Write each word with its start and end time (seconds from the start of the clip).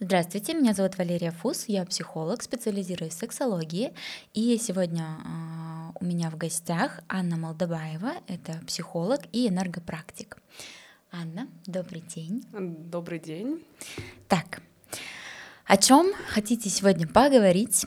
Здравствуйте, 0.00 0.54
меня 0.54 0.74
зовут 0.74 0.96
Валерия 0.96 1.32
Фус, 1.32 1.64
я 1.66 1.84
психолог, 1.84 2.40
специализируюсь 2.42 3.14
в 3.14 3.18
сексологии, 3.18 3.92
и 4.32 4.56
сегодня 4.56 5.02
э, 5.02 5.98
у 6.00 6.04
меня 6.04 6.30
в 6.30 6.36
гостях 6.36 7.00
Анна 7.08 7.36
Молдобаева, 7.36 8.12
это 8.28 8.60
психолог 8.64 9.22
и 9.32 9.48
энергопрактик. 9.48 10.38
Анна, 11.10 11.48
добрый 11.66 12.00
день. 12.02 12.44
Добрый 12.52 13.18
день. 13.18 13.66
Так, 14.28 14.62
о 15.66 15.76
чем 15.76 16.12
хотите 16.28 16.70
сегодня 16.70 17.08
поговорить? 17.08 17.84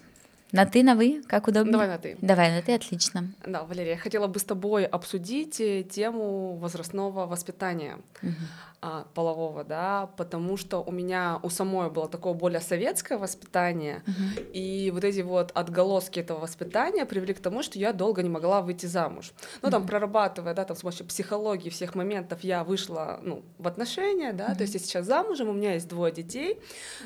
На 0.52 0.66
ты, 0.66 0.84
на 0.84 0.96
вы, 0.96 1.24
как 1.26 1.48
удобно? 1.48 1.72
Давай 1.72 1.88
на 1.88 1.98
ты. 1.98 2.18
Давай 2.20 2.52
на 2.52 2.62
ты, 2.62 2.74
отлично. 2.76 3.32
Да, 3.46 3.64
Валерия, 3.64 3.92
я 3.92 3.98
хотела 3.98 4.28
бы 4.28 4.38
с 4.38 4.44
тобой 4.44 4.84
обсудить 4.84 5.62
э, 5.62 5.84
тему 5.84 6.58
возрастного 6.58 7.26
воспитания. 7.26 8.00
Угу. 8.22 8.34
А, 8.84 9.06
полового, 9.14 9.64
да, 9.64 10.10
потому 10.18 10.58
что 10.58 10.80
у 10.80 10.92
меня 10.92 11.40
у 11.44 11.52
самой 11.52 11.92
было 11.92 12.10
такое 12.10 12.34
более 12.34 12.62
советское 12.62 13.20
воспитание, 13.20 14.02
uh-huh. 14.08 14.52
и 14.54 14.90
вот 14.90 15.04
эти 15.04 15.22
вот 15.22 15.52
отголоски 15.54 16.20
этого 16.20 16.40
воспитания 16.40 17.06
привели 17.06 17.36
к 17.36 17.40
тому, 17.40 17.62
что 17.62 17.78
я 17.78 17.94
долго 17.94 18.24
не 18.24 18.30
могла 18.30 18.64
выйти 18.64 18.88
замуж. 18.88 19.34
Ну, 19.62 19.68
uh-huh. 19.68 19.72
там, 19.72 19.86
прорабатывая, 19.86 20.56
да, 20.56 20.66
там, 20.66 20.76
с 20.76 20.82
помощью 20.82 21.06
психологии 21.06 21.70
всех 21.70 21.94
моментов, 21.94 22.44
я 22.44 22.64
вышла, 22.64 23.20
ну, 23.22 23.44
в 23.60 23.68
отношения, 23.68 24.34
да, 24.34 24.48
uh-huh. 24.48 24.56
то 24.56 24.62
есть 24.64 24.74
я 24.74 24.80
сейчас 24.80 25.06
замужем, 25.06 25.50
у 25.50 25.54
меня 25.54 25.76
есть 25.76 25.88
двое 25.88 26.12
детей, 26.12 26.60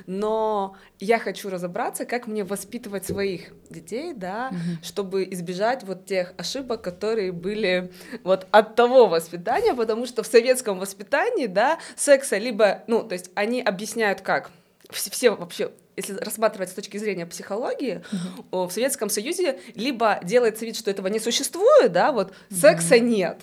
но 0.08 0.78
я 1.02 1.20
хочу 1.20 1.50
разобраться, 1.50 2.06
как 2.06 2.28
мне 2.28 2.46
воспитывать 2.46 3.06
своих 3.06 3.52
детей, 3.70 4.14
да, 4.14 4.50
uh-huh. 4.50 4.82
чтобы 4.82 5.26
избежать 5.32 5.84
вот 5.84 6.06
тех 6.06 6.34
ошибок, 6.38 6.82
которые 6.82 7.34
были 7.34 7.92
вот 8.24 8.48
от 8.52 8.76
того 8.76 9.08
воспитания, 9.08 9.74
потому 9.74 10.06
что 10.06 10.24
в 10.24 10.28
советском 10.28 10.80
воспитании, 10.80 11.48
да, 11.48 11.65
секса 11.96 12.38
либо, 12.38 12.84
ну, 12.88 13.04
то 13.04 13.14
есть 13.14 13.32
они 13.36 13.62
объясняют 13.62 14.22
как. 14.22 14.52
Все, 14.92 15.10
все 15.10 15.32
вообще 15.32 15.72
если 15.96 16.14
рассматривать 16.16 16.70
с 16.70 16.74
точки 16.74 16.98
зрения 16.98 17.26
психологии, 17.26 18.04
uh-huh. 18.12 18.68
в 18.68 18.72
Советском 18.72 19.10
Союзе 19.10 19.60
либо 19.76 20.20
делается 20.24 20.66
вид, 20.66 20.76
что 20.76 20.92
этого 20.92 21.08
не 21.08 21.20
существует, 21.20 21.92
да, 21.92 22.12
вот 22.12 22.32
uh-huh. 22.32 22.56
секса 22.56 23.00
нет, 23.00 23.42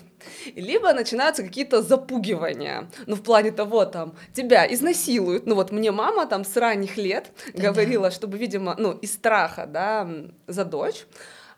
либо 0.55 0.93
начинаются 0.93 1.43
какие-то 1.43 1.81
запугивания, 1.81 2.89
ну, 3.07 3.15
в 3.15 3.23
плане 3.23 3.51
того, 3.51 3.85
там, 3.85 4.15
тебя 4.33 4.71
изнасилуют, 4.71 5.45
ну, 5.45 5.55
вот 5.55 5.71
мне 5.71 5.91
мама 5.91 6.25
там 6.25 6.45
с 6.45 6.55
ранних 6.55 6.97
лет 6.97 7.31
да, 7.53 7.71
говорила, 7.71 8.11
чтобы, 8.11 8.37
видимо, 8.37 8.75
ну, 8.77 8.91
из 8.91 9.13
страха, 9.13 9.65
да, 9.65 10.07
за 10.47 10.65
дочь, 10.65 11.05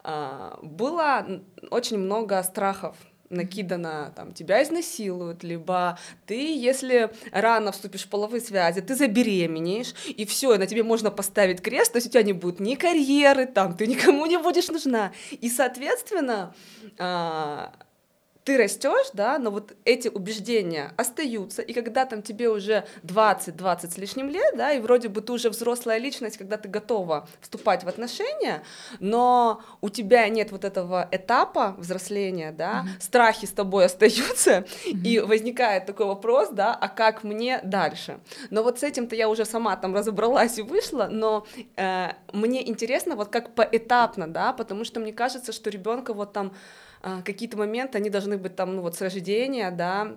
а, 0.03 0.59
было 0.62 1.42
очень 1.72 1.97
много 1.97 2.42
страхов, 2.44 2.95
накидано, 3.36 4.11
там, 4.16 4.33
тебя 4.33 4.64
изнасилуют, 4.64 5.44
либо 5.44 6.00
ты, 6.25 6.55
если 6.58 7.11
рано 7.31 7.72
вступишь 7.72 8.05
в 8.05 8.09
половые 8.09 8.41
связи, 8.41 8.81
ты 8.81 8.95
забеременеешь, 8.95 9.94
и 10.08 10.25
все, 10.25 10.58
на 10.58 10.66
тебе 10.66 10.83
можно 10.83 11.11
поставить 11.11 11.61
крест, 11.61 11.94
то 11.94 11.97
есть 11.97 12.08
у 12.08 12.09
тебя 12.09 12.23
не 12.23 12.33
будет 12.33 12.59
ни 12.59 12.75
карьеры, 12.75 13.45
там, 13.45 13.75
ты 13.75 13.88
никому 13.88 14.25
не 14.25 14.38
будешь 14.38 14.67
нужна. 14.69 15.11
И, 15.31 15.50
соответственно, 15.50 16.56
а, 16.97 17.72
ты 18.46 18.58
растешь, 18.58 19.08
да, 19.14 19.40
но 19.40 19.50
вот 19.50 19.74
эти 19.86 20.08
убеждения 20.08 20.94
остаются, 20.98 21.64
и 21.64 21.74
когда 21.74 22.06
там 22.06 22.22
тебе 22.22 22.48
уже 22.48 22.86
20-20 23.02 23.92
с 23.92 23.98
лишним 23.98 24.30
лет, 24.30 24.56
да, 24.56 24.72
и 24.72 24.80
вроде 24.80 25.10
бы 25.10 25.22
ты 25.22 25.34
уже 25.34 25.50
взрослая 25.50 25.98
личность, 25.98 26.38
когда 26.38 26.58
ты 26.58 26.70
готова 26.70 27.28
вступать 27.42 27.84
в 27.84 27.88
отношения, 27.88 28.64
но 29.00 29.64
у 29.82 29.90
тебя 29.90 30.30
нет 30.30 30.52
вот 30.52 30.64
этого 30.64 31.10
этапа 31.12 31.76
взросления, 31.80 32.52
да, 32.52 32.86
mm-hmm. 32.86 33.02
страхи 33.02 33.46
с 33.48 33.52
тобой 33.52 33.86
остаются, 33.86 34.59
mm-hmm. 34.59 35.04
и 35.04 35.20
возникает 35.20 35.88
такой 35.88 36.06
вопрос, 36.06 36.50
да, 36.52 36.76
а 36.76 36.88
как 36.88 37.24
мне 37.24 37.59
дальше? 37.64 38.20
Но 38.52 38.62
вот 38.62 38.80
с 38.80 38.84
этим-то 38.84 39.16
я 39.16 39.28
уже 39.28 39.46
сама 39.46 39.76
там 39.76 39.96
разобралась 39.96 40.59
и 40.59 40.62
вышла, 40.62 41.08
но 41.09 41.48
э, 41.78 42.09
мне 42.32 42.70
интересно 42.70 43.16
вот 43.16 43.30
как 43.30 43.56
поэтапно, 43.56 44.28
да, 44.28 44.54
потому 44.54 44.86
что 44.86 45.00
мне 45.00 45.14
кажется, 45.14 45.52
что 45.52 45.72
ребенка 45.72 46.14
вот 46.14 46.32
там 46.32 46.54
какие-то 47.23 47.58
моменты, 47.58 47.97
они 47.97 48.09
должны 48.09 48.38
быть 48.38 48.56
там, 48.56 48.75
ну 48.75 48.81
вот 48.81 48.96
с 48.96 49.02
рождения, 49.02 49.72
да, 49.72 50.16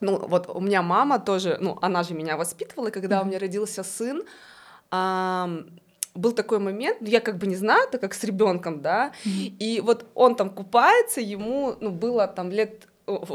ну 0.00 0.18
вот 0.28 0.48
у 0.48 0.60
меня 0.60 0.82
мама 0.82 1.18
тоже, 1.18 1.56
ну 1.60 1.78
она 1.80 2.02
же 2.02 2.14
меня 2.14 2.36
воспитывала, 2.36 2.90
когда 2.90 3.16
mm-hmm. 3.16 3.22
у 3.22 3.24
меня 3.26 3.38
родился 3.38 3.82
сын, 3.82 4.22
а, 4.90 5.48
был 6.14 6.32
такой 6.32 6.58
момент, 6.58 6.98
я 7.00 7.20
как 7.20 7.38
бы 7.38 7.46
не 7.46 7.56
знаю, 7.56 7.88
это 7.88 7.98
как 7.98 8.14
с 8.14 8.24
ребенком, 8.24 8.82
да, 8.82 9.12
mm-hmm. 9.24 9.56
и 9.58 9.80
вот 9.80 10.06
он 10.14 10.34
там 10.34 10.50
купается, 10.50 11.20
ему, 11.20 11.76
ну, 11.80 11.90
было 11.90 12.26
там 12.26 12.50
лет 12.50 12.87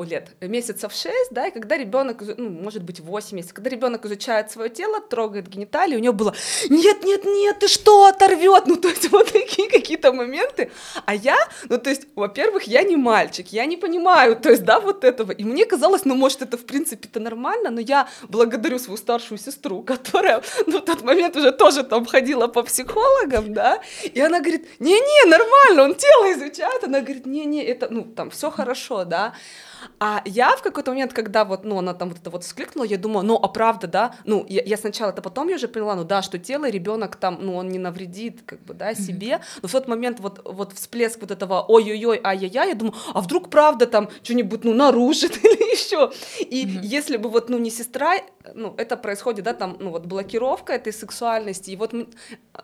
лет, 0.03 0.29
месяцев 0.41 0.94
6, 0.94 1.31
да, 1.31 1.47
и 1.47 1.51
когда 1.51 1.78
ребенок, 1.78 2.22
ну, 2.38 2.50
может 2.50 2.84
быть, 2.84 3.00
8 3.00 3.35
месяцев, 3.35 3.53
когда 3.53 3.69
ребенок 3.69 4.06
изучает 4.06 4.51
свое 4.51 4.69
тело, 4.69 5.01
трогает 5.01 5.47
гениталии, 5.47 5.95
у 5.95 6.00
него 6.00 6.13
было 6.13 6.35
нет, 6.69 7.03
нет, 7.03 7.25
нет, 7.25 7.59
ты 7.59 7.67
что, 7.67 8.06
оторвет, 8.06 8.67
ну, 8.67 8.75
то 8.75 8.89
есть 8.89 9.09
вот 9.12 9.31
такие 9.31 9.69
какие-то 9.69 10.13
моменты, 10.13 10.72
а 11.06 11.16
я, 11.16 11.38
ну, 11.69 11.78
то 11.78 11.89
есть, 11.89 12.07
во-первых, 12.16 12.63
я 12.63 12.83
не 12.83 12.95
мальчик, 12.95 13.47
я 13.51 13.66
не 13.66 13.78
понимаю, 13.78 14.35
то 14.35 14.50
есть, 14.50 14.63
да, 14.63 14.79
вот 14.79 15.03
этого, 15.03 15.31
и 15.31 15.44
мне 15.44 15.66
казалось, 15.66 16.06
ну, 16.06 16.16
может, 16.16 16.41
это, 16.41 16.57
в 16.57 16.66
принципе, 16.66 17.07
это 17.07 17.19
нормально, 17.19 17.69
но 17.69 17.81
я 17.81 18.07
благодарю 18.29 18.79
свою 18.79 18.97
старшую 18.97 19.38
сестру, 19.38 19.81
которая, 19.81 20.44
ну, 20.67 20.79
в 20.79 20.85
тот 20.85 21.01
момент 21.01 21.35
уже 21.35 21.51
тоже 21.51 21.83
там 21.83 22.06
ходила 22.06 22.47
по 22.47 22.63
психологам, 22.63 23.53
да, 23.53 23.81
и 24.03 24.19
она 24.19 24.39
говорит, 24.39 24.67
не-не, 24.79 25.29
нормально, 25.29 25.83
он 25.83 25.95
тело 25.95 26.31
изучает, 26.33 26.83
она 26.83 27.01
говорит, 27.01 27.25
не-не, 27.25 27.63
это, 27.63 27.88
ну, 27.89 28.03
там, 28.03 28.29
все 28.29 28.51
хорошо, 28.51 29.06
да, 29.06 29.33
а 29.99 30.21
я 30.25 30.55
в 30.55 30.61
какой-то 30.61 30.91
момент, 30.91 31.13
когда 31.13 31.45
вот, 31.45 31.63
ну, 31.66 31.77
она 31.77 31.94
там 31.94 32.09
вот 32.09 32.19
это 32.19 32.29
вот 32.29 32.44
вскликнула, 32.44 32.85
я 32.85 32.97
думаю, 32.97 33.25
ну, 33.25 33.35
а 33.35 33.47
правда, 33.47 33.88
да, 33.88 34.16
ну, 34.25 34.45
я, 34.47 34.63
я 34.63 34.77
сначала 34.77 35.11
это 35.11 35.21
потом 35.21 35.47
я 35.47 35.55
уже 35.55 35.67
поняла, 35.67 35.95
ну, 35.95 36.03
да, 36.03 36.21
что 36.21 36.38
тело 36.39 36.69
ребенок 36.69 37.16
там, 37.16 37.38
ну, 37.41 37.55
он 37.55 37.69
не 37.69 37.79
навредит, 37.79 38.41
как 38.45 38.63
бы, 38.63 38.73
да, 38.73 38.94
себе, 38.94 39.27
mm-hmm. 39.27 39.59
но 39.61 39.67
в 39.67 39.71
тот 39.71 39.88
момент 39.88 40.19
вот, 40.19 40.41
вот 40.45 40.73
всплеск 40.73 41.21
вот 41.21 41.31
этого 41.31 41.61
ой-ой-ой, 41.67 42.19
ай-яй-яй, 42.23 42.69
я 42.69 42.75
думаю, 42.75 42.95
а 43.13 43.21
вдруг 43.21 43.49
правда 43.49 43.85
там 43.85 44.09
что-нибудь, 44.23 44.63
ну, 44.63 44.73
нарушит 44.73 45.38
или 45.44 45.71
еще, 45.73 46.11
и 46.39 46.65
mm-hmm. 46.65 46.81
если 46.83 47.17
бы 47.17 47.29
вот, 47.29 47.50
ну, 47.50 47.57
не 47.57 47.69
сестра, 47.69 48.15
ну, 48.53 48.73
это 48.77 48.97
происходит, 48.97 49.45
да, 49.45 49.53
там, 49.53 49.77
ну, 49.79 49.91
вот 49.91 50.05
блокировка 50.05 50.73
этой 50.73 50.94
сексуальности, 50.94 51.71
и 51.71 51.75
вот 51.75 51.94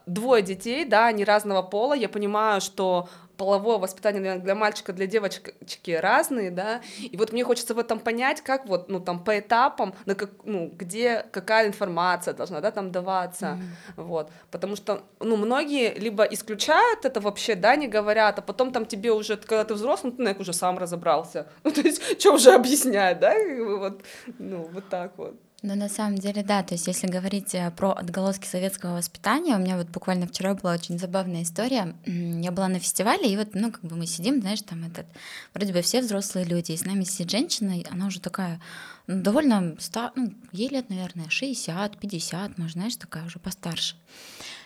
двое 0.06 0.44
детей, 0.44 0.86
да, 0.86 1.08
они 1.08 1.24
разного 1.24 1.62
пола, 1.62 1.94
я 1.94 2.10
понимаю, 2.10 2.62
что 2.62 3.10
половое 3.40 3.78
воспитание, 3.78 4.22
наверное, 4.22 4.44
для 4.44 4.54
мальчика, 4.54 4.94
для 4.94 5.08
девочки 5.08 5.92
разные, 5.92 6.52
да, 6.52 6.82
и 7.00 7.16
вот 7.18 7.32
мне 7.32 7.44
хочется 7.46 7.74
в 7.74 7.80
этом 7.80 8.00
понять, 8.00 8.42
как 8.42 8.68
вот, 8.68 8.90
ну, 8.90 9.00
там, 9.00 9.24
по 9.24 9.40
этапам, 9.40 9.94
на 10.06 10.14
как, 10.14 10.30
ну, 10.44 10.70
где 10.78 11.26
какая 11.32 11.68
информация 11.68 12.34
должна, 12.34 12.60
да, 12.60 12.72
там 12.72 12.92
даваться, 12.92 13.46
mm-hmm. 13.46 14.04
вот, 14.04 14.30
потому 14.52 14.76
что, 14.76 15.02
ну, 15.20 15.38
многие 15.38 15.94
либо 15.98 16.24
исключают 16.26 17.06
это 17.06 17.22
вообще, 17.22 17.56
да, 17.56 17.78
не 17.78 17.88
говорят, 17.88 18.40
а 18.40 18.42
потом 18.42 18.72
там 18.74 18.86
тебе 18.86 19.12
уже, 19.12 19.38
когда 19.38 19.64
ты 19.64 19.74
взрослый, 19.74 20.14
ну, 20.18 20.26
ты, 20.26 20.40
уже 20.40 20.54
сам 20.54 20.78
разобрался, 20.78 21.48
ну, 21.64 21.72
то 21.72 21.82
есть, 21.82 22.20
что 22.20 22.34
уже 22.34 22.52
объяснять, 22.52 23.20
да, 23.20 23.34
вот, 23.80 24.02
ну, 24.38 24.70
вот 24.74 24.90
так 24.90 25.18
вот. 25.18 25.36
Ну, 25.62 25.76
на 25.76 25.90
самом 25.90 26.18
деле, 26.18 26.42
да, 26.42 26.64
то 26.64 26.76
есть 26.76 26.88
если 26.88 27.08
говорить 27.08 27.54
э, 27.54 27.70
про 27.72 27.92
отголоски 27.92 28.48
советского 28.48 28.96
воспитания, 28.96 29.56
у 29.56 29.60
меня 29.60 29.76
вот 29.76 29.90
буквально 29.90 30.26
вчера 30.26 30.54
была 30.54 30.74
очень 30.74 30.98
забавная 30.98 31.44
история. 31.44 31.96
Я 32.06 32.52
была 32.52 32.70
на 32.70 32.80
фестивале, 32.80 33.30
и 33.30 33.36
вот, 33.36 33.50
ну, 33.56 33.70
как 33.70 33.84
бы 33.84 33.98
мы 33.98 34.06
сидим, 34.06 34.40
знаешь, 34.40 34.62
там 34.62 34.86
этот, 34.86 35.06
вроде 35.54 35.74
бы 35.74 35.82
все 35.82 36.00
взрослые 36.00 36.46
люди, 36.46 36.72
и 36.72 36.78
с 36.78 36.86
нами 36.86 37.04
сидит 37.04 37.32
женщина, 37.32 37.78
и 37.78 37.86
она 37.92 38.08
уже 38.08 38.22
такая, 38.22 38.62
ну, 39.08 39.22
довольно, 39.22 39.76
ста, 39.80 40.14
ну, 40.16 40.34
ей 40.54 40.70
лет, 40.70 40.90
наверное, 40.90 41.28
60, 41.28 41.98
50, 42.00 42.58
может, 42.58 42.74
знаешь, 42.74 42.96
такая 42.96 43.26
уже 43.26 43.40
постарше. 43.40 43.98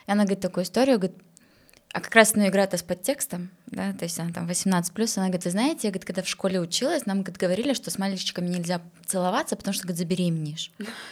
И 0.06 0.12
она 0.12 0.26
говорит 0.26 0.42
такую 0.42 0.64
историю, 0.64 1.00
говорит, 1.00 1.18
а 1.94 2.02
как 2.02 2.16
раз 2.16 2.36
ну, 2.36 2.48
игра-то 2.48 2.76
с 2.76 2.82
подтекстом, 2.82 3.52
да, 3.68 3.94
то 3.94 4.04
есть 4.04 4.20
она 4.20 4.32
там 4.32 4.48
18 4.48 4.94
плюс, 4.94 5.16
она 5.16 5.28
говорит, 5.28 5.46
вы 5.46 5.52
знаете, 5.52 5.82
я, 5.84 5.92
говорит, 5.92 6.06
когда 6.06 6.24
в 6.24 6.28
школе 6.28 6.60
училась, 6.60 7.06
нам 7.06 7.22
говорит, 7.22 7.38
говорили, 7.38 7.74
что 7.74 7.92
с 7.92 8.00
мальчиками 8.00 8.48
нельзя 8.48 8.82
целоваться, 9.06 9.56
потому 9.56 9.76
что, 9.76 9.84
говорит, 9.84 10.00
забеременеешь. 10.00 10.72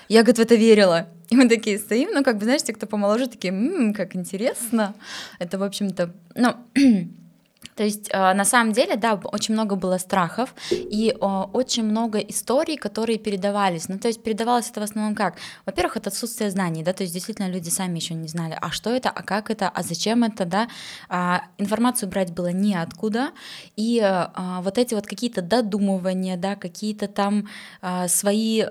Я, 0.10 0.24
говорит, 0.24 0.40
в 0.40 0.42
это 0.42 0.56
верила. 0.56 1.08
И 1.30 1.36
мы 1.36 1.48
такие 1.48 1.78
стоим, 1.78 2.10
ну, 2.12 2.24
как 2.24 2.40
бы, 2.40 2.46
знаешь, 2.46 2.64
те, 2.64 2.74
кто 2.74 2.88
помоложе, 2.88 3.28
такие, 3.28 3.54
м-м, 3.54 3.94
как 3.94 4.16
интересно. 4.16 4.96
Это, 5.38 5.60
в 5.60 5.64
общем-то, 5.64 6.14
ну, 6.34 6.56
То 7.76 7.84
есть 7.84 8.10
а, 8.14 8.34
на 8.34 8.46
самом 8.46 8.74
деле, 8.74 8.96
да, 8.96 9.20
очень 9.24 9.54
много 9.54 9.76
было 9.76 9.98
страхов 9.98 10.54
и 10.72 11.16
очень 11.20 11.84
много 11.84 12.20
историй, 12.20 12.76
которые 12.76 13.18
передавались. 13.18 13.88
Ну, 13.88 13.98
то 14.00 14.08
есть 14.08 14.22
передавалось 14.24 14.70
это 14.70 14.82
в 14.82 14.84
основном 14.84 15.16
как? 15.16 15.36
Во-первых, 15.66 15.98
это 15.98 16.10
отсутствие 16.10 16.52
знаний, 16.52 16.84
да, 16.84 16.94
то 16.94 17.04
есть 17.04 17.14
действительно 17.14 17.50
люди 17.50 17.70
сами 17.70 17.98
еще 17.98 18.14
не 18.14 18.28
знали, 18.28 18.58
а 18.60 18.72
что 18.72 18.90
это, 18.90 19.10
а 19.10 19.24
как 19.24 19.50
это, 19.50 19.70
а 19.70 19.84
зачем 19.84 20.24
это, 20.24 20.46
да. 20.46 20.68
А, 21.08 21.44
информацию 21.58 22.10
брать 22.10 22.34
было 22.34 22.52
неоткуда, 22.52 23.32
и 23.76 24.00
а, 24.04 24.62
вот 24.62 24.78
эти 24.78 24.94
вот 24.94 25.08
какие-то 25.08 25.42
додумывания, 25.42 26.38
да, 26.38 26.56
какие-то 26.56 27.08
там 27.08 27.48
свои 28.08 28.64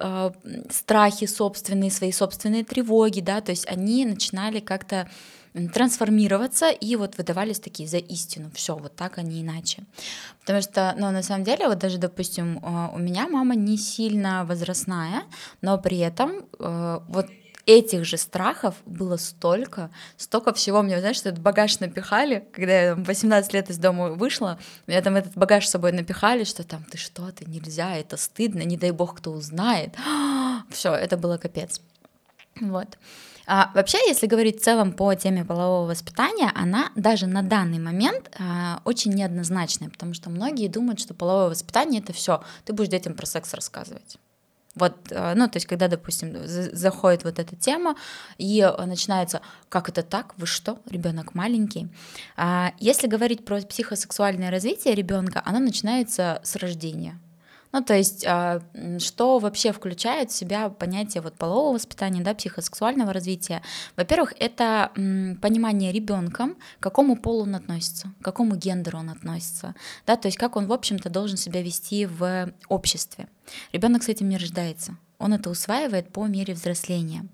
страхи 0.70 1.26
собственные, 1.26 1.90
свои 1.90 2.12
собственные 2.12 2.64
тревоги, 2.64 3.20
да, 3.20 3.40
то 3.40 3.50
есть 3.50 3.66
они 3.68 4.04
начинали 4.04 4.60
как-то 4.60 5.08
трансформироваться 5.52 6.70
и 6.70 6.96
вот 6.96 7.18
выдавались 7.18 7.60
такие 7.60 7.88
за 7.88 7.98
истину. 7.98 8.50
Все, 8.54 8.76
вот 8.76 8.94
так, 8.96 9.18
а 9.18 9.22
не 9.22 9.42
иначе. 9.42 9.82
Потому 10.40 10.62
что, 10.62 10.94
ну, 10.98 11.10
на 11.10 11.22
самом 11.22 11.44
деле, 11.44 11.68
вот 11.68 11.78
даже, 11.78 11.98
допустим, 11.98 12.60
у 12.94 12.98
меня 12.98 13.28
мама 13.28 13.54
не 13.54 13.76
сильно 13.76 14.44
возрастная, 14.44 15.22
но 15.62 15.78
при 15.78 15.98
этом 15.98 16.44
э, 16.58 17.00
вот 17.08 17.26
этих 17.66 18.04
же 18.04 18.16
страхов 18.16 18.74
было 18.86 19.16
столько, 19.16 19.90
столько 20.16 20.52
всего. 20.52 20.82
Мне, 20.82 20.98
знаешь, 21.00 21.20
этот 21.20 21.38
багаж 21.38 21.78
напихали, 21.80 22.48
когда 22.52 22.82
я 22.82 22.94
18 22.94 23.52
лет 23.52 23.70
из 23.70 23.78
дома 23.78 24.10
вышла, 24.10 24.58
меня 24.86 25.02
там 25.02 25.16
этот 25.16 25.36
багаж 25.36 25.66
с 25.66 25.70
собой 25.70 25.92
напихали, 25.92 26.44
что 26.44 26.64
там, 26.64 26.84
ты 26.84 26.98
что, 26.98 27.30
ты 27.30 27.44
нельзя, 27.44 27.96
это 27.96 28.16
стыдно, 28.16 28.62
не 28.62 28.76
дай 28.76 28.90
бог, 28.90 29.16
кто 29.16 29.32
узнает. 29.32 29.94
Все, 30.70 30.94
это 30.94 31.16
было 31.16 31.38
капец. 31.38 31.80
Вот. 32.60 32.98
А, 33.46 33.70
вообще, 33.74 33.98
если 34.06 34.26
говорить 34.26 34.60
в 34.60 34.64
целом 34.64 34.92
по 34.92 35.14
теме 35.14 35.44
полового 35.44 35.88
воспитания, 35.88 36.50
она 36.54 36.90
даже 36.94 37.26
на 37.26 37.42
данный 37.42 37.78
момент 37.78 38.30
а, 38.38 38.80
очень 38.84 39.12
неоднозначная, 39.12 39.88
потому 39.88 40.14
что 40.14 40.30
многие 40.30 40.68
думают, 40.68 41.00
что 41.00 41.14
половое 41.14 41.48
воспитание 41.48 42.00
это 42.00 42.12
все, 42.12 42.42
ты 42.64 42.72
будешь 42.72 42.90
детям 42.90 43.14
про 43.14 43.26
секс 43.26 43.52
рассказывать. 43.54 44.18
Вот, 44.76 44.94
а, 45.10 45.34
ну, 45.34 45.48
то 45.48 45.56
есть, 45.56 45.66
когда, 45.66 45.88
допустим, 45.88 46.36
заходит 46.44 47.24
вот 47.24 47.38
эта 47.38 47.56
тема, 47.56 47.96
и 48.38 48.68
начинается, 48.78 49.40
как 49.68 49.88
это 49.88 50.02
так, 50.02 50.34
вы 50.36 50.46
что, 50.46 50.78
ребенок 50.88 51.34
маленький. 51.34 51.88
А, 52.36 52.72
если 52.78 53.06
говорить 53.06 53.44
про 53.44 53.60
психосексуальное 53.62 54.50
развитие 54.50 54.94
ребенка, 54.94 55.42
оно 55.44 55.58
начинается 55.58 56.40
с 56.44 56.56
рождения. 56.56 57.18
Ну, 57.72 57.82
то 57.82 57.94
есть, 57.94 58.24
а, 58.26 58.60
что 58.98 59.38
вообще 59.38 59.72
включает 59.72 60.30
в 60.30 60.34
себя 60.34 60.70
понятие 60.70 61.22
вот 61.22 61.34
полового 61.34 61.74
воспитания, 61.74 62.20
да, 62.20 62.34
психосексуального 62.34 63.12
развития? 63.12 63.62
Во-первых, 63.96 64.34
это 64.38 64.90
понимание 64.94 65.92
ребенком, 65.92 66.56
к 66.78 66.82
какому 66.82 67.16
полу 67.16 67.42
он 67.42 67.54
относится, 67.54 68.12
к 68.20 68.24
какому 68.24 68.56
гендеру 68.56 68.98
он 68.98 69.10
относится, 69.10 69.74
да, 70.06 70.16
то 70.16 70.26
есть 70.26 70.38
как 70.38 70.56
он, 70.56 70.66
в 70.66 70.72
общем-то, 70.72 71.10
должен 71.10 71.36
себя 71.36 71.62
вести 71.62 72.06
в 72.06 72.52
обществе. 72.68 73.28
Ребенок 73.72 74.02
с 74.02 74.08
этим 74.08 74.28
не 74.28 74.36
рождается, 74.36 74.96
он 75.18 75.32
это 75.32 75.50
усваивает 75.50 76.12
по 76.12 76.26
мере 76.26 76.54
взросления. 76.54 77.28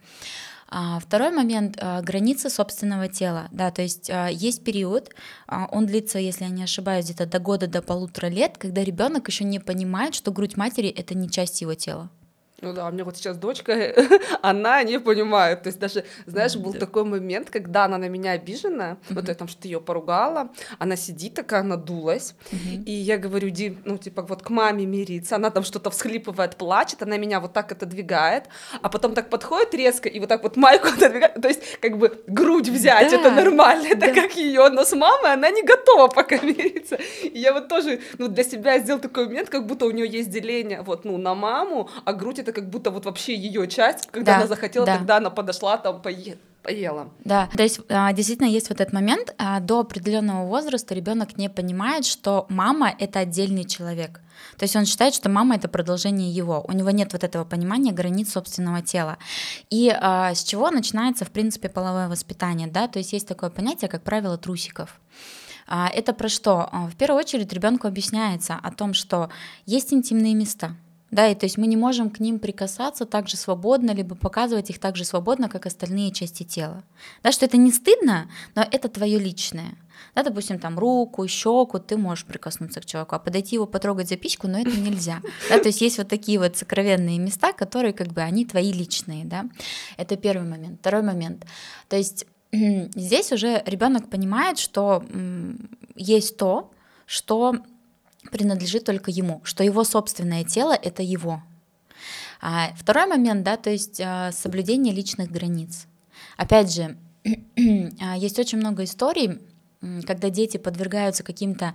А 0.69 0.99
второй 0.99 1.31
момент 1.31 1.79
а,— 1.81 2.01
границы 2.03 2.51
собственного 2.51 3.09
тела. 3.09 3.49
Да, 3.51 3.71
то 3.71 3.83
есть 3.83 4.11
а, 4.11 4.29
есть 4.29 4.65
период, 4.65 5.15
он 5.49 5.87
длится, 5.87 6.19
если 6.19 6.45
я 6.45 6.51
не 6.51 6.63
ошибаюсь, 6.63 7.05
где-то 7.07 7.27
до 7.27 7.39
года, 7.39 7.67
до 7.67 7.83
полутора 7.83 8.27
лет, 8.27 8.59
когда 8.59 8.83
ребенок 8.83 9.29
еще 9.29 9.45
не 9.45 9.61
понимает, 9.61 10.15
что 10.15 10.33
грудь 10.33 10.57
матери— 10.57 10.89
это 10.97 11.15
не 11.15 11.31
часть 11.31 11.61
его 11.61 11.75
тела. 11.75 12.11
Ну 12.63 12.73
да, 12.73 12.89
у 12.89 12.91
меня 12.91 13.05
вот 13.05 13.17
сейчас 13.19 13.37
дочка, 13.37 13.95
она 14.43 14.83
не 14.83 14.99
понимает. 14.99 15.63
То 15.63 15.69
есть 15.69 15.79
даже, 15.79 16.05
знаешь, 16.25 16.57
был 16.57 16.73
такой 16.73 17.05
момент, 17.05 17.51
когда 17.51 17.85
она 17.85 17.99
на 17.99 18.09
меня 18.09 18.31
обижена, 18.31 18.97
вот 19.11 19.29
я 19.29 19.35
там 19.35 19.47
что-то 19.47 19.69
ее 19.69 19.79
поругала, 19.79 20.49
она 20.79 20.97
сидит 20.97 21.35
такая, 21.35 21.63
надулась, 21.63 22.35
и 22.87 22.93
я 22.93 23.19
говорю, 23.19 23.51
Ди, 23.51 23.77
ну 23.85 23.99
типа 23.99 24.23
вот 24.23 24.43
к 24.43 24.49
маме 24.49 24.87
мириться, 24.87 25.37
она 25.37 25.51
там 25.51 25.65
что-то 25.65 25.91
всхлипывает, 25.91 26.57
плачет, 26.57 27.03
она 27.03 27.19
меня 27.19 27.41
вот 27.41 27.53
так 27.53 27.73
отодвигает, 27.73 28.45
а 28.81 28.89
потом 28.89 29.15
так 29.15 29.29
подходит 29.29 29.75
резко 29.75 30.09
и 30.09 30.19
вот 30.19 30.31
так 30.31 30.43
вот 30.43 30.57
майку 30.57 30.89
отодвигает, 30.97 31.35
то 31.35 31.49
есть 31.49 31.79
как 31.81 31.99
бы 31.99 32.23
грудь 32.27 32.71
взять, 32.71 33.11
да, 33.11 33.17
это 33.19 33.31
нормально, 33.33 33.89
это 33.89 34.15
как 34.15 34.35
ее, 34.35 34.71
но 34.71 34.85
с 34.85 34.97
мамой 34.97 35.35
она 35.35 35.51
не 35.51 35.63
готова 35.63 36.09
пока 36.09 36.39
мириться. 36.43 36.97
И 37.23 37.39
я 37.39 37.53
вот 37.53 37.69
тоже, 37.69 38.01
ну 38.17 38.29
для 38.29 38.45
себя 38.45 38.79
сделал 38.79 39.01
такой 39.01 39.27
момент, 39.27 39.51
как 39.51 39.67
будто 39.67 39.85
у 39.85 39.91
нее 39.91 40.09
есть 40.09 40.31
деление 40.31 40.81
вот, 40.81 41.05
ну 41.05 41.19
на 41.19 41.35
маму, 41.35 41.91
а 42.07 42.15
грудь 42.15 42.46
это 42.47 42.53
как 42.53 42.71
будто 42.71 42.91
вот 42.91 43.05
вообще 43.05 43.37
ее 43.37 43.67
часть, 43.67 44.07
когда 44.11 44.33
да, 44.33 44.37
она 44.39 44.47
захотела, 44.47 44.87
да. 44.87 44.99
тогда 44.99 45.17
она 45.17 45.31
подошла 45.31 45.77
там 45.77 46.01
пое 46.01 46.39
поела. 46.63 47.11
Да, 47.25 47.49
то 47.57 47.63
есть 47.63 47.81
а, 47.89 48.13
действительно 48.13 48.49
есть 48.49 48.71
вот 48.71 48.81
этот 48.81 48.93
момент, 48.93 49.35
а, 49.39 49.61
до 49.61 49.81
определенного 49.81 50.47
возраста 50.47 50.95
ребенок 50.95 51.39
не 51.39 51.49
понимает, 51.49 52.05
что 52.05 52.47
мама 52.49 52.93
это 52.99 53.21
отдельный 53.21 53.65
человек. 53.65 54.21
То 54.59 54.65
есть 54.65 54.75
он 54.75 54.85
считает, 54.85 55.15
что 55.15 55.29
мама 55.29 55.55
это 55.55 55.69
продолжение 55.69 56.29
его. 56.29 56.65
У 56.67 56.73
него 56.73 56.91
нет 56.91 57.13
вот 57.13 57.23
этого 57.23 57.45
понимания 57.45 57.93
границ 57.93 58.33
собственного 58.33 58.83
тела. 58.83 59.17
И 59.71 59.95
а, 59.97 60.35
с 60.35 60.43
чего 60.43 60.71
начинается, 60.71 61.25
в 61.25 61.31
принципе, 61.31 61.69
половое 61.69 62.09
воспитание, 62.09 62.67
да? 62.67 62.89
То 62.89 62.99
есть 62.99 63.13
есть 63.13 63.29
такое 63.29 63.51
понятие, 63.51 63.89
как 63.89 64.03
правило, 64.03 64.37
трусиков. 64.37 65.01
Это 65.69 66.13
про 66.13 66.29
что? 66.29 66.71
В 66.93 66.97
первую 66.97 67.19
очередь 67.19 67.53
ребенку 67.53 67.89
объясняется 67.89 68.57
о 68.63 68.71
том, 68.71 68.95
что 68.95 69.31
есть 69.67 69.93
интимные 69.93 70.35
места, 70.35 70.77
да, 71.17 71.29
и 71.29 71.35
то 71.35 71.47
есть 71.47 71.57
мы 71.57 71.67
не 71.67 71.79
можем 71.79 72.11
к 72.11 72.21
ним 72.21 72.39
прикасаться 72.39 73.07
так 73.07 73.27
же 73.27 73.39
свободно, 73.39 73.93
либо 73.93 74.15
показывать 74.15 74.69
их 74.69 74.79
так 74.79 74.97
же 74.97 75.05
свободно, 75.05 75.49
как 75.49 75.65
остальные 75.65 76.13
части 76.13 76.43
тела. 76.43 76.85
Да, 77.23 77.33
что 77.33 77.47
это 77.47 77.57
не 77.57 77.73
стыдно, 77.73 78.31
но 78.55 78.63
это 78.71 78.91
твое 78.91 79.19
личное. 79.19 79.79
Да, 80.15 80.23
допустим, 80.23 80.59
там 80.59 80.79
руку, 80.79 81.27
щеку, 81.27 81.79
ты 81.79 81.97
можешь 81.97 82.27
прикоснуться 82.27 82.83
к 82.83 82.85
человеку, 82.85 83.15
а 83.15 83.19
подойти 83.19 83.55
его 83.55 83.65
потрогать 83.65 84.11
за 84.11 84.17
пичку, 84.17 84.47
но 84.47 84.59
это 84.59 84.79
нельзя. 84.79 85.23
Да, 85.49 85.59
то 85.59 85.69
есть 85.69 85.81
есть 85.81 85.97
вот 85.97 86.09
такие 86.09 86.39
вот 86.39 86.59
сокровенные 86.59 87.19
места, 87.19 87.55
которые 87.55 87.95
как 87.95 88.09
бы 88.09 88.21
они 88.21 88.45
твои 88.45 88.71
личные, 88.71 89.25
да. 89.25 89.47
Это 89.97 90.17
первый 90.17 90.47
момент. 90.47 90.81
Второй 90.81 91.01
момент. 91.01 91.47
То 91.89 91.97
есть 91.97 92.27
здесь 92.53 93.33
уже 93.33 93.63
ребенок 93.65 94.11
понимает, 94.11 94.59
что 94.59 95.03
есть 95.95 96.37
то, 96.37 96.71
что 97.07 97.57
принадлежит 98.37 98.85
только 98.85 99.11
ему, 99.11 99.41
что 99.45 99.65
его 99.65 99.83
собственное 99.83 100.45
тело— 100.45 100.73
это 100.83 101.03
его. 101.03 101.43
А 102.43 102.73
второй 102.77 103.07
момент, 103.07 103.45
да, 103.45 103.57
то 103.57 103.71
есть 103.71 103.99
а, 103.99 104.31
соблюдение 104.33 104.93
личных 104.93 105.31
границ. 105.31 105.87
Опять 106.37 106.75
же, 106.75 106.99
а, 108.01 108.17
есть 108.17 108.39
очень 108.39 108.59
много 108.59 108.85
историй, 108.85 109.41
когда 110.07 110.29
дети 110.29 110.59
подвергаются 110.59 111.23
каким-то 111.23 111.75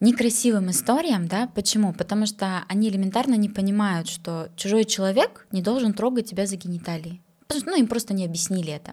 некрасивым 0.00 0.70
историям, 0.70 1.26
да, 1.26 1.48
почему? 1.54 1.94
Потому 1.94 2.26
что 2.26 2.64
они 2.68 2.90
элементарно 2.90 3.34
не 3.34 3.48
понимают, 3.48 4.08
что 4.08 4.50
чужой 4.56 4.84
человек 4.84 5.46
не 5.52 5.62
должен 5.62 5.94
трогать 5.94 6.28
тебя 6.28 6.46
за 6.46 6.56
гениталии. 6.56 7.22
Ну, 7.48 7.76
им 7.76 7.86
просто 7.86 8.12
не 8.12 8.24
объяснили 8.24 8.72
это. 8.72 8.92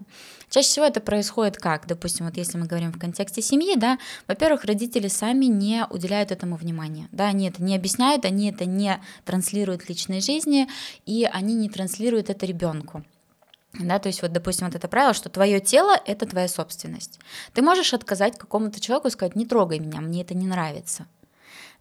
Чаще 0.49 0.67
всего 0.67 0.85
это 0.85 1.01
происходит 1.01 1.57
как? 1.57 1.87
Допустим, 1.87 2.25
вот 2.25 2.37
если 2.37 2.57
мы 2.57 2.67
говорим 2.67 2.91
в 2.91 2.99
контексте 2.99 3.41
семьи, 3.41 3.75
да, 3.75 3.97
во-первых, 4.27 4.65
родители 4.65 5.07
сами 5.07 5.45
не 5.45 5.85
уделяют 5.89 6.31
этому 6.31 6.55
внимания, 6.55 7.09
да, 7.11 7.27
они 7.27 7.47
это 7.49 7.63
не 7.63 7.75
объясняют, 7.75 8.25
они 8.25 8.51
это 8.51 8.65
не 8.65 9.01
транслируют 9.25 9.81
в 9.81 9.89
личной 9.89 10.21
жизни, 10.21 10.67
и 11.05 11.27
они 11.31 11.55
не 11.55 11.69
транслируют 11.69 12.29
это 12.29 12.45
ребенку. 12.45 13.03
Да, 13.79 13.97
то 13.97 14.07
есть 14.07 14.21
вот, 14.21 14.31
допустим, 14.31 14.67
вот 14.67 14.75
это 14.75 14.87
правило, 14.87 15.15
что 15.15 15.29
твое 15.29 15.59
тело— 15.59 15.99
это 16.05 16.27
твоя 16.27 16.47
собственность. 16.47 17.19
Ты 17.53 17.63
можешь 17.63 17.95
отказать 17.95 18.37
какому-то 18.37 18.79
человеку 18.79 19.07
и 19.07 19.11
сказать, 19.11 19.35
не 19.35 19.47
трогай 19.47 19.79
меня, 19.79 19.99
мне 19.99 20.21
это 20.21 20.35
не 20.35 20.45
нравится 20.45 21.07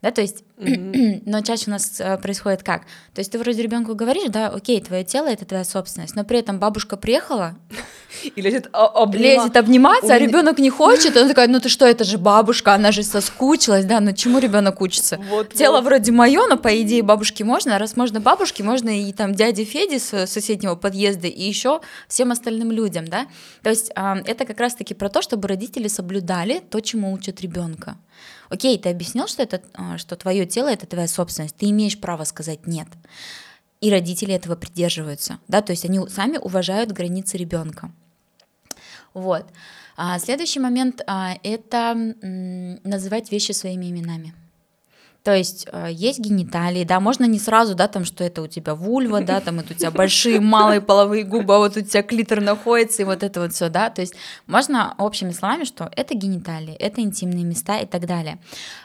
да, 0.03 0.11
то 0.11 0.21
есть, 0.21 0.43
mm-hmm. 0.57 1.23
но 1.25 1.41
чаще 1.41 1.63
у 1.67 1.69
нас 1.71 1.99
э, 1.99 2.17
происходит 2.17 2.61
как? 2.61 2.81
То 3.13 3.19
есть 3.19 3.31
ты 3.31 3.39
вроде 3.39 3.63
ребенку 3.63 3.95
говоришь, 3.95 4.29
да, 4.29 4.49
окей, 4.49 4.81
твое 4.81 5.05
тело 5.05 5.27
это 5.27 5.45
твоя 5.45 5.63
собственность, 5.63 6.15
но 6.15 6.25
при 6.25 6.39
этом 6.39 6.59
бабушка 6.59 6.97
приехала 6.97 7.55
и 8.35 8.41
лезет, 8.41 8.67
обнима... 8.73 9.23
лезет 9.23 9.55
обниматься, 9.55 10.13
а 10.13 10.19
ребенок 10.19 10.59
не 10.59 10.69
хочет, 10.69 11.15
он 11.15 11.29
такой, 11.29 11.47
ну 11.47 11.61
ты 11.61 11.69
что, 11.69 11.85
это 11.85 12.03
же 12.03 12.17
бабушка, 12.17 12.73
она 12.73 12.91
же 12.91 13.01
соскучилась, 13.01 13.85
да, 13.85 14.01
ну 14.01 14.11
чему 14.11 14.39
ребенок 14.39 14.81
учится? 14.81 15.21
Вот, 15.29 15.53
Тело 15.53 15.77
вот. 15.77 15.85
вроде 15.85 16.11
мое, 16.11 16.47
но 16.47 16.57
по 16.57 16.81
идее 16.81 17.01
бабушке 17.01 17.45
можно, 17.45 17.77
а 17.77 17.79
раз 17.79 17.95
можно 17.95 18.19
бабушке, 18.19 18.61
можно 18.61 18.89
и 18.89 19.13
там 19.13 19.33
дяде 19.33 19.63
Феде 19.63 19.99
с 19.99 20.27
соседнего 20.27 20.75
подъезда, 20.75 21.27
и 21.27 21.41
еще 21.41 21.79
всем 22.09 22.31
остальным 22.31 22.73
людям, 22.73 23.07
да. 23.07 23.27
То 23.61 23.69
есть 23.69 23.89
это 23.95 24.43
как 24.45 24.59
раз-таки 24.59 24.93
про 24.93 25.07
то, 25.07 25.21
чтобы 25.21 25.47
родители 25.47 25.87
соблюдали 25.87 26.61
то, 26.69 26.81
чему 26.81 27.13
учат 27.13 27.39
ребенка. 27.39 27.95
Окей, 28.53 28.77
ты 28.77 28.89
объяснил, 28.89 29.27
что, 29.27 29.41
это, 29.41 29.63
а, 29.73 29.97
что 29.97 30.15
твое 30.15 30.45
тело 30.45 30.67
это 30.67 30.85
твоя 30.85 31.07
собственность, 31.07 31.55
ты 31.55 31.71
имеешь 31.71 31.99
право 31.99 32.23
сказать 32.23 32.67
нет. 32.67 32.87
И 33.81 33.89
родители 33.89 34.31
этого 34.31 34.55
придерживаются, 34.55 35.39
да, 35.47 35.63
то 35.63 35.71
есть 35.71 35.85
они 35.85 36.07
сами 36.07 36.37
уважают 36.37 36.91
границы 36.91 37.37
ребенка. 37.37 37.91
Вот. 39.15 39.47
А 39.97 40.19
следующий 40.19 40.59
момент 40.59 41.01
а, 41.07 41.33
это 41.41 41.95
называть 42.83 43.31
вещи 43.31 43.53
своими 43.53 43.89
именами. 43.89 44.35
То 45.23 45.33
есть 45.33 45.67
э, 45.71 45.87
есть 45.89 46.19
гениталии, 46.19 46.83
да, 46.83 46.99
можно 46.99 47.23
не 47.23 47.39
сразу, 47.39 47.75
да, 47.75 47.87
там, 47.87 48.03
что 48.03 48.25
это 48.25 48.41
у 48.41 48.47
тебя 48.47 48.75
вульва, 48.75 49.21
да, 49.21 49.39
там 49.39 49.59
это 49.59 49.73
у 49.73 49.77
тебя 49.77 49.89
большие, 49.89 50.41
малые 50.41 50.81
половые 50.81 51.23
губы, 51.23 51.55
а 51.55 51.59
вот 51.59 51.77
у 51.77 51.81
тебя 51.81 52.03
клитор 52.03 52.41
находится, 52.41 53.03
и 53.03 53.05
вот 53.05 53.23
это 53.23 53.39
вот 53.39 53.53
все, 53.53 53.69
да, 53.69 53.89
то 53.89 54.01
есть 54.01 54.15
можно 54.47 54.93
общими 54.97 55.31
словами, 55.31 55.63
что 55.63 55.89
это 55.95 56.13
гениталии, 56.13 56.73
это 56.73 56.99
интимные 56.99 57.45
места 57.45 57.79
и 57.79 57.85
так 57.85 58.05
далее. 58.05 58.37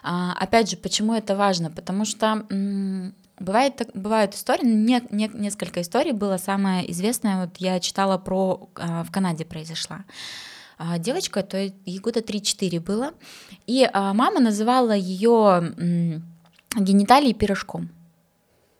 А, 0.04 0.32
опять 0.38 0.70
же, 0.70 0.76
почему 0.76 1.12
это 1.12 1.36
важно? 1.36 1.70
Потому 1.70 2.04
что 2.04 2.44
Бывает, 3.40 3.88
бывают 3.94 4.34
истории, 4.34 4.66
не, 4.66 5.00
не, 5.10 5.30
несколько 5.32 5.80
историй 5.80 6.10
было, 6.10 6.38
самое 6.38 6.90
известное, 6.90 7.44
вот 7.44 7.58
я 7.58 7.78
читала 7.78 8.18
про, 8.18 8.68
э, 8.76 9.04
в 9.04 9.12
Канаде 9.12 9.44
произошла. 9.44 10.04
А, 10.78 10.98
девочка, 10.98 11.42
то 11.42 11.58
ей 11.58 11.98
года 11.98 12.20
3-4 12.20 12.80
было, 12.80 13.12
и 13.66 13.88
а, 13.92 14.14
мама 14.14 14.40
называла 14.40 14.92
ее 14.92 15.74
гениталии 16.76 17.32
пирожком. 17.32 17.90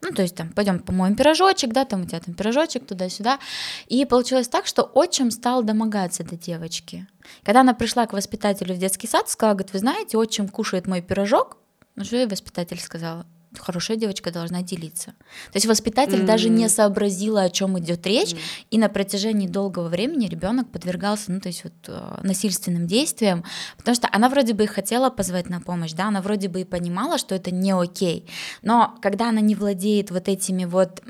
Ну, 0.01 0.13
то 0.13 0.23
есть 0.23 0.37
там, 0.37 0.51
пойдем 0.51 0.79
помоем 0.79 1.17
пирожочек, 1.17 1.73
да, 1.73 1.85
там 1.85 2.03
у 2.03 2.07
тебя 2.07 2.21
там 2.21 2.35
пирожочек 2.35 2.87
туда-сюда. 2.87 3.41
И 3.89 4.05
получилось 4.05 4.47
так, 4.47 4.67
что 4.67 4.83
отчим 4.83 5.33
стал 5.33 5.65
домогаться 5.65 6.23
до 6.23 6.37
девочки. 6.37 7.09
Когда 7.43 7.63
она 7.63 7.75
пришла 7.75 8.07
к 8.07 8.13
воспитателю 8.13 8.77
в 8.77 8.79
детский 8.79 9.09
сад, 9.09 9.29
сказала, 9.29 9.55
говорит, 9.55 9.73
вы 9.73 9.81
знаете, 9.81 10.17
отчим 10.17 10.49
кушает 10.49 10.87
мой 10.87 11.03
пирожок. 11.03 11.57
Ну, 11.97 12.05
что 12.05 12.15
ей 12.15 12.29
воспитатель 12.29 12.79
сказала? 12.79 13.27
Хорошая 13.59 13.97
девочка 13.97 14.31
должна 14.31 14.63
делиться. 14.63 15.15
То 15.53 15.57
есть 15.57 15.67
воспитатель 15.67 16.21
mm-hmm. 16.21 16.27
даже 16.27 16.49
не 16.49 16.69
сообразила, 16.69 17.43
о 17.43 17.51
чем 17.51 17.79
идет 17.79 18.07
речь, 18.07 18.33
mm-hmm. 18.33 18.67
и 18.71 18.79
на 18.79 18.89
протяжении 18.89 19.49
долгого 19.49 19.89
времени 19.89 20.27
ребенок 20.27 20.71
подвергался, 20.71 21.33
ну, 21.33 21.41
то 21.41 21.49
есть 21.49 21.65
вот 21.65 21.73
э, 21.87 22.21
насильственным 22.23 22.87
действиям, 22.87 23.45
потому 23.77 23.95
что 23.95 24.09
она 24.13 24.29
вроде 24.29 24.55
бы 24.55 24.65
и 24.65 24.67
хотела 24.67 25.11
позвать 25.11 25.49
на 25.49 25.61
помощь, 25.61 25.93
да, 25.93 26.09
она 26.09 26.21
вроде 26.21 26.49
бы 26.49 26.61
и 26.61 26.65
понимала, 26.65 27.19
что 27.19 27.35
это 27.35 27.51
не 27.51 27.73
окей, 27.73 28.29
но 28.63 28.97
когда 29.01 29.31
она 29.31 29.41
не 29.41 29.55
владеет 29.55 30.11
вот 30.11 30.29
этими 30.29 30.65
вот, 30.65 31.01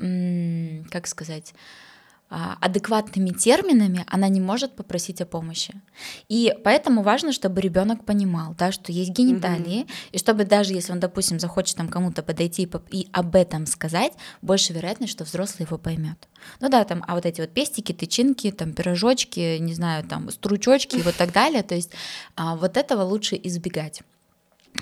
как 0.91 1.07
сказать, 1.07 1.53
адекватными 2.29 3.29
терминами 3.29 4.05
она 4.07 4.27
не 4.29 4.39
может 4.39 4.75
попросить 4.75 5.19
о 5.21 5.25
помощи. 5.25 5.73
И 6.27 6.53
поэтому 6.63 7.01
важно, 7.01 7.31
чтобы 7.31 7.59
ребенок 7.59 8.05
понимал, 8.05 8.55
да, 8.57 8.71
что 8.71 8.91
есть 8.91 9.11
гениталии, 9.11 9.81
mm-hmm. 9.81 10.09
и 10.11 10.17
чтобы 10.19 10.45
даже 10.45 10.73
если 10.73 10.91
он, 10.91 10.99
допустим, 10.99 11.39
захочет 11.39 11.77
там 11.77 11.87
кому-то 11.87 12.21
подойти 12.21 12.69
и, 12.91 13.07
об 13.11 13.35
этом 13.35 13.65
сказать, 13.65 14.13
больше 14.43 14.73
вероятность, 14.73 15.11
что 15.11 15.23
взрослый 15.23 15.65
его 15.65 15.79
поймет. 15.79 16.27
Ну 16.59 16.69
да, 16.69 16.83
там, 16.83 17.03
а 17.07 17.15
вот 17.15 17.25
эти 17.25 17.41
вот 17.41 17.49
пестики, 17.49 17.93
тычинки, 17.93 18.51
там 18.51 18.73
пирожочки, 18.73 19.57
не 19.57 19.73
знаю, 19.73 20.03
там 20.03 20.29
стручочки 20.29 20.97
и 20.97 21.01
вот 21.01 21.15
так 21.15 21.33
далее, 21.33 21.63
то 21.63 21.73
есть 21.73 21.91
а, 22.35 22.55
вот 22.55 22.77
этого 22.77 23.01
лучше 23.01 23.39
избегать. 23.41 24.01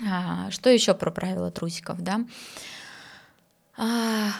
А, 0.06 0.50
что 0.50 0.70
еще 0.70 0.94
про 0.94 1.10
правила 1.10 1.50
трусиков, 1.50 2.02
да? 2.02 2.20
А, 3.76 4.32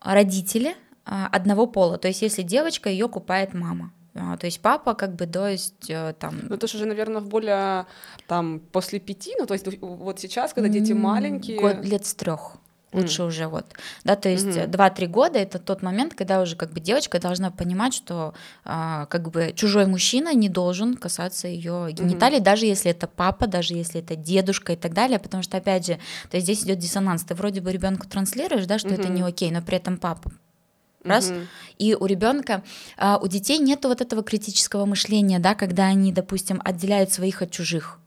родители 0.00 0.68
а, 0.70 0.83
одного 1.04 1.66
пола. 1.66 1.98
То 1.98 2.08
есть, 2.08 2.22
если 2.22 2.42
девочка, 2.42 2.88
ее 2.88 3.08
купает 3.08 3.54
мама. 3.54 3.92
А, 4.16 4.36
то 4.36 4.46
есть 4.46 4.60
папа 4.60 4.94
как 4.94 5.16
бы, 5.16 5.26
то 5.26 5.48
есть 5.48 5.90
э, 5.90 6.14
там... 6.18 6.38
Ну 6.48 6.54
это 6.54 6.68
же 6.68 6.76
уже, 6.76 6.86
наверное, 6.86 7.20
в 7.20 7.26
более 7.26 7.86
там 8.28 8.60
после 8.60 9.00
пяти, 9.00 9.34
ну 9.38 9.46
то 9.46 9.54
есть 9.54 9.66
вот 9.80 10.20
сейчас, 10.20 10.52
когда 10.54 10.68
дети 10.68 10.92
маленькие... 10.92 11.58
Год 11.58 11.84
лет 11.84 12.06
с 12.06 12.14
трех 12.14 12.58
лучше 12.92 13.22
mm. 13.22 13.26
уже 13.26 13.48
вот, 13.48 13.66
да, 14.04 14.14
то 14.14 14.28
есть 14.28 14.46
mm-hmm. 14.46 15.06
года 15.08 15.38
это 15.40 15.58
тот 15.58 15.82
момент, 15.82 16.14
когда 16.14 16.40
уже 16.40 16.54
как 16.54 16.72
бы 16.72 16.78
девочка 16.78 17.18
должна 17.18 17.50
понимать, 17.50 17.92
что 17.92 18.34
а, 18.64 19.06
как 19.06 19.30
бы 19.30 19.52
чужой 19.56 19.86
мужчина 19.86 20.32
не 20.32 20.48
должен 20.48 20.94
касаться 20.94 21.48
ее 21.48 21.88
гениталий, 21.90 22.38
mm-hmm. 22.38 22.44
даже 22.44 22.66
если 22.66 22.92
это 22.92 23.08
папа, 23.08 23.48
даже 23.48 23.74
если 23.74 24.00
это 24.00 24.14
дедушка 24.14 24.74
и 24.74 24.76
так 24.76 24.94
далее, 24.94 25.18
потому 25.18 25.42
что 25.42 25.56
опять 25.56 25.86
же, 25.86 25.98
то 26.30 26.36
есть 26.36 26.44
здесь 26.46 26.62
идет 26.62 26.78
диссонанс, 26.78 27.24
ты 27.24 27.34
вроде 27.34 27.60
бы 27.60 27.72
ребенку 27.72 28.06
транслируешь, 28.06 28.66
да, 28.66 28.78
что 28.78 28.90
mm-hmm. 28.90 29.00
это 29.00 29.08
не 29.08 29.22
окей, 29.22 29.50
но 29.50 29.60
при 29.60 29.76
этом 29.76 29.96
папа 29.96 30.30
раз. 31.04 31.30
Угу. 31.30 31.38
И 31.78 31.94
у 31.94 32.06
ребенка, 32.06 32.62
а, 32.96 33.18
у 33.18 33.28
детей 33.28 33.58
нет 33.58 33.84
вот 33.84 34.00
этого 34.00 34.22
критического 34.22 34.84
мышления, 34.86 35.38
да, 35.38 35.54
когда 35.54 35.86
они, 35.86 36.12
допустим, 36.12 36.60
отделяют 36.64 37.12
своих 37.12 37.42
от 37.42 37.50
чужих. 37.50 37.98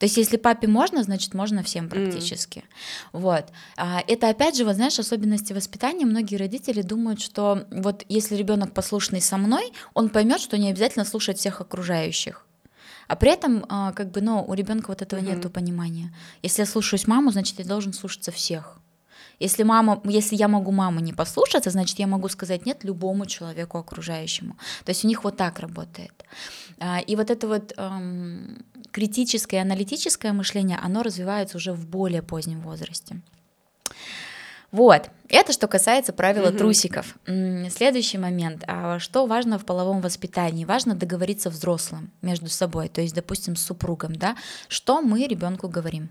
То 0.00 0.06
есть, 0.06 0.16
если 0.16 0.38
папе 0.38 0.66
можно, 0.66 1.02
значит, 1.02 1.34
можно 1.34 1.62
всем 1.62 1.90
практически. 1.90 2.60
Mm. 2.60 2.64
Вот. 3.12 3.44
А, 3.76 4.02
это 4.08 4.30
опять 4.30 4.56
же, 4.56 4.64
вот 4.64 4.76
знаешь, 4.76 4.98
особенности 4.98 5.52
воспитания. 5.52 6.06
Многие 6.06 6.36
родители 6.36 6.80
думают, 6.80 7.20
что 7.20 7.66
вот 7.70 8.06
если 8.08 8.34
ребенок 8.34 8.72
послушный 8.72 9.20
со 9.20 9.36
мной, 9.36 9.72
он 9.92 10.08
поймет, 10.08 10.40
что 10.40 10.56
не 10.56 10.70
обязательно 10.70 11.04
слушать 11.04 11.36
всех 11.36 11.60
окружающих. 11.60 12.46
А 13.08 13.16
при 13.16 13.30
этом, 13.30 13.66
а, 13.68 13.92
как 13.92 14.10
бы, 14.10 14.22
ну, 14.22 14.42
у 14.42 14.54
ребенка 14.54 14.88
вот 14.88 15.02
этого 15.02 15.20
mm-hmm. 15.20 15.36
нету 15.36 15.50
понимания. 15.50 16.14
Если 16.42 16.62
я 16.62 16.66
слушаюсь 16.66 17.06
маму, 17.06 17.30
значит, 17.30 17.58
я 17.58 17.66
должен 17.66 17.92
слушаться 17.92 18.32
всех. 18.32 18.78
Если 19.40 19.62
мама, 19.62 20.00
если 20.04 20.36
я 20.36 20.48
могу 20.48 20.70
маму 20.70 21.00
не 21.00 21.14
послушаться, 21.14 21.70
значит, 21.70 21.98
я 21.98 22.06
могу 22.06 22.28
сказать 22.28 22.66
нет 22.66 22.84
любому 22.84 23.24
человеку 23.26 23.78
окружающему. 23.78 24.56
То 24.84 24.90
есть 24.90 25.04
у 25.04 25.08
них 25.08 25.24
вот 25.24 25.36
так 25.36 25.58
работает. 25.60 26.12
А, 26.78 27.00
и 27.00 27.16
вот 27.16 27.30
это 27.30 27.48
вот 27.48 27.72
эм, 27.76 28.58
критическое, 28.92 29.62
аналитическое 29.62 30.32
мышление, 30.34 30.78
оно 30.82 31.02
развивается 31.02 31.56
уже 31.56 31.72
в 31.72 31.86
более 31.86 32.22
позднем 32.22 32.60
возрасте. 32.60 33.22
Вот, 34.72 35.10
это 35.28 35.52
что 35.52 35.66
касается 35.66 36.12
правила 36.12 36.48
mm-hmm. 36.48 36.58
трусиков. 36.58 37.16
Следующий 37.24 38.18
момент. 38.18 38.62
А 38.68 39.00
что 39.00 39.26
важно 39.26 39.58
в 39.58 39.64
половом 39.64 40.00
воспитании? 40.00 40.64
Важно 40.64 40.94
договориться 40.94 41.50
взрослым 41.50 42.12
между 42.22 42.48
собой, 42.48 42.88
то 42.88 43.00
есть, 43.00 43.14
допустим, 43.14 43.56
с 43.56 43.62
супругом, 43.62 44.14
да, 44.14 44.36
что 44.68 45.00
мы 45.02 45.26
ребенку 45.26 45.68
говорим 45.68 46.08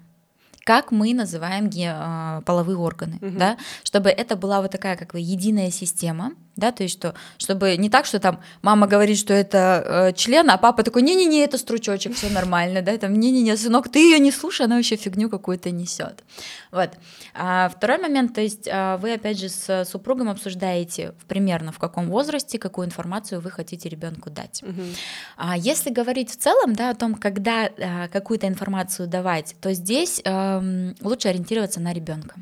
как 0.69 0.91
мы 0.91 1.15
называем 1.15 1.67
ге- 1.67 2.43
половые 2.45 2.77
органы, 2.77 3.17
угу. 3.21 3.39
да, 3.39 3.57
чтобы 3.83 4.09
это 4.09 4.35
была 4.35 4.61
вот 4.61 4.69
такая 4.69 4.95
как 4.97 5.13
бы 5.13 5.19
единая 5.19 5.71
система, 5.71 6.33
да, 6.59 6.71
то 6.71 6.83
есть 6.83 6.95
что, 6.97 7.15
чтобы 7.37 7.77
не 7.77 7.89
так, 7.89 8.05
что 8.05 8.19
там 8.19 8.39
мама 8.61 8.87
говорит, 8.87 9.17
что 9.17 9.33
это 9.33 9.83
э, 9.85 10.13
член, 10.13 10.49
а 10.49 10.57
папа 10.57 10.83
такой, 10.83 11.01
не-не-не, 11.01 11.43
это 11.43 11.57
стручочек, 11.57 12.15
все 12.15 12.29
нормально, 12.29 12.81
да, 12.81 12.97
там, 12.97 13.13
не-не-не, 13.13 13.55
сынок, 13.57 13.89
ты 13.89 13.99
ее 13.99 14.19
не 14.19 14.31
слушай, 14.31 14.65
она 14.65 14.75
вообще 14.75 14.95
фигню 14.95 15.29
какую-то 15.29 15.71
несет. 15.71 16.23
Вот. 16.71 16.91
А 17.33 17.69
второй 17.69 17.97
момент, 17.97 18.35
то 18.35 18.41
есть 18.41 18.67
а, 18.71 18.97
вы 18.97 19.13
опять 19.13 19.39
же 19.39 19.49
с 19.49 19.85
супругом 19.85 20.29
обсуждаете 20.29 21.13
примерно 21.27 21.71
в 21.71 21.79
каком 21.79 22.09
возрасте, 22.09 22.59
какую 22.59 22.87
информацию 22.87 23.41
вы 23.41 23.49
хотите 23.49 23.89
ребенку 23.89 24.29
дать. 24.29 24.61
Угу. 24.63 24.81
А 25.37 25.57
если 25.57 25.89
говорить 25.89 26.29
в 26.31 26.37
целом, 26.37 26.73
да, 26.75 26.91
о 26.91 26.95
том, 26.95 27.15
когда 27.15 27.65
а, 27.65 28.07
какую-то 28.09 28.47
информацию 28.47 29.07
давать, 29.07 29.55
то 29.61 29.73
здесь 29.73 30.21
а, 30.25 30.63
лучше 31.01 31.29
ориентироваться 31.29 31.79
на 31.79 31.93
ребенка. 31.93 32.35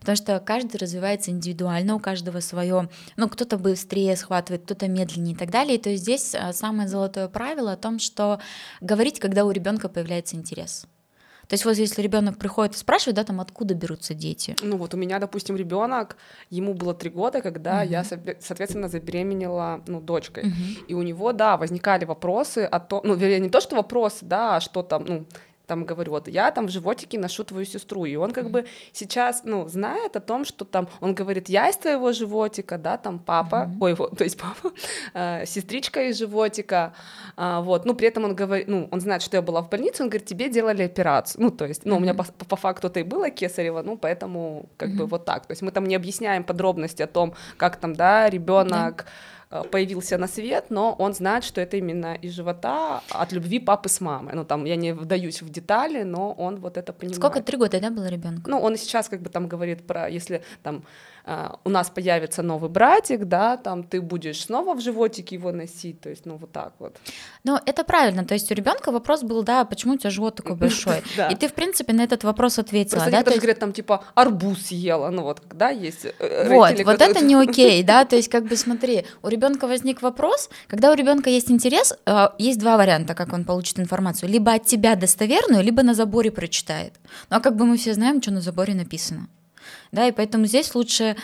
Потому 0.00 0.16
что 0.16 0.38
каждый 0.40 0.76
развивается 0.76 1.30
индивидуально, 1.30 1.94
у 1.94 1.98
каждого 1.98 2.40
свое, 2.40 2.88
ну, 3.16 3.28
кто-то 3.28 3.58
быстрее 3.58 4.16
схватывает, 4.16 4.64
кто-то 4.64 4.88
медленнее 4.88 5.34
и 5.34 5.38
так 5.38 5.50
далее. 5.50 5.76
И 5.76 5.80
то 5.80 5.90
есть 5.90 6.02
здесь 6.02 6.34
а, 6.34 6.52
самое 6.52 6.88
золотое 6.88 7.28
правило 7.28 7.72
о 7.72 7.76
том, 7.76 7.98
что 7.98 8.40
говорить, 8.80 9.20
когда 9.20 9.44
у 9.44 9.50
ребенка 9.50 9.88
появляется 9.88 10.36
интерес. 10.36 10.86
То 11.48 11.54
есть 11.54 11.64
вот 11.64 11.76
если 11.76 12.00
ребенок 12.00 12.38
приходит 12.38 12.76
и 12.76 12.78
спрашивает, 12.78 13.16
да, 13.16 13.24
там 13.24 13.40
откуда 13.40 13.74
берутся 13.74 14.14
дети. 14.14 14.56
Ну 14.62 14.78
вот 14.78 14.94
у 14.94 14.96
меня, 14.96 15.18
допустим, 15.18 15.54
ребенок, 15.56 16.16
ему 16.48 16.72
было 16.72 16.94
три 16.94 17.10
года, 17.10 17.42
когда 17.42 17.84
uh-huh. 17.84 17.88
я, 17.88 18.04
соответственно, 18.04 18.88
забеременела, 18.88 19.82
ну, 19.86 20.00
дочкой. 20.00 20.44
Uh-huh. 20.44 20.86
И 20.88 20.94
у 20.94 21.02
него, 21.02 21.32
да, 21.32 21.58
возникали 21.58 22.06
вопросы 22.06 22.60
о 22.60 22.80
том, 22.80 23.02
ну, 23.04 23.14
вернее, 23.14 23.40
не 23.40 23.50
то, 23.50 23.60
что 23.60 23.76
вопросы, 23.76 24.24
да, 24.24 24.56
а 24.56 24.60
что 24.60 24.82
там, 24.82 25.04
ну, 25.06 25.26
там 25.66 25.84
говорю, 25.84 26.12
вот 26.12 26.28
я 26.28 26.50
там 26.50 26.66
в 26.66 26.70
животике 26.70 27.18
ношу 27.18 27.44
твою 27.44 27.64
сестру, 27.66 28.04
и 28.04 28.16
он 28.16 28.32
как 28.32 28.50
бы 28.50 28.64
сейчас, 28.92 29.42
ну, 29.44 29.68
знает 29.68 30.16
о 30.16 30.20
том, 30.20 30.44
что 30.44 30.64
там, 30.64 30.88
он 31.00 31.14
говорит, 31.14 31.48
я 31.48 31.68
из 31.68 31.76
твоего 31.76 32.12
животика, 32.12 32.78
да, 32.78 32.96
там 32.96 33.18
папа, 33.18 33.68
mm-hmm. 33.68 33.76
ой, 33.80 33.94
вот, 33.94 34.16
то 34.18 34.24
есть 34.24 34.38
папа, 34.38 34.74
э, 35.14 35.46
сестричка 35.46 36.02
из 36.08 36.18
животика, 36.18 36.92
э, 37.36 37.60
вот, 37.62 37.84
ну, 37.84 37.94
при 37.94 38.08
этом 38.08 38.24
он 38.24 38.34
говорит, 38.34 38.68
ну, 38.68 38.88
он 38.90 39.00
знает, 39.00 39.22
что 39.22 39.36
я 39.36 39.42
была 39.42 39.62
в 39.62 39.68
больнице, 39.68 40.02
он 40.02 40.08
говорит, 40.08 40.26
тебе 40.26 40.48
делали 40.48 40.82
операцию, 40.82 41.42
ну, 41.42 41.50
то 41.50 41.66
есть, 41.66 41.84
ну, 41.84 41.94
mm-hmm. 41.94 41.96
у 41.96 42.00
меня 42.00 42.14
по, 42.14 42.24
по 42.24 42.56
факту 42.56 42.88
это 42.88 43.00
и 43.00 43.04
было 43.04 43.30
кесарево, 43.30 43.82
ну, 43.82 43.96
поэтому 43.96 44.68
как 44.76 44.90
mm-hmm. 44.90 44.96
бы 44.96 45.06
вот 45.06 45.24
так, 45.24 45.46
то 45.46 45.52
есть 45.52 45.62
мы 45.62 45.70
там 45.70 45.86
не 45.86 45.94
объясняем 45.96 46.44
подробности 46.44 47.02
о 47.02 47.06
том, 47.06 47.34
как 47.56 47.76
там, 47.76 47.94
да, 47.94 48.28
ребенок 48.28 49.02
Э, 49.02 49.08
появился 49.70 50.18
на 50.18 50.28
свет, 50.28 50.66
но 50.70 50.94
он 50.98 51.14
знает, 51.14 51.44
что 51.44 51.60
это 51.60 51.76
именно 51.76 52.14
из 52.14 52.32
живота 52.32 53.02
от 53.10 53.32
любви 53.32 53.58
папы 53.58 53.88
с 53.88 54.00
мамой. 54.00 54.34
Ну, 54.34 54.44
там, 54.44 54.64
я 54.64 54.76
не 54.76 54.94
вдаюсь 54.94 55.42
в 55.42 55.50
детали, 55.50 56.04
но 56.04 56.32
он 56.32 56.56
вот 56.56 56.76
это 56.76 56.92
понимает. 56.92 57.16
Сколько, 57.16 57.42
три 57.42 57.56
года, 57.58 57.80
да, 57.80 57.90
было 57.90 58.08
ребенку? 58.08 58.50
Ну, 58.50 58.58
он 58.58 58.76
сейчас 58.76 59.08
как 59.08 59.20
бы 59.20 59.30
там 59.30 59.48
говорит 59.48 59.86
про, 59.86 60.08
если 60.08 60.42
там 60.62 60.84
у 61.64 61.70
нас 61.70 61.90
появится 61.90 62.42
новый 62.42 62.68
братик, 62.68 63.24
да, 63.24 63.56
там 63.56 63.84
ты 63.84 64.00
будешь 64.00 64.44
снова 64.44 64.74
в 64.74 64.80
животике 64.80 65.36
его 65.36 65.52
носить, 65.52 66.00
то 66.00 66.10
есть, 66.10 66.26
ну, 66.26 66.36
вот 66.36 66.52
так 66.52 66.72
вот. 66.78 66.96
Ну, 67.44 67.58
это 67.64 67.84
правильно, 67.84 68.24
то 68.24 68.34
есть 68.34 68.50
у 68.50 68.54
ребенка 68.54 68.90
вопрос 68.90 69.22
был, 69.22 69.42
да, 69.42 69.64
почему 69.64 69.94
у 69.94 69.96
тебя 69.96 70.10
живот 70.10 70.34
такой 70.36 70.56
большой? 70.56 71.02
И 71.30 71.34
ты, 71.36 71.48
в 71.48 71.54
принципе, 71.54 71.92
на 71.92 72.02
этот 72.02 72.24
вопрос 72.24 72.58
ответила, 72.58 73.04
да? 73.10 73.22
Просто 73.22 73.40
говорят, 73.40 73.58
там, 73.58 73.72
типа, 73.72 74.04
арбуз 74.14 74.66
съела, 74.66 75.10
ну, 75.10 75.22
вот, 75.22 75.42
да, 75.52 75.70
есть 75.70 76.06
э, 76.18 76.48
Вот, 76.48 76.84
вот 76.84 77.00
это 77.00 77.24
не 77.24 77.34
окей, 77.48 77.82
да, 77.82 78.04
то 78.04 78.16
есть, 78.16 78.28
как 78.28 78.46
бы, 78.46 78.56
смотри, 78.56 79.04
у 79.22 79.28
ребенка 79.28 79.66
возник 79.66 80.02
вопрос, 80.02 80.50
когда 80.66 80.90
у 80.90 80.94
ребенка 80.94 81.30
есть 81.30 81.50
интерес, 81.50 81.94
э, 82.06 82.28
есть 82.38 82.58
два 82.58 82.76
варианта, 82.76 83.14
как 83.14 83.32
он 83.32 83.44
получит 83.44 83.78
информацию, 83.78 84.28
либо 84.28 84.52
от 84.52 84.66
тебя 84.66 84.96
достоверную, 84.96 85.62
либо 85.62 85.82
на 85.82 85.94
заборе 85.94 86.30
прочитает. 86.30 86.94
Ну, 87.30 87.36
а 87.36 87.40
как 87.40 87.56
бы 87.56 87.64
мы 87.64 87.76
все 87.76 87.94
знаем, 87.94 88.20
что 88.20 88.32
на 88.32 88.40
заборе 88.40 88.74
написано 88.74 89.28
да, 89.92 90.08
и 90.08 90.12
поэтому 90.12 90.46
здесь 90.46 90.74
лучше 90.74 91.16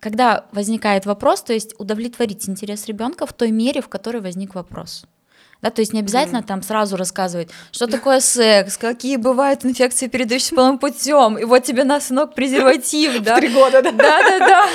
когда 0.00 0.46
возникает 0.52 1.04
вопрос, 1.04 1.42
то 1.42 1.52
есть 1.52 1.74
удовлетворить 1.78 2.48
интерес 2.48 2.86
ребенка 2.86 3.26
в 3.26 3.32
той 3.34 3.50
мере, 3.50 3.82
в 3.82 3.88
которой 3.88 4.22
возник 4.22 4.54
вопрос. 4.54 5.04
Да, 5.62 5.70
то 5.70 5.80
есть 5.80 5.92
не 5.92 6.00
обязательно 6.00 6.38
mm. 6.38 6.46
там 6.46 6.62
сразу 6.62 6.96
рассказывать, 6.96 7.50
что 7.70 7.86
такое 7.86 8.20
секс, 8.20 8.78
какие 8.78 9.16
бывают 9.16 9.62
инфекции, 9.66 10.06
передающиеся 10.06 10.54
половым 10.54 10.78
путем, 10.78 11.36
и 11.36 11.44
вот 11.44 11.64
тебе 11.64 11.84
на 11.84 12.00
сынок 12.00 12.34
презерватив, 12.34 13.20
да. 13.22 13.36
Три 13.36 13.48
года, 13.48 13.82
да. 13.82 13.92
Да, 13.92 14.22
да, 14.22 14.38
да. 14.38 14.66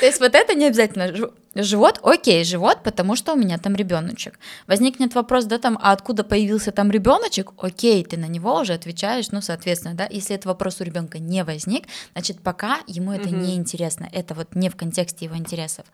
То 0.00 0.06
есть 0.06 0.18
вот 0.18 0.34
это 0.34 0.54
не 0.54 0.66
обязательно. 0.66 1.30
Живот, 1.54 2.00
окей, 2.02 2.44
живот, 2.44 2.82
потому 2.82 3.16
что 3.16 3.34
у 3.34 3.36
меня 3.36 3.58
там 3.58 3.74
ребеночек. 3.74 4.38
Возникнет 4.66 5.14
вопрос, 5.14 5.44
да, 5.44 5.58
там, 5.58 5.78
а 5.80 5.92
откуда 5.92 6.24
появился 6.24 6.72
там 6.72 6.90
ребеночек? 6.90 7.52
Окей, 7.58 8.04
ты 8.04 8.16
на 8.16 8.26
него 8.26 8.60
уже 8.60 8.72
отвечаешь, 8.72 9.30
ну, 9.30 9.40
соответственно, 9.40 9.94
да, 9.94 10.08
если 10.10 10.34
этот 10.34 10.46
вопрос 10.46 10.80
у 10.80 10.84
ребенка 10.84 11.18
не 11.18 11.44
возник, 11.44 11.86
значит, 12.12 12.40
пока 12.40 12.80
ему 12.86 13.12
это 13.12 13.28
угу. 13.28 13.36
не 13.36 13.54
интересно, 13.54 14.08
это 14.12 14.34
вот 14.34 14.54
не 14.54 14.68
в 14.68 14.76
контексте 14.76 15.26
его 15.26 15.36
интересов. 15.36 15.84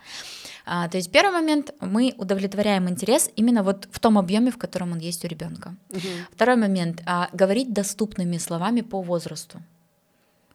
А, 0.64 0.88
то 0.88 0.96
есть 0.96 1.10
первый 1.10 1.32
момент 1.32 1.72
мы 1.80 2.14
удовлетворяем 2.16 2.88
интерес 2.88 3.30
именно 3.36 3.62
вот 3.62 3.88
в 3.90 3.98
том 3.98 4.18
объеме, 4.18 4.50
в 4.50 4.58
котором 4.58 4.92
он 4.92 4.98
есть 4.98 5.24
у 5.24 5.28
ребенка. 5.28 5.74
Угу. 5.90 5.98
Второй 6.32 6.56
момент 6.56 7.02
а, 7.06 7.28
говорить 7.32 7.72
доступными 7.72 8.38
словами 8.38 8.80
по 8.80 9.02
возрасту. 9.02 9.62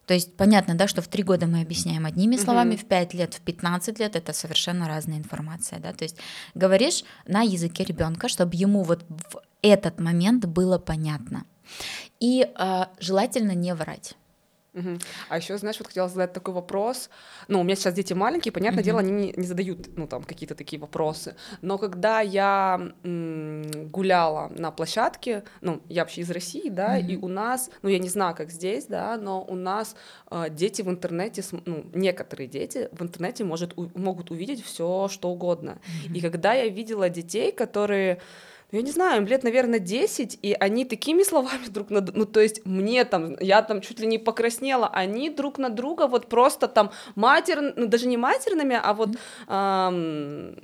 То 0.05 0.13
есть 0.13 0.35
понятно, 0.38 0.75
да, 0.75 0.88
что 0.88 1.01
в 1.01 1.07
три 1.07 1.24
года 1.24 1.47
мы 1.47 1.62
объясняем 1.62 2.05
одними 2.05 2.38
словами, 2.38 2.75
в 2.75 2.85
пять 2.85 3.13
лет, 3.13 3.33
в 3.33 3.41
15 3.41 4.00
лет 4.00 4.15
это 4.15 4.33
совершенно 4.33 4.88
разная 4.88 5.17
информация, 5.17 5.79
да. 5.79 5.93
То 5.93 6.03
есть 6.03 6.17
говоришь 6.53 7.03
на 7.27 7.41
языке 7.41 7.83
ребенка, 7.83 8.27
чтобы 8.27 8.55
ему 8.55 8.83
вот 8.83 9.03
в 9.09 9.41
этот 9.62 10.00
момент 10.00 10.45
было 10.45 10.77
понятно. 10.77 11.45
И 12.19 12.47
э, 12.47 12.85
желательно 13.00 13.51
не 13.51 13.74
врать. 13.74 14.15
Угу. 14.75 15.00
А 15.29 15.38
еще, 15.38 15.58
знаешь, 15.58 15.77
вот 15.79 15.88
хотела 15.88 16.10
задать 16.10 16.34
такой 16.34 16.53
вопрос. 16.53 17.10
Ну, 17.48 17.62
у 17.62 17.63
меня 17.63 17.75
сейчас 17.75 17.94
дети 17.94 18.13
маленькие, 18.13 18.51
понятное 18.51 18.82
угу. 18.82 18.86
дело, 18.86 19.00
они 19.00 19.12
не, 19.12 19.34
не 19.36 19.48
задают, 19.48 19.98
ну, 19.98 20.08
там, 20.08 20.24
какие-то 20.24 20.53
такие 20.53 20.79
вопросы. 20.79 21.36
Но 21.62 21.77
когда 21.77 22.20
я 22.20 22.91
м- 23.03 23.89
гуляла 23.89 24.50
на 24.50 24.72
площадке, 24.72 25.44
ну, 25.62 25.82
я 25.88 26.03
вообще 26.03 26.22
из 26.22 26.32
России, 26.32 26.70
да, 26.70 26.98
угу. 27.00 27.08
и 27.08 27.15
у 27.15 27.27
нас, 27.27 27.70
ну, 27.82 27.89
я 27.89 28.00
не 28.00 28.10
знаю, 28.10 28.36
как 28.36 28.51
здесь, 28.51 28.86
да, 28.86 29.17
но 29.17 29.44
у 29.44 29.55
нас 29.55 29.96
э, 30.29 30.48
дети 30.50 30.82
в 30.82 30.89
интернете, 30.89 31.44
ну, 31.65 31.86
некоторые 31.94 32.48
дети 32.48 32.89
в 32.91 33.01
интернете 33.01 33.46
может, 33.46 33.77
у, 33.77 33.89
могут 33.96 34.32
увидеть 34.32 34.63
все, 34.63 35.08
что 35.08 35.29
угодно. 35.29 35.79
Угу. 36.05 36.15
И 36.15 36.22
когда 36.22 36.53
я 36.53 36.67
видела 36.67 37.10
детей, 37.10 37.51
которые 37.53 38.20
я 38.72 38.81
не 38.81 38.91
знаю, 38.91 39.22
им 39.22 39.27
лет, 39.27 39.43
наверное, 39.43 39.79
10, 39.79 40.39
и 40.41 40.53
они 40.53 40.86
такими 40.86 41.24
словами 41.24 41.67
друг 41.67 41.89
на 41.89 42.01
друга, 42.01 42.19
ну, 42.19 42.25
то 42.25 42.39
есть 42.39 42.65
мне 42.65 43.05
там, 43.05 43.36
я 43.39 43.62
там 43.62 43.81
чуть 43.81 44.00
ли 44.00 44.07
не 44.07 44.17
покраснела, 44.17 44.88
они 44.88 45.29
друг 45.29 45.57
на 45.57 45.69
друга 45.69 46.07
вот 46.07 46.27
просто 46.27 46.67
там 46.67 46.91
матер, 47.15 47.74
ну, 47.75 47.88
даже 47.88 48.07
не 48.07 48.17
матерными, 48.17 48.79
а 48.81 48.93
вот 48.93 49.10
эм, 49.48 50.57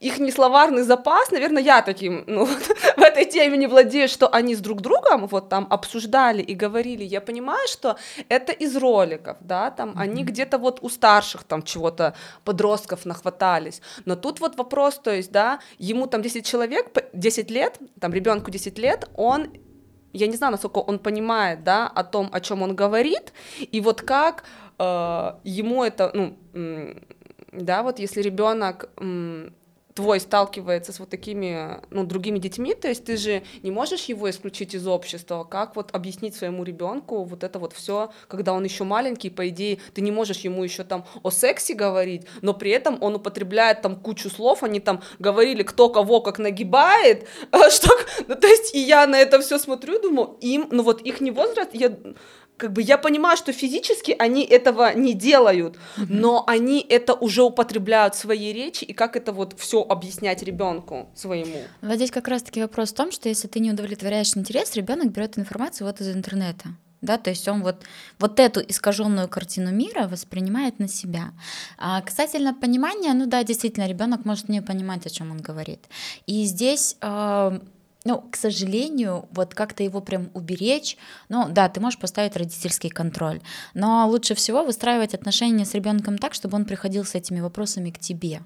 их 0.00 0.18
не 0.20 0.30
словарный 0.30 0.82
запас, 0.82 1.30
наверное, 1.32 1.62
я 1.62 1.82
таким, 1.82 2.24
ну, 2.26 2.46
в 2.96 3.02
этой 3.02 3.24
теме 3.24 3.56
не 3.56 3.66
владею, 3.66 4.08
что 4.08 4.28
они 4.28 4.54
с 4.54 4.60
друг 4.60 4.80
другом 4.80 5.26
вот 5.26 5.48
там 5.48 5.66
обсуждали 5.70 6.40
и 6.40 6.54
говорили, 6.54 7.02
я 7.02 7.20
понимаю, 7.20 7.66
что 7.68 7.96
это 8.28 8.52
из 8.52 8.76
роликов, 8.76 9.36
да, 9.40 9.70
там 9.70 9.90
mm-hmm. 9.90 10.00
они 10.00 10.24
где-то 10.24 10.58
вот 10.58 10.78
у 10.82 10.88
старших 10.88 11.42
там 11.42 11.62
чего-то 11.62 12.14
подростков 12.44 13.06
нахватались, 13.06 13.82
но 14.04 14.14
тут 14.14 14.40
вот 14.40 14.56
вопрос, 14.56 14.98
то 14.98 15.10
есть, 15.10 15.32
да, 15.32 15.58
ему 15.78 16.06
там 16.06 16.22
10 16.22 16.46
человек, 16.46 16.86
10 17.12 17.50
лет, 17.50 17.78
там 18.00 18.12
ребенку 18.12 18.50
10 18.50 18.78
лет, 18.78 19.08
он 19.14 19.48
я 20.14 20.26
не 20.26 20.36
знаю, 20.36 20.52
насколько 20.52 20.78
он 20.78 20.98
понимает, 20.98 21.64
да, 21.64 21.86
о 21.86 22.02
том, 22.02 22.30
о 22.32 22.40
чем 22.40 22.62
он 22.62 22.74
говорит, 22.74 23.32
и 23.58 23.80
вот 23.80 24.00
как 24.02 24.44
э, 24.78 25.32
ему 25.44 25.84
это, 25.84 26.10
ну, 26.14 26.36
да, 27.52 27.82
вот 27.82 27.98
если 27.98 28.22
ребенок 28.22 28.90
твой 29.98 30.20
сталкивается 30.20 30.92
с 30.92 31.00
вот 31.00 31.08
такими, 31.08 31.80
ну, 31.90 32.04
другими 32.04 32.38
детьми, 32.38 32.72
то 32.72 32.86
есть 32.86 33.04
ты 33.04 33.16
же 33.16 33.42
не 33.64 33.72
можешь 33.72 34.04
его 34.04 34.30
исключить 34.30 34.72
из 34.76 34.86
общества, 34.86 35.42
как 35.42 35.74
вот 35.74 35.92
объяснить 35.92 36.36
своему 36.36 36.62
ребенку 36.62 37.24
вот 37.24 37.42
это 37.42 37.58
вот 37.58 37.72
все, 37.72 38.12
когда 38.28 38.52
он 38.52 38.62
еще 38.62 38.84
маленький, 38.84 39.28
по 39.28 39.48
идее, 39.48 39.80
ты 39.94 40.00
не 40.00 40.12
можешь 40.12 40.38
ему 40.44 40.62
еще 40.62 40.84
там 40.84 41.04
о 41.24 41.30
сексе 41.30 41.74
говорить, 41.74 42.28
но 42.42 42.54
при 42.54 42.70
этом 42.70 43.02
он 43.02 43.16
употребляет 43.16 43.82
там 43.82 43.96
кучу 43.96 44.30
слов, 44.30 44.62
они 44.62 44.78
там 44.78 45.02
говорили, 45.18 45.64
кто 45.64 45.88
кого 45.88 46.20
как 46.20 46.38
нагибает, 46.38 47.26
что, 47.70 47.90
ну, 48.28 48.36
то 48.36 48.46
есть 48.46 48.76
и 48.76 48.78
я 48.78 49.04
на 49.08 49.18
это 49.18 49.40
все 49.40 49.58
смотрю, 49.58 50.00
думаю, 50.00 50.36
им, 50.40 50.68
ну 50.70 50.84
вот 50.84 51.02
их 51.02 51.20
не 51.20 51.32
возраст, 51.32 51.70
я 51.72 51.92
как 52.58 52.72
бы 52.72 52.82
я 52.82 52.98
понимаю, 52.98 53.36
что 53.36 53.52
физически 53.52 54.14
они 54.18 54.44
этого 54.44 54.94
не 54.94 55.14
делают, 55.14 55.76
mm-hmm. 55.76 56.06
но 56.08 56.44
они 56.46 56.84
это 56.86 57.14
уже 57.14 57.42
употребляют 57.42 58.14
в 58.14 58.18
своей 58.18 58.52
речи, 58.52 58.84
и 58.84 58.92
как 58.92 59.16
это 59.16 59.32
вот 59.32 59.54
все 59.58 59.80
объяснять 59.82 60.42
ребенку 60.42 61.08
своему? 61.14 61.62
Вот 61.80 61.96
здесь 61.96 62.10
как 62.10 62.28
раз-таки 62.28 62.60
вопрос 62.60 62.90
в 62.90 62.94
том, 62.94 63.12
что 63.12 63.28
если 63.28 63.48
ты 63.48 63.60
не 63.60 63.70
удовлетворяешь 63.70 64.36
интерес, 64.36 64.74
ребенок 64.74 65.12
берет 65.12 65.38
информацию 65.38 65.86
вот 65.86 66.00
из 66.00 66.08
интернета. 66.14 66.68
Да, 67.00 67.16
то 67.16 67.30
есть 67.30 67.46
он 67.46 67.62
вот, 67.62 67.76
вот 68.18 68.40
эту 68.40 68.60
искаженную 68.60 69.28
картину 69.28 69.70
мира 69.70 70.08
воспринимает 70.08 70.80
на 70.80 70.88
себя. 70.88 71.30
А 71.78 72.02
касательно 72.02 72.54
понимания, 72.54 73.14
ну 73.14 73.26
да, 73.26 73.44
действительно, 73.44 73.86
ребенок 73.86 74.24
может 74.24 74.48
не 74.48 74.62
понимать, 74.62 75.06
о 75.06 75.10
чем 75.10 75.30
он 75.30 75.40
говорит. 75.40 75.86
И 76.26 76.44
здесь 76.44 76.96
э, 77.00 77.60
ну, 78.04 78.22
к 78.30 78.36
сожалению, 78.36 79.28
вот 79.32 79.54
как-то 79.54 79.82
его 79.82 80.00
прям 80.00 80.30
уберечь, 80.34 80.96
ну, 81.28 81.46
да, 81.48 81.68
ты 81.68 81.80
можешь 81.80 81.98
поставить 81.98 82.36
родительский 82.36 82.90
контроль, 82.90 83.40
но 83.74 84.08
лучше 84.08 84.34
всего 84.34 84.64
выстраивать 84.64 85.14
отношения 85.14 85.64
с 85.64 85.74
ребенком 85.74 86.18
так, 86.18 86.34
чтобы 86.34 86.56
он 86.56 86.64
приходил 86.64 87.04
с 87.04 87.14
этими 87.14 87.40
вопросами 87.40 87.90
к 87.90 87.98
тебе. 87.98 88.40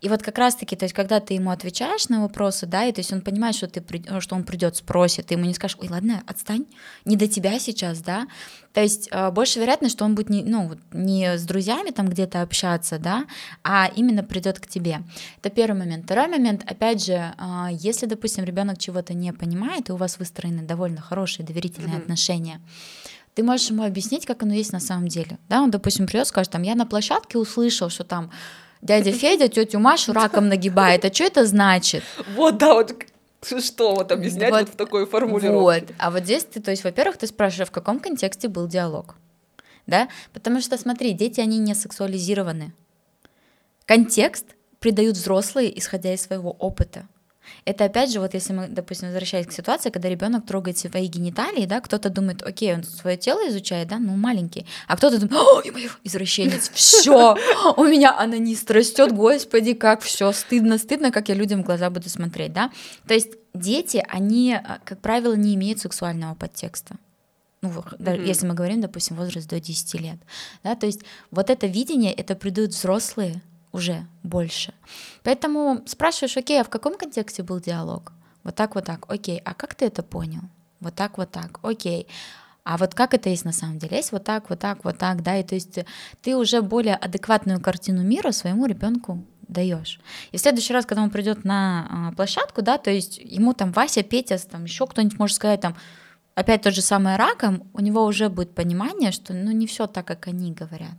И 0.00 0.08
вот 0.08 0.22
как 0.22 0.38
раз-таки, 0.38 0.76
то 0.76 0.84
есть, 0.84 0.94
когда 0.94 1.20
ты 1.20 1.34
ему 1.34 1.50
отвечаешь 1.50 2.08
на 2.08 2.22
вопросы, 2.22 2.66
да, 2.66 2.84
и 2.84 2.92
то 2.92 3.00
есть 3.00 3.12
он 3.12 3.20
понимает, 3.20 3.56
что, 3.56 3.66
ты, 3.66 3.82
что 4.20 4.34
он 4.34 4.44
придет, 4.44 4.76
спросит, 4.76 5.26
ты 5.26 5.34
ему 5.34 5.44
не 5.44 5.54
скажешь, 5.54 5.76
ой, 5.80 5.88
ладно, 5.88 6.22
отстань, 6.26 6.66
не 7.04 7.16
до 7.16 7.26
тебя 7.26 7.58
сейчас, 7.58 8.00
да, 8.00 8.26
то 8.74 8.80
есть 8.80 9.08
э, 9.12 9.30
больше 9.30 9.60
вероятность, 9.60 9.94
что 9.94 10.04
он 10.04 10.16
будет 10.16 10.30
не, 10.30 10.42
ну, 10.42 10.72
не 10.92 11.38
с 11.38 11.44
друзьями 11.44 11.90
там 11.90 12.08
где-то 12.08 12.42
общаться, 12.42 12.98
да, 12.98 13.24
а 13.62 13.88
именно 13.94 14.24
придет 14.24 14.58
к 14.58 14.66
тебе. 14.66 15.02
Это 15.40 15.48
первый 15.50 15.78
момент. 15.78 16.04
Второй 16.04 16.26
момент, 16.26 16.64
опять 16.66 17.04
же, 17.04 17.12
э, 17.12 17.66
если, 17.70 18.06
допустим, 18.06 18.44
ребенок 18.44 18.78
чего-то 18.78 19.14
не 19.14 19.32
понимает, 19.32 19.88
и 19.88 19.92
у 19.92 19.96
вас 19.96 20.18
выстроены 20.18 20.62
довольно 20.62 21.00
хорошие 21.00 21.46
доверительные 21.46 21.96
mm-hmm. 21.96 22.02
отношения, 22.02 22.60
ты 23.34 23.42
можешь 23.42 23.70
ему 23.70 23.84
объяснить, 23.84 24.26
как 24.26 24.42
оно 24.42 24.54
есть 24.54 24.72
на 24.72 24.80
самом 24.80 25.06
деле. 25.06 25.38
Да, 25.48 25.62
он, 25.62 25.70
допустим, 25.70 26.06
придет, 26.06 26.26
скажет, 26.26 26.52
там, 26.52 26.62
я 26.62 26.74
на 26.74 26.86
площадке 26.86 27.38
услышал, 27.38 27.90
что 27.90 28.04
там 28.04 28.30
дядя 28.84 29.10
Федя 29.20 29.48
тетю 29.48 29.80
Машу 29.80 30.12
раком 30.12 30.48
нагибает. 30.48 31.04
А 31.04 31.12
что 31.12 31.24
это 31.24 31.44
значит? 31.44 32.04
Вот, 32.36 32.58
да, 32.58 32.74
вот 32.74 32.94
что 33.60 33.94
вот 33.94 34.12
объяснять 34.12 34.50
вот, 34.50 34.60
вот 34.60 34.68
в 34.70 34.76
такой 34.76 35.06
формулировке. 35.06 35.58
Вот. 35.58 35.84
А 35.98 36.10
вот 36.10 36.22
здесь 36.22 36.44
ты, 36.44 36.60
то 36.60 36.70
есть, 36.70 36.84
во-первых, 36.84 37.16
ты 37.16 37.26
спрашиваешь, 37.26 37.68
в 37.68 37.72
каком 37.72 37.98
контексте 37.98 38.48
был 38.48 38.68
диалог, 38.68 39.16
да? 39.86 40.08
Потому 40.32 40.60
что, 40.60 40.78
смотри, 40.78 41.12
дети, 41.12 41.40
они 41.40 41.58
не 41.58 41.74
сексуализированы. 41.74 42.72
Контекст 43.84 44.46
придают 44.78 45.16
взрослые, 45.16 45.76
исходя 45.78 46.14
из 46.14 46.22
своего 46.22 46.52
опыта. 46.52 47.06
Это 47.64 47.84
опять 47.84 48.12
же, 48.12 48.20
вот 48.20 48.34
если 48.34 48.52
мы, 48.52 48.68
допустим, 48.68 49.08
возвращаясь 49.08 49.46
к 49.46 49.52
ситуации, 49.52 49.90
когда 49.90 50.08
ребенок 50.08 50.46
трогает 50.46 50.78
свои 50.78 51.06
гениталии, 51.06 51.66
да, 51.66 51.80
кто-то 51.80 52.10
думает, 52.10 52.42
окей, 52.42 52.74
он 52.74 52.84
свое 52.84 53.16
тело 53.16 53.48
изучает, 53.48 53.88
да, 53.88 53.98
ну 53.98 54.16
маленький, 54.16 54.66
а 54.86 54.96
кто-то 54.96 55.18
думает, 55.18 55.46
ой, 55.46 55.70
мой 55.70 55.88
извращенец, 56.04 56.70
все, 56.74 57.36
у 57.76 57.84
меня 57.84 58.18
анонист 58.18 58.70
растет, 58.70 59.12
господи, 59.12 59.74
как 59.74 60.02
все 60.02 60.32
стыдно, 60.32 60.78
стыдно, 60.78 61.10
как 61.10 61.28
я 61.28 61.34
людям 61.34 61.62
в 61.62 61.66
глаза 61.66 61.90
буду 61.90 62.08
смотреть, 62.08 62.52
да. 62.52 62.70
То 63.06 63.14
есть 63.14 63.32
дети, 63.54 64.04
они, 64.08 64.54
а, 64.54 64.80
как 64.84 65.00
правило, 65.00 65.34
не 65.34 65.54
имеют 65.54 65.80
сексуального 65.80 66.34
подтекста. 66.34 66.96
Ну, 67.62 67.70
mm-hmm. 67.70 68.26
если 68.26 68.46
мы 68.46 68.54
говорим, 68.54 68.82
допустим, 68.82 69.16
возраст 69.16 69.48
до 69.48 69.58
10 69.58 70.00
лет, 70.00 70.18
да, 70.62 70.74
то 70.74 70.84
есть 70.84 71.00
вот 71.30 71.48
это 71.48 71.66
видение, 71.66 72.12
это 72.12 72.34
придут 72.34 72.70
взрослые, 72.70 73.40
уже 73.74 74.06
больше. 74.22 74.72
Поэтому 75.24 75.82
спрашиваешь, 75.86 76.36
окей, 76.36 76.60
а 76.60 76.64
в 76.64 76.70
каком 76.70 76.96
контексте 76.96 77.42
был 77.42 77.60
диалог? 77.60 78.12
Вот 78.44 78.54
так, 78.54 78.76
вот 78.76 78.84
так, 78.84 79.04
окей, 79.08 79.40
а 79.44 79.52
как 79.52 79.74
ты 79.74 79.86
это 79.86 80.02
понял? 80.02 80.42
Вот 80.78 80.94
так, 80.94 81.18
вот 81.18 81.32
так, 81.32 81.58
окей. 81.62 82.06
А 82.62 82.76
вот 82.76 82.94
как 82.94 83.14
это 83.14 83.30
есть 83.30 83.44
на 83.44 83.52
самом 83.52 83.78
деле? 83.78 83.96
Есть 83.96 84.12
вот 84.12 84.22
так, 84.22 84.48
вот 84.48 84.60
так, 84.60 84.84
вот 84.84 84.96
так, 84.98 85.22
да, 85.22 85.38
и 85.38 85.42
то 85.42 85.56
есть 85.56 85.80
ты 86.22 86.36
уже 86.36 86.62
более 86.62 86.94
адекватную 86.94 87.60
картину 87.60 88.02
мира 88.02 88.30
своему 88.30 88.66
ребенку 88.66 89.24
даешь. 89.48 89.98
И 90.30 90.36
в 90.36 90.40
следующий 90.40 90.72
раз, 90.72 90.86
когда 90.86 91.02
он 91.02 91.10
придет 91.10 91.44
на 91.44 91.88
а, 91.90 92.12
площадку, 92.12 92.62
да, 92.62 92.78
то 92.78 92.90
есть 92.90 93.18
ему 93.18 93.54
там 93.54 93.72
Вася, 93.72 94.04
Петя, 94.04 94.38
там 94.38 94.64
еще 94.64 94.86
кто-нибудь 94.86 95.18
может 95.18 95.36
сказать 95.36 95.60
там, 95.60 95.76
опять 96.36 96.62
тот 96.62 96.74
же 96.74 96.80
самый 96.80 97.16
раком, 97.16 97.68
у 97.74 97.80
него 97.80 98.04
уже 98.04 98.28
будет 98.28 98.54
понимание, 98.54 99.10
что 99.10 99.34
ну 99.34 99.50
не 99.50 99.66
все 99.66 99.88
так, 99.88 100.06
как 100.06 100.28
они 100.28 100.52
говорят 100.52 100.96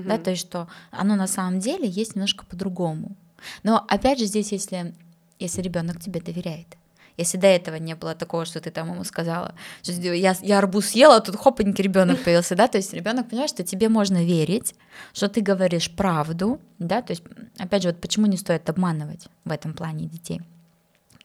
угу. 0.00 0.08
да, 0.08 0.18
то 0.18 0.30
есть 0.30 0.42
что 0.42 0.68
оно 0.90 1.16
на 1.16 1.26
самом 1.26 1.60
деле 1.60 1.88
есть 1.88 2.14
немножко 2.14 2.44
по-другому. 2.46 3.16
Но 3.62 3.84
опять 3.88 4.18
же 4.18 4.26
здесь, 4.26 4.52
если, 4.52 4.94
если 5.38 5.62
ребенок 5.62 6.00
тебе 6.00 6.20
доверяет, 6.20 6.76
если 7.16 7.38
до 7.38 7.46
этого 7.46 7.76
не 7.76 7.94
было 7.94 8.14
такого, 8.14 8.44
что 8.44 8.60
ты 8.60 8.70
там 8.70 8.92
ему 8.92 9.04
сказала, 9.04 9.54
что 9.82 9.92
я, 9.92 10.36
я 10.40 10.58
арбуз 10.58 10.86
съела, 10.86 11.16
а 11.16 11.20
тут 11.20 11.36
хопанький 11.36 11.82
ребенок 11.82 12.22
появился, 12.22 12.54
да, 12.54 12.68
то 12.68 12.78
есть 12.78 12.92
ребенок 12.92 13.28
понимает, 13.28 13.50
что 13.50 13.64
тебе 13.64 13.88
можно 13.88 14.24
верить, 14.24 14.74
что 15.14 15.28
ты 15.28 15.40
говоришь 15.40 15.90
правду, 15.90 16.60
да, 16.78 17.00
то 17.00 17.12
есть, 17.12 17.22
опять 17.58 17.82
же, 17.82 17.88
вот 17.88 18.00
почему 18.00 18.26
не 18.26 18.36
стоит 18.36 18.68
обманывать 18.68 19.28
в 19.44 19.50
этом 19.50 19.72
плане 19.72 20.06
детей. 20.06 20.42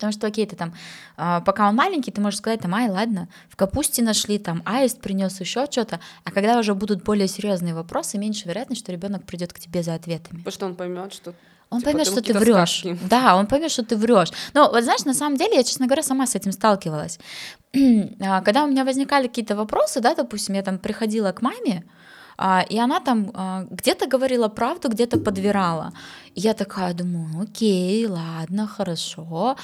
Потому 0.01 0.13
что, 0.13 0.25
окей, 0.25 0.47
ты 0.47 0.55
там, 0.55 0.73
а, 1.15 1.41
пока 1.41 1.69
он 1.69 1.75
маленький, 1.75 2.09
ты 2.09 2.21
можешь 2.21 2.39
сказать, 2.39 2.59
там, 2.59 2.73
ай, 2.73 2.89
ладно, 2.89 3.27
в 3.49 3.55
капусте 3.55 4.01
нашли, 4.01 4.39
там, 4.39 4.63
аист 4.65 4.99
принес 4.99 5.39
еще 5.39 5.67
что-то, 5.69 5.99
а 6.23 6.31
когда 6.31 6.57
уже 6.57 6.73
будут 6.73 7.03
более 7.03 7.27
серьезные 7.27 7.75
вопросы, 7.75 8.17
меньше 8.17 8.47
вероятность, 8.47 8.81
что 8.81 8.91
ребенок 8.91 9.25
придет 9.25 9.53
к 9.53 9.59
тебе 9.59 9.83
за 9.83 9.93
ответами. 9.93 10.39
Потому 10.39 10.51
что 10.51 10.65
он 10.65 10.75
поймет, 10.75 11.13
что 11.13 11.35
он 11.69 11.81
типа, 11.81 11.91
поймет, 11.91 12.07
что 12.07 12.21
ты 12.23 12.33
врешь. 12.33 12.83
Да, 13.03 13.35
он 13.35 13.45
поймет, 13.45 13.69
что 13.69 13.85
ты 13.85 13.95
врешь. 13.95 14.31
Но 14.55 14.71
вот 14.71 14.83
знаешь, 14.83 15.05
на 15.05 15.13
самом 15.13 15.37
деле, 15.37 15.55
я, 15.55 15.63
честно 15.63 15.85
говоря, 15.85 16.01
сама 16.01 16.25
с 16.25 16.33
этим 16.33 16.51
сталкивалась. 16.51 17.19
А, 18.19 18.41
когда 18.41 18.63
у 18.63 18.67
меня 18.67 18.83
возникали 18.83 19.27
какие-то 19.27 19.55
вопросы, 19.55 20.01
да, 20.01 20.15
допустим, 20.15 20.55
я 20.55 20.63
там 20.63 20.79
приходила 20.79 21.31
к 21.31 21.41
маме, 21.41 21.83
и 22.69 22.79
она 22.79 22.99
там 22.99 23.31
а, 23.33 23.65
где-то 23.69 24.07
говорила 24.07 24.49
правду, 24.49 24.89
где-то 24.89 25.19
подвирала. 25.19 25.93
Я 26.35 26.53
такая 26.53 26.93
думаю, 26.93 27.43
окей, 27.43 28.07
ладно, 28.07 28.67
хорошо. 28.67 29.55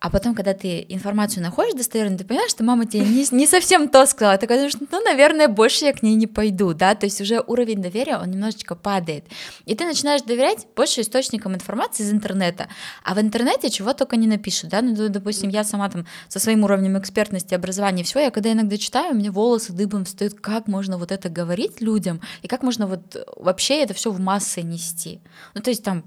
А 0.00 0.10
потом, 0.10 0.36
когда 0.36 0.54
ты 0.54 0.86
информацию 0.88 1.42
находишь 1.42 1.74
достоверно, 1.74 2.16
ты 2.16 2.24
понимаешь, 2.24 2.52
что 2.52 2.62
мама 2.62 2.86
тебе 2.86 3.00
не, 3.00 3.26
не 3.32 3.46
совсем 3.48 3.88
то 3.88 4.06
сказала. 4.06 4.38
Ты 4.38 4.46
говоришь, 4.46 4.74
ну, 4.92 5.02
наверное, 5.02 5.48
больше 5.48 5.86
я 5.86 5.92
к 5.92 6.04
ней 6.04 6.14
не 6.14 6.28
пойду, 6.28 6.72
да, 6.72 6.94
то 6.94 7.06
есть 7.06 7.20
уже 7.20 7.40
уровень 7.40 7.82
доверия, 7.82 8.18
он 8.18 8.30
немножечко 8.30 8.76
падает. 8.76 9.24
И 9.66 9.74
ты 9.74 9.84
начинаешь 9.84 10.22
доверять 10.22 10.68
больше 10.76 11.00
источникам 11.00 11.56
информации 11.56 12.04
из 12.04 12.12
интернета. 12.12 12.68
А 13.02 13.14
в 13.14 13.20
интернете 13.20 13.70
чего 13.70 13.92
только 13.92 14.16
не 14.16 14.28
напишут, 14.28 14.70
да, 14.70 14.82
ну, 14.82 15.08
допустим, 15.08 15.48
я 15.48 15.64
сама 15.64 15.88
там 15.88 16.06
со 16.28 16.38
своим 16.38 16.62
уровнем 16.62 16.96
экспертности, 16.96 17.54
образования, 17.54 18.04
все, 18.04 18.20
я 18.20 18.30
когда 18.30 18.52
иногда 18.52 18.76
читаю, 18.76 19.14
у 19.14 19.16
меня 19.16 19.32
волосы 19.32 19.72
дыбом 19.72 20.04
встают, 20.04 20.34
как 20.34 20.68
можно 20.68 20.96
вот 20.96 21.10
это 21.10 21.28
говорить 21.28 21.80
людям, 21.80 22.20
и 22.42 22.46
как 22.46 22.62
можно 22.62 22.86
вот 22.86 23.16
вообще 23.36 23.82
это 23.82 23.94
все 23.94 24.12
в 24.12 24.20
массы 24.20 24.62
нести. 24.62 25.20
Ну, 25.54 25.60
то 25.60 25.70
есть 25.70 25.82
там 25.82 26.04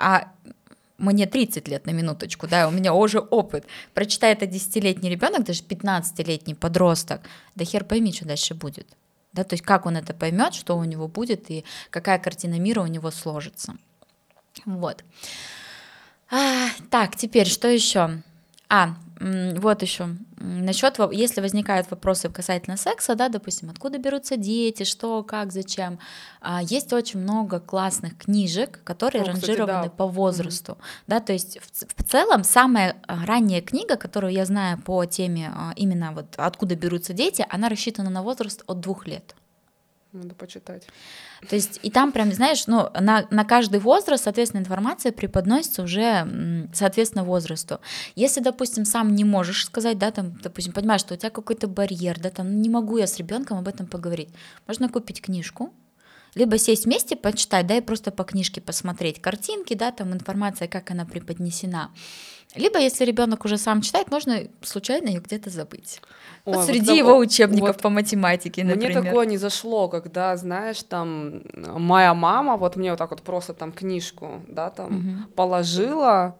а 0.00 0.32
мне 1.00 1.26
30 1.26 1.66
лет 1.68 1.86
на 1.86 1.90
минуточку, 1.90 2.46
да, 2.46 2.68
у 2.68 2.70
меня 2.70 2.94
уже 2.94 3.18
опыт. 3.18 3.64
Прочитай 3.94 4.32
это 4.32 4.46
десятилетний 4.46 5.10
ребенок, 5.10 5.44
даже 5.44 5.62
15-летний 5.62 6.54
подросток, 6.54 7.22
да 7.54 7.64
хер 7.64 7.84
пойми, 7.84 8.12
что 8.12 8.26
дальше 8.26 8.54
будет. 8.54 8.86
Да, 9.32 9.44
то 9.44 9.54
есть 9.54 9.64
как 9.64 9.86
он 9.86 9.96
это 9.96 10.12
поймет, 10.12 10.54
что 10.54 10.76
у 10.76 10.84
него 10.84 11.08
будет 11.08 11.50
и 11.50 11.64
какая 11.90 12.18
картина 12.18 12.58
мира 12.58 12.82
у 12.82 12.86
него 12.86 13.10
сложится. 13.10 13.76
Вот. 14.66 15.04
А, 16.30 16.68
так, 16.90 17.16
теперь 17.16 17.46
что 17.46 17.68
еще? 17.68 18.22
А, 18.70 18.94
вот 19.20 19.82
еще 19.82 20.16
насчет, 20.38 20.98
если 21.12 21.42
возникают 21.42 21.90
вопросы 21.90 22.30
касательно 22.30 22.78
секса, 22.78 23.14
да, 23.14 23.28
допустим, 23.28 23.68
откуда 23.68 23.98
берутся 23.98 24.36
дети, 24.36 24.84
что, 24.84 25.22
как, 25.22 25.52
зачем, 25.52 25.98
а, 26.40 26.62
есть 26.62 26.92
очень 26.92 27.20
много 27.20 27.60
классных 27.60 28.16
книжек, 28.16 28.80
которые 28.84 29.22
О, 29.22 29.26
ранжированы 29.26 29.72
кстати, 29.72 29.88
да. 29.88 29.96
по 29.96 30.06
возрасту, 30.06 30.72
mm-hmm. 30.72 31.04
да, 31.08 31.20
то 31.20 31.32
есть 31.34 31.58
в, 31.60 32.02
в 32.02 32.08
целом 32.08 32.44
самая 32.44 32.96
а, 33.06 33.26
ранняя 33.26 33.60
книга, 33.60 33.96
которую 33.96 34.32
я 34.32 34.46
знаю 34.46 34.80
по 34.80 35.04
теме 35.04 35.52
а, 35.54 35.72
именно 35.76 36.12
вот 36.12 36.34
откуда 36.36 36.74
берутся 36.76 37.12
дети, 37.12 37.44
она 37.50 37.68
рассчитана 37.68 38.08
на 38.08 38.22
возраст 38.22 38.62
от 38.66 38.80
двух 38.80 39.06
лет. 39.06 39.34
Надо 40.12 40.34
почитать. 40.34 40.86
То 41.48 41.56
есть 41.56 41.80
и 41.82 41.90
там 41.90 42.12
прям, 42.12 42.32
знаешь, 42.32 42.66
ну, 42.66 42.88
на, 42.98 43.26
на 43.30 43.44
каждый 43.44 43.80
возраст, 43.80 44.24
соответственно, 44.24 44.60
информация 44.60 45.10
преподносится 45.10 45.82
уже, 45.82 46.68
соответственно, 46.72 47.24
возрасту. 47.24 47.80
Если, 48.14 48.40
допустим, 48.40 48.84
сам 48.84 49.14
не 49.14 49.24
можешь 49.24 49.64
сказать, 49.64 49.98
да, 49.98 50.10
там, 50.10 50.38
допустим, 50.42 50.72
понимаешь, 50.72 51.00
что 51.00 51.14
у 51.14 51.16
тебя 51.16 51.30
какой-то 51.30 51.66
барьер, 51.66 52.20
да, 52.20 52.30
там, 52.30 52.52
«Ну, 52.52 52.58
не 52.58 52.68
могу 52.68 52.98
я 52.98 53.06
с 53.06 53.16
ребенком 53.16 53.58
об 53.58 53.68
этом 53.68 53.86
поговорить, 53.86 54.28
можно 54.66 54.88
купить 54.88 55.22
книжку, 55.22 55.72
либо 56.34 56.58
сесть 56.58 56.84
вместе, 56.84 57.16
почитать, 57.16 57.66
да, 57.66 57.76
и 57.76 57.80
просто 57.80 58.10
по 58.10 58.24
книжке 58.24 58.60
посмотреть 58.60 59.20
картинки, 59.20 59.74
да, 59.74 59.90
там 59.92 60.12
информация, 60.12 60.68
как 60.68 60.90
она 60.90 61.04
преподнесена. 61.04 61.90
Либо, 62.54 62.78
если 62.78 63.04
ребенок 63.04 63.44
уже 63.44 63.58
сам 63.58 63.80
читает, 63.80 64.10
можно 64.10 64.42
случайно 64.62 65.08
ее 65.08 65.20
где-то 65.20 65.50
забыть. 65.50 66.00
Ой, 66.44 66.56
вот 66.56 66.64
среди 66.66 66.90
вот, 66.90 66.96
его 66.98 67.18
учебников 67.18 67.76
вот, 67.76 67.82
по 67.82 67.90
математике, 67.90 68.64
например. 68.64 68.90
Мне 68.90 69.02
такое 69.02 69.26
не 69.26 69.36
зашло, 69.36 69.88
когда, 69.88 70.36
знаешь, 70.36 70.82
там 70.82 71.42
моя 71.54 72.14
мама 72.14 72.56
вот 72.56 72.76
мне 72.76 72.90
вот 72.90 72.98
так 72.98 73.10
вот 73.10 73.22
просто 73.22 73.54
там 73.54 73.72
книжку, 73.72 74.42
да, 74.48 74.70
там 74.70 74.96
угу. 74.96 75.32
положила, 75.34 76.38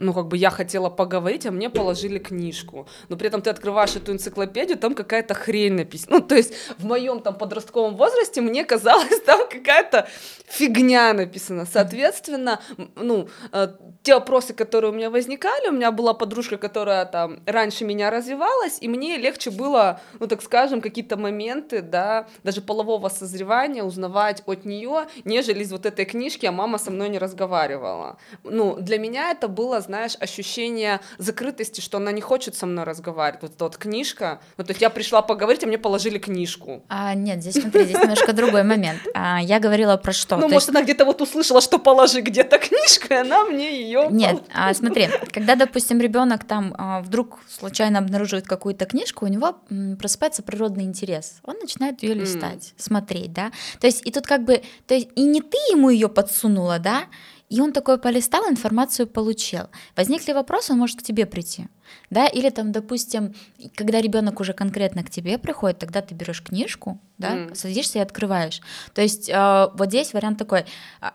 ну, 0.00 0.14
как 0.14 0.26
бы 0.26 0.36
я 0.36 0.50
хотела 0.50 0.90
поговорить, 0.90 1.46
а 1.46 1.50
мне 1.50 1.70
положили 1.70 2.18
книжку. 2.18 2.88
Но 3.08 3.16
при 3.16 3.28
этом 3.28 3.42
ты 3.42 3.50
открываешь 3.50 3.94
эту 3.96 4.12
энциклопедию, 4.12 4.78
там 4.78 4.94
какая-то 4.94 5.34
хрень 5.34 5.74
написана. 5.74 6.18
Ну, 6.18 6.22
то 6.22 6.34
есть 6.34 6.54
в 6.78 6.84
моем 6.84 7.20
там 7.20 7.34
подростковом 7.36 7.96
возрасте 7.96 8.40
мне 8.40 8.64
казалось, 8.64 9.20
там 9.26 9.48
какая-то 9.48 10.08
фигня 10.46 11.12
написана. 11.12 11.66
Соответственно, 11.66 12.60
ну, 12.96 13.28
э, 13.52 13.68
те 14.02 14.14
вопросы, 14.14 14.54
которые 14.54 14.90
у 14.90 14.94
меня 14.94 15.10
возникали, 15.10 15.68
у 15.68 15.72
меня 15.72 15.92
была 15.92 16.14
подружка, 16.14 16.56
которая 16.56 17.04
там 17.04 17.40
раньше 17.46 17.84
меня 17.84 18.10
развивалась, 18.10 18.78
и 18.80 18.88
мне 18.88 19.18
легче 19.18 19.50
было, 19.50 20.00
ну, 20.18 20.26
так 20.26 20.42
скажем, 20.42 20.80
какие-то 20.80 21.16
моменты, 21.16 21.82
да, 21.82 22.26
даже 22.42 22.62
полового 22.62 23.08
созревания 23.08 23.84
узнавать 23.84 24.42
от 24.46 24.64
нее, 24.64 25.06
нежели 25.24 25.62
из 25.62 25.72
вот 25.72 25.86
этой 25.86 26.04
книжки, 26.04 26.46
а 26.46 26.52
мама 26.52 26.78
со 26.78 26.90
мной 26.90 27.08
не 27.08 27.18
разговаривала. 27.18 28.16
Ну, 28.44 28.76
для 28.76 28.98
меня 28.98 29.30
это 29.30 29.48
было, 29.48 29.80
знаешь, 29.90 30.16
ощущение 30.20 31.00
закрытости, 31.18 31.80
что 31.80 31.98
она 31.98 32.12
не 32.12 32.20
хочет 32.20 32.54
со 32.54 32.64
мной 32.66 32.84
разговаривать. 32.84 33.42
Вот 33.42 33.54
эта 33.54 33.64
вот 33.64 33.76
книжка, 33.76 34.40
вот 34.56 34.68
то 34.68 34.70
есть 34.70 34.80
я 34.80 34.88
пришла 34.88 35.20
поговорить, 35.20 35.64
а 35.64 35.66
мне 35.66 35.78
положили 35.78 36.18
книжку. 36.18 36.84
А, 36.88 37.14
нет, 37.14 37.42
здесь 37.42 37.60
смотри, 37.60 37.84
здесь 37.84 37.98
немножко 37.98 38.32
другой 38.32 38.62
момент. 38.62 39.00
А, 39.14 39.40
я 39.42 39.58
говорила 39.58 39.96
про 39.96 40.12
что? 40.12 40.36
Ну, 40.36 40.48
может, 40.48 40.68
она 40.68 40.82
где-то 40.82 41.04
вот 41.04 41.20
услышала, 41.20 41.60
что 41.60 41.78
положи 41.80 42.20
где-то 42.20 42.58
книжку, 42.58 43.08
и 43.10 43.16
она 43.16 43.44
мне 43.44 43.82
ее. 43.82 44.06
Нет, 44.10 44.42
а, 44.54 44.72
смотри, 44.74 45.08
когда, 45.32 45.56
допустим, 45.56 46.00
ребенок 46.00 46.44
там 46.44 46.72
а, 46.78 47.00
вдруг 47.00 47.40
случайно 47.48 47.98
обнаруживает 47.98 48.46
какую-то 48.46 48.86
книжку, 48.86 49.24
у 49.24 49.28
него 49.28 49.58
м, 49.70 49.96
просыпается 49.96 50.44
природный 50.44 50.84
интерес. 50.84 51.40
Он 51.44 51.56
начинает 51.60 52.00
ее 52.04 52.14
листать, 52.14 52.74
mm. 52.76 52.82
смотреть, 52.82 53.32
да. 53.32 53.50
То 53.80 53.88
есть, 53.88 54.06
и 54.06 54.12
тут 54.12 54.26
как 54.26 54.44
бы, 54.44 54.62
то 54.86 54.94
есть, 54.94 55.08
и 55.16 55.24
не 55.24 55.40
ты 55.40 55.56
ему 55.72 55.90
ее 55.90 56.08
подсунула, 56.08 56.78
да, 56.78 57.06
и 57.50 57.60
он 57.60 57.72
такой 57.72 57.98
полистал, 57.98 58.48
информацию 58.48 59.08
получил. 59.08 59.64
Возникли 59.96 60.32
вопросы, 60.32 60.72
он 60.72 60.78
может 60.78 61.00
к 61.00 61.02
тебе 61.02 61.26
прийти. 61.26 61.66
Да, 62.08 62.26
или 62.26 62.48
там, 62.50 62.70
допустим, 62.70 63.34
когда 63.74 64.00
ребенок 64.00 64.40
уже 64.40 64.52
конкретно 64.52 65.02
к 65.02 65.10
тебе 65.10 65.36
приходит, 65.36 65.80
тогда 65.80 66.00
ты 66.00 66.14
берешь 66.14 66.42
книжку, 66.42 67.00
да, 67.18 67.34
mm. 67.34 67.54
садишься 67.56 67.98
и 67.98 68.02
открываешь. 68.02 68.62
То 68.94 69.02
есть 69.02 69.28
э, 69.28 69.68
вот 69.74 69.88
здесь 69.88 70.14
вариант 70.14 70.38
такой 70.38 70.64
а, 71.00 71.14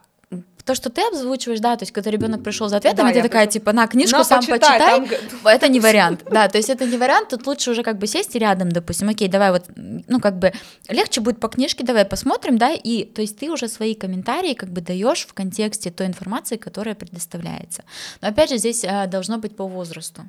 то, 0.65 0.75
что 0.75 0.89
ты 0.89 1.01
обзвучиваешь, 1.01 1.60
да, 1.60 1.75
то 1.75 1.84
есть 1.84 1.91
когда 1.91 2.10
ребенок 2.10 2.43
пришел 2.43 2.67
за 2.67 2.78
ответом, 2.78 3.06
да, 3.06 3.12
и 3.12 3.13
ты 3.13 3.21
такая, 3.21 3.47
типа, 3.47 3.71
на 3.71 3.88
книжку 3.88 4.17
на, 4.17 4.23
сам 4.23 4.39
почитай, 4.39 4.99
почитай 4.99 5.19
там... 5.30 5.45
это 5.45 5.67
не 5.67 5.80
вариант, 5.80 6.23
да, 6.30 6.47
то 6.47 6.58
есть 6.58 6.69
это 6.69 6.86
не 6.86 6.97
вариант, 6.97 7.30
тут 7.30 7.45
лучше 7.47 7.71
уже 7.71 7.84
как 7.84 7.97
бы 7.99 8.08
сесть 8.08 8.36
и 8.36 8.39
рядом, 8.39 8.71
допустим, 8.71 9.10
окей, 9.10 9.28
давай 9.28 9.51
вот, 9.51 9.65
ну 9.75 10.19
как 10.19 10.39
бы 10.39 10.54
легче 10.89 11.21
будет 11.21 11.39
по 11.39 11.47
книжке, 11.47 11.84
давай 11.84 12.04
посмотрим, 12.04 12.58
да, 12.58 12.71
и 12.73 13.06
то 13.06 13.21
есть 13.21 13.38
ты 13.38 13.51
уже 13.51 13.67
свои 13.67 13.93
комментарии 13.93 14.54
как 14.54 14.69
бы 14.69 14.82
даешь 14.82 15.28
в 15.28 15.34
контексте 15.34 15.91
той 15.91 16.08
информации, 16.08 16.58
которая 16.58 16.95
предоставляется. 16.95 17.84
Но 18.21 18.30
опять 18.30 18.49
же 18.49 18.58
здесь 18.58 18.84
а, 18.84 19.06
должно 19.06 19.38
быть 19.38 19.56
по 19.56 19.67
возрасту. 19.67 20.23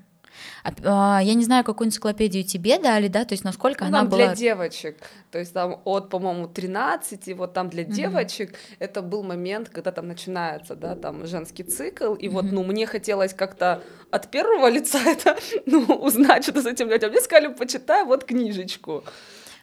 А, 0.84 1.20
я 1.22 1.34
не 1.34 1.44
знаю, 1.44 1.64
какую 1.64 1.88
энциклопедию 1.88 2.44
тебе 2.44 2.78
дали, 2.78 3.08
да, 3.08 3.24
то 3.24 3.34
есть 3.34 3.44
насколько 3.44 3.84
ну, 3.84 3.88
она 3.88 3.98
там 4.00 4.08
была... 4.08 4.26
для 4.26 4.34
девочек, 4.34 4.98
то 5.30 5.38
есть 5.38 5.52
там 5.52 5.80
от, 5.84 6.10
по-моему, 6.10 6.46
13, 6.46 7.28
и 7.28 7.34
вот 7.34 7.52
там 7.52 7.68
для 7.68 7.82
mm-hmm. 7.82 7.92
девочек 7.92 8.54
это 8.78 9.02
был 9.02 9.22
момент, 9.22 9.68
когда 9.68 9.92
там 9.92 10.08
начинается, 10.08 10.74
да, 10.74 10.94
там 10.94 11.26
женский 11.26 11.62
цикл, 11.62 12.14
и 12.14 12.26
mm-hmm. 12.26 12.30
вот, 12.30 12.44
ну, 12.44 12.64
мне 12.64 12.86
хотелось 12.86 13.34
как-то 13.34 13.82
от 14.10 14.30
первого 14.30 14.68
лица 14.68 14.98
это, 15.06 15.36
ну, 15.66 15.84
узнать, 15.84 16.44
что-то 16.44 16.62
с 16.62 16.66
этим 16.66 16.88
людям. 16.88 17.10
Мне 17.10 17.20
сказали, 17.20 17.52
почитай 17.52 18.04
вот 18.04 18.24
книжечку. 18.24 19.04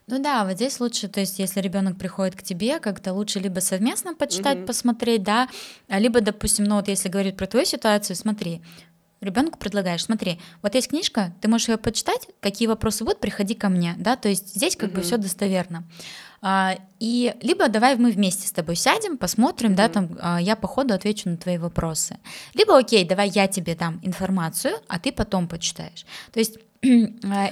Ну 0.07 0.21
да, 0.21 0.43
вот 0.43 0.55
здесь 0.55 0.79
лучше, 0.81 1.07
то 1.07 1.21
есть 1.21 1.39
если 1.39 1.61
ребенок 1.61 1.97
приходит 1.97 2.35
к 2.35 2.43
тебе, 2.43 2.79
как-то 2.79 3.13
лучше 3.13 3.39
либо 3.39 3.59
совместно 3.59 4.13
почитать, 4.13 4.59
угу. 4.59 4.67
посмотреть, 4.67 5.23
да, 5.23 5.47
либо, 5.87 6.19
допустим, 6.19 6.65
ну 6.65 6.75
вот 6.75 6.89
если 6.89 7.07
говорить 7.07 7.37
про 7.37 7.47
твою 7.47 7.65
ситуацию, 7.65 8.17
смотри, 8.17 8.61
ребенку 9.23 9.57
предлагаешь, 9.57 10.03
смотри, 10.03 10.39
вот 10.61 10.75
есть 10.75 10.89
книжка, 10.89 11.33
ты 11.41 11.47
можешь 11.47 11.69
ее 11.69 11.77
почитать, 11.77 12.27
какие 12.39 12.67
вопросы 12.67 13.03
будут, 13.03 13.19
приходи 13.19 13.55
ко 13.55 13.69
мне, 13.69 13.95
да, 13.97 14.15
то 14.15 14.29
есть 14.29 14.55
здесь 14.55 14.75
как 14.75 14.91
mm-hmm. 14.91 14.95
бы 14.95 15.01
все 15.01 15.17
достоверно. 15.17 15.83
А, 16.41 16.75
и 16.99 17.33
либо 17.41 17.69
давай 17.69 17.95
мы 17.95 18.11
вместе 18.11 18.47
с 18.47 18.51
тобой 18.51 18.75
сядем, 18.75 19.17
посмотрим, 19.17 19.71
mm-hmm. 19.71 19.75
да, 19.75 19.89
там 19.89 20.17
а, 20.19 20.41
я 20.41 20.55
по 20.55 20.67
ходу 20.67 20.93
отвечу 20.93 21.29
на 21.29 21.37
твои 21.37 21.57
вопросы. 21.57 22.17
Либо 22.53 22.77
окей, 22.77 23.05
давай 23.05 23.29
я 23.29 23.47
тебе 23.47 23.75
дам 23.75 23.99
информацию, 24.03 24.73
а 24.87 24.99
ты 24.99 25.13
потом 25.13 25.47
почитаешь. 25.47 26.05
То 26.33 26.39
есть 26.39 26.57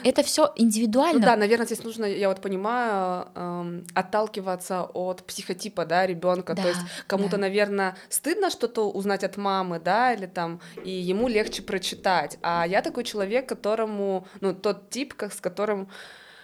это 0.04 0.24
все 0.24 0.52
индивидуально. 0.56 1.20
Ну 1.20 1.26
да, 1.26 1.36
наверное, 1.36 1.66
здесь 1.66 1.84
нужно, 1.84 2.06
я 2.06 2.30
вот 2.30 2.42
понимаю, 2.42 3.28
эм, 3.36 3.86
отталкиваться 3.94 4.84
от 4.84 5.24
психотипа, 5.24 5.86
да, 5.86 6.06
ребенка. 6.06 6.54
Да, 6.54 6.64
То 6.64 6.68
есть 6.68 6.82
кому-то, 7.08 7.32
да. 7.32 7.38
наверное, 7.38 7.96
стыдно 8.10 8.50
что-то 8.50 8.90
узнать 8.90 9.24
от 9.24 9.38
мамы, 9.38 9.80
да, 9.80 10.14
или 10.14 10.26
там, 10.26 10.60
и 10.84 10.92
ему 10.92 11.28
легче 11.28 11.62
прочитать. 11.62 12.38
А 12.42 12.66
я 12.68 12.82
такой 12.82 13.04
человек, 13.04 13.48
которому, 13.48 14.28
ну, 14.42 14.54
тот 14.54 14.90
тип, 14.90 15.14
как, 15.14 15.34
с 15.34 15.40
которым 15.40 15.88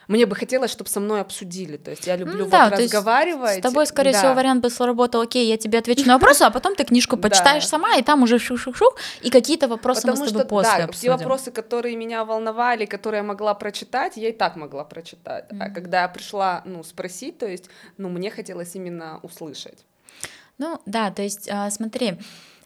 мне 0.08 0.26
бы 0.26 0.36
хотелось, 0.36 0.72
чтобы 0.72 0.90
со 0.90 1.00
мной 1.00 1.22
обсудили. 1.22 1.78
То 1.78 1.92
есть 1.92 2.08
я 2.08 2.16
люблю 2.16 2.46
ну, 2.46 2.50
да, 2.50 2.70
вот 2.70 2.80
разговаривать. 2.80 3.60
С 3.60 3.62
тобой, 3.62 3.86
скорее 3.86 4.14
да. 4.14 4.20
всего, 4.20 4.34
вариант 4.34 4.64
бы 4.64 4.70
сработал, 4.70 5.22
окей, 5.22 5.48
я 5.48 5.58
тебе 5.58 5.80
отвечу 5.80 6.06
на 6.06 6.14
вопросы, 6.14 6.44
а 6.44 6.50
потом 6.50 6.76
ты 6.76 6.86
книжку 6.86 7.18
почитаешь 7.18 7.68
сама, 7.68 7.96
и 7.96 8.02
там 8.02 8.24
уже 8.24 8.40
шух-шух-шух, 8.40 8.96
и 9.22 9.30
какие-то 9.30 9.68
вопросы 9.68 10.08
мы 10.08 10.16
с 10.16 10.32
тобой 10.32 10.46
после 10.46 10.86
да, 10.86 10.92
все 10.92 11.10
вопросы, 11.10 11.52
которые 11.52 11.96
меня 11.96 12.24
волновали, 12.24 12.86
которые 12.86 13.20
я 13.20 13.24
могла 13.24 13.54
прочитать, 13.54 14.18
я 14.18 14.30
и 14.30 14.34
так 14.34 14.56
могла 14.56 14.84
прочитать. 14.84 15.46
А 15.60 15.70
когда 15.70 16.04
я 16.04 16.08
пришла, 16.08 16.62
ну, 16.66 16.84
спросить, 16.84 17.38
то 17.38 17.48
есть, 17.48 17.66
ну, 17.98 18.10
мне 18.10 18.32
хотелось 18.32 18.76
именно 18.76 19.20
услышать. 19.24 19.86
Ну, 20.58 20.82
да, 20.86 21.12
то 21.12 21.22
есть, 21.22 21.48
а, 21.52 21.70
смотри, 21.70 22.18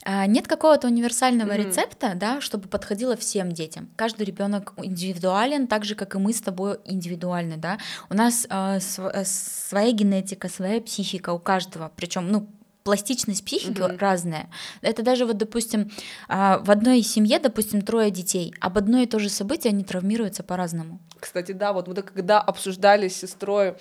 нет 0.06 0.48
какого-то 0.48 0.88
универсального 0.88 1.52
mm-hmm. 1.52 1.68
рецепта, 1.68 2.14
да, 2.16 2.42
чтобы 2.42 2.68
подходило 2.68 3.16
всем 3.16 3.52
детям. 3.52 3.90
Каждый 3.96 4.24
ребенок 4.24 4.74
индивидуален, 4.78 5.68
так 5.68 5.86
же 5.86 5.96
как 5.96 6.16
и 6.16 6.18
мы 6.18 6.34
с 6.34 6.42
тобой 6.42 6.78
индивидуальны, 6.86 7.58
да. 7.58 7.78
У 8.10 8.14
нас 8.14 8.48
э, 8.50 8.80
св- 8.80 9.28
своя 9.28 9.92
генетика, 9.92 10.50
своя 10.50 10.82
психика 10.82 11.32
у 11.32 11.40
каждого, 11.40 11.92
причем, 11.96 12.32
ну, 12.32 12.50
пластичность 12.84 13.46
психики 13.46 13.82
угу. 13.82 13.98
разная. 14.00 14.50
Это 14.82 15.04
даже 15.04 15.26
вот, 15.26 15.38
допустим, 15.38 15.92
а, 16.28 16.60
в 16.60 16.72
одной 16.72 17.02
семье, 17.04 17.40
допустим, 17.40 17.82
трое 17.82 18.12
детей, 18.12 18.54
об 18.60 18.78
одно 18.78 19.00
и 19.00 19.06
то 19.06 19.20
же 19.20 19.30
событие 19.30 19.72
они 19.72 19.84
травмируются 19.84 20.44
по-разному. 20.44 21.00
Кстати, 21.20 21.52
да, 21.52 21.74
вот 21.74 21.88
мы 21.88 21.94
когда 21.94 22.42
обсуждали 22.42 23.08
с 23.08 23.18
сестрой 23.18 23.76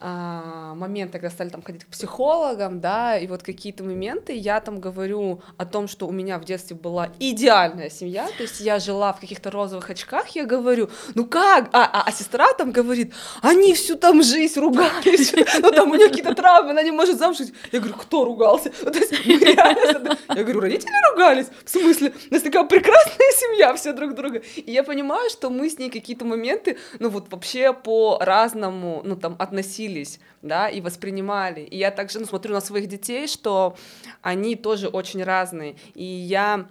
а, 0.00 0.74
моменты, 0.74 1.18
когда 1.18 1.30
стали 1.30 1.48
там 1.48 1.60
ходить 1.60 1.84
к 1.84 1.88
психологам, 1.88 2.80
да, 2.80 3.18
и 3.18 3.26
вот 3.26 3.42
какие-то 3.42 3.82
моменты, 3.82 4.32
я 4.32 4.60
там 4.60 4.78
говорю 4.78 5.40
о 5.56 5.66
том, 5.66 5.88
что 5.88 6.06
у 6.06 6.12
меня 6.12 6.38
в 6.38 6.44
детстве 6.44 6.76
была 6.76 7.08
идеальная 7.18 7.90
семья, 7.90 8.28
то 8.36 8.44
есть 8.44 8.60
я 8.60 8.78
жила 8.78 9.12
в 9.12 9.18
каких-то 9.18 9.50
розовых 9.50 9.90
очках, 9.90 10.28
я 10.36 10.44
говорю, 10.44 10.88
ну 11.16 11.26
как, 11.26 11.70
а, 11.72 11.82
а, 11.82 12.04
а 12.06 12.12
сестра 12.12 12.52
там 12.52 12.70
говорит, 12.70 13.12
они 13.42 13.74
всю 13.74 13.96
там 13.96 14.22
жизнь 14.22 14.60
ругались, 14.60 15.34
ну 15.62 15.70
там 15.72 15.90
у 15.90 15.96
нее 15.96 16.08
какие-то 16.08 16.32
травмы, 16.32 16.70
она 16.70 16.82
не 16.82 16.92
может 16.92 17.18
замуж 17.18 17.38
Я 17.72 17.80
говорю, 17.80 17.96
кто 17.96 18.24
ругался? 18.24 18.72
Ну, 18.82 18.92
то 18.92 18.98
есть, 18.98 19.12
я 19.24 20.44
говорю, 20.44 20.60
родители 20.60 21.10
ругались? 21.10 21.46
В 21.64 21.70
смысле? 21.70 22.12
У 22.30 22.34
нас 22.34 22.42
такая 22.44 22.64
прекрасная 22.64 23.32
семья, 23.36 23.74
все 23.74 23.92
друг 23.92 24.14
друга. 24.14 24.42
И 24.54 24.70
я 24.70 24.84
понимаю, 24.84 25.28
что 25.30 25.50
мы 25.50 25.68
с 25.68 25.78
ней 25.78 25.90
какие-то 25.90 26.24
моменты, 26.24 26.78
ну 27.00 27.08
вот 27.08 27.32
вообще 27.32 27.72
по-разному, 27.72 29.02
ну 29.04 29.16
там 29.16 29.34
относились 29.40 29.87
учились, 29.88 30.20
да, 30.42 30.68
и 30.68 30.80
воспринимали. 30.80 31.60
И 31.60 31.76
я 31.76 31.90
также 31.90 32.20
ну, 32.20 32.26
смотрю 32.26 32.54
на 32.54 32.60
своих 32.60 32.88
детей, 32.88 33.26
что 33.26 33.76
они 34.22 34.56
тоже 34.56 34.88
очень 34.88 35.22
разные. 35.22 35.76
И 35.94 36.04
я 36.04 36.66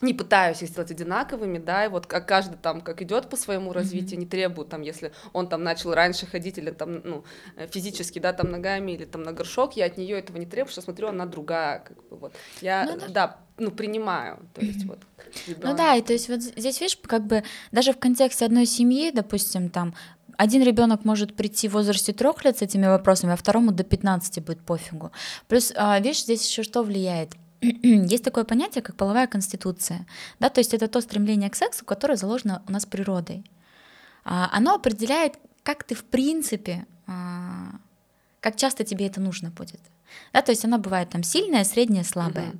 не 0.00 0.14
пытаюсь 0.14 0.62
их 0.62 0.70
сделать 0.70 0.90
одинаковыми, 0.90 1.58
да, 1.58 1.84
и 1.84 1.88
вот 1.88 2.06
как 2.06 2.26
каждый 2.26 2.56
там 2.56 2.80
как 2.80 3.02
идет 3.02 3.28
по 3.28 3.36
своему 3.36 3.72
развитию, 3.72 4.18
mm-hmm. 4.18 4.24
не 4.24 4.26
требую 4.26 4.66
там, 4.66 4.80
если 4.80 5.12
он 5.34 5.46
там 5.46 5.62
начал 5.62 5.92
раньше 5.92 6.26
ходить 6.26 6.56
или 6.56 6.70
там, 6.70 7.02
ну, 7.04 7.24
э, 7.56 7.66
физически, 7.66 8.18
да, 8.18 8.32
там 8.32 8.50
ногами 8.50 8.92
или 8.92 9.04
там 9.04 9.22
на 9.22 9.32
горшок, 9.32 9.76
я 9.76 9.86
от 9.86 9.98
нее 9.98 10.18
этого 10.18 10.38
не 10.38 10.46
требую, 10.46 10.72
что 10.72 10.80
смотрю, 10.80 11.08
она 11.08 11.26
другая, 11.26 11.80
как 11.80 11.96
бы 12.08 12.16
вот. 12.16 12.32
Я, 12.62 12.86
ну, 12.86 12.98
да. 12.98 13.08
да, 13.08 13.36
ну, 13.58 13.70
принимаю, 13.70 14.38
то 14.54 14.62
есть 14.62 14.86
вот. 14.86 15.00
Ну 15.46 15.76
да, 15.76 15.94
и 15.96 16.02
то 16.02 16.14
есть 16.14 16.30
вот 16.30 16.40
здесь, 16.40 16.80
видишь, 16.80 16.98
как 17.02 17.26
бы 17.26 17.44
даже 17.72 17.92
в 17.92 17.98
контексте 17.98 18.46
одной 18.46 18.64
семьи, 18.64 19.10
допустим, 19.10 19.68
там 19.68 19.94
один 20.40 20.62
ребенок 20.62 21.04
может 21.04 21.36
прийти 21.36 21.68
в 21.68 21.72
возрасте 21.72 22.12
трех 22.14 22.44
лет 22.44 22.56
с 22.56 22.62
этими 22.62 22.86
вопросами, 22.86 23.34
а 23.34 23.36
второму 23.36 23.72
до 23.72 23.84
15 23.84 24.42
будет 24.42 24.60
пофигу. 24.60 25.12
Плюс, 25.48 25.70
а, 25.76 26.00
видишь, 26.00 26.22
здесь 26.22 26.48
еще 26.48 26.62
что 26.62 26.82
влияет? 26.82 27.34
Есть 27.60 28.24
такое 28.24 28.44
понятие, 28.44 28.80
как 28.80 28.96
половая 28.96 29.26
конституция. 29.26 30.06
Да, 30.38 30.48
то 30.48 30.60
есть 30.60 30.72
это 30.72 30.88
то 30.88 31.02
стремление 31.02 31.50
к 31.50 31.56
сексу, 31.56 31.84
которое 31.84 32.16
заложено 32.16 32.62
у 32.66 32.72
нас 32.72 32.86
природой. 32.86 33.44
А, 34.24 34.48
оно 34.56 34.74
определяет, 34.74 35.34
как 35.62 35.84
ты 35.84 35.94
в 35.94 36.04
принципе, 36.04 36.86
а, 37.06 37.72
как 38.40 38.56
часто 38.56 38.82
тебе 38.82 39.06
это 39.06 39.20
нужно 39.20 39.50
будет. 39.50 39.80
Да, 40.32 40.40
то 40.40 40.52
есть 40.52 40.64
она 40.64 40.78
бывает 40.78 41.10
там 41.10 41.22
сильная, 41.22 41.64
средняя, 41.64 42.04
слабая. 42.04 42.52
Uh-huh. 42.52 42.58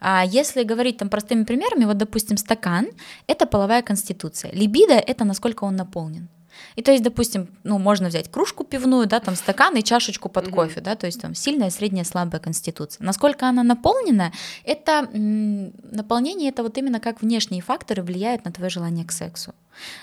А 0.00 0.24
если 0.24 0.62
говорить 0.62 0.96
там 0.96 1.10
простыми 1.10 1.44
примерами, 1.44 1.84
вот 1.84 1.98
допустим 1.98 2.38
стакан— 2.38 2.86
это 3.26 3.44
половая 3.44 3.82
конституция, 3.82 4.50
либидо— 4.52 4.94
это 5.06 5.24
насколько 5.26 5.64
он 5.64 5.76
наполнен. 5.76 6.28
И 6.76 6.82
то 6.82 6.92
есть, 6.92 7.02
допустим, 7.02 7.48
ну, 7.64 7.78
можно 7.78 8.08
взять 8.08 8.30
кружку 8.30 8.64
пивную, 8.64 9.06
да, 9.06 9.20
там 9.20 9.36
стакан 9.36 9.76
и 9.76 9.82
чашечку 9.82 10.28
под 10.28 10.48
кофе, 10.48 10.80
да, 10.80 10.96
то 10.96 11.06
есть 11.06 11.20
там 11.20 11.34
сильная, 11.34 11.70
средняя, 11.70 12.04
слабая 12.04 12.40
конституция. 12.40 13.04
Насколько 13.04 13.48
она 13.48 13.62
наполнена, 13.62 14.32
это 14.64 15.08
наполнение, 15.12 16.50
это 16.50 16.62
вот 16.62 16.78
именно 16.78 17.00
как 17.00 17.22
внешние 17.22 17.62
факторы 17.62 18.02
влияют 18.02 18.44
на 18.44 18.52
твое 18.52 18.70
желание 18.70 19.04
к 19.04 19.12
сексу. 19.12 19.54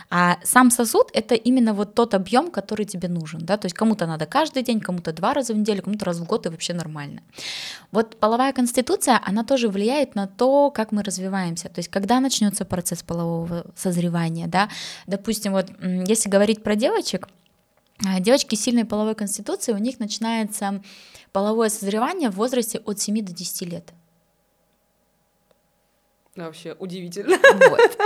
А 0.10 0.38
сам 0.44 0.72
сосуд— 0.72 1.10
это 1.13 1.36
именно 1.36 1.74
вот 1.74 1.96
тот 1.96 2.13
объем, 2.13 2.52
который 2.52 2.86
тебе 2.86 3.08
нужен. 3.08 3.41
Да? 3.41 3.58
То 3.58 3.65
есть 3.65 3.76
кому-то 3.76 4.06
надо 4.08 4.26
каждый 4.26 4.63
день, 4.63 4.80
кому-то 4.80 5.12
два 5.12 5.34
раза 5.34 5.54
в 5.54 5.58
неделю, 5.58 5.84
кому-то 5.84 6.06
раз 6.06 6.18
в 6.18 6.26
год 6.26 6.46
и 6.46 6.50
вообще 6.50 6.74
нормально. 6.74 7.22
Вот 7.91 8.18
половая 8.20 8.54
конституция, 8.54 9.20
она 9.26 9.44
тоже 9.44 9.68
влияет 9.68 10.15
на 10.15 10.28
то, 10.28 10.72
как 10.72 10.91
мы 10.91 11.04
развиваемся. 11.04 11.70
То 11.70 11.80
есть 11.80 11.89
когда 11.89 12.20
начнется 12.20 12.65
процесс 12.65 13.04
полового 13.04 13.65
созревания. 13.76 14.48
Да? 14.48 14.70
Допустим, 15.08 15.52
вот 15.52 15.68
если 16.08 16.30
говорить 16.30 16.44
про 16.53 16.75
девочек, 16.75 17.27
а, 18.05 18.19
девочки 18.19 18.55
с 18.55 18.62
сильной 18.62 18.86
половой 18.86 19.15
конституцией, 19.15 19.77
у 19.77 19.81
них 19.81 19.99
начинается 19.99 20.81
половое 21.31 21.69
созревание 21.69 22.29
в 22.29 22.36
возрасте 22.36 22.79
от 22.79 22.99
7 22.99 23.21
до 23.21 23.34
10 23.34 23.62
лет. 23.65 23.93
Вообще 26.36 26.75
удивительно. 26.79 27.38
Вот. 27.69 27.97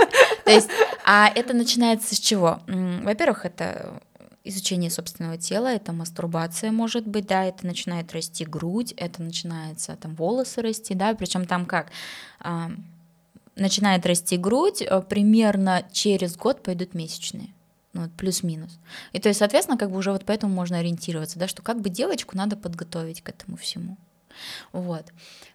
То 0.44 0.50
есть, 0.52 0.70
а 1.04 1.28
это 1.28 1.52
начинается 1.52 2.14
с 2.14 2.18
чего? 2.18 2.60
Во-первых, 2.66 3.44
это 3.44 4.00
изучение 4.44 4.90
собственного 4.90 5.36
тела, 5.36 5.68
это 5.68 5.92
мастурбация 5.92 6.72
может 6.72 7.06
быть, 7.06 7.26
да, 7.26 7.44
это 7.44 7.66
начинает 7.66 8.12
расти 8.12 8.44
грудь, 8.44 8.92
это 8.96 9.22
начинается 9.22 9.96
там 9.96 10.14
волосы 10.14 10.62
расти, 10.62 10.94
да, 10.94 11.14
причем 11.14 11.44
там 11.44 11.66
как 11.66 11.88
а, 12.40 12.70
начинает 13.54 14.06
расти 14.06 14.36
грудь, 14.36 14.82
э, 14.82 15.02
примерно 15.02 15.86
через 15.92 16.36
год 16.36 16.62
пойдут 16.62 16.94
месячные. 16.94 17.50
Ну, 17.92 18.02
вот, 18.02 18.12
плюс-минус. 18.12 18.78
И 19.12 19.18
то 19.18 19.28
есть, 19.28 19.38
соответственно, 19.38 19.76
как 19.76 19.90
бы 19.90 19.98
уже 19.98 20.12
вот 20.12 20.24
поэтому 20.24 20.54
можно 20.54 20.78
ориентироваться, 20.78 21.38
да, 21.38 21.48
что 21.48 21.62
как 21.62 21.80
бы 21.80 21.90
девочку 21.90 22.36
надо 22.36 22.56
подготовить 22.56 23.20
к 23.20 23.28
этому 23.28 23.56
всему. 23.56 23.96
Вот. 24.72 25.06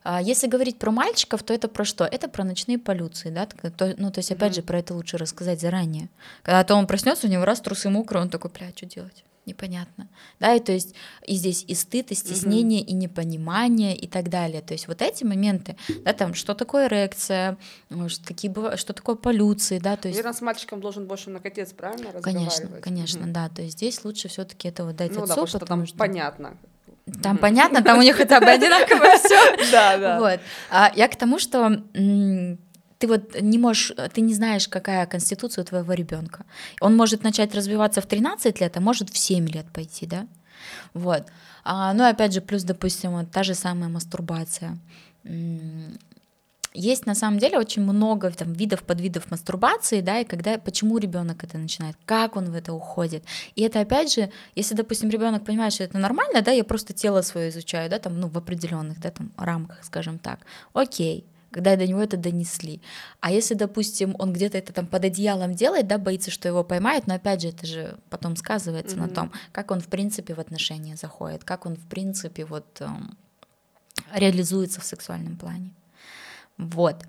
А 0.03 0.21
если 0.21 0.47
говорить 0.47 0.77
про 0.77 0.91
мальчиков, 0.91 1.43
то 1.43 1.53
это 1.53 1.67
про 1.69 1.85
что? 1.85 2.05
Это 2.05 2.27
про 2.27 2.43
ночные 2.43 2.77
полюции, 2.77 3.29
да? 3.29 3.45
То, 3.45 3.95
ну, 3.97 4.11
то 4.11 4.19
есть, 4.19 4.31
опять 4.31 4.51
mm-hmm. 4.51 4.55
же, 4.55 4.61
про 4.63 4.79
это 4.79 4.93
лучше 4.93 5.17
рассказать 5.17 5.61
заранее. 5.61 6.09
Когда 6.43 6.63
то 6.63 6.75
он 6.75 6.87
проснется, 6.87 7.27
у 7.27 7.29
него 7.29 7.45
раз 7.45 7.61
трусы 7.61 7.89
мокрые, 7.89 8.23
он 8.23 8.29
такой, 8.29 8.51
бля, 8.51 8.69
что 8.75 8.85
делать? 8.85 9.23
Непонятно, 9.45 10.07
да, 10.39 10.53
и 10.55 10.59
то 10.59 10.71
есть 10.71 10.95
и 11.25 11.35
здесь 11.35 11.63
и 11.67 11.75
стыд, 11.75 12.11
и 12.11 12.15
стеснение, 12.15 12.81
mm-hmm. 12.81 12.85
и 12.85 12.93
непонимание 12.93 13.95
и 13.95 14.07
так 14.07 14.29
далее, 14.29 14.61
то 14.61 14.73
есть 14.73 14.87
вот 14.87 15.01
эти 15.01 15.23
моменты, 15.23 15.75
да, 16.03 16.13
там, 16.13 16.33
что 16.33 16.53
такое 16.55 16.87
эрекция, 16.87 17.57
какие 18.25 18.49
бывают, 18.49 18.79
что 18.79 18.93
такое 18.93 19.15
полюции, 19.15 19.79
да, 19.79 19.95
то 19.97 20.07
есть... 20.07 20.17
Наверное, 20.17 20.37
с 20.37 20.41
мальчиком 20.41 20.81
должен 20.81 21.07
больше 21.07 21.29
на 21.29 21.39
котец, 21.39 21.73
правильно, 21.73 22.11
Конечно, 22.21 22.69
конечно, 22.81 23.25
mm-hmm. 23.25 23.31
да, 23.31 23.49
то 23.49 23.61
есть 23.61 23.77
здесь 23.77 24.03
лучше 24.03 24.27
все 24.27 24.45
таки 24.45 24.67
это 24.67 24.85
вот 24.85 24.95
дать 24.95 25.11
ну, 25.11 25.23
отцу, 25.23 25.27
да, 25.27 25.33
потому 25.35 25.47
что 25.47 25.59
там 25.59 25.85
что... 25.85 25.97
понятно, 25.97 26.57
там 27.21 27.37
понятно, 27.37 27.83
там 27.83 27.99
у 27.99 28.01
них 28.01 28.15
хотя 28.15 28.39
бы 28.39 28.47
одинаково 28.47 29.17
все. 29.17 29.35
Да, 29.71 29.97
да. 29.97 30.19
Вот. 30.19 30.39
А 30.69 30.91
я 30.95 31.07
к 31.07 31.15
тому, 31.15 31.37
что 31.37 31.83
ты 32.97 33.07
вот 33.07 33.41
не 33.41 33.57
можешь, 33.57 33.91
ты 34.13 34.21
не 34.21 34.33
знаешь, 34.33 34.67
какая 34.67 35.05
конституция 35.05 35.63
у 35.63 35.65
твоего 35.65 35.93
ребенка. 35.93 36.45
Он 36.81 36.95
может 36.95 37.23
начать 37.23 37.55
развиваться 37.55 38.01
в 38.01 38.05
13 38.05 38.61
лет, 38.61 38.77
а 38.77 38.79
может 38.79 39.09
в 39.09 39.17
7 39.17 39.47
лет 39.47 39.65
пойти, 39.71 40.05
да? 40.05 40.27
Вот. 40.93 41.23
А, 41.63 41.93
ну, 41.93 42.07
опять 42.07 42.33
же, 42.33 42.41
плюс, 42.41 42.63
допустим, 42.63 43.11
вот 43.11 43.31
та 43.31 43.43
же 43.43 43.53
самая 43.53 43.89
мастурбация 43.89 44.77
есть 46.75 47.05
на 47.05 47.15
самом 47.15 47.39
деле 47.39 47.57
очень 47.57 47.81
много 47.81 48.29
там, 48.31 48.53
видов, 48.53 48.83
подвидов 48.83 49.31
мастурбации, 49.31 50.01
да, 50.01 50.19
и 50.19 50.25
когда, 50.25 50.57
почему 50.57 50.97
ребенок 50.97 51.43
это 51.43 51.57
начинает, 51.57 51.95
как 52.05 52.35
он 52.35 52.51
в 52.51 52.55
это 52.55 52.73
уходит. 52.73 53.23
И 53.55 53.61
это 53.61 53.79
опять 53.79 54.13
же, 54.13 54.29
если, 54.55 54.75
допустим, 54.75 55.09
ребенок 55.09 55.45
понимает, 55.45 55.73
что 55.73 55.83
это 55.83 55.97
нормально, 55.97 56.41
да, 56.41 56.51
я 56.51 56.63
просто 56.63 56.93
тело 56.93 57.21
свое 57.21 57.49
изучаю, 57.49 57.89
да, 57.89 57.99
там, 57.99 58.19
ну, 58.19 58.27
в 58.27 58.37
определенных, 58.37 58.99
да, 58.99 59.11
там, 59.11 59.31
рамках, 59.37 59.83
скажем 59.83 60.19
так, 60.19 60.39
окей, 60.73 61.25
когда 61.55 61.77
до 61.77 61.87
него 61.87 62.01
это 62.01 62.17
донесли. 62.17 62.81
А 63.21 63.31
если, 63.31 63.53
допустим, 63.53 64.13
он 64.19 64.33
где-то 64.33 64.57
это 64.57 64.73
там 64.73 64.87
под 64.87 65.05
одеялом 65.05 65.53
делает, 65.53 65.87
да, 65.87 65.97
боится, 65.97 66.29
что 66.29 66.49
его 66.49 66.65
поймают, 66.65 67.07
но 67.07 67.13
опять 67.13 67.41
же, 67.41 67.47
это 67.47 67.65
же 67.65 67.97
потом 68.09 68.35
сказывается 68.35 68.97
mm-hmm. 68.97 69.07
на 69.07 69.07
том, 69.07 69.31
как 69.53 69.71
он 69.71 69.79
в 69.79 69.87
принципе 69.87 70.33
в 70.33 70.39
отношения 70.39 70.97
заходит, 70.97 71.45
как 71.45 71.65
он 71.65 71.77
в 71.77 71.87
принципе 71.87 72.43
вот 72.43 72.65
эм, 72.81 73.17
реализуется 74.13 74.81
в 74.81 74.83
сексуальном 74.83 75.37
плане. 75.37 75.71
Вот. 76.57 77.05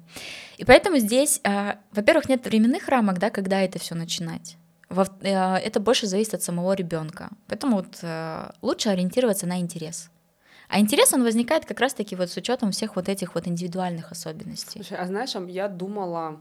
И 0.58 0.64
поэтому 0.64 0.98
здесь, 0.98 1.40
э, 1.42 1.74
во-первых, 1.90 2.28
нет 2.28 2.46
временных 2.46 2.86
рамок, 2.86 3.18
да, 3.18 3.30
когда 3.30 3.60
это 3.62 3.80
все 3.80 3.96
начинать. 3.96 4.56
Во, 4.88 5.06
э, 5.22 5.56
это 5.56 5.80
больше 5.80 6.06
зависит 6.06 6.34
от 6.34 6.42
самого 6.42 6.74
ребенка. 6.74 7.30
Поэтому 7.48 7.78
вот, 7.78 7.98
э, 8.02 8.50
лучше 8.62 8.90
ориентироваться 8.90 9.48
на 9.48 9.58
интерес. 9.58 10.08
А 10.68 10.80
интерес 10.80 11.12
он 11.12 11.22
возникает 11.22 11.64
как 11.64 11.80
раз-таки 11.80 12.16
вот 12.16 12.30
с 12.30 12.36
учетом 12.36 12.70
всех 12.72 12.96
вот 12.96 13.08
этих 13.08 13.34
вот 13.34 13.46
индивидуальных 13.46 14.12
особенностей. 14.12 14.82
Слушай, 14.82 14.98
а 14.98 15.06
знаешь, 15.06 15.34
я 15.48 15.68
думала, 15.68 16.40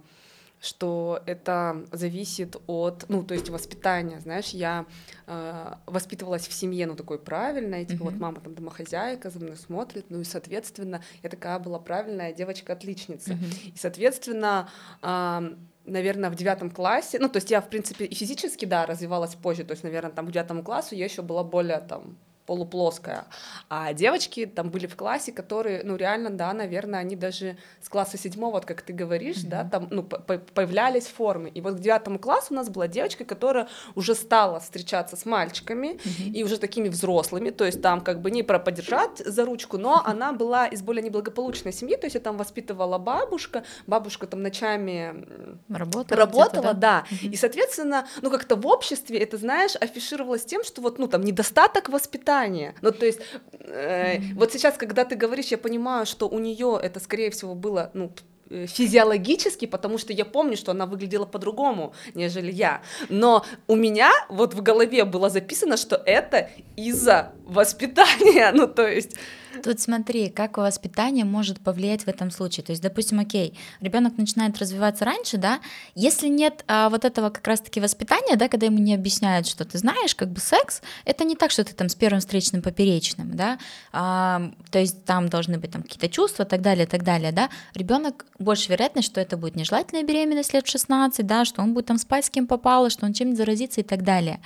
что 0.61 1.21
это 1.25 1.85
зависит 1.91 2.55
от, 2.67 3.05
ну, 3.07 3.23
то 3.23 3.33
есть 3.33 3.49
воспитания, 3.49 4.19
знаешь, 4.19 4.49
я 4.49 4.85
э, 5.27 5.73
воспитывалась 5.85 6.47
в 6.47 6.53
семье, 6.53 6.87
ну, 6.87 6.95
такой 6.95 7.19
правильной, 7.19 7.85
типа, 7.85 8.03
uh-huh. 8.03 8.11
вот 8.11 8.19
мама 8.19 8.41
там 8.41 8.55
домохозяйка 8.55 9.29
за 9.29 9.39
мной 9.39 9.57
смотрит, 9.57 10.05
ну, 10.09 10.21
и, 10.21 10.23
соответственно, 10.23 11.03
я 11.23 11.29
такая 11.29 11.59
была 11.59 11.77
правильная 11.77 12.33
девочка-отличница, 12.33 13.33
uh-huh. 13.33 13.71
и, 13.73 13.77
соответственно, 13.77 14.69
э, 15.01 15.55
наверное, 15.85 16.29
в 16.29 16.35
девятом 16.35 16.71
классе, 16.71 17.19
ну, 17.19 17.29
то 17.29 17.37
есть 17.37 17.51
я, 17.51 17.61
в 17.61 17.69
принципе, 17.69 18.05
и 18.05 18.15
физически, 18.15 18.65
да, 18.65 18.85
развивалась 18.85 19.35
позже, 19.35 19.63
то 19.63 19.71
есть, 19.71 19.83
наверное, 19.83 20.11
там, 20.11 20.27
к 20.27 20.31
девятому 20.31 20.63
классу 20.63 20.95
я 20.95 21.05
еще 21.05 21.21
была 21.21 21.43
более, 21.43 21.79
там, 21.79 22.17
полуплоская. 22.45 23.25
А 23.69 23.93
девочки 23.93 24.45
там 24.45 24.69
были 24.69 24.87
в 24.87 24.95
классе, 24.95 25.31
которые, 25.31 25.83
ну, 25.83 25.95
реально, 25.95 26.29
да, 26.29 26.53
наверное, 26.53 26.99
они 26.99 27.15
даже 27.15 27.57
с 27.81 27.89
класса 27.89 28.17
седьмого, 28.17 28.55
вот 28.55 28.65
как 28.65 28.81
ты 28.81 28.93
говоришь, 28.93 29.37
mm-hmm. 29.37 29.49
да, 29.49 29.63
там, 29.63 29.87
ну, 29.89 30.03
по 30.03 30.37
появлялись 30.37 31.07
формы. 31.07 31.49
И 31.49 31.61
вот 31.61 31.75
к 31.75 31.79
девятому 31.79 32.19
классу 32.19 32.47
у 32.51 32.55
нас 32.55 32.69
была 32.69 32.87
девочка, 32.87 33.25
которая 33.25 33.67
уже 33.95 34.15
стала 34.15 34.59
встречаться 34.59 35.15
с 35.15 35.25
мальчиками 35.25 35.95
mm-hmm. 35.97 36.31
и 36.31 36.43
уже 36.43 36.57
такими 36.57 36.87
взрослыми, 36.89 37.49
то 37.49 37.65
есть 37.65 37.81
там 37.81 38.01
как 38.01 38.21
бы 38.21 38.31
не 38.31 38.43
про 38.43 38.59
подержать 38.59 39.17
за 39.17 39.45
ручку, 39.45 39.77
но 39.77 39.95
mm-hmm. 39.95 40.11
она 40.11 40.33
была 40.33 40.67
из 40.67 40.81
более 40.81 41.03
неблагополучной 41.03 41.73
семьи, 41.73 41.95
то 41.95 42.05
есть 42.05 42.15
я 42.15 42.21
там 42.21 42.37
воспитывала 42.37 42.97
бабушка, 42.97 43.63
бабушка 43.87 44.27
там 44.27 44.41
ночами 44.41 45.25
работала, 45.69 46.19
работала 46.19 46.73
да, 46.73 47.05
mm-hmm. 47.09 47.29
и, 47.29 47.35
соответственно, 47.35 48.07
ну, 48.21 48.29
как-то 48.29 48.55
в 48.55 48.67
обществе 48.67 49.17
это, 49.17 49.37
знаешь, 49.37 49.75
афишировалось 49.75 50.45
тем, 50.45 50.63
что 50.63 50.81
вот, 50.81 50.99
ну, 50.99 51.07
там, 51.07 51.21
недостаток 51.21 51.89
воспитания 51.89 52.34
воспитания. 52.35 52.75
Ну, 52.81 52.91
то 52.91 53.05
есть, 53.05 53.19
э, 53.59 54.17
mm-hmm. 54.17 54.35
вот 54.35 54.51
сейчас, 54.51 54.77
когда 54.77 55.03
ты 55.03 55.15
говоришь, 55.15 55.51
я 55.51 55.57
понимаю, 55.57 56.05
что 56.05 56.27
у 56.27 56.39
нее 56.39 56.79
это, 56.81 56.99
скорее 56.99 57.29
всего, 57.29 57.55
было, 57.55 57.89
ну, 57.93 58.11
э, 58.49 58.65
физиологически, 58.67 59.67
потому 59.67 59.97
что 59.97 60.13
я 60.13 60.25
помню, 60.25 60.57
что 60.57 60.71
она 60.71 60.85
выглядела 60.85 61.25
по-другому, 61.25 61.93
нежели 62.15 62.51
я. 62.51 62.81
Но 63.09 63.45
у 63.67 63.75
меня 63.75 64.11
вот 64.29 64.53
в 64.53 64.61
голове 64.61 65.05
было 65.05 65.29
записано, 65.29 65.77
что 65.77 65.95
это 65.95 66.49
из-за 66.77 67.31
воспитания. 67.45 68.51
Ну, 68.55 68.67
то 68.67 68.87
есть 68.87 69.15
Тут 69.63 69.79
смотри, 69.79 70.29
как 70.29 70.57
воспитание 70.57 71.25
может 71.25 71.59
повлиять 71.59 72.03
в 72.03 72.07
этом 72.07 72.31
случае. 72.31 72.63
То 72.63 72.71
есть, 72.71 72.81
допустим, 72.81 73.19
окей, 73.19 73.57
ребенок 73.81 74.17
начинает 74.17 74.57
развиваться 74.57 75.05
раньше, 75.05 75.37
да, 75.37 75.59
если 75.93 76.27
нет 76.27 76.63
а, 76.67 76.89
вот 76.89 77.05
этого 77.05 77.29
как 77.29 77.45
раз-таки 77.47 77.79
воспитания, 77.79 78.35
да, 78.35 78.47
когда 78.47 78.65
ему 78.67 78.79
не 78.79 78.93
объясняют, 78.93 79.47
что 79.47 79.65
ты 79.65 79.77
знаешь, 79.77 80.15
как 80.15 80.29
бы 80.29 80.39
секс, 80.39 80.81
это 81.05 81.23
не 81.23 81.35
так, 81.35 81.51
что 81.51 81.63
ты 81.63 81.73
там 81.73 81.89
с 81.89 81.95
первым 81.95 82.19
встречным 82.19 82.61
поперечным, 82.61 83.35
да, 83.35 83.59
а, 83.91 84.51
то 84.71 84.79
есть 84.79 85.03
там 85.05 85.29
должны 85.29 85.57
быть 85.57 85.71
там 85.71 85.83
какие-то 85.83 86.09
чувства, 86.09 86.45
так 86.45 86.61
далее, 86.61 86.85
так 86.85 87.03
далее, 87.03 87.31
да, 87.31 87.49
ребенок 87.73 88.25
больше 88.39 88.69
вероятность, 88.69 89.07
что 89.07 89.21
это 89.21 89.37
будет 89.37 89.55
нежелательная 89.55 90.03
беременность 90.03 90.53
лет 90.53 90.67
16, 90.67 91.25
да, 91.25 91.45
что 91.45 91.61
он 91.61 91.73
будет 91.73 91.87
там 91.87 91.97
спать 91.97 92.25
с 92.25 92.29
кем 92.29 92.47
попало, 92.47 92.89
что 92.89 93.05
он 93.05 93.13
чем-нибудь 93.13 93.37
заразится 93.37 93.81
и 93.81 93.83
так 93.83 94.03
далее. 94.03 94.39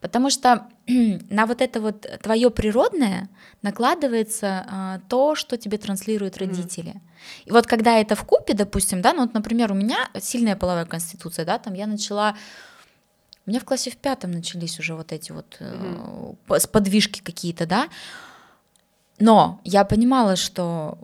Потому 0.00 0.30
что 0.30 0.66
на 1.30 1.46
вот 1.46 1.60
это 1.60 1.80
вот 1.80 2.06
твое 2.22 2.50
природное 2.50 3.28
накладывается 3.62 4.66
а, 4.68 5.00
то, 5.08 5.34
что 5.34 5.56
тебе 5.56 5.78
транслируют 5.78 6.36
родители. 6.38 6.92
Mm. 6.92 7.00
И 7.46 7.52
вот 7.52 7.66
когда 7.66 7.98
это 7.98 8.14
в 8.14 8.24
купе, 8.24 8.54
допустим, 8.54 9.00
да, 9.00 9.12
ну 9.12 9.22
вот, 9.22 9.34
например, 9.34 9.72
у 9.72 9.74
меня 9.74 10.08
сильная 10.20 10.56
половая 10.56 10.84
конституция, 10.84 11.44
да, 11.44 11.58
там 11.58 11.74
я 11.74 11.86
начала 11.86 12.36
у 13.46 13.50
меня 13.50 13.60
в 13.60 13.64
классе 13.64 13.90
в 13.90 13.96
пятом 13.96 14.30
начались 14.30 14.78
уже 14.80 14.94
вот 14.94 15.12
эти 15.12 15.30
вот 15.30 15.56
э, 15.60 16.56
подвижки 16.72 17.20
какие-то, 17.20 17.66
да. 17.66 17.88
Но 19.18 19.60
я 19.64 19.84
понимала, 19.84 20.36
что 20.36 20.96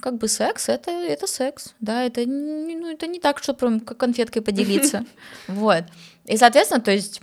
как 0.00 0.18
бы 0.18 0.28
секс 0.28 0.68
это 0.68 0.90
это 0.90 1.26
секс, 1.26 1.74
да, 1.80 2.04
это 2.04 2.24
ну 2.26 2.90
это 2.92 3.06
не 3.06 3.18
так, 3.18 3.42
что 3.42 3.54
прям 3.54 3.80
как 3.80 3.98
конфеткой 3.98 4.42
поделиться, 4.42 5.04
вот. 5.48 5.84
И 6.26 6.36
соответственно, 6.36 6.80
то 6.80 6.92
есть 6.92 7.20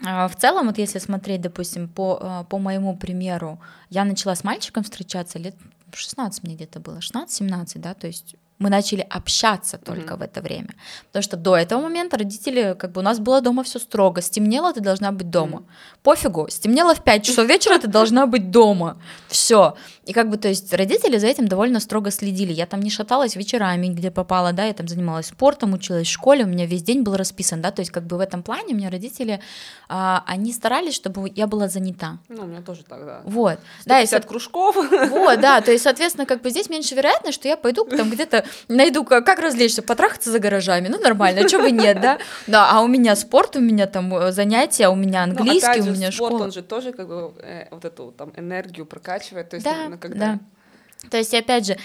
в 0.00 0.36
целом, 0.36 0.66
вот 0.66 0.78
если 0.78 0.98
смотреть, 0.98 1.40
допустим, 1.40 1.88
по, 1.88 2.18
а, 2.20 2.44
по 2.44 2.58
моему 2.58 2.96
примеру, 2.96 3.58
я 3.90 4.04
начала 4.04 4.34
с 4.34 4.44
мальчиком 4.44 4.84
встречаться 4.84 5.38
лет 5.38 5.54
16 5.92 6.44
мне 6.44 6.54
где-то 6.54 6.80
было, 6.80 6.98
16-17, 6.98 7.78
да, 7.78 7.94
то 7.94 8.06
есть 8.06 8.36
мы 8.58 8.70
начали 8.70 9.06
общаться 9.08 9.78
только 9.78 10.14
mm-hmm. 10.14 10.18
в 10.18 10.22
это 10.22 10.40
время. 10.40 10.70
Потому 11.06 11.22
что 11.22 11.36
до 11.36 11.56
этого 11.56 11.80
момента 11.80 12.16
родители, 12.16 12.74
как 12.76 12.92
бы 12.92 13.00
у 13.00 13.04
нас 13.04 13.20
было 13.20 13.40
дома 13.40 13.62
все 13.62 13.78
строго. 13.78 14.20
Стемнело, 14.20 14.72
ты 14.72 14.80
должна 14.80 15.12
быть 15.12 15.30
дома. 15.30 15.60
Mm-hmm. 15.60 15.98
Пофигу, 16.02 16.48
стемнело 16.50 16.94
в 16.94 17.04
5 17.04 17.24
часов 17.24 17.48
вечера, 17.48 17.78
ты 17.78 17.86
должна 17.86 18.26
быть 18.26 18.50
дома. 18.50 19.00
Все. 19.28 19.76
И 20.08 20.14
как 20.14 20.30
бы, 20.30 20.38
то 20.38 20.48
есть 20.48 20.72
родители 20.72 21.18
за 21.18 21.26
этим 21.26 21.46
довольно 21.48 21.80
строго 21.80 22.10
следили. 22.10 22.50
Я 22.50 22.64
там 22.64 22.80
не 22.80 22.88
шаталась 22.88 23.36
вечерами, 23.36 23.88
где 23.88 24.10
попала, 24.10 24.54
да, 24.54 24.64
я 24.64 24.72
там 24.72 24.88
занималась 24.88 25.26
спортом, 25.26 25.74
училась 25.74 26.08
в 26.08 26.10
школе, 26.10 26.44
у 26.44 26.46
меня 26.46 26.64
весь 26.64 26.82
день 26.82 27.02
был 27.02 27.14
расписан, 27.14 27.60
да, 27.60 27.70
то 27.70 27.80
есть 27.80 27.92
как 27.92 28.04
бы 28.04 28.16
в 28.16 28.20
этом 28.20 28.42
плане 28.42 28.72
у 28.72 28.76
меня 28.76 28.88
родители, 28.88 29.38
а, 29.86 30.24
они 30.26 30.54
старались, 30.54 30.94
чтобы 30.94 31.30
я 31.36 31.46
была 31.46 31.68
занята. 31.68 32.16
Ну, 32.30 32.44
у 32.44 32.46
меня 32.46 32.62
тоже 32.62 32.84
тогда. 32.88 33.20
Вот. 33.24 33.58
Да, 33.84 34.00
и 34.00 34.06
от 34.06 34.24
кружков. 34.24 34.76
Вот, 34.76 35.40
да, 35.40 35.60
то 35.60 35.72
есть, 35.72 35.84
соответственно, 35.88 36.24
как 36.24 36.40
бы 36.40 36.48
здесь 36.48 36.70
меньше 36.70 36.94
вероятность, 36.94 37.34
что 37.34 37.46
я 37.46 37.58
пойду 37.58 37.84
там 37.84 38.08
где-то 38.08 38.46
найду, 38.68 39.04
как, 39.04 39.26
как 39.26 39.40
развлечься, 39.40 39.82
потрахаться 39.82 40.30
за 40.30 40.38
гаражами, 40.38 40.88
ну 40.88 40.98
нормально, 40.98 41.42
а 41.44 41.48
что 41.48 41.58
бы 41.58 41.70
нет, 41.70 42.00
да? 42.00 42.18
Да, 42.46 42.70
а 42.70 42.80
у 42.80 42.86
меня 42.86 43.14
спорт, 43.14 43.56
у 43.56 43.60
меня 43.60 43.86
там 43.86 44.14
э, 44.14 44.32
занятия, 44.32 44.88
у 44.88 44.94
меня 44.94 45.26
ну, 45.26 45.32
английский, 45.32 45.82
ну, 45.82 45.90
у 45.90 45.94
меня 45.94 46.10
спорт, 46.10 46.32
школа. 46.32 46.44
он 46.44 46.52
же 46.52 46.62
тоже 46.62 46.92
как 46.92 47.08
бы 47.08 47.34
э, 47.42 47.66
вот 47.70 47.84
эту 47.84 48.12
там 48.12 48.32
энергию 48.36 48.86
прокачивает, 48.86 49.50
то 49.50 49.56
есть 49.56 49.66
да, 49.66 49.97
когда... 49.98 50.40
Да. 51.02 51.08
То 51.10 51.16
есть, 51.16 51.34
опять 51.34 51.66
же, 51.66 51.76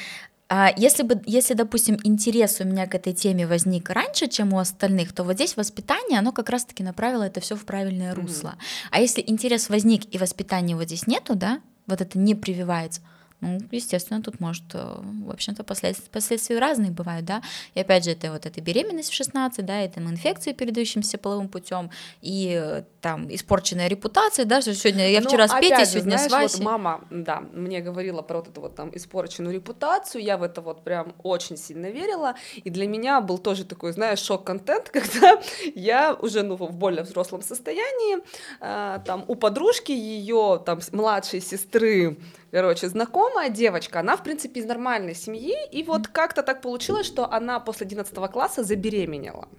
а, 0.50 0.72
если 0.76 1.04
бы, 1.04 1.22
если, 1.26 1.54
допустим, 1.54 1.98
интерес 2.04 2.60
у 2.60 2.64
меня 2.64 2.86
к 2.86 2.96
этой 2.96 3.14
теме 3.14 3.48
возник 3.48 3.90
раньше, 3.90 4.28
чем 4.28 4.54
у 4.54 4.60
остальных, 4.60 5.14
то 5.14 5.24
вот 5.24 5.34
здесь 5.34 5.58
воспитание, 5.58 6.20
оно 6.20 6.32
как 6.32 6.50
раз-таки 6.50 6.84
направило 6.84 7.24
это 7.24 7.40
все 7.40 7.56
в 7.56 7.66
правильное 7.66 8.14
русло. 8.14 8.50
Mm-hmm. 8.50 8.88
А 8.92 9.02
если 9.02 9.24
интерес 9.26 9.70
возник 9.70 10.14
и 10.14 10.18
воспитания 10.18 10.76
вот 10.76 10.86
здесь 10.86 11.08
нету, 11.08 11.36
да, 11.36 11.60
вот 11.88 12.02
это 12.02 12.20
не 12.20 12.36
прививается, 12.36 13.02
ну, 13.44 13.60
естественно, 13.72 14.22
тут 14.22 14.40
может, 14.40 14.64
э, 14.74 15.02
в 15.26 15.32
общем-то, 15.32 15.64
последствия, 15.64 16.10
последствия 16.10 16.60
разные 16.60 16.92
бывают, 16.92 17.26
да, 17.26 17.42
и 17.74 17.80
опять 17.82 18.06
же, 18.06 18.12
это 18.12 18.32
вот 18.32 18.46
эта 18.46 18.62
беременность 18.62 19.10
в 19.10 19.14
16, 19.14 19.66
да, 19.66 19.82
это 19.82 20.00
инфекции, 20.00 20.54
передающимся 20.54 21.18
половым 21.18 21.50
путем, 21.50 21.90
и 22.22 22.58
э, 22.62 22.84
там 23.04 23.28
испорченная 23.30 23.90
репутация, 23.90 24.46
да, 24.46 24.62
что 24.62 24.74
сегодня 24.74 25.12
я 25.12 25.20
ну, 25.20 25.28
вчера 25.28 25.50
с 25.50 25.54
Петей, 25.60 25.86
сегодня 25.86 26.16
знаешь, 26.16 26.32
с 26.32 26.34
Васей. 26.34 26.58
Вот 26.60 26.66
мама, 26.66 27.02
да, 27.10 27.42
мне 27.52 27.82
говорила 27.82 28.22
про 28.22 28.38
вот 28.38 28.48
эту 28.48 28.62
вот 28.62 28.76
там 28.76 28.92
испорченную 28.96 29.54
репутацию, 29.54 30.24
я 30.24 30.38
в 30.38 30.44
это 30.44 30.62
вот 30.62 30.86
прям 30.86 31.14
очень 31.22 31.58
сильно 31.58 31.88
верила, 31.88 32.36
и 32.56 32.70
для 32.70 32.88
меня 32.88 33.20
был 33.20 33.40
тоже 33.40 33.66
такой, 33.66 33.92
знаешь, 33.92 34.20
шок-контент, 34.20 34.90
когда 34.94 35.42
я 35.76 36.14
уже, 36.14 36.44
ну, 36.44 36.56
в 36.56 36.72
более 36.72 37.04
взрослом 37.04 37.42
состоянии, 37.42 38.20
э, 38.62 39.00
там, 39.06 39.26
у 39.28 39.36
подружки 39.36 39.92
ее, 39.92 40.64
там, 40.66 40.80
младшей 40.94 41.42
сестры, 41.42 42.18
короче, 42.52 42.88
знакомая 42.88 43.50
девочка, 43.50 44.00
она, 44.00 44.16
в 44.16 44.24
принципе, 44.24 44.62
из 44.62 44.66
нормальной 44.66 45.14
семьи, 45.14 45.56
и 45.74 45.84
вот 45.84 46.08
как-то 46.08 46.42
так 46.42 46.62
получилось, 46.62 47.06
что 47.06 47.30
она 47.30 47.60
после 47.60 47.86
11 47.86 48.16
класса 48.32 48.64
забеременела. 48.64 49.50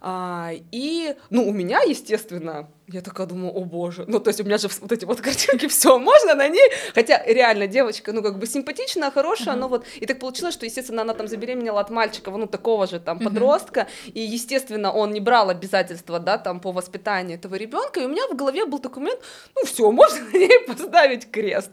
А, 0.00 0.52
и, 0.72 1.14
ну, 1.28 1.46
у 1.48 1.52
меня, 1.52 1.80
естественно, 1.82 2.70
я 2.92 3.00
такая 3.02 3.26
думаю, 3.26 3.52
о 3.52 3.64
боже, 3.64 4.04
ну, 4.08 4.20
то 4.20 4.30
есть 4.30 4.40
у 4.40 4.44
меня 4.44 4.58
же 4.58 4.68
вот 4.80 4.92
эти 4.92 5.04
вот 5.04 5.20
картинки, 5.20 5.68
все 5.68 5.98
можно 5.98 6.34
на 6.34 6.48
ней, 6.48 6.70
хотя 6.94 7.22
реально 7.24 7.66
девочка, 7.66 8.12
ну, 8.12 8.22
как 8.22 8.38
бы 8.38 8.46
симпатичная, 8.46 9.10
хорошая, 9.10 9.54
uh-huh. 9.54 9.58
но 9.58 9.68
вот, 9.68 9.84
и 9.96 10.06
так 10.06 10.18
получилось, 10.18 10.54
что, 10.54 10.66
естественно, 10.66 11.02
она 11.02 11.14
там 11.14 11.28
забеременела 11.28 11.80
от 11.80 11.90
мальчика, 11.90 12.30
ну, 12.30 12.46
такого 12.46 12.86
же 12.86 13.00
там 13.00 13.18
подростка, 13.18 13.80
uh-huh. 13.80 14.12
и, 14.12 14.20
естественно, 14.20 14.92
он 14.92 15.12
не 15.12 15.20
брал 15.20 15.50
обязательства, 15.50 16.18
да, 16.18 16.38
там, 16.38 16.60
по 16.60 16.72
воспитанию 16.72 17.38
этого 17.38 17.54
ребенка, 17.54 18.00
и 18.00 18.04
у 18.04 18.08
меня 18.08 18.26
в 18.28 18.36
голове 18.36 18.66
был 18.66 18.78
документ, 18.78 19.20
ну, 19.56 19.64
все, 19.64 19.90
можно 19.92 20.20
на 20.24 20.36
ней 20.36 20.60
поставить 20.66 21.30
крест. 21.30 21.70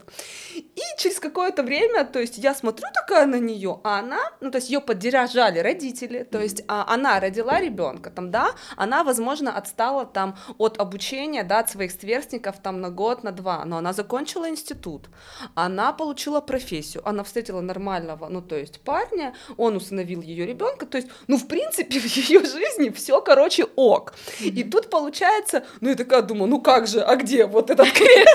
И 0.56 0.82
через 0.98 1.20
какое-то 1.20 1.62
время, 1.62 2.04
то 2.04 2.18
есть 2.18 2.38
я 2.38 2.54
смотрю 2.54 2.86
такая 2.94 3.26
на 3.26 3.38
нее, 3.38 3.80
а 3.84 3.98
она, 3.98 4.20
ну, 4.40 4.50
то 4.50 4.58
есть 4.58 4.70
ее 4.70 4.80
поддержали 4.80 5.58
родители, 5.60 6.22
то 6.22 6.40
есть 6.40 6.62
а, 6.68 6.84
она 6.88 7.20
родила 7.20 7.60
ребенка, 7.60 8.10
там, 8.10 8.30
да, 8.30 8.50
она, 8.76 9.04
возможно, 9.04 9.56
отстала 9.56 10.04
там 10.04 10.36
от 10.58 10.78
обучения 10.80 11.07
обучение, 11.08 11.44
да, 11.44 11.60
от 11.60 11.70
своих 11.70 11.92
сверстников 11.92 12.58
там 12.62 12.80
на 12.80 12.90
год, 12.90 13.24
на 13.24 13.32
два, 13.32 13.64
но 13.64 13.78
она 13.78 13.92
закончила 13.92 14.48
институт, 14.48 15.08
она 15.54 15.92
получила 15.92 16.40
профессию, 16.40 17.02
она 17.08 17.22
встретила 17.22 17.60
нормального, 17.60 18.28
ну, 18.28 18.42
то 18.42 18.56
есть 18.56 18.80
парня, 18.80 19.34
он 19.56 19.76
усыновил 19.76 20.22
ее 20.22 20.46
ребенка, 20.46 20.86
то 20.86 20.98
есть, 20.98 21.08
ну, 21.28 21.36
в 21.36 21.46
принципе, 21.46 21.98
в 22.00 22.04
ее 22.04 22.40
жизни 22.40 22.90
все, 22.90 23.20
короче, 23.20 23.64
ок. 23.76 24.14
И 24.40 24.64
тут 24.64 24.90
получается, 24.90 25.64
ну, 25.80 25.88
я 25.88 25.94
такая 25.94 26.22
думаю, 26.22 26.50
ну 26.50 26.60
как 26.60 26.86
же, 26.86 27.00
а 27.00 27.16
где 27.16 27.46
вот 27.46 27.70
этот 27.70 27.90
крест? 27.90 28.28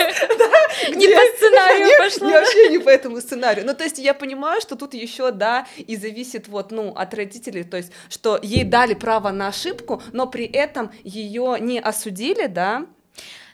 Не 0.95 1.07
по 1.07 1.21
сценарию 1.37 1.97
пошло. 1.97 2.29
Вообще 2.29 2.69
не 2.69 2.79
по 2.79 2.89
этому 2.89 3.21
сценарию. 3.21 3.65
Ну, 3.65 3.73
то 3.73 3.83
есть 3.83 3.99
я 3.99 4.13
понимаю, 4.13 4.61
что 4.61 4.75
тут 4.75 4.93
еще, 4.93 5.31
да, 5.31 5.67
и 5.77 5.95
зависит 5.95 6.47
вот, 6.47 6.71
ну, 6.71 6.93
от 6.95 7.13
родителей, 7.13 7.63
то 7.63 7.77
есть, 7.77 7.91
что 8.09 8.39
ей 8.41 8.63
дали 8.63 8.93
право 8.93 9.31
на 9.31 9.47
ошибку, 9.47 10.01
но 10.13 10.27
при 10.27 10.45
этом 10.45 10.91
ее 11.03 11.57
не 11.59 11.79
осудили, 11.79 12.47
да, 12.47 12.62
да, 12.63 12.87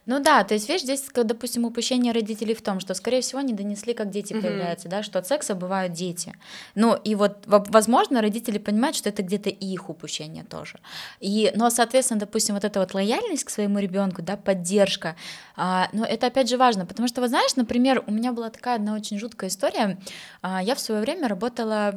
ну 0.09 0.19
да, 0.19 0.43
то 0.43 0.55
есть, 0.55 0.67
видишь, 0.67 0.85
здесь, 0.85 1.07
допустим, 1.13 1.65
упущение 1.65 2.13
родителей 2.13 2.55
в 2.55 2.63
том, 2.63 2.79
что, 2.79 2.95
скорее 2.95 3.21
всего, 3.21 3.41
не 3.41 3.53
донесли, 3.53 3.93
как 3.93 4.09
дети 4.09 4.33
mm-hmm. 4.33 4.41
появляются, 4.41 4.89
да, 4.89 5.03
что 5.03 5.19
от 5.19 5.27
секса 5.27 5.53
бывают 5.53 5.93
дети. 5.93 6.33
Ну 6.73 6.95
и 6.95 7.13
вот, 7.13 7.43
возможно, 7.45 8.19
родители 8.19 8.57
понимают, 8.57 8.95
что 8.95 9.09
это 9.09 9.21
где-то 9.21 9.51
их 9.51 9.87
упущение 9.87 10.43
тоже. 10.43 10.79
И, 11.19 11.51
но, 11.53 11.69
соответственно, 11.69 12.19
допустим, 12.19 12.55
вот 12.55 12.63
эта 12.63 12.79
вот 12.79 12.95
лояльность 12.95 13.43
к 13.43 13.51
своему 13.51 13.77
ребенку, 13.77 14.23
да, 14.23 14.35
поддержка, 14.35 15.15
а, 15.55 15.89
но 15.93 16.05
это 16.05 16.25
опять 16.25 16.49
же 16.49 16.57
важно, 16.57 16.87
потому 16.87 17.07
что, 17.07 17.21
вот 17.21 17.29
знаешь, 17.29 17.55
например, 17.55 18.03
у 18.07 18.11
меня 18.11 18.31
была 18.33 18.49
такая 18.49 18.77
одна 18.77 18.95
очень 18.95 19.19
жуткая 19.19 19.51
история. 19.51 19.99
А, 20.41 20.63
я 20.63 20.73
в 20.73 20.79
свое 20.79 21.01
время 21.01 21.27
работала 21.27 21.93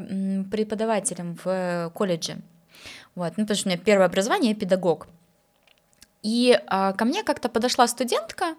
преподавателем 0.50 1.38
в 1.42 1.90
колледже. 1.94 2.36
Вот, 3.14 3.38
ну, 3.38 3.44
потому 3.44 3.56
что 3.56 3.68
у 3.68 3.72
меня 3.72 3.80
первое 3.82 4.04
образование 4.04 4.50
я 4.50 4.56
педагог. 4.56 5.06
И 6.22 6.58
а, 6.66 6.92
ко 6.92 7.04
мне 7.04 7.22
как-то 7.22 7.48
подошла 7.48 7.86
студентка, 7.88 8.54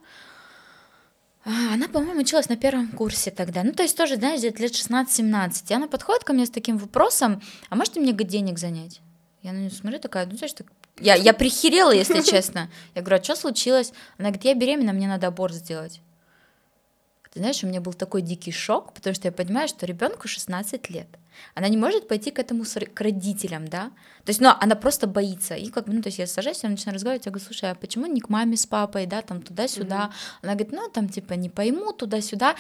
А, 1.46 1.74
она, 1.74 1.88
по-моему, 1.90 2.22
училась 2.22 2.48
на 2.50 2.56
первом 2.56 2.88
курсе 2.88 3.30
тогда. 3.30 3.64
Ну, 3.64 3.74
то 3.74 3.84
есть 3.84 3.98
тоже, 3.98 4.16
знаешь, 4.16 4.40
где-то 4.40 4.62
лет 4.62 4.72
16-17. 4.72 5.66
И 5.70 5.74
она 5.74 5.88
подходит 5.88 6.24
ко 6.24 6.32
мне 6.34 6.46
с 6.46 6.50
таким 6.50 6.78
вопросом, 6.78 7.42
а 7.70 7.76
можете 7.76 8.00
мне 8.00 8.14
денег 8.14 8.60
занять? 8.60 9.02
Я 9.42 9.52
на 9.52 9.58
нее 9.58 9.70
смотрю, 9.70 10.00
такая, 10.00 10.26
ну, 10.26 10.38
знаешь, 10.38 10.54
так... 10.54 10.68
Я, 11.00 11.16
я 11.16 11.34
прихерела, 11.34 11.92
если 11.92 12.22
честно. 12.32 12.70
Я 12.96 13.02
говорю, 13.02 13.20
а 13.20 13.24
что 13.24 13.36
случилось? 13.36 13.92
Она 14.18 14.30
говорит, 14.30 14.46
я 14.46 14.54
беременна, 14.56 14.94
мне 14.94 15.08
надо 15.08 15.28
аборт 15.28 15.54
сделать. 15.54 16.00
Ты 17.34 17.40
знаешь, 17.40 17.64
у 17.64 17.68
меня 17.68 17.82
был 17.82 17.94
такой 17.94 18.22
дикий 18.22 18.52
шок, 18.52 18.94
потому 18.94 19.16
что 19.16 19.28
я 19.28 19.32
понимаю, 19.32 19.68
что 19.68 19.88
ребенку 19.88 20.28
16 20.28 20.92
лет. 20.92 21.08
Она 21.56 21.68
не 21.68 21.78
может 21.78 22.08
пойти 22.08 22.30
к 22.30 22.38
этому 22.38 22.64
к 22.64 23.02
родителям, 23.02 23.68
да? 23.68 23.86
То 24.24 24.30
есть, 24.30 24.40
ну, 24.40 24.52
она 24.62 24.76
просто 24.76 25.08
боится. 25.08 25.56
И 25.56 25.72
как 25.72 25.86
бы, 25.86 25.94
ну, 25.94 26.04
то 26.04 26.10
есть 26.10 26.20
я 26.20 26.28
сажусь, 26.28 26.62
я 26.62 26.70
начинаю 26.70 26.94
разговаривать, 26.94 27.26
я 27.26 27.32
говорю, 27.32 27.44
слушай, 27.44 27.72
а 27.72 27.76
почему 27.76 28.06
не 28.06 28.22
к 28.22 28.30
маме 28.30 28.56
с 28.56 28.68
папой, 28.68 29.08
да, 29.08 29.24
там 29.24 29.42
туда-сюда? 29.42 30.12
Mm-hmm. 30.12 30.44
Она 30.44 30.54
говорит, 30.54 30.74
ну, 30.74 30.90
там, 30.90 31.10
типа, 31.10 31.34
не 31.34 31.50
пойму, 31.50 31.92
туда-сюда. 31.92 32.56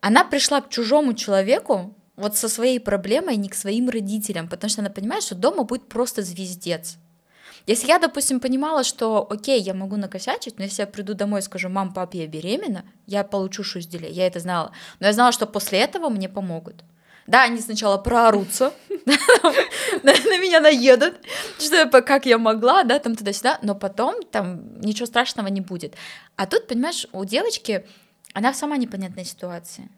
Она 0.00 0.24
пришла 0.24 0.62
к 0.62 0.70
чужому 0.70 1.12
человеку, 1.12 1.94
вот 2.16 2.38
со 2.38 2.48
своей 2.48 2.80
проблемой, 2.80 3.36
не 3.36 3.50
к 3.50 3.54
своим 3.54 3.90
родителям, 3.90 4.48
потому 4.48 4.70
что 4.70 4.80
она 4.80 4.88
понимает, 4.90 5.24
что 5.24 5.34
дома 5.34 5.64
будет 5.64 5.90
просто 5.90 6.22
звездец. 6.22 6.96
Если 7.66 7.88
я, 7.88 7.98
допустим, 7.98 8.40
понимала, 8.40 8.84
что, 8.84 9.26
окей, 9.30 9.60
я 9.60 9.74
могу 9.74 9.96
накосячить, 9.96 10.58
но 10.58 10.64
если 10.64 10.82
я 10.82 10.86
приду 10.86 11.14
домой 11.14 11.40
и 11.40 11.42
скажу, 11.42 11.68
мам, 11.68 11.92
пап, 11.92 12.14
я 12.14 12.26
беременна, 12.26 12.84
я 13.06 13.24
получу 13.24 13.62
шузделе, 13.64 14.10
я 14.10 14.26
это 14.26 14.40
знала. 14.40 14.72
Но 14.98 15.06
я 15.06 15.12
знала, 15.12 15.32
что 15.32 15.46
после 15.46 15.80
этого 15.80 16.08
мне 16.08 16.28
помогут. 16.28 16.84
Да, 17.26 17.44
они 17.44 17.60
сначала 17.60 17.96
проорутся, 17.98 18.72
на 20.02 20.38
меня 20.38 20.60
наедут, 20.60 21.14
что 21.58 21.86
как 22.02 22.26
я 22.26 22.38
могла, 22.38 22.82
да, 22.82 22.98
там 22.98 23.14
туда-сюда, 23.14 23.58
но 23.62 23.74
потом 23.74 24.22
там 24.22 24.80
ничего 24.80 25.06
страшного 25.06 25.46
не 25.46 25.60
будет. 25.60 25.94
А 26.36 26.46
тут, 26.46 26.66
понимаешь, 26.66 27.06
у 27.12 27.24
девочки, 27.24 27.86
она 28.34 28.52
в 28.52 28.56
сама 28.56 28.76
непонятной 28.78 29.24
ситуации 29.24 29.90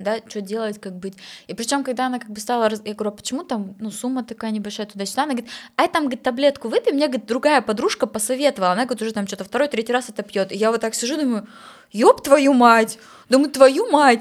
да, 0.00 0.18
что 0.26 0.40
делать, 0.40 0.80
как 0.80 0.94
быть. 0.96 1.14
И 1.46 1.54
причем, 1.54 1.84
когда 1.84 2.06
она 2.06 2.18
как 2.18 2.30
бы 2.30 2.40
стала, 2.40 2.70
я 2.84 2.94
говорю, 2.94 3.10
а 3.10 3.16
почему 3.16 3.44
там, 3.44 3.76
ну, 3.78 3.90
сумма 3.90 4.24
такая 4.24 4.50
небольшая 4.50 4.86
туда-сюда, 4.86 5.24
она 5.24 5.34
говорит, 5.34 5.50
а 5.76 5.82
я 5.82 5.88
там, 5.88 6.04
говорит, 6.04 6.22
таблетку 6.22 6.68
выпей, 6.68 6.92
мне, 6.92 7.06
говорит, 7.06 7.26
другая 7.26 7.60
подружка 7.60 8.06
посоветовала, 8.06 8.72
она, 8.72 8.86
говорит, 8.86 9.02
уже 9.02 9.12
там 9.12 9.26
что-то 9.26 9.44
второй, 9.44 9.68
третий 9.68 9.92
раз 9.92 10.08
это 10.08 10.22
пьет. 10.22 10.52
И 10.52 10.56
я 10.56 10.70
вот 10.70 10.80
так 10.80 10.94
сижу, 10.94 11.16
думаю, 11.18 11.46
ёб 11.92 12.22
твою 12.22 12.54
мать, 12.54 12.98
думаю, 13.28 13.50
твою 13.50 13.90
мать. 13.90 14.20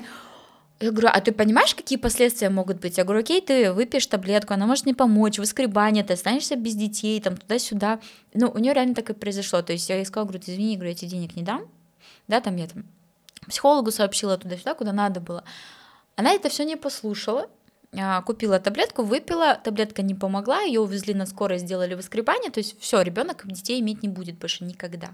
Я 0.82 0.92
говорю, 0.92 1.10
а 1.12 1.20
ты 1.22 1.32
понимаешь, 1.32 1.76
какие 1.76 1.98
последствия 1.98 2.50
могут 2.50 2.80
быть? 2.80 2.98
Я 2.98 3.04
говорю, 3.04 3.22
окей, 3.22 3.42
ты 3.42 3.72
выпьешь 3.72 4.08
таблетку, 4.08 4.54
она 4.54 4.66
может 4.66 4.86
не 4.86 4.94
помочь, 4.94 5.38
выскребание, 5.38 6.04
ты 6.04 6.14
останешься 6.14 6.56
без 6.56 6.76
детей, 6.76 7.20
там, 7.22 7.38
туда-сюда. 7.38 8.00
Ну, 8.34 8.50
у 8.54 8.58
нее 8.60 8.74
реально 8.74 8.96
так 8.96 9.10
и 9.10 9.14
произошло. 9.14 9.62
То 9.62 9.74
есть 9.74 9.90
я 9.90 9.96
ей 9.96 10.06
сказала, 10.06 10.28
говорю, 10.28 10.44
извини, 10.46 10.76
говорю, 10.76 10.92
я 10.92 10.96
тебе 10.96 11.12
денег 11.12 11.36
не 11.36 11.44
дам, 11.44 11.66
да, 12.28 12.40
там 12.40 12.56
я 12.56 12.68
там 12.68 12.86
психологу 13.50 13.92
сообщила 13.92 14.38
туда-сюда, 14.38 14.74
куда 14.76 14.94
надо 14.94 15.20
было. 15.20 15.44
Она 16.16 16.32
это 16.32 16.50
все 16.50 16.66
не 16.66 16.76
послушала, 16.76 17.50
а, 17.98 18.22
купила 18.22 18.60
таблетку, 18.60 19.04
выпила, 19.04 19.56
таблетка 19.56 20.02
не 20.02 20.14
помогла, 20.14 20.62
ее 20.62 20.80
увезли 20.80 21.14
на 21.14 21.26
скорой, 21.26 21.58
сделали 21.58 21.96
выскребание, 21.96 22.52
то 22.52 22.60
есть 22.60 22.80
все, 22.80 23.02
ребенок 23.02 23.48
детей 23.48 23.80
иметь 23.80 24.04
не 24.04 24.10
будет 24.10 24.38
больше 24.38 24.64
никогда. 24.64 25.10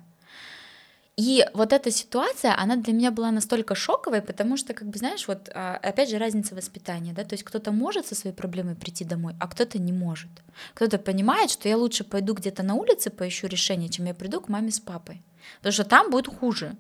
И 1.18 1.46
вот 1.54 1.72
эта 1.72 1.92
ситуация, 1.92 2.54
она 2.58 2.76
для 2.76 2.92
меня 2.92 3.10
была 3.10 3.32
настолько 3.32 3.74
шоковой, 3.74 4.22
потому 4.22 4.58
что, 4.58 4.74
как 4.74 4.90
бы, 4.90 4.98
знаешь, 4.98 5.26
вот 5.30 5.50
а, 5.54 5.78
опять 5.78 6.10
же 6.10 6.18
разница 6.18 6.56
воспитания, 6.56 7.14
да, 7.14 7.24
то 7.24 7.36
есть 7.36 7.46
кто-то 7.46 7.72
может 7.72 8.08
со 8.08 8.16
своей 8.16 8.36
проблемой 8.36 8.76
прийти 8.76 9.06
домой, 9.06 9.34
а 9.40 9.48
кто-то 9.48 9.80
не 9.80 9.94
может. 9.94 10.30
Кто-то 10.74 10.98
понимает, 10.98 11.52
что 11.52 11.70
я 11.70 11.78
лучше 11.78 12.04
пойду 12.04 12.34
где-то 12.34 12.64
на 12.64 12.76
улице 12.76 13.10
поищу 13.10 13.48
решение, 13.48 13.88
чем 13.88 14.06
я 14.08 14.14
приду 14.14 14.42
к 14.42 14.50
маме 14.50 14.72
с 14.72 14.82
папой, 14.82 15.22
потому 15.60 15.72
что 15.72 15.86
там 15.86 16.12
будет 16.12 16.28
хуже. 16.28 16.76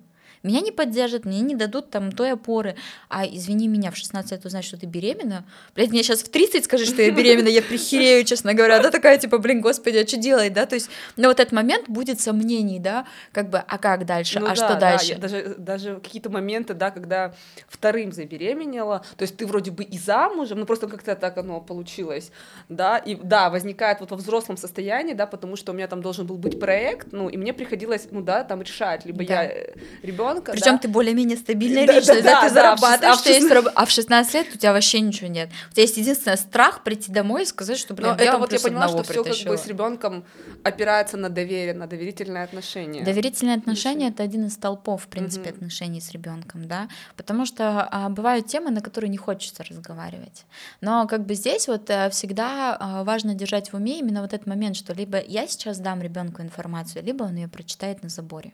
Меня 0.45 0.61
не 0.61 0.71
поддержат, 0.71 1.25
мне 1.25 1.41
не 1.41 1.55
дадут 1.55 1.89
там 1.89 2.11
той 2.11 2.33
опоры. 2.33 2.75
А 3.09 3.25
извини 3.25 3.67
меня, 3.67 3.91
в 3.91 3.97
16 3.97 4.31
лет 4.31 4.45
узнать, 4.45 4.63
что 4.63 4.77
ты 4.77 4.85
беременна. 4.85 5.43
Блядь, 5.75 5.89
мне 5.89 6.03
сейчас 6.03 6.21
в 6.21 6.29
30 6.29 6.65
скажи, 6.65 6.85
что 6.85 7.01
я 7.01 7.11
беременна, 7.11 7.47
я 7.47 7.61
прихерею, 7.61 8.23
честно 8.23 8.53
говоря. 8.53 8.79
Да, 8.81 8.91
такая 8.91 9.17
типа, 9.17 9.39
блин, 9.39 9.61
господи, 9.61 9.97
а 9.97 10.07
что 10.07 10.17
делать, 10.17 10.53
да? 10.53 10.65
То 10.65 10.75
есть, 10.75 10.89
но 11.15 11.29
вот 11.29 11.39
этот 11.39 11.51
момент 11.51 11.89
будет 11.89 12.21
сомнений, 12.21 12.79
да, 12.79 13.05
как 13.31 13.49
бы, 13.49 13.57
а 13.57 13.77
как 13.77 14.05
дальше, 14.05 14.39
ну, 14.39 14.45
а 14.45 14.49
да, 14.49 14.55
что 14.55 14.75
дальше? 14.79 15.15
Да, 15.15 15.21
даже, 15.21 15.55
даже 15.57 15.95
какие-то 15.95 16.29
моменты, 16.29 16.73
да, 16.73 16.91
когда 16.91 17.33
вторым 17.67 18.11
забеременела, 18.11 19.03
то 19.17 19.23
есть 19.23 19.37
ты 19.37 19.47
вроде 19.47 19.71
бы 19.71 19.83
и 19.83 19.97
замужем, 19.97 20.59
ну 20.59 20.65
просто 20.65 20.87
как-то 20.87 21.15
так 21.15 21.37
оно 21.37 21.59
получилось, 21.61 22.31
да, 22.69 22.97
и 22.97 23.15
да, 23.15 23.49
возникает 23.49 23.99
вот 23.99 24.11
во 24.11 24.17
взрослом 24.17 24.57
состоянии, 24.57 25.13
да, 25.13 25.25
потому 25.25 25.55
что 25.55 25.71
у 25.71 25.75
меня 25.75 25.87
там 25.87 26.01
должен 26.01 26.27
был 26.27 26.37
быть 26.37 26.59
проект, 26.59 27.07
ну, 27.11 27.29
и 27.29 27.37
мне 27.37 27.53
приходилось, 27.53 28.07
ну 28.11 28.21
да, 28.21 28.43
там 28.43 28.61
решать, 28.61 29.05
либо 29.05 29.25
да. 29.25 29.43
я 29.43 29.51
э, 29.51 29.73
ребенок 30.03 30.34
ребенка. 30.35 30.51
Причем 30.51 30.73
да? 30.73 30.77
ты 30.79 30.87
более-менее 30.87 31.37
стабильная 31.37 31.87
да, 31.87 31.93
личность, 31.93 32.23
да, 32.23 32.31
да, 32.31 32.41
да, 32.41 32.47
ты 32.47 32.53
зарабатываешь, 32.53 33.17
а 33.17 33.21
в, 33.21 33.23
16... 33.23 33.51
есть, 33.51 33.67
а 33.75 33.85
в 33.85 33.91
16 33.91 34.33
лет 34.33 34.47
у 34.53 34.57
тебя 34.57 34.73
вообще 34.73 34.99
ничего 34.99 35.27
нет. 35.27 35.49
У 35.69 35.73
тебя 35.73 35.83
есть 35.83 35.97
единственный 35.97 36.37
страх 36.37 36.83
прийти 36.83 37.11
домой 37.11 37.43
и 37.43 37.45
сказать, 37.45 37.77
что, 37.77 37.93
блин, 37.93 38.09
Но 38.09 38.23
я 38.23 38.29
это 38.29 38.37
вот 38.37 38.51
я 38.51 38.59
поняла, 38.59 38.87
что 38.87 39.03
все 39.03 39.23
как 39.23 39.37
бы 39.45 39.57
с 39.57 39.67
ребенком 39.67 40.25
опирается 40.63 41.17
на 41.17 41.29
доверие, 41.29 41.73
на 41.73 41.87
доверительные 41.87 42.43
отношения. 42.43 43.03
Доверительные 43.03 43.57
отношения 43.57 44.09
это 44.09 44.23
один 44.23 44.45
из 44.45 44.53
столпов, 44.53 45.03
в 45.03 45.07
принципе, 45.07 45.49
угу. 45.49 45.57
отношений 45.57 46.01
с 46.01 46.11
ребенком, 46.11 46.67
да, 46.67 46.87
потому 47.15 47.45
что 47.45 47.87
а, 47.91 48.09
бывают 48.09 48.47
темы, 48.47 48.71
на 48.71 48.81
которые 48.81 49.09
не 49.09 49.17
хочется 49.17 49.63
разговаривать. 49.63 50.45
Но 50.81 51.07
как 51.07 51.25
бы 51.25 51.35
здесь 51.35 51.67
вот 51.67 51.89
а, 51.89 52.09
всегда 52.09 52.75
а, 52.79 53.03
важно 53.03 53.33
держать 53.33 53.71
в 53.71 53.75
уме 53.75 53.99
именно 53.99 54.21
вот 54.21 54.33
этот 54.33 54.47
момент, 54.47 54.75
что 54.75 54.93
либо 54.93 55.21
я 55.21 55.47
сейчас 55.47 55.79
дам 55.79 56.01
ребенку 56.01 56.41
информацию, 56.41 57.03
либо 57.03 57.23
он 57.23 57.35
ее 57.35 57.47
прочитает 57.47 58.03
на 58.03 58.09
заборе. 58.09 58.53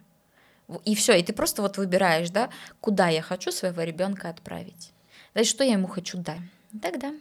И 0.85 0.95
все, 0.95 1.13
и 1.13 1.23
ты 1.23 1.33
просто 1.33 1.61
вот 1.61 1.77
выбираешь, 1.77 2.29
да, 2.29 2.49
куда 2.79 3.09
я 3.09 3.21
хочу 3.21 3.51
своего 3.51 3.81
ребенка 3.83 4.29
отправить. 4.29 4.91
Да, 5.33 5.41
и 5.41 5.45
что 5.45 5.63
я 5.63 5.73
ему 5.73 5.87
хочу 5.87 6.17
дать. 6.17 6.39
Тогда 6.81 7.13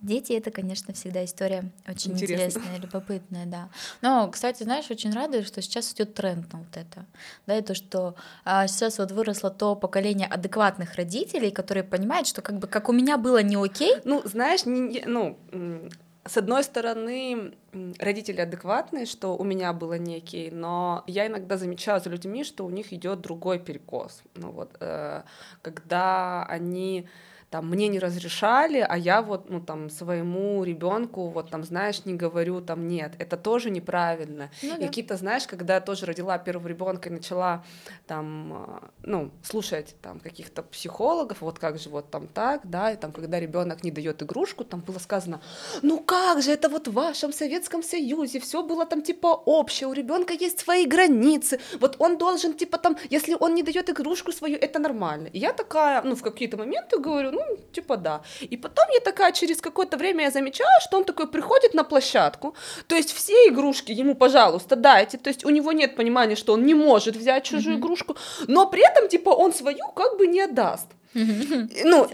дети 0.00 0.32
это, 0.32 0.50
конечно, 0.50 0.94
всегда 0.94 1.24
история 1.24 1.70
очень 1.86 2.12
Интересно. 2.12 2.34
интересная, 2.34 2.78
любопытная, 2.78 3.46
да. 3.46 3.68
Но, 4.00 4.30
кстати, 4.30 4.62
знаешь, 4.62 4.90
очень 4.90 5.12
рада, 5.12 5.44
что 5.44 5.60
сейчас 5.62 5.92
идет 5.92 6.14
тренд 6.14 6.52
на 6.52 6.60
вот 6.60 6.76
это, 6.76 7.06
да, 7.46 7.58
и 7.58 7.62
то, 7.62 7.74
что 7.74 8.14
а, 8.44 8.66
сейчас 8.68 8.98
вот 8.98 9.12
выросло 9.12 9.50
то 9.50 9.74
поколение 9.74 10.26
адекватных 10.26 10.94
родителей, 10.94 11.50
которые 11.50 11.84
понимают, 11.84 12.26
что 12.26 12.42
как 12.42 12.58
бы 12.58 12.66
как 12.66 12.88
у 12.88 12.92
меня 12.92 13.16
было 13.16 13.42
не 13.42 13.56
окей. 13.56 13.96
Ну, 14.04 14.22
знаешь, 14.24 14.64
не, 14.64 15.02
ну 15.06 15.38
с 16.28 16.36
одной 16.36 16.62
стороны, 16.62 17.54
родители 17.98 18.40
адекватные, 18.40 19.06
что 19.06 19.36
у 19.36 19.44
меня 19.44 19.72
было 19.72 19.98
некий, 19.98 20.50
но 20.50 21.02
я 21.06 21.26
иногда 21.26 21.56
замечаю 21.56 22.00
за 22.00 22.10
людьми, 22.10 22.44
что 22.44 22.64
у 22.66 22.70
них 22.70 22.92
идет 22.92 23.20
другой 23.20 23.58
перекос. 23.58 24.22
Ну 24.34 24.50
вот, 24.50 24.76
э, 24.80 25.22
когда 25.62 26.44
они 26.44 27.08
там 27.50 27.68
мне 27.70 27.88
не 27.88 27.98
разрешали, 27.98 28.84
а 28.86 28.96
я 28.96 29.22
вот, 29.22 29.48
ну, 29.48 29.60
там, 29.60 29.88
своему 29.90 30.64
ребенку, 30.64 31.28
вот, 31.28 31.50
там, 31.50 31.64
знаешь, 31.64 32.04
не 32.04 32.14
говорю, 32.14 32.60
там, 32.60 32.86
нет, 32.86 33.12
это 33.18 33.36
тоже 33.36 33.70
неправильно. 33.70 34.50
Ну, 34.62 34.76
да. 34.76 34.84
И 34.84 34.86
какие-то, 34.86 35.16
знаешь, 35.16 35.46
когда 35.46 35.74
я 35.74 35.80
тоже 35.80 36.04
родила 36.06 36.36
первого 36.38 36.68
ребенка 36.68 37.08
и 37.08 37.12
начала, 37.12 37.64
там, 38.06 38.52
а, 38.52 38.90
ну, 39.02 39.30
слушать, 39.42 39.96
там, 40.02 40.20
каких-то 40.20 40.62
психологов, 40.62 41.40
вот 41.40 41.58
как 41.58 41.78
же 41.78 41.88
вот 41.88 42.10
там 42.10 42.26
так, 42.26 42.60
да, 42.64 42.92
и 42.92 42.96
там, 42.96 43.12
когда 43.12 43.40
ребенок 43.40 43.82
не 43.82 43.90
дает 43.90 44.22
игрушку, 44.22 44.64
там 44.64 44.80
было 44.80 44.98
сказано, 44.98 45.40
ну 45.82 46.00
как 46.00 46.42
же, 46.42 46.52
это 46.52 46.68
вот 46.68 46.88
в 46.88 46.92
вашем 46.92 47.32
Советском 47.32 47.82
Союзе, 47.82 48.40
все 48.40 48.62
было 48.62 48.84
там, 48.84 49.00
типа, 49.02 49.28
общее, 49.46 49.88
у 49.88 49.94
ребенка 49.94 50.34
есть 50.34 50.58
свои 50.58 50.84
границы, 50.84 51.60
вот 51.80 51.96
он 51.98 52.18
должен, 52.18 52.52
типа, 52.52 52.76
там, 52.76 52.96
если 53.08 53.36
он 53.40 53.54
не 53.54 53.62
дает 53.62 53.88
игрушку 53.88 54.32
свою, 54.32 54.58
это 54.58 54.78
нормально. 54.78 55.28
И 55.32 55.38
я 55.38 55.52
такая, 55.52 56.02
ну, 56.02 56.14
в 56.14 56.22
какие-то 56.22 56.58
моменты 56.58 56.98
говорю, 56.98 57.37
ну, 57.38 57.56
типа 57.72 57.96
да. 57.96 58.22
И 58.40 58.56
потом 58.56 58.84
я 58.94 59.00
такая, 59.00 59.32
через 59.32 59.60
какое-то 59.60 59.96
время 59.96 60.24
я 60.24 60.30
замечаю, 60.30 60.80
что 60.80 60.96
он 60.96 61.04
такой 61.04 61.26
приходит 61.26 61.74
на 61.74 61.84
площадку, 61.84 62.54
то 62.86 62.96
есть 62.96 63.12
все 63.12 63.32
игрушки 63.48 63.92
ему, 63.92 64.14
пожалуйста, 64.14 64.76
дайте, 64.76 65.18
то 65.18 65.30
есть 65.30 65.44
у 65.44 65.50
него 65.50 65.72
нет 65.72 65.96
понимания, 65.96 66.36
что 66.36 66.52
он 66.52 66.66
не 66.66 66.74
может 66.74 67.16
взять 67.16 67.44
чужую 67.44 67.76
mm-hmm. 67.76 67.80
игрушку, 67.80 68.16
но 68.48 68.66
при 68.66 68.82
этом, 68.90 69.08
типа, 69.08 69.30
он 69.30 69.52
свою 69.52 69.88
как 69.94 70.18
бы 70.18 70.26
не 70.26 70.40
отдаст. 70.40 70.88
Ну, 71.14 72.08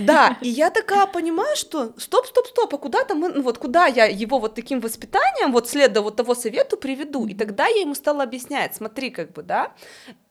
да, 0.00 0.36
и 0.42 0.48
я 0.48 0.70
такая 0.70 1.06
понимаю, 1.06 1.56
что 1.56 1.92
стоп, 1.96 2.26
стоп, 2.26 2.46
стоп, 2.46 2.74
а 2.74 2.78
куда 2.78 3.04
там, 3.04 3.20
ну 3.20 3.42
вот 3.42 3.58
куда 3.58 3.86
я 3.86 4.04
его 4.06 4.38
вот 4.38 4.54
таким 4.54 4.80
воспитанием, 4.80 5.52
вот 5.52 5.68
следуя 5.68 6.02
вот 6.02 6.16
того 6.16 6.34
совету 6.34 6.76
приведу, 6.76 7.26
и 7.26 7.34
тогда 7.34 7.66
я 7.66 7.80
ему 7.80 7.94
стала 7.94 8.22
объяснять, 8.22 8.74
смотри, 8.74 9.10
как 9.10 9.32
бы, 9.32 9.42
да, 9.42 9.72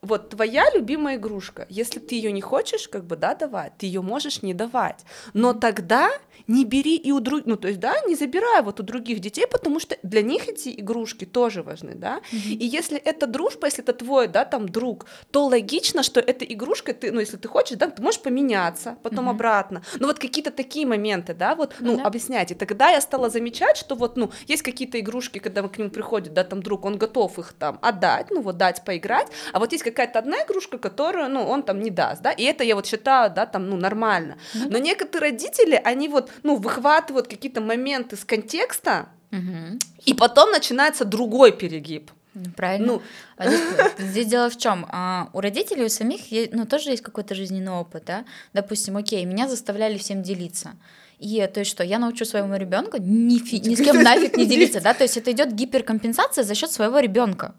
вот 0.04 0.30
твоя 0.30 0.66
любимая 0.76 1.16
игрушка, 1.16 1.66
если 1.70 2.00
ты 2.00 2.16
ее 2.16 2.32
не 2.32 2.42
хочешь, 2.42 2.88
как 2.88 3.06
бы, 3.06 3.16
да, 3.16 3.34
давать, 3.36 3.78
ты 3.78 3.86
ее 3.86 4.02
можешь 4.02 4.44
не 4.44 4.54
давать, 4.54 5.06
но 5.34 5.54
тогда 5.54 6.12
не 6.48 6.66
бери 6.66 6.98
и 6.98 7.12
у 7.12 7.20
других, 7.20 7.46
ну, 7.46 7.56
то 7.56 7.68
есть, 7.68 7.80
да, 7.80 7.96
не 8.08 8.16
забирай 8.16 8.62
вот 8.62 8.80
у 8.80 8.84
других 8.84 9.20
детей, 9.20 9.48
потому 9.48 9.80
что 9.80 9.98
для 10.04 10.22
них 10.22 10.50
эти 10.50 10.70
игрушки 10.78 11.26
тоже 11.26 11.64
важны, 11.64 11.96
да, 11.96 12.22
mm-hmm. 12.32 12.54
и 12.54 12.66
если 12.66 12.98
это 12.98 13.28
дружба, 13.28 13.68
если 13.68 13.84
это 13.84 13.94
твой, 13.94 14.28
да, 14.28 14.46
там, 14.46 14.68
друг, 14.68 15.06
то 15.32 15.46
логично, 15.46 16.04
что 16.04 16.20
эта 16.20 16.44
игрушка, 16.46 16.94
ты, 16.94 17.12
ну, 17.12 17.22
если 17.22 17.38
ты 17.38 17.48
хочешь, 17.48 17.78
да, 17.78 17.90
ты 17.90 18.02
можешь 18.02 18.22
поменяться, 18.22 18.98
потом 19.04 19.28
mm-hmm. 19.28 19.32
обратно, 19.32 19.84
ну, 20.00 20.08
вот 20.08 20.20
какие-то 20.20 20.52
такие 20.52 20.86
моменты, 20.86 21.34
да, 21.34 21.56
вот, 21.56 21.76
ну, 21.80 21.98
mm-hmm. 21.98 22.52
и 22.52 22.54
тогда 22.56 22.90
я 22.90 23.00
стала 23.00 23.30
замечать, 23.30 23.78
что 23.78 23.96
вот, 23.96 24.18
ну, 24.18 24.32
есть 24.48 24.64
какие-то 24.64 25.00
игрушки, 25.00 25.40
когда 25.40 25.66
к 25.68 25.78
нему 25.78 25.90
приходит, 25.90 26.34
да, 26.34 26.44
там, 26.44 26.62
друг, 26.62 26.84
он 26.86 26.98
готов 26.98 27.40
их 27.40 27.54
там 27.54 27.80
отдать, 27.82 28.32
ну, 28.32 28.42
вот, 28.42 28.58
дать 28.58 28.84
поиграть, 28.84 29.28
а 29.54 29.60
вот 29.60 29.72
есть 29.72 29.84
какая-то 29.94 30.20
одна 30.20 30.38
игрушка, 30.44 30.78
которую, 30.78 31.30
ну, 31.30 31.48
он 31.48 31.64
там 31.64 31.82
не 31.82 31.92
даст, 31.92 32.22
да, 32.22 32.32
и 32.32 32.44
это 32.44 32.64
я 32.64 32.76
вот 32.76 32.86
считаю, 32.86 33.32
да, 33.32 33.46
там, 33.46 33.70
ну, 33.70 33.78
нормально. 33.78 34.38
Mm-hmm. 34.54 34.68
Но 34.70 34.78
некоторые 34.80 35.32
родители, 35.32 35.82
они 35.84 36.10
вот, 36.10 36.32
ну, 36.44 36.56
выхватывают 36.56 37.28
какие-то 37.28 37.62
моменты 37.62 38.16
с 38.16 38.26
контекста, 38.26 39.10
mm-hmm. 39.32 39.80
и 40.06 40.14
потом 40.14 40.52
начинается 40.52 41.06
другой 41.06 41.52
перегиб. 41.52 42.12
Ну, 42.34 42.46
правильно. 42.56 42.88
Ну, 42.88 43.02
а 43.38 43.48
здесь, 43.48 43.62
здесь 44.00 44.28
дело 44.28 44.50
в 44.50 44.58
чем? 44.58 44.88
А, 44.90 45.30
у 45.34 45.40
родителей 45.40 45.86
у 45.86 45.90
самих 45.90 46.32
есть, 46.32 46.54
ну, 46.54 46.66
тоже 46.66 46.90
есть 46.90 47.04
какой-то 47.04 47.36
жизненный 47.36 47.72
опыт, 47.72 48.06
да? 48.08 48.26
Допустим, 48.54 48.98
окей, 48.98 49.24
меня 49.26 49.48
заставляли 49.48 49.98
всем 50.00 50.24
делиться. 50.24 50.72
И 51.20 51.48
то 51.54 51.60
есть 51.60 51.72
что, 51.72 51.84
я 51.84 52.00
научу 52.00 52.26
своему 52.26 52.56
ребенку 52.56 52.98
ни, 53.00 53.36
ни 53.68 53.76
с 53.76 53.78
кем 53.78 54.02
нафиг 54.02 54.36
не 54.36 54.46
делиться, 54.46 54.82
да? 54.82 54.94
То 54.94 55.04
есть 55.04 55.16
это 55.16 55.32
идет 55.32 55.54
гиперкомпенсация 55.54 56.44
за 56.44 56.56
счет 56.56 56.72
своего 56.72 57.00
ребенка. 57.00 57.54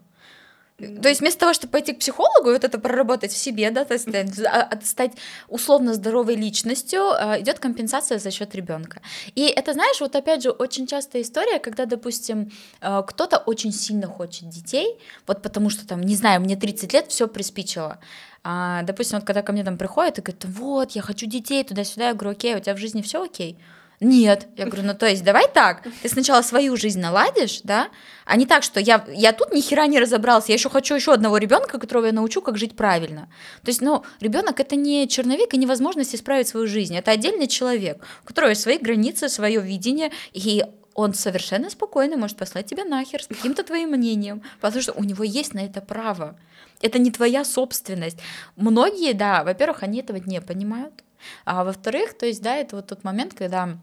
То 0.77 1.07
есть 1.07 1.21
вместо 1.21 1.39
того, 1.39 1.53
чтобы 1.53 1.71
пойти 1.71 1.93
к 1.93 1.99
психологу 1.99 2.49
и 2.49 2.53
вот 2.53 2.65
это 2.65 2.77
проработать 2.77 3.31
в 3.31 3.37
себе, 3.37 3.71
да, 3.71 3.85
то 3.85 3.93
есть 3.93 4.09
а, 4.45 4.77
стать 4.83 5.13
условно 5.47 5.93
здоровой 5.93 6.35
личностью, 6.35 7.01
а, 7.01 7.39
идет 7.39 7.59
компенсация 7.59 8.19
за 8.19 8.29
счет 8.29 8.53
ребенка. 8.55 9.01
И 9.35 9.45
это, 9.45 9.71
знаешь, 9.71 10.01
вот 10.01 10.17
опять 10.17 10.43
же 10.43 10.49
очень 10.49 10.85
частая 10.85 11.21
история, 11.21 11.59
когда, 11.59 11.85
допустим, 11.85 12.51
а, 12.81 13.03
кто-то 13.03 13.37
очень 13.37 13.71
сильно 13.71 14.07
хочет 14.07 14.49
детей, 14.49 14.99
вот 15.27 15.41
потому 15.41 15.69
что 15.69 15.87
там, 15.87 16.01
не 16.01 16.15
знаю, 16.15 16.41
мне 16.41 16.57
30 16.57 16.91
лет, 16.91 17.07
все 17.07 17.29
приспичило. 17.29 17.99
А, 18.43 18.83
допустим, 18.83 19.19
вот 19.19 19.25
когда 19.25 19.43
ко 19.43 19.53
мне 19.53 19.63
там 19.63 19.77
приходят 19.77 20.19
и 20.19 20.21
говорят, 20.21 20.43
вот, 20.45 20.91
я 20.91 21.01
хочу 21.01 21.25
детей 21.25 21.63
туда-сюда, 21.63 22.09
я 22.09 22.13
говорю, 22.13 22.31
окей, 22.31 22.53
у 22.53 22.59
тебя 22.59 22.75
в 22.75 22.79
жизни 22.79 23.01
все 23.01 23.23
окей? 23.23 23.57
Нет. 23.99 24.47
Я 24.57 24.65
говорю, 24.65 24.83
ну 24.83 24.93
то 24.93 25.07
есть 25.07 25.23
давай 25.23 25.47
так, 25.47 25.83
ты 26.01 26.09
сначала 26.09 26.41
свою 26.41 26.75
жизнь 26.75 26.99
наладишь, 26.99 27.61
да, 27.63 27.89
а 28.25 28.35
не 28.35 28.45
так, 28.45 28.63
что 28.63 28.79
я, 28.79 29.05
я 29.09 29.31
тут 29.31 29.53
ни 29.53 29.61
хера 29.61 29.87
не 29.87 29.99
разобрался, 29.99 30.47
я 30.49 30.55
еще 30.55 30.69
хочу 30.69 30.95
еще 30.95 31.13
одного 31.13 31.37
ребенка, 31.37 31.79
которого 31.79 32.07
я 32.07 32.11
научу, 32.11 32.41
как 32.41 32.57
жить 32.57 32.75
правильно. 32.75 33.29
То 33.63 33.69
есть, 33.69 33.81
ну, 33.81 34.03
ребенок 34.19 34.59
это 34.59 34.75
не 34.75 35.07
черновик 35.07 35.53
и 35.53 35.57
невозможность 35.57 36.13
исправить 36.13 36.47
свою 36.47 36.67
жизнь, 36.67 36.95
это 36.95 37.11
отдельный 37.11 37.47
человек, 37.47 38.03
у 38.23 38.27
которого 38.27 38.49
есть 38.49 38.61
свои 38.61 38.77
границы, 38.77 39.29
свое 39.29 39.61
видение, 39.61 40.11
и 40.33 40.63
он 40.93 41.13
совершенно 41.13 41.69
спокойно 41.69 42.17
может 42.17 42.37
послать 42.37 42.65
тебя 42.65 42.85
нахер 42.85 43.21
с 43.21 43.27
каким-то 43.27 43.63
твоим 43.63 43.91
мнением, 43.91 44.41
потому 44.61 44.81
что 44.81 44.93
у 44.93 45.03
него 45.03 45.23
есть 45.23 45.53
на 45.53 45.59
это 45.59 45.81
право. 45.81 46.37
Это 46.81 46.99
не 46.99 47.11
твоя 47.11 47.45
собственность. 47.45 48.17
Многие, 48.55 49.13
да, 49.13 49.43
во-первых, 49.43 49.83
они 49.83 49.99
этого 49.99 50.17
не 50.17 50.41
понимают, 50.41 51.04
а 51.45 51.63
во-вторых, 51.63 52.17
то 52.17 52.25
есть, 52.25 52.41
да, 52.41 52.55
это 52.55 52.75
вот 52.75 52.87
тот 52.87 53.03
момент, 53.03 53.33
когда 53.33 53.77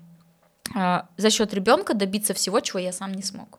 а, 0.74 1.08
за 1.16 1.30
счет 1.30 1.52
ребенка 1.54 1.94
добиться 1.94 2.34
всего, 2.34 2.60
чего 2.60 2.78
я 2.78 2.92
сам 2.92 3.12
не 3.12 3.22
смог. 3.22 3.58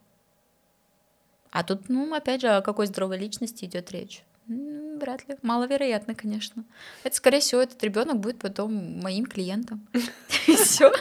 А 1.52 1.64
тут, 1.64 1.90
ну, 1.90 2.14
опять 2.14 2.42
же, 2.42 2.48
о 2.50 2.62
какой 2.62 2.88
здоровой 2.88 3.18
личности 3.18 3.66
идет 3.66 3.92
речь? 3.92 4.24
Вряд 4.48 5.28
ли. 5.28 5.38
Маловероятно, 5.42 6.16
конечно. 6.16 6.64
Это, 7.04 7.16
скорее 7.16 7.40
всего, 7.40 7.62
этот 7.62 7.82
ребенок 7.84 8.20
будет 8.20 8.40
потом 8.40 9.02
моим 9.02 9.26
клиентом. 9.26 9.88
И 10.48 10.56
все. 10.56 10.92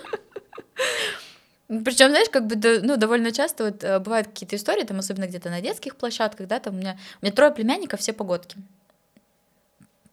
Причем, 1.69 2.11
знаешь, 2.11 2.29
как 2.31 2.47
бы 2.47 2.57
ну, 2.83 2.97
довольно 2.99 3.33
часто 3.33 3.65
вот 3.65 3.83
э, 3.83 3.99
бывают 3.99 4.29
какие-то 4.29 4.57
истории, 4.57 4.85
там, 4.85 4.99
особенно 4.99 5.27
где-то 5.27 5.49
на 5.49 5.63
детских 5.63 5.97
площадках, 5.97 6.47
да, 6.47 6.61
там 6.61 6.75
у 6.75 6.79
меня, 6.79 6.99
у 7.21 7.25
меня 7.25 7.35
трое 7.35 7.51
племянников, 7.51 8.01
все 8.01 8.13
погодки 8.13 8.59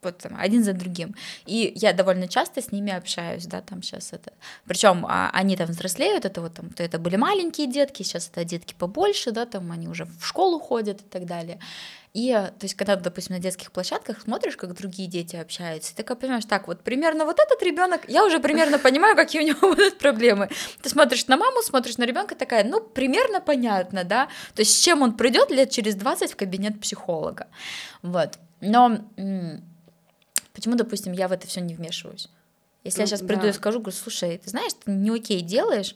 вот 0.02 0.18
там, 0.18 0.36
один 0.38 0.64
за 0.64 0.74
другим. 0.74 1.16
И 1.46 1.74
я 1.76 1.94
довольно 1.94 2.28
часто 2.28 2.62
с 2.62 2.72
ними 2.72 2.92
общаюсь, 2.92 3.46
да, 3.46 3.62
там 3.62 3.82
сейчас 3.82 4.14
это. 4.14 4.32
Причем 4.66 5.06
а, 5.06 5.30
они 5.34 5.58
там 5.58 5.68
взрослеют, 5.68 6.26
это 6.26 6.42
вот 6.42 6.54
там, 6.54 6.70
то 6.70 6.84
это 6.84 7.00
были 7.00 7.16
маленькие 7.16 7.68
детки, 7.68 8.04
сейчас 8.04 8.30
это 8.30 8.44
детки 8.44 8.76
побольше, 8.78 9.32
да, 9.32 9.46
там 9.46 9.72
они 9.72 9.88
уже 9.88 10.06
в 10.06 10.26
школу 10.26 10.60
ходят 10.60 11.02
и 11.02 11.06
так 11.06 11.26
далее. 11.26 11.60
И, 12.14 12.32
то 12.32 12.64
есть, 12.64 12.74
когда, 12.74 12.96
допустим, 12.96 13.36
на 13.36 13.42
детских 13.42 13.72
площадках 13.72 14.22
смотришь, 14.22 14.58
как 14.58 14.74
другие 14.74 15.08
дети 15.08 15.36
общаются, 15.36 15.96
ты 15.96 16.02
как 16.04 16.20
понимаешь, 16.20 16.46
так, 16.46 16.68
вот 16.68 16.82
примерно 16.82 17.26
вот 17.26 17.40
этот 17.40 17.62
ребенок, 17.62 18.02
я 18.08 18.26
уже 18.26 18.40
примерно 18.40 18.80
понимаю, 18.80 19.16
какие 19.16 19.44
у 19.44 19.46
него 19.46 19.60
будут 19.76 20.00
проблемы. 20.00 20.50
Ты 20.82 20.90
смотришь 20.90 21.28
на 21.28 21.38
маму, 21.38 21.62
смотришь 21.62 21.98
на 21.98 22.06
ребенка, 22.06 22.36
такая, 22.36 22.64
ну, 22.64 22.82
примерно 22.82 23.42
понятно, 23.42 24.04
да, 24.04 24.28
то 24.56 24.62
есть, 24.62 24.76
с 24.76 24.82
чем 24.82 25.04
он 25.04 25.18
придет 25.18 25.52
лет 25.52 25.70
через 25.70 25.96
20 25.96 26.32
в 26.32 26.36
кабинет 26.36 26.82
психолога. 26.82 27.48
Вот. 28.02 28.40
Но 28.62 29.00
Почему, 30.60 30.76
допустим, 30.76 31.14
я 31.14 31.30
в 31.30 31.32
это 31.32 31.48
все 31.48 31.62
не 31.62 31.74
вмешиваюсь? 31.74 32.28
Если 32.84 33.00
ну, 33.00 33.04
я 33.04 33.08
сейчас 33.08 33.22
приду 33.22 33.44
да. 33.44 33.48
и 33.48 33.54
скажу, 33.54 33.80
говорю, 33.80 33.96
слушай, 33.96 34.38
ты 34.38 34.50
знаешь, 34.50 34.74
ты 34.74 34.92
не 34.92 35.10
окей 35.10 35.40
делаешь, 35.40 35.96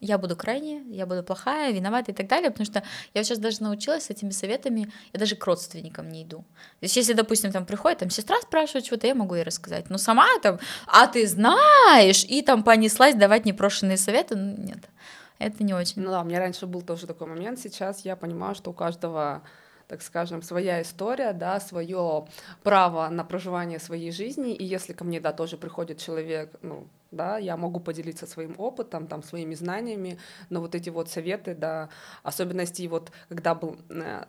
я 0.00 0.18
буду 0.18 0.34
крайне, 0.34 0.82
я 0.88 1.06
буду 1.06 1.22
плохая, 1.22 1.72
виновата 1.72 2.10
и 2.10 2.14
так 2.14 2.26
далее, 2.26 2.50
потому 2.50 2.66
что 2.66 2.82
я 3.14 3.22
сейчас 3.22 3.38
даже 3.38 3.62
научилась 3.62 4.06
с 4.06 4.10
этими 4.10 4.30
советами, 4.30 4.90
я 5.12 5.20
даже 5.20 5.36
к 5.36 5.46
родственникам 5.46 6.08
не 6.08 6.24
иду. 6.24 6.38
То 6.80 6.86
есть 6.86 6.96
если, 6.96 7.12
допустим, 7.12 7.52
там 7.52 7.66
приходит, 7.66 8.00
там 8.00 8.10
сестра 8.10 8.40
спрашивает 8.40 8.84
что-то, 8.84 9.06
я 9.06 9.14
могу 9.14 9.36
ей 9.36 9.44
рассказать, 9.44 9.88
но 9.90 9.96
сама 9.96 10.26
там, 10.42 10.58
а 10.88 11.06
ты 11.06 11.24
знаешь, 11.28 12.24
и 12.24 12.42
там 12.42 12.64
понеслась 12.64 13.14
давать 13.14 13.44
непрошенные 13.44 13.96
советы, 13.96 14.34
ну 14.34 14.56
нет, 14.58 14.90
это 15.38 15.62
не 15.62 15.72
очень. 15.72 16.02
Ну 16.02 16.10
да, 16.10 16.22
у 16.22 16.24
меня 16.24 16.40
раньше 16.40 16.66
был 16.66 16.82
тоже 16.82 17.06
такой 17.06 17.28
момент, 17.28 17.60
сейчас 17.60 18.04
я 18.04 18.16
понимаю, 18.16 18.56
что 18.56 18.70
у 18.70 18.74
каждого 18.74 19.44
так 19.88 20.02
скажем, 20.02 20.42
своя 20.42 20.82
история, 20.82 21.32
да, 21.32 21.60
свое 21.60 22.26
право 22.62 23.08
на 23.08 23.24
проживание 23.24 23.78
своей 23.78 24.12
жизни, 24.12 24.54
и 24.54 24.64
если 24.64 24.92
ко 24.92 25.04
мне, 25.04 25.20
да, 25.20 25.32
тоже 25.32 25.56
приходит 25.56 25.98
человек, 25.98 26.54
ну, 26.62 26.86
да, 27.10 27.38
я 27.38 27.56
могу 27.56 27.80
поделиться 27.80 28.26
своим 28.26 28.54
опытом, 28.58 29.06
там, 29.06 29.22
своими 29.22 29.54
знаниями, 29.54 30.18
но 30.50 30.60
вот 30.60 30.74
эти 30.74 30.90
вот 30.90 31.08
советы, 31.08 31.54
да, 31.54 31.88
особенности, 32.22 32.86
вот, 32.86 33.12
когда 33.28 33.54
был 33.54 33.76
э, 33.90 34.24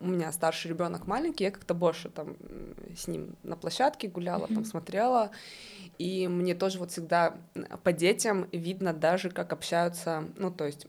у 0.00 0.06
меня 0.06 0.30
старший 0.32 0.70
ребенок 0.70 1.06
маленький, 1.06 1.44
я 1.44 1.50
как-то 1.50 1.74
больше 1.74 2.10
там 2.10 2.36
с 2.96 3.08
ним 3.08 3.34
на 3.42 3.56
площадке 3.56 4.08
гуляла, 4.08 4.46
mm-hmm. 4.46 4.54
там 4.54 4.64
смотрела, 4.64 5.30
и 5.98 6.28
мне 6.28 6.54
тоже 6.54 6.78
вот 6.78 6.90
всегда 6.90 7.34
по 7.82 7.92
детям 7.92 8.48
видно 8.52 8.92
даже, 8.92 9.30
как 9.30 9.52
общаются, 9.52 10.24
ну, 10.36 10.50
то 10.50 10.66
есть 10.66 10.86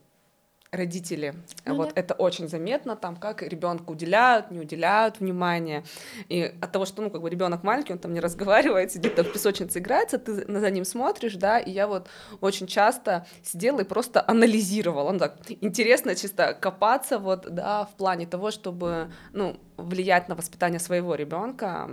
родители. 0.78 1.34
Ну, 1.66 1.76
вот 1.76 1.94
да. 1.94 2.02
это 2.02 2.14
очень 2.14 2.48
заметно, 2.48 2.96
там, 2.96 3.16
как 3.16 3.42
ребенку 3.42 3.94
уделяют, 3.94 4.52
не 4.52 4.60
уделяют 4.60 5.20
внимания. 5.20 5.84
И 6.30 6.44
от 6.62 6.72
того, 6.72 6.86
что, 6.86 7.02
ну, 7.02 7.10
как 7.10 7.22
бы 7.22 7.30
ребенок 7.30 7.64
маленький, 7.64 7.94
он 7.94 8.00
там 8.00 8.14
не 8.14 8.20
разговаривает, 8.28 8.92
сидит 8.92 9.16
там 9.16 9.26
в 9.26 9.34
песочнице 9.34 9.80
играется, 9.80 10.18
ты 10.18 10.34
за 10.60 10.72
ним 10.72 10.86
смотришь, 10.86 11.36
да, 11.36 11.60
и 11.60 11.72
я 11.72 11.88
вот 11.88 12.08
очень 12.42 12.68
часто 12.68 13.26
сидела 13.44 13.82
и 13.82 13.84
просто 13.84 14.24
анализировала. 14.26 15.12
Ну, 15.12 15.20
так, 15.20 15.38
интересно 15.62 16.16
чисто 16.16 16.54
копаться 16.54 17.20
вот, 17.20 17.54
да, 17.54 17.86
в 17.86 17.96
плане 17.96 18.26
того, 18.26 18.52
чтобы, 18.52 19.12
ну, 19.34 19.60
влиять 19.78 20.30
на 20.30 20.36
воспитание 20.36 20.80
своего 20.80 21.16
ребенка, 21.16 21.90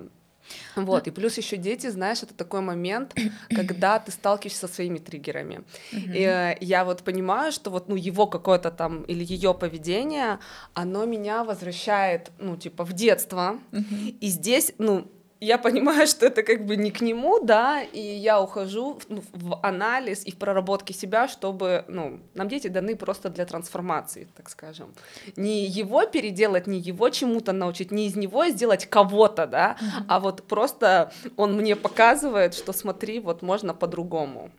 вот, 0.76 1.06
и 1.06 1.10
плюс 1.10 1.38
еще 1.38 1.56
дети, 1.56 1.88
знаешь, 1.88 2.22
это 2.22 2.34
такой 2.34 2.60
момент, 2.60 3.14
когда 3.50 3.98
ты 3.98 4.12
сталкиваешься 4.12 4.66
со 4.66 4.74
своими 4.74 4.98
триггерами. 4.98 5.64
И 5.92 6.22
э, 6.22 6.56
я 6.60 6.84
вот 6.84 7.02
понимаю, 7.02 7.52
что 7.52 7.70
вот, 7.70 7.88
ну, 7.88 7.96
его 7.96 8.26
какое-то 8.26 8.70
там 8.70 9.02
или 9.02 9.24
ее 9.24 9.54
поведение, 9.54 10.38
оно 10.74 11.04
меня 11.04 11.44
возвращает, 11.44 12.30
ну, 12.38 12.56
типа, 12.56 12.84
в 12.84 12.92
детство. 12.92 13.58
И 14.20 14.28
здесь, 14.28 14.72
ну, 14.78 15.10
я 15.44 15.58
понимаю, 15.58 16.06
что 16.06 16.26
это 16.26 16.42
как 16.42 16.66
бы 16.66 16.76
не 16.76 16.90
к 16.90 17.00
нему, 17.00 17.40
да, 17.40 17.82
и 17.82 18.00
я 18.00 18.40
ухожу 18.40 18.94
в, 18.94 19.06
ну, 19.08 19.22
в 19.32 19.60
анализ 19.62 20.26
и 20.26 20.30
в 20.30 20.36
проработке 20.36 20.94
себя, 20.94 21.28
чтобы, 21.28 21.84
ну, 21.88 22.20
нам 22.34 22.48
дети 22.48 22.68
даны 22.68 22.96
просто 22.96 23.28
для 23.28 23.44
трансформации, 23.44 24.28
так 24.36 24.50
скажем. 24.50 24.94
Не 25.36 25.66
его 25.66 26.06
переделать, 26.06 26.66
не 26.66 26.78
его 26.78 27.10
чему-то 27.10 27.52
научить, 27.52 27.90
не 27.90 28.06
из 28.06 28.16
него 28.16 28.46
сделать 28.48 28.86
кого-то, 28.86 29.46
да, 29.46 29.76
mm-hmm. 29.80 30.04
а 30.08 30.20
вот 30.20 30.42
просто 30.42 31.12
он 31.36 31.56
мне 31.56 31.76
показывает, 31.76 32.54
что 32.54 32.72
смотри, 32.72 33.20
вот 33.20 33.42
можно 33.42 33.74
по-другому. 33.74 34.50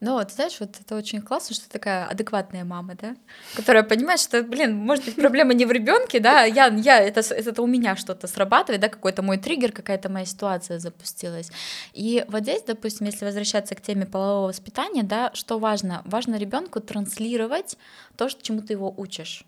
Ну 0.00 0.12
вот, 0.12 0.30
знаешь, 0.30 0.60
вот 0.60 0.76
это 0.80 0.94
очень 0.94 1.20
классно, 1.20 1.56
что 1.56 1.68
такая 1.68 2.06
адекватная 2.06 2.64
мама, 2.64 2.94
да, 2.94 3.16
которая 3.56 3.82
понимает, 3.82 4.20
что, 4.20 4.44
блин, 4.44 4.76
может 4.76 5.04
быть, 5.04 5.16
проблема 5.16 5.54
не 5.54 5.66
в 5.66 5.72
ребенке, 5.72 6.20
да, 6.20 6.44
я, 6.44 6.68
я 6.68 7.00
это, 7.00 7.20
это 7.20 7.62
у 7.62 7.66
меня 7.66 7.96
что-то 7.96 8.28
срабатывает, 8.28 8.80
да, 8.80 8.88
какой-то 8.88 9.22
мой 9.22 9.38
триггер, 9.38 9.72
какая-то 9.72 10.08
моя 10.08 10.24
ситуация 10.24 10.78
запустилась. 10.78 11.50
И 11.94 12.24
вот 12.28 12.42
здесь, 12.42 12.62
допустим, 12.62 13.06
если 13.06 13.24
возвращаться 13.24 13.74
к 13.74 13.80
теме 13.80 14.06
полового 14.06 14.48
воспитания, 14.48 15.02
да, 15.02 15.32
что 15.34 15.58
важно? 15.58 16.02
Важно 16.04 16.36
ребенку 16.36 16.80
транслировать 16.80 17.76
то, 18.16 18.28
чему 18.28 18.62
ты 18.62 18.74
его 18.74 18.94
учишь. 18.96 19.44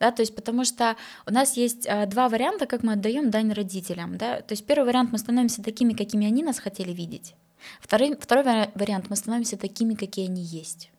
Да, 0.00 0.10
то 0.10 0.22
есть 0.22 0.34
потому 0.34 0.64
что 0.64 0.96
у 1.26 1.32
нас 1.32 1.56
есть 1.56 1.86
а, 1.86 2.06
два 2.06 2.28
варианта, 2.28 2.66
как 2.66 2.82
мы 2.82 2.94
отдаем 2.94 3.30
дань 3.30 3.52
родителям. 3.52 4.16
Да? 4.16 4.40
То 4.40 4.52
есть 4.52 4.66
первый 4.66 4.86
вариант 4.86 5.12
мы 5.12 5.18
становимся 5.18 5.62
такими, 5.62 5.92
какими 5.92 6.26
они 6.26 6.42
нас 6.42 6.58
хотели 6.58 6.92
видеть. 6.92 7.34
Второй, 7.80 8.16
второй 8.18 8.44
вариант, 8.74 9.06
мы 9.10 9.16
становимся 9.16 9.56
такими, 9.56 9.94
какие 9.94 10.26
они 10.26 10.42
есть. 10.42 10.90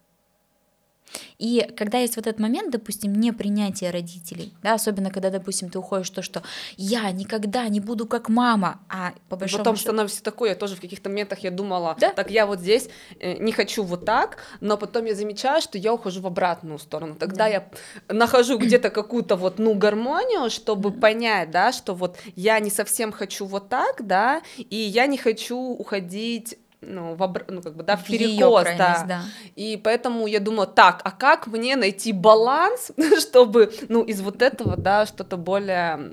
И 1.39 1.68
когда 1.76 1.99
есть 1.99 2.16
вот 2.16 2.28
этот 2.28 2.39
момент, 2.39 2.72
допустим, 2.72 3.14
непринятия 3.14 3.91
родителей, 3.91 4.53
да, 4.62 4.74
особенно 4.76 5.12
когда, 5.12 5.30
допустим, 5.30 5.70
ты 5.70 5.80
уходишь 5.80 6.09
то, 6.09 6.22
что 6.22 6.43
я 6.78 7.09
никогда 7.12 7.68
не 7.68 7.80
буду 7.80 8.05
как 8.05 8.30
мама, 8.30 8.80
а 8.89 9.14
по 9.30 9.36
большому 9.36 9.64
Потом 9.64 9.76
счету... 9.76 9.89
становишься 9.89 10.24
такой, 10.24 10.49
я 10.49 10.55
тоже 10.55 10.76
в 10.76 10.82
каких-то 10.82 11.09
моментах 11.09 11.39
я 11.39 11.51
думала, 11.51 11.95
да? 11.99 12.12
так 12.12 12.32
я 12.32 12.45
вот 12.45 12.59
здесь 12.59 12.89
э, 13.20 13.38
не 13.38 13.51
хочу 13.51 13.84
вот 13.84 14.05
так, 14.05 14.38
но 14.59 14.78
потом 14.78 15.05
я 15.05 15.16
замечаю, 15.16 15.62
что 15.62 15.78
я 15.78 15.93
ухожу 15.93 16.22
в 16.22 16.28
обратную 16.28 16.80
сторону. 16.80 17.16
Тогда 17.16 17.45
да. 17.45 17.47
я 17.47 17.70
нахожу 18.07 18.57
где-то 18.57 18.89
какую-то 18.89 19.36
вот, 19.36 19.59
ну, 19.59 19.74
гармонию, 19.74 20.49
чтобы 20.49 20.89
mm-hmm. 20.89 20.99
понять, 20.99 21.51
да, 21.51 21.72
что 21.72 21.93
вот 21.93 22.18
я 22.36 22.59
не 22.59 22.70
совсем 22.70 23.12
хочу 23.12 23.45
вот 23.45 23.70
так, 23.70 24.05
да, 24.05 24.41
и 24.57 24.76
я 24.76 25.07
не 25.07 25.18
хочу 25.18 25.57
уходить 25.57 26.57
ну, 26.82 27.16
в 27.16 27.24
обр... 27.24 27.46
ну, 27.48 27.62
как 27.62 27.76
бы, 27.76 27.84
да, 27.84 27.96
в, 27.96 28.04
перекос, 28.06 28.66
да. 28.78 29.06
да. 29.08 29.22
И 29.56 29.80
поэтому 29.82 30.28
я 30.28 30.40
думаю, 30.40 30.68
так, 30.68 31.02
а 31.04 31.12
как 31.12 31.48
мне 31.48 31.76
найти 31.76 32.12
баланс, 32.12 32.92
чтобы, 33.20 33.72
ну, 33.88 34.04
из 34.04 34.22
вот 34.22 34.42
этого, 34.42 34.76
да, 34.76 35.06
что-то 35.06 35.38
более 35.38 36.12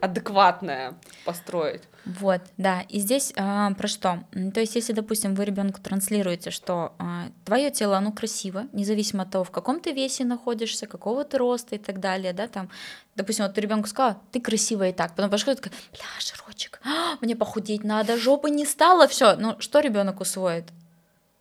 адекватное 0.00 0.94
построить? 1.24 1.82
Вот, 2.06 2.40
да. 2.56 2.82
И 2.88 3.00
здесь 3.00 3.32
а, 3.36 3.72
про 3.72 3.88
что? 3.88 4.22
То 4.54 4.60
есть, 4.60 4.76
если, 4.76 4.92
допустим, 4.92 5.34
вы 5.34 5.44
ребенку 5.44 5.80
транслируете, 5.80 6.52
что 6.52 6.94
а, 6.98 7.30
твое 7.44 7.72
тело, 7.72 7.96
оно 7.96 8.12
красиво, 8.12 8.66
независимо 8.72 9.24
от 9.24 9.32
того, 9.32 9.42
в 9.42 9.50
каком 9.50 9.80
ты 9.80 9.90
весе 9.90 10.24
находишься, 10.24 10.86
какого 10.86 11.24
ты 11.24 11.36
роста 11.36 11.74
и 11.74 11.78
так 11.78 11.98
далее, 11.98 12.32
да, 12.32 12.46
там, 12.46 12.70
допустим, 13.16 13.44
вот 13.44 13.58
ребенку 13.58 13.88
сказала, 13.88 14.22
ты 14.30 14.40
красивая 14.40 14.90
и 14.90 14.92
так, 14.92 15.16
потом 15.16 15.30
пошла 15.30 15.56
такая, 15.56 15.72
бля, 15.90 16.04
жирочек, 16.20 16.80
а, 16.84 17.16
мне 17.20 17.34
похудеть 17.34 17.82
надо, 17.82 18.16
жопы 18.16 18.50
не 18.50 18.66
стало, 18.66 19.08
все, 19.08 19.34
ну 19.34 19.56
что 19.58 19.80
ребенок 19.80 20.20
усвоит? 20.20 20.66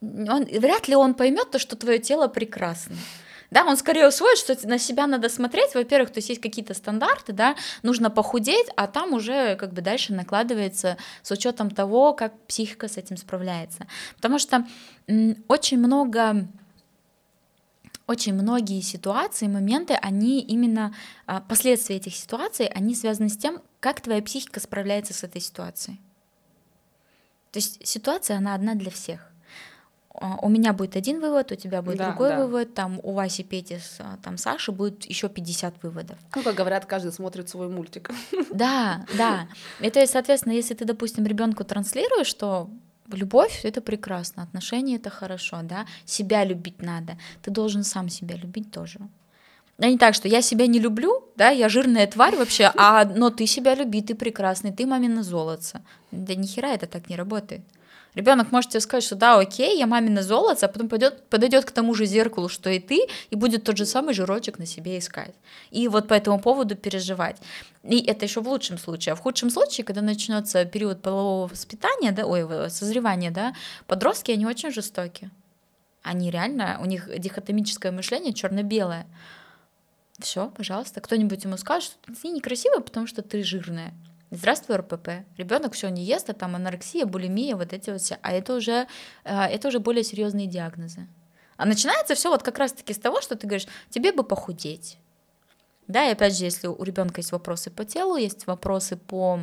Он, 0.01 0.45
вряд 0.45 0.87
ли 0.87 0.95
он 0.95 1.13
поймет 1.13 1.51
то, 1.51 1.59
что 1.59 1.75
твое 1.75 1.99
тело 1.99 2.27
прекрасно 2.27 2.95
да, 3.55 3.63
он 3.63 3.77
скорее 3.77 4.09
усвоит, 4.09 4.37
что 4.37 4.57
на 4.67 4.77
себя 4.77 5.07
надо 5.07 5.29
смотреть, 5.29 5.75
во-первых, 5.75 6.09
то 6.11 6.17
есть 6.17 6.27
есть 6.27 6.41
какие-то 6.41 6.73
стандарты, 6.73 7.31
да, 7.31 7.55
нужно 7.83 8.09
похудеть, 8.11 8.67
а 8.75 8.85
там 8.85 9.13
уже 9.13 9.55
как 9.55 9.71
бы 9.71 9.81
дальше 9.81 10.13
накладывается 10.13 10.97
с 11.23 11.31
учетом 11.31 11.71
того, 11.71 12.13
как 12.13 12.37
психика 12.47 12.89
с 12.89 12.97
этим 12.97 13.15
справляется, 13.15 13.87
потому 14.17 14.39
что 14.39 14.65
очень 15.47 15.77
много 15.77 16.49
очень 18.07 18.33
многие 18.33 18.81
ситуации, 18.81 19.47
моменты, 19.47 19.93
они 19.93 20.41
именно, 20.41 20.93
а, 21.25 21.39
последствия 21.39 21.95
этих 21.95 22.13
ситуаций, 22.13 22.65
они 22.65 22.93
связаны 22.93 23.29
с 23.29 23.37
тем, 23.37 23.61
как 23.79 24.01
твоя 24.01 24.21
психика 24.21 24.59
справляется 24.59 25.13
с 25.13 25.23
этой 25.23 25.39
ситуацией. 25.39 26.01
То 27.51 27.59
есть 27.59 27.87
ситуация, 27.87 28.37
она 28.37 28.53
одна 28.53 28.75
для 28.75 28.91
всех. 28.91 29.31
А, 30.21 30.37
у 30.41 30.49
меня 30.49 30.73
будет 30.73 30.95
один 30.95 31.19
вывод, 31.19 31.51
у 31.51 31.55
тебя 31.55 31.81
будет 31.81 31.97
да, 31.97 32.09
другой 32.09 32.29
да. 32.29 32.39
вывод, 32.39 32.73
там 32.73 32.99
у 33.03 33.13
Васи, 33.13 33.43
Пети, 33.43 33.79
а, 33.99 34.17
там 34.23 34.37
Саши 34.37 34.71
будет 34.71 35.05
еще 35.05 35.29
50 35.29 35.83
выводов. 35.83 36.17
Ну, 36.35 36.43
как 36.43 36.55
говорят, 36.55 36.85
каждый 36.85 37.11
смотрит 37.11 37.49
свой 37.49 37.67
мультик. 37.69 38.11
Да, 38.51 39.05
да. 39.17 39.47
И 39.81 39.89
то 39.89 39.99
есть, 39.99 40.13
соответственно, 40.13 40.53
если 40.53 40.75
ты, 40.75 40.85
допустим, 40.85 41.25
ребенку 41.25 41.63
транслируешь, 41.63 42.27
что 42.27 42.69
любовь 43.11 43.61
это 43.63 43.81
прекрасно, 43.81 44.43
отношения 44.43 44.95
это 44.95 45.09
хорошо, 45.09 45.59
да, 45.63 45.85
себя 46.05 46.45
любить 46.45 46.81
надо, 46.81 47.17
ты 47.41 47.51
должен 47.51 47.83
сам 47.83 48.09
себя 48.09 48.35
любить 48.35 48.71
тоже. 48.71 48.99
А 49.77 49.87
не 49.87 49.97
так, 49.97 50.15
что 50.15 50.29
я 50.29 50.41
себя 50.41 50.67
не 50.67 50.79
люблю, 50.79 51.25
да, 51.35 51.49
я 51.49 51.67
жирная 51.67 52.07
тварь 52.07 52.37
вообще, 52.37 52.71
а 52.77 53.03
но 53.03 53.29
ты 53.29 53.45
себя 53.45 53.75
люби, 53.75 54.01
ты 54.01 54.15
прекрасный, 54.15 54.71
ты 54.71 54.85
мамина 54.85 55.21
золотце. 55.21 55.81
Да 56.11 56.33
нихера 56.33 56.67
это 56.67 56.87
так 56.87 57.09
не 57.09 57.17
работает. 57.17 57.61
Ребенок 58.15 58.51
может 58.51 58.71
тебе 58.71 58.79
сказать, 58.79 59.03
что 59.03 59.15
да, 59.15 59.37
окей, 59.37 59.77
я 59.77 59.87
мамина 59.87 60.23
золото, 60.23 60.65
а 60.65 60.69
потом 60.69 60.87
пойдет, 60.87 61.21
подойдет 61.29 61.65
к 61.65 61.71
тому 61.71 61.93
же 61.93 62.05
зеркалу, 62.05 62.47
что 62.47 62.69
и 62.69 62.79
ты, 62.79 63.07
и 63.29 63.35
будет 63.35 63.65
тот 63.65 63.77
же 63.77 63.85
самый 63.85 64.13
жирочек 64.13 64.57
на 64.57 64.65
себе 64.65 64.97
искать. 64.97 65.35
И 65.69 65.87
вот 65.89 66.07
по 66.07 66.13
этому 66.13 66.39
поводу 66.39 66.75
переживать. 66.75 67.37
И 67.83 67.99
это 67.99 68.25
еще 68.25 68.41
в 68.41 68.47
лучшем 68.47 68.77
случае. 68.77 69.13
А 69.13 69.15
в 69.15 69.19
худшем 69.19 69.49
случае, 69.49 69.83
когда 69.83 70.01
начнется 70.01 70.63
период 70.63 71.01
полового 71.01 71.47
воспитания, 71.47 72.13
да, 72.13 72.25
ой, 72.25 72.69
созревания, 72.69 73.31
да, 73.31 73.53
подростки, 73.85 74.31
они 74.31 74.45
очень 74.45 74.71
жестокие. 74.71 75.29
Они 76.01 76.31
реально, 76.31 76.77
у 76.81 76.85
них 76.85 77.09
дихотомическое 77.19 77.91
мышление 77.91 78.33
черно-белое. 78.33 79.05
Все, 80.19 80.49
пожалуйста, 80.55 81.01
кто-нибудь 81.01 81.43
ему 81.43 81.57
скажет, 81.57 81.97
что 82.03 82.21
ты 82.21 82.29
некрасивая, 82.29 82.79
потому 82.79 83.07
что 83.07 83.21
ты 83.21 83.43
жирная. 83.43 83.93
Здравствуй, 84.35 84.75
РПП. 84.75 85.09
Ребенок 85.37 85.73
все 85.73 85.87
не 85.89 86.03
ест, 86.03 86.29
а 86.29 86.33
там 86.33 86.55
анорексия, 86.55 87.05
булимия, 87.05 87.55
вот 87.55 87.71
эти 87.71 87.89
вот 87.89 88.01
все. 88.01 88.17
А 88.21 88.33
это 88.33 88.55
уже, 88.55 88.87
э, 89.23 89.43
это 89.45 89.69
уже 89.69 89.79
более 89.79 90.03
серьезные 90.03 90.45
диагнозы. 90.45 91.07
А 91.55 91.65
начинается 91.65 92.15
все 92.15 92.29
вот 92.29 92.43
как 92.43 92.57
раз-таки 92.57 92.93
с 92.93 92.97
того, 92.97 93.21
что 93.21 93.37
ты 93.37 93.47
говоришь, 93.47 93.67
тебе 93.89 94.11
бы 94.11 94.23
похудеть. 94.23 94.97
Да, 95.87 96.05
и 96.09 96.11
опять 96.11 96.37
же, 96.37 96.43
если 96.43 96.67
у 96.67 96.83
ребенка 96.83 97.21
есть 97.21 97.31
вопросы 97.31 97.69
по 97.71 97.85
телу, 97.85 98.17
есть 98.17 98.45
вопросы 98.45 98.97
по 98.97 99.39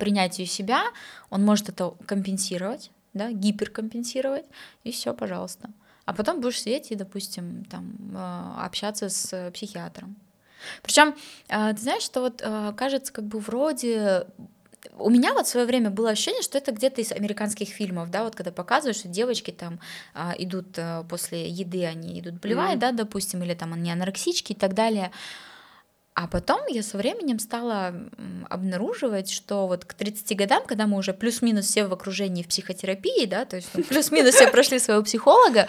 принятию 0.00 0.48
себя, 0.48 0.82
он 1.30 1.44
может 1.44 1.68
это 1.68 1.94
компенсировать, 2.06 2.90
да, 3.14 3.30
гиперкомпенсировать, 3.30 4.46
и 4.82 4.90
все, 4.90 5.14
пожалуйста. 5.14 5.70
А 6.06 6.12
потом 6.12 6.40
будешь 6.40 6.60
сидеть 6.60 6.90
и, 6.90 6.96
допустим, 6.96 7.64
там, 7.66 7.94
э, 8.14 8.64
общаться 8.64 9.08
с 9.08 9.50
психиатром. 9.52 10.16
Причем, 10.82 11.14
а, 11.48 11.72
ты 11.72 11.80
знаешь, 11.80 12.02
что 12.02 12.20
вот 12.20 12.42
а, 12.44 12.72
кажется, 12.72 13.12
как 13.12 13.24
бы 13.24 13.38
вроде 13.38 14.26
у 14.98 15.10
меня 15.10 15.32
вот 15.34 15.46
в 15.46 15.50
свое 15.50 15.66
время 15.66 15.90
было 15.90 16.10
ощущение, 16.10 16.42
что 16.42 16.58
это 16.58 16.72
где-то 16.72 17.00
из 17.00 17.12
американских 17.12 17.68
фильмов, 17.68 18.10
да, 18.10 18.24
вот 18.24 18.34
когда 18.34 18.52
показывают, 18.52 18.96
что 18.96 19.08
девочки 19.08 19.50
там 19.50 19.80
а, 20.14 20.34
идут 20.38 20.78
а, 20.78 21.04
после 21.04 21.48
еды, 21.48 21.84
они 21.84 22.20
идут 22.20 22.34
блевать, 22.34 22.76
mm. 22.76 22.80
да, 22.80 22.92
допустим, 22.92 23.42
или 23.42 23.54
там 23.54 23.72
они 23.72 23.90
анорексички 23.90 24.52
и 24.52 24.56
так 24.56 24.74
далее. 24.74 25.10
А 26.14 26.28
потом 26.28 26.66
я 26.68 26.82
со 26.82 26.96
временем 26.96 27.38
стала 27.38 27.94
обнаруживать, 28.48 29.30
что 29.30 29.66
вот 29.66 29.84
к 29.84 29.92
30 29.92 30.34
годам, 30.34 30.64
когда 30.66 30.86
мы 30.86 30.96
уже 30.96 31.12
плюс-минус 31.12 31.66
все 31.66 31.84
в 31.84 31.92
окружении 31.92 32.42
в 32.42 32.48
психотерапии, 32.48 33.26
да, 33.26 33.44
то 33.44 33.56
есть 33.56 33.68
ну, 33.74 33.84
плюс-минус 33.84 34.34
все 34.34 34.48
прошли 34.48 34.78
своего 34.78 35.02
психолога, 35.02 35.68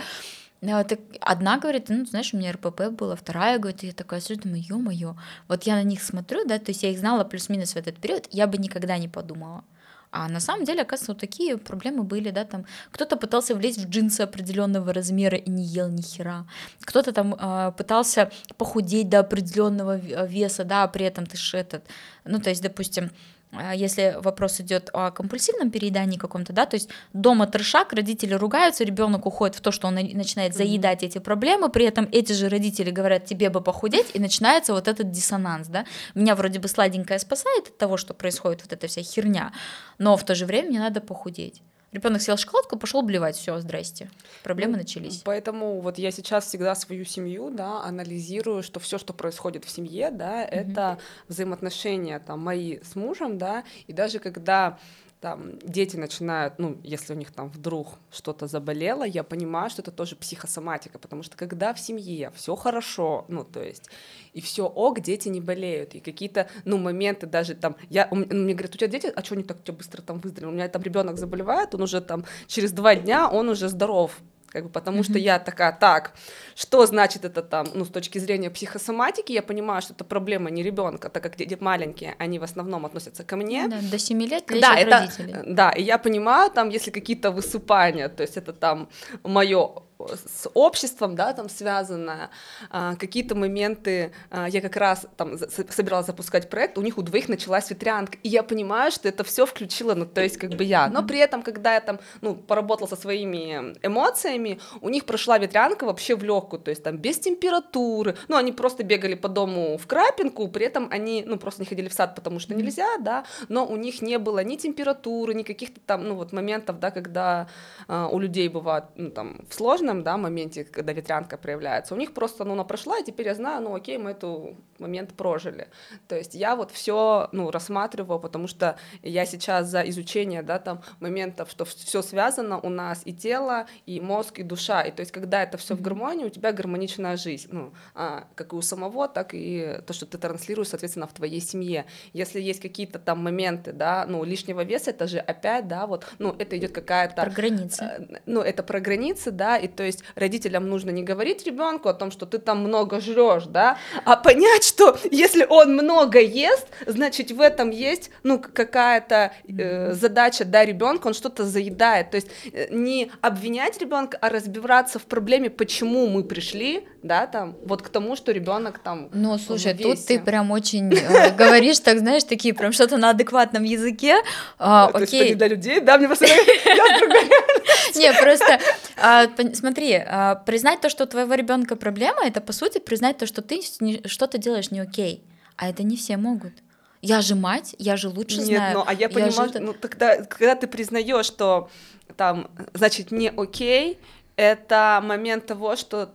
так 0.61 0.99
одна 1.21 1.57
говорит, 1.59 1.89
ну, 1.89 2.05
знаешь, 2.05 2.33
у 2.33 2.37
меня 2.37 2.51
РПП 2.51 2.89
было, 2.89 3.15
вторая 3.15 3.59
говорит, 3.59 3.83
и 3.83 3.87
я 3.87 3.93
такая 3.93 4.21
сижу, 4.21 4.41
думаю, 4.41 4.63
ё-моё, 4.63 5.15
вот 5.47 5.63
я 5.63 5.75
на 5.75 5.83
них 5.83 6.01
смотрю, 6.03 6.45
да, 6.45 6.57
то 6.57 6.71
есть 6.71 6.83
я 6.83 6.89
их 6.89 6.99
знала 6.99 7.23
плюс-минус 7.23 7.73
в 7.73 7.77
этот 7.77 7.97
период, 7.97 8.27
я 8.31 8.47
бы 8.47 8.57
никогда 8.57 8.97
не 8.97 9.07
подумала. 9.07 9.63
А 10.09 10.29
на 10.29 10.39
самом 10.39 10.63
деле, 10.63 10.81
оказывается, 10.81 11.11
вот 11.11 11.19
такие 11.19 11.57
проблемы 11.57 12.03
были, 12.03 12.31
да, 12.31 12.45
там 12.45 12.65
кто-то 12.91 13.17
пытался 13.17 13.55
влезть 13.55 13.79
в 13.79 13.89
джинсы 13.89 14.21
определенного 14.21 14.93
размера 14.93 15.37
и 15.37 15.49
не 15.49 15.63
ел 15.63 15.89
ни 15.89 16.01
хера, 16.01 16.45
кто-то 16.81 17.11
там 17.11 17.35
э, 17.35 17.71
пытался 17.77 18.31
похудеть 18.57 19.09
до 19.09 19.19
определенного 19.19 19.97
веса, 20.25 20.63
да, 20.63 20.83
а 20.83 20.87
при 20.87 21.05
этом 21.05 21.25
ты 21.25 21.37
ж 21.37 21.55
этот, 21.55 21.83
ну, 22.23 22.39
то 22.39 22.49
есть, 22.49 22.63
допустим, 22.63 23.05
а 23.05 23.36
если 23.73 24.17
вопрос 24.19 24.59
идет 24.59 24.89
о 24.93 25.11
компульсивном 25.11 25.71
переедании 25.71 26.17
каком-то, 26.17 26.53
да, 26.53 26.65
то 26.65 26.75
есть 26.75 26.89
дома 27.13 27.47
трешак, 27.47 27.93
родители 27.93 28.33
ругаются, 28.33 28.83
ребенок 28.83 29.25
уходит 29.25 29.55
в 29.55 29.61
то, 29.61 29.71
что 29.71 29.87
он 29.87 29.95
начинает 29.95 30.53
заедать 30.53 31.03
эти 31.03 31.17
проблемы, 31.19 31.69
при 31.69 31.85
этом 31.85 32.07
эти 32.11 32.33
же 32.33 32.49
родители 32.49 32.91
говорят, 32.91 33.25
тебе 33.25 33.49
бы 33.49 33.61
похудеть, 33.61 34.11
и 34.13 34.19
начинается 34.19 34.73
вот 34.73 34.87
этот 34.87 35.11
диссонанс, 35.11 35.67
да. 35.67 35.85
Меня 36.13 36.35
вроде 36.35 36.59
бы 36.59 36.67
сладенькое 36.67 37.19
спасает 37.19 37.67
от 37.67 37.77
того, 37.77 37.97
что 37.97 38.13
происходит 38.13 38.61
вот 38.63 38.73
эта 38.73 38.87
вся 38.87 39.01
херня, 39.01 39.53
но 39.97 40.17
в 40.17 40.25
то 40.25 40.35
же 40.35 40.45
время 40.45 40.69
мне 40.69 40.79
надо 40.79 40.99
похудеть. 41.01 41.61
Ребенок 41.93 42.21
съел 42.21 42.37
шоколадку, 42.37 42.77
пошел 42.77 43.01
блевать, 43.01 43.37
все, 43.37 43.57
здрасте. 43.59 44.09
Проблемы 44.43 44.73
ну, 44.73 44.79
начались. 44.79 45.21
Поэтому 45.23 45.79
вот 45.79 45.97
я 45.97 46.11
сейчас 46.11 46.45
всегда 46.45 46.75
свою 46.75 47.05
семью, 47.05 47.49
да, 47.49 47.81
анализирую, 47.81 48.61
что 48.61 48.79
все, 48.79 48.97
что 48.97 49.13
происходит 49.13 49.63
в 49.63 49.69
семье, 49.69 50.11
да, 50.11 50.43
mm-hmm. 50.43 50.49
это 50.49 50.97
взаимоотношения 51.29 52.19
там 52.19 52.41
мои 52.41 52.79
с 52.81 52.95
мужем, 52.95 53.37
да, 53.37 53.63
и 53.87 53.93
даже 53.93 54.19
когда 54.19 54.77
там 55.19 55.57
дети 55.63 55.97
начинают, 55.97 56.59
ну, 56.59 56.77
если 56.83 57.13
у 57.13 57.15
них 57.15 57.31
там 57.31 57.49
вдруг 57.49 57.87
что-то 58.11 58.47
заболело, 58.47 59.03
я 59.03 59.23
понимаю, 59.23 59.69
что 59.69 59.81
это 59.81 59.91
тоже 59.91 60.15
психосоматика, 60.15 60.99
потому 60.99 61.23
что 61.23 61.35
когда 61.35 61.73
в 61.73 61.79
семье 61.79 62.31
все 62.35 62.55
хорошо, 62.55 63.25
ну, 63.27 63.43
то 63.43 63.63
есть, 63.63 63.89
и 64.33 64.41
все 64.41 64.65
ок, 64.65 64.99
дети 64.99 65.29
не 65.29 65.41
болеют, 65.41 65.95
и 65.95 65.99
какие-то, 65.99 66.47
ну, 66.65 66.77
моменты 66.77 67.25
даже 67.25 67.55
там, 67.55 67.75
я, 67.89 68.07
мне 68.11 68.53
говорят, 68.53 68.75
у 68.75 68.77
тебя 68.77 68.87
дети, 68.87 69.11
а 69.15 69.23
что 69.23 69.35
они 69.35 69.43
так 69.43 69.57
у 69.57 69.63
тебя 69.63 69.77
быстро 69.77 70.01
там 70.01 70.19
выздоровели? 70.19 70.51
У 70.51 70.55
меня 70.55 70.67
там 70.67 70.83
ребенок 70.83 71.17
заболевает, 71.17 71.73
он 71.73 71.81
уже 71.81 71.99
там 72.01 72.23
через 72.45 72.71
два 72.71 72.95
дня, 72.95 73.27
он 73.27 73.49
уже 73.49 73.69
здоров, 73.69 74.19
как 74.57 74.65
бы, 74.65 74.69
потому 74.69 74.99
mm-hmm. 74.99 75.09
что 75.09 75.19
я 75.19 75.39
такая, 75.39 75.71
так, 75.71 76.13
что 76.55 76.85
значит 76.85 77.25
это 77.25 77.41
там, 77.41 77.67
ну, 77.73 77.85
с 77.85 77.89
точки 77.89 78.19
зрения 78.19 78.49
психосоматики, 78.49 79.31
я 79.33 79.41
понимаю, 79.41 79.81
что 79.81 79.93
это 79.93 80.03
проблема 80.03 80.49
не 80.49 80.63
ребенка, 80.63 81.09
так 81.09 81.23
как 81.23 81.35
дети 81.35 81.57
маленькие, 81.59 82.15
они 82.17 82.39
в 82.39 82.43
основном 82.43 82.85
относятся 82.85 83.23
ко 83.23 83.35
мне. 83.35 83.67
Да, 83.67 83.77
до 83.91 83.99
7 83.99 84.21
лет 84.23 84.45
да, 84.47 84.75
это, 84.75 84.99
родителей. 84.99 85.35
Да, 85.45 85.71
и 85.71 85.83
я 85.83 85.97
понимаю, 85.97 86.49
там, 86.51 86.69
если 86.69 86.91
какие-то 86.91 87.31
высыпания, 87.31 88.09
то 88.09 88.23
есть 88.23 88.37
это 88.37 88.53
там 88.53 88.89
мое 89.23 89.69
с 89.99 90.49
обществом, 90.53 91.15
да, 91.15 91.33
там 91.33 91.49
связано, 91.49 92.29
а, 92.69 92.95
какие-то 92.95 93.35
моменты, 93.35 94.11
а, 94.29 94.47
я 94.47 94.61
как 94.61 94.75
раз 94.75 95.07
там 95.15 95.37
собиралась 95.37 96.05
запускать 96.05 96.49
проект, 96.49 96.77
у 96.77 96.81
них 96.81 96.97
у 96.97 97.01
двоих 97.01 97.29
началась 97.29 97.69
ветрянка, 97.69 98.17
и 98.23 98.29
я 98.29 98.43
понимаю, 98.43 98.91
что 98.91 99.09
это 99.09 99.23
все 99.23 99.45
включило, 99.45 99.95
ну, 99.95 100.05
то 100.05 100.21
есть 100.21 100.37
как 100.37 100.51
бы 100.51 100.63
я, 100.63 100.87
но 100.87 101.03
при 101.03 101.19
этом, 101.19 101.41
когда 101.41 101.73
я 101.73 101.81
там, 101.81 101.99
ну, 102.21 102.35
поработала 102.35 102.87
со 102.87 102.95
своими 102.95 103.75
эмоциями, 103.81 104.59
у 104.81 104.89
них 104.89 105.05
прошла 105.05 105.37
ветрянка 105.37 105.85
вообще 105.85 106.15
в 106.15 106.23
легкую, 106.23 106.61
то 106.61 106.69
есть 106.69 106.83
там 106.83 106.97
без 106.97 107.19
температуры, 107.19 108.17
ну, 108.27 108.37
они 108.37 108.51
просто 108.51 108.83
бегали 108.83 109.15
по 109.15 109.29
дому 109.29 109.77
в 109.77 109.87
крапинку, 109.87 110.47
при 110.47 110.65
этом 110.65 110.87
они, 110.91 111.23
ну, 111.25 111.37
просто 111.37 111.61
не 111.61 111.67
ходили 111.67 111.89
в 111.89 111.93
сад, 111.93 112.15
потому 112.15 112.39
что 112.39 112.53
нельзя, 112.53 112.97
да, 112.99 113.25
но 113.49 113.65
у 113.65 113.75
них 113.75 114.01
не 114.01 114.19
было 114.19 114.43
ни 114.43 114.55
температуры, 114.57 115.33
ни 115.33 115.43
каких-то 115.43 115.79
там, 115.85 116.07
ну, 116.07 116.15
вот 116.15 116.33
моментов, 116.33 116.79
да, 116.79 116.91
когда 116.91 117.47
а, 117.87 118.07
у 118.07 118.19
людей 118.19 118.47
бывает, 118.47 118.85
ну, 118.95 119.09
там, 119.09 119.45
в 119.49 119.55
сложном, 119.87 120.03
да, 120.03 120.17
моменте, 120.17 120.63
когда 120.63 120.93
ветрянка 120.93 121.37
проявляется, 121.37 121.95
у 121.95 121.97
них 121.97 122.13
просто, 122.13 122.43
ну, 122.43 122.53
она 122.53 122.63
прошла, 122.63 122.99
и 122.99 123.03
теперь 123.03 123.27
я 123.27 123.35
знаю, 123.35 123.61
ну, 123.63 123.75
окей, 123.75 123.97
мы 123.97 124.11
эту 124.11 124.55
момент 124.79 125.13
прожили. 125.13 125.67
То 126.07 126.15
есть 126.15 126.35
я 126.35 126.55
вот 126.55 126.71
все, 126.71 127.29
ну, 127.31 127.51
рассматриваю, 127.51 128.19
потому 128.19 128.47
что 128.47 128.77
я 129.03 129.25
сейчас 129.25 129.67
за 129.67 129.81
изучение, 129.81 130.43
да, 130.43 130.59
там, 130.59 130.81
моментов, 130.99 131.49
что 131.49 131.65
все 131.65 132.01
связано 132.01 132.59
у 132.59 132.69
нас 132.69 133.01
и 133.05 133.13
тело, 133.13 133.65
и 133.87 134.01
мозг, 134.01 134.39
и 134.39 134.43
душа, 134.43 134.81
и 134.81 134.91
то 134.91 135.01
есть 135.01 135.11
когда 135.11 135.43
это 135.43 135.57
все 135.57 135.75
в 135.75 135.81
гармонии, 135.81 136.25
у 136.25 136.29
тебя 136.29 136.51
гармоничная 136.51 137.17
жизнь, 137.17 137.49
ну, 137.51 137.73
а, 137.95 138.23
как 138.35 138.53
и 138.53 138.55
у 138.55 138.61
самого, 138.61 139.07
так 139.07 139.33
и 139.33 139.79
то, 139.85 139.93
что 139.93 140.05
ты 140.05 140.17
транслируешь, 140.17 140.69
соответственно, 140.69 141.07
в 141.07 141.13
твоей 141.13 141.41
семье. 141.41 141.85
Если 142.13 142.41
есть 142.41 142.61
какие-то 142.61 142.99
там 142.99 143.23
моменты, 143.23 143.71
да, 143.71 144.05
ну, 144.07 144.23
лишнего 144.23 144.63
веса, 144.63 144.91
это 144.91 145.07
же 145.07 145.19
опять, 145.19 145.67
да, 145.67 145.87
вот, 145.87 146.05
ну, 146.19 146.35
это 146.39 146.57
идет 146.57 146.71
какая-то... 146.71 147.23
Про 147.23 147.31
границы. 147.31 147.83
Э, 147.83 148.19
ну, 148.25 148.41
это 148.41 148.63
про 148.63 148.79
границы, 148.79 149.31
да, 149.31 149.57
и 149.57 149.67
то 149.77 149.83
есть 149.83 150.03
родителям 150.15 150.67
нужно 150.67 150.89
не 150.89 151.03
говорить 151.03 151.45
ребенку 151.45 151.87
о 151.87 151.93
том, 151.93 152.11
что 152.11 152.25
ты 152.25 152.39
там 152.39 152.59
много 152.59 152.99
жрешь, 152.99 153.45
да, 153.45 153.77
а 154.03 154.17
понять, 154.17 154.63
что 154.63 154.97
если 155.11 155.45
он 155.47 155.75
много 155.75 156.19
ест, 156.19 156.67
значит 156.85 157.31
в 157.31 157.39
этом 157.39 157.69
есть, 157.69 158.09
ну, 158.23 158.39
какая-то 158.39 159.31
э, 159.47 159.93
задача, 159.93 160.43
да, 160.43 160.65
ребенка, 160.65 161.07
он 161.07 161.13
что-то 161.13 161.45
заедает, 161.45 162.11
то 162.11 162.15
есть 162.15 162.27
э, 162.51 162.67
не 162.71 163.11
обвинять 163.21 163.79
ребенка, 163.79 164.17
а 164.19 164.29
разбираться 164.29 164.99
в 164.99 165.03
проблеме, 165.03 165.49
почему 165.49 166.07
мы 166.07 166.23
пришли, 166.23 166.87
да, 167.03 167.27
там, 167.27 167.55
вот 167.63 167.81
к 167.83 167.89
тому, 167.89 168.15
что 168.15 168.31
ребенок 168.31 168.79
там. 168.79 169.09
Ну, 169.13 169.37
слушай, 169.37 169.73
тут 169.77 170.03
ты 170.05 170.19
прям 170.19 170.51
очень 170.51 170.93
э, 170.93 171.35
говоришь, 171.35 171.79
так 171.79 171.99
знаешь, 171.99 172.23
такие 172.23 172.53
прям 172.53 172.71
что-то 172.71 172.97
на 172.97 173.11
адекватном 173.11 173.63
языке. 173.63 174.15
А, 174.57 174.87
окей. 174.87 175.35
для 175.35 175.47
людей, 175.47 175.79
да, 175.79 175.97
мне 175.97 176.07
Не, 177.95 178.13
просто 178.13 178.59
а, 178.97 179.27
смотри, 179.67 179.93
а, 179.95 180.35
признать 180.35 180.79
то, 180.81 180.89
что 180.89 181.03
у 181.03 181.07
твоего 181.07 181.33
ребенка 181.33 181.75
проблема, 181.75 182.25
это 182.25 182.39
по 182.39 182.53
сути 182.53 182.79
признать 182.79 183.17
то, 183.17 183.25
что 183.27 183.41
ты 183.41 183.61
что-то 184.05 184.37
делаешь 184.37 184.71
не 184.71 184.79
окей, 184.79 185.23
а 185.57 185.69
это 185.69 185.83
не 185.83 185.97
все 185.97 186.15
могут. 186.15 186.53
Я 187.01 187.21
же 187.21 187.35
мать, 187.35 187.75
я 187.77 187.97
же 187.97 188.09
лучше 188.09 188.37
Нет, 188.37 188.47
знаю. 188.47 188.77
Ну, 188.77 188.83
а 188.87 188.93
я, 188.93 189.01
я 189.01 189.09
понимаю, 189.09 189.51
же... 189.51 189.59
ну 189.59 189.73
тогда, 189.73 190.23
когда 190.23 190.55
ты 190.55 190.67
признаешь, 190.67 191.25
что 191.25 191.69
там, 192.15 192.49
значит, 192.73 193.11
не 193.11 193.29
окей, 193.29 193.99
это 194.37 195.01
момент 195.03 195.45
того, 195.45 195.75
что 195.75 196.11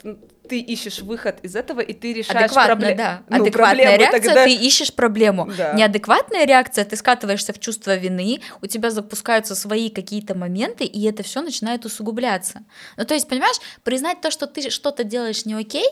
ты 0.48 0.60
ищешь 0.60 1.00
выход 1.00 1.38
из 1.42 1.56
этого, 1.56 1.80
и 1.80 1.92
ты 1.92 2.12
решаешь 2.12 2.52
проблему. 2.52 2.96
Да. 2.96 3.22
Ну, 3.28 3.42
Адекватная 3.42 3.96
реакция, 3.96 4.20
тогда... 4.20 4.44
ты 4.44 4.54
ищешь 4.54 4.92
проблему. 4.92 5.50
Да. 5.56 5.72
Неадекватная 5.72 6.44
реакция, 6.44 6.84
ты 6.84 6.96
скатываешься 6.96 7.52
в 7.52 7.58
чувство 7.58 7.96
вины, 7.96 8.40
у 8.60 8.66
тебя 8.66 8.90
запускаются 8.90 9.54
свои 9.54 9.88
какие-то 9.88 10.34
моменты, 10.34 10.84
и 10.84 11.04
это 11.08 11.22
все 11.22 11.42
начинает 11.42 11.84
усугубляться. 11.84 12.62
Ну, 12.96 13.04
то 13.04 13.14
есть, 13.14 13.28
понимаешь, 13.28 13.56
признать 13.84 14.20
то, 14.20 14.30
что 14.30 14.46
ты 14.46 14.70
что-то 14.70 15.04
делаешь 15.04 15.44
не 15.44 15.54
окей, 15.54 15.86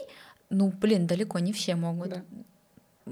ну, 0.51 0.69
блин, 0.69 1.07
далеко 1.07 1.39
не 1.39 1.53
все 1.53 1.77
могут. 1.77 2.11
Да 2.11 2.23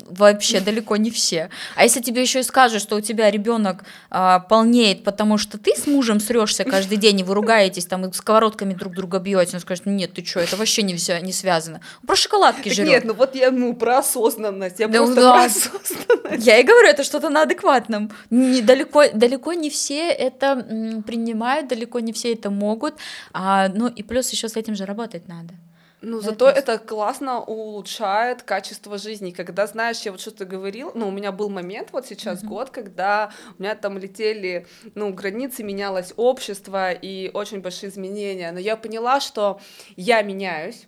вообще 0.07 0.61
далеко 0.61 0.97
не 0.97 1.11
все. 1.11 1.51
А 1.77 1.85
если 1.85 2.01
тебе 2.01 2.23
еще 2.23 2.41
и 2.41 2.43
скажут, 2.43 2.83
что 2.83 2.97
у 2.97 3.01
тебя 3.01 3.31
ребенок 3.31 3.85
а, 4.11 4.41
полнеет, 4.41 5.05
потому 5.05 5.39
что 5.39 5.59
ты 5.59 5.75
с 5.77 5.87
мужем 5.87 6.21
срешься 6.21 6.65
каждый 6.65 6.99
день 6.99 7.21
и 7.21 7.23
вы 7.23 7.35
ругаетесь, 7.35 7.87
там 7.87 8.07
и 8.07 8.13
сковородками 8.13 8.75
друг 8.75 8.95
друга 8.95 9.19
бьете, 9.19 9.57
он 9.57 9.61
скажет, 9.61 9.87
нет, 9.87 10.13
ты 10.13 10.25
что, 10.25 10.41
это 10.41 10.57
вообще 10.57 10.83
не, 10.83 10.97
все, 10.97 11.21
не 11.21 11.33
связано. 11.33 11.81
Про 12.07 12.17
шоколадки 12.17 12.69
жрет. 12.69 12.89
Нет, 12.89 13.05
ну 13.05 13.15
вот 13.15 13.35
я 13.35 13.51
ну 13.51 13.75
про 13.75 13.99
осознанность, 13.99 14.79
я 14.79 14.89
да, 14.89 14.99
просто 14.99 15.21
да. 15.21 15.33
про 15.33 15.45
осознанность. 15.45 16.47
Я 16.47 16.59
и 16.59 16.63
говорю, 16.63 16.89
это 16.89 17.05
что-то 17.05 17.29
на 17.29 17.43
адекватном. 17.43 18.11
Не, 18.31 18.63
далеко, 18.63 19.05
далеко 19.13 19.53
не 19.53 19.71
все 19.71 20.11
это 20.11 20.67
м, 20.69 21.03
принимают, 21.03 21.69
далеко 21.69 22.01
не 22.01 22.13
все 22.13 22.33
это 22.33 22.51
могут, 22.51 22.95
а, 23.33 23.69
ну 23.69 23.89
и 23.89 24.03
плюс 24.03 24.31
еще 24.31 24.49
с 24.49 24.57
этим 24.57 24.75
же 24.75 24.85
работать 24.85 25.29
надо. 25.29 25.55
Ну, 26.01 26.21
зато 26.21 26.49
это... 26.49 26.73
это 26.73 26.79
классно 26.79 27.41
улучшает 27.41 28.43
качество 28.43 28.99
жизни. 28.99 29.31
Когда, 29.31 29.67
знаешь, 29.67 30.01
я 30.01 30.13
вот 30.13 30.21
что-то 30.21 30.45
говорил, 30.45 30.93
ну, 30.95 31.09
у 31.09 31.11
меня 31.11 31.33
был 31.33 31.49
момент 31.49 31.91
вот 31.93 32.07
сейчас 32.07 32.43
mm-hmm. 32.43 32.49
год, 32.49 32.71
когда 32.71 33.31
у 33.59 33.63
меня 33.63 33.75
там 33.75 33.99
летели, 33.99 34.67
ну, 34.95 35.13
границы, 35.13 35.63
менялось 35.63 36.13
общество 36.17 36.93
и 36.93 37.31
очень 37.33 37.61
большие 37.61 37.91
изменения. 37.91 38.51
Но 38.53 38.59
я 38.59 38.77
поняла, 38.77 39.21
что 39.21 39.61
я 39.97 40.23
меняюсь, 40.23 40.88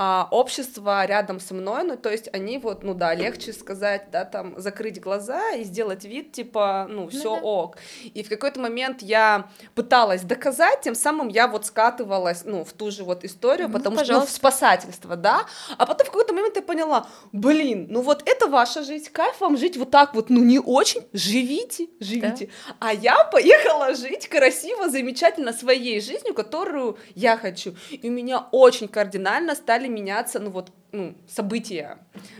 а 0.00 0.28
общество 0.30 1.04
рядом 1.06 1.40
со 1.40 1.54
мной, 1.54 1.82
ну, 1.82 1.96
то 1.96 2.08
есть 2.08 2.28
они 2.32 2.58
вот, 2.58 2.84
ну 2.84 2.94
да, 2.94 3.14
легче 3.14 3.52
сказать, 3.52 4.12
да, 4.12 4.24
там, 4.24 4.54
закрыть 4.56 5.00
глаза 5.00 5.54
и 5.56 5.64
сделать 5.64 6.04
вид, 6.04 6.30
типа, 6.30 6.86
ну, 6.88 7.08
все 7.08 7.34
ну, 7.34 7.40
да. 7.40 7.42
ок. 7.42 7.78
И 8.04 8.22
в 8.22 8.28
какой-то 8.28 8.60
момент 8.60 9.02
я 9.02 9.50
пыталась 9.74 10.22
доказать, 10.22 10.82
тем 10.82 10.94
самым 10.94 11.26
я 11.26 11.48
вот 11.48 11.66
скатывалась, 11.66 12.44
ну, 12.44 12.64
в 12.64 12.74
ту 12.74 12.92
же 12.92 13.02
вот 13.02 13.24
историю, 13.24 13.66
ну, 13.66 13.76
потому 13.76 13.96
пожалуйста. 13.96 14.12
что, 14.14 14.20
ну, 14.20 14.26
в 14.26 14.30
спасательство, 14.30 15.16
да, 15.16 15.46
а 15.76 15.84
потом 15.84 16.06
в 16.06 16.10
какой-то 16.10 16.32
момент 16.32 16.54
я 16.54 16.62
поняла, 16.62 17.08
блин, 17.32 17.88
ну 17.90 18.00
вот 18.02 18.22
это 18.24 18.46
ваша 18.46 18.84
жизнь, 18.84 19.10
кайф 19.10 19.40
вам 19.40 19.56
жить 19.56 19.76
вот 19.76 19.90
так 19.90 20.14
вот, 20.14 20.30
ну, 20.30 20.38
не 20.44 20.60
очень, 20.60 21.08
живите, 21.12 21.88
живите. 21.98 22.50
Да. 22.68 22.76
А 22.78 22.92
я 22.94 23.24
поехала 23.24 23.96
жить 23.96 24.28
красиво, 24.28 24.88
замечательно 24.90 25.52
своей 25.52 26.00
жизнью, 26.00 26.34
которую 26.34 26.98
я 27.16 27.36
хочу. 27.36 27.74
И 27.90 28.08
у 28.08 28.12
меня 28.12 28.46
очень 28.52 28.86
кардинально 28.86 29.56
стали 29.56 29.87
меняться, 29.88 30.38
ну 30.38 30.50
вот, 30.50 30.72
ну, 30.92 31.14
события. 31.28 31.98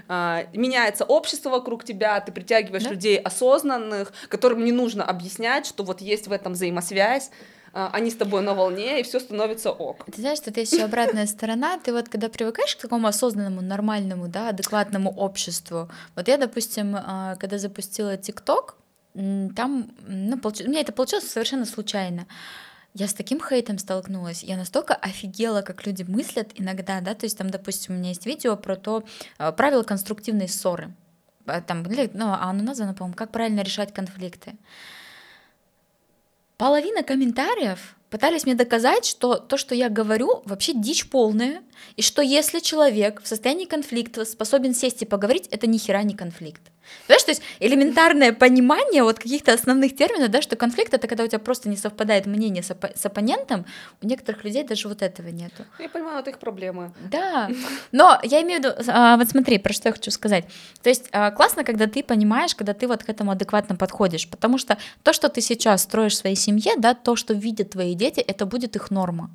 А, 0.08 0.44
меняется 0.52 1.04
общество 1.04 1.50
вокруг 1.50 1.84
тебя, 1.84 2.20
ты 2.20 2.32
притягиваешь 2.32 2.84
да? 2.84 2.90
людей 2.90 3.18
осознанных, 3.18 4.12
которым 4.28 4.64
не 4.64 4.72
нужно 4.72 5.04
объяснять, 5.04 5.66
что 5.66 5.84
вот 5.84 6.00
есть 6.00 6.28
в 6.28 6.32
этом 6.32 6.52
взаимосвязь 6.52 7.30
а, 7.72 7.90
они 7.92 8.10
с 8.10 8.16
тобой 8.16 8.42
на 8.42 8.54
волне, 8.54 9.00
и 9.00 9.02
все 9.02 9.20
становится 9.20 9.70
ок. 9.70 10.04
Ты 10.06 10.20
знаешь, 10.20 10.38
что 10.38 10.52
есть 10.54 10.72
еще 10.72 10.84
обратная 10.84 11.26
сторона. 11.26 11.78
Ты 11.78 11.92
вот 11.92 12.08
когда 12.08 12.28
привыкаешь 12.28 12.76
к 12.76 12.80
такому 12.80 13.06
осознанному, 13.06 13.60
нормальному, 13.60 14.28
да, 14.28 14.48
адекватному 14.48 15.10
обществу. 15.10 15.90
Вот 16.16 16.28
я, 16.28 16.36
допустим, 16.36 16.96
а, 16.96 17.36
когда 17.36 17.58
запустила 17.58 18.16
ТикТок, 18.16 18.76
там, 19.14 19.90
ну, 20.06 20.38
получ... 20.38 20.60
у 20.60 20.68
меня 20.68 20.80
это 20.80 20.92
получилось 20.92 21.28
совершенно 21.28 21.64
случайно 21.64 22.26
я 22.98 23.06
с 23.06 23.14
таким 23.14 23.40
хейтом 23.40 23.78
столкнулась, 23.78 24.42
я 24.42 24.56
настолько 24.56 24.94
офигела, 24.94 25.62
как 25.62 25.86
люди 25.86 26.02
мыслят 26.02 26.50
иногда, 26.56 27.00
да, 27.00 27.14
то 27.14 27.26
есть 27.26 27.38
там, 27.38 27.48
допустим, 27.48 27.94
у 27.94 27.98
меня 27.98 28.08
есть 28.08 28.26
видео 28.26 28.56
про 28.56 28.74
то, 28.74 29.04
э, 29.38 29.52
правила 29.52 29.84
конструктивной 29.84 30.48
ссоры, 30.48 30.92
э, 31.46 31.62
там, 31.62 31.84
ну, 31.84 32.26
а 32.26 32.50
оно 32.50 32.64
названо, 32.64 32.94
по-моему, 32.94 33.16
как 33.16 33.30
правильно 33.30 33.60
решать 33.60 33.94
конфликты. 33.94 34.56
Половина 36.56 37.04
комментариев 37.04 37.96
пытались 38.10 38.44
мне 38.44 38.56
доказать, 38.56 39.04
что 39.04 39.36
то, 39.36 39.56
что 39.56 39.76
я 39.76 39.88
говорю, 39.88 40.42
вообще 40.44 40.72
дичь 40.74 41.08
полная, 41.08 41.62
и 41.94 42.02
что 42.02 42.20
если 42.20 42.58
человек 42.58 43.22
в 43.22 43.28
состоянии 43.28 43.66
конфликта 43.66 44.24
способен 44.24 44.74
сесть 44.74 45.02
и 45.02 45.06
поговорить, 45.06 45.46
это 45.52 45.68
ни 45.68 45.78
хера 45.78 46.02
не 46.02 46.14
конфликт. 46.14 46.62
Понимаешь, 47.06 47.24
то 47.24 47.30
есть 47.30 47.42
элементарное 47.60 48.32
понимание 48.32 49.02
вот 49.02 49.18
каких-то 49.18 49.52
основных 49.52 49.96
терминов, 49.96 50.30
да, 50.30 50.42
что 50.42 50.56
конфликт 50.56 50.92
это 50.94 51.06
когда 51.06 51.24
у 51.24 51.26
тебя 51.26 51.38
просто 51.38 51.68
не 51.68 51.76
совпадает 51.76 52.26
мнение 52.26 52.62
с, 52.62 52.70
оп- 52.70 52.94
с 52.94 53.06
оппонентом, 53.06 53.64
у 54.02 54.06
некоторых 54.06 54.44
людей 54.44 54.62
даже 54.64 54.88
вот 54.88 55.02
этого 55.02 55.28
нету. 55.28 55.64
Я 55.78 55.88
понимаю, 55.88 56.20
это 56.20 56.30
их 56.30 56.38
проблемы. 56.38 56.92
Да, 57.10 57.50
но 57.92 58.18
я 58.22 58.42
имею 58.42 58.60
в 58.60 58.64
виду, 58.64 58.74
а, 58.88 59.16
вот 59.16 59.28
смотри, 59.28 59.58
про 59.58 59.72
что 59.72 59.88
я 59.88 59.92
хочу 59.92 60.10
сказать. 60.10 60.44
То 60.82 60.88
есть 60.88 61.08
а, 61.12 61.30
классно, 61.30 61.64
когда 61.64 61.86
ты 61.86 62.02
понимаешь, 62.02 62.54
когда 62.54 62.74
ты 62.74 62.86
вот 62.86 63.04
к 63.04 63.08
этому 63.08 63.30
адекватно 63.30 63.76
подходишь, 63.76 64.28
потому 64.28 64.58
что 64.58 64.76
то, 65.02 65.12
что 65.12 65.28
ты 65.28 65.40
сейчас 65.40 65.82
строишь 65.82 66.12
в 66.12 66.16
своей 66.16 66.36
семье, 66.36 66.72
да, 66.76 66.94
то, 66.94 67.16
что 67.16 67.34
видят 67.34 67.70
твои 67.70 67.94
дети, 67.94 68.20
это 68.20 68.46
будет 68.46 68.76
их 68.76 68.90
норма. 68.90 69.30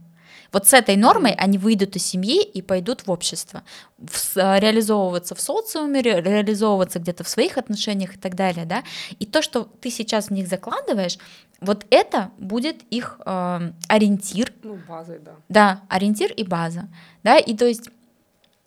Вот 0.53 0.67
с 0.67 0.73
этой 0.73 0.95
нормой 0.95 1.33
они 1.33 1.57
выйдут 1.57 1.95
из 1.95 2.05
семьи 2.05 2.43
и 2.43 2.61
пойдут 2.61 3.07
в 3.07 3.11
общество, 3.11 3.63
в, 3.97 4.35
реализовываться 4.35 5.35
в 5.35 5.41
социуме, 5.41 6.01
ре, 6.01 6.21
реализовываться 6.21 6.99
где-то 6.99 7.23
в 7.23 7.29
своих 7.29 7.57
отношениях 7.57 8.15
и 8.15 8.19
так 8.19 8.35
далее, 8.35 8.65
да. 8.65 8.83
И 9.19 9.25
то, 9.25 9.41
что 9.41 9.67
ты 9.81 9.89
сейчас 9.89 10.27
в 10.27 10.31
них 10.31 10.47
закладываешь, 10.47 11.17
вот 11.59 11.85
это 11.89 12.31
будет 12.37 12.83
их 12.91 13.19
э, 13.25 13.71
ориентир. 13.87 14.53
Ну, 14.63 14.77
базой, 14.87 15.19
да. 15.19 15.31
Да, 15.49 15.81
ориентир 15.89 16.31
и 16.31 16.43
база, 16.43 16.87
да, 17.23 17.37
и 17.37 17.55
то 17.55 17.65
есть 17.65 17.89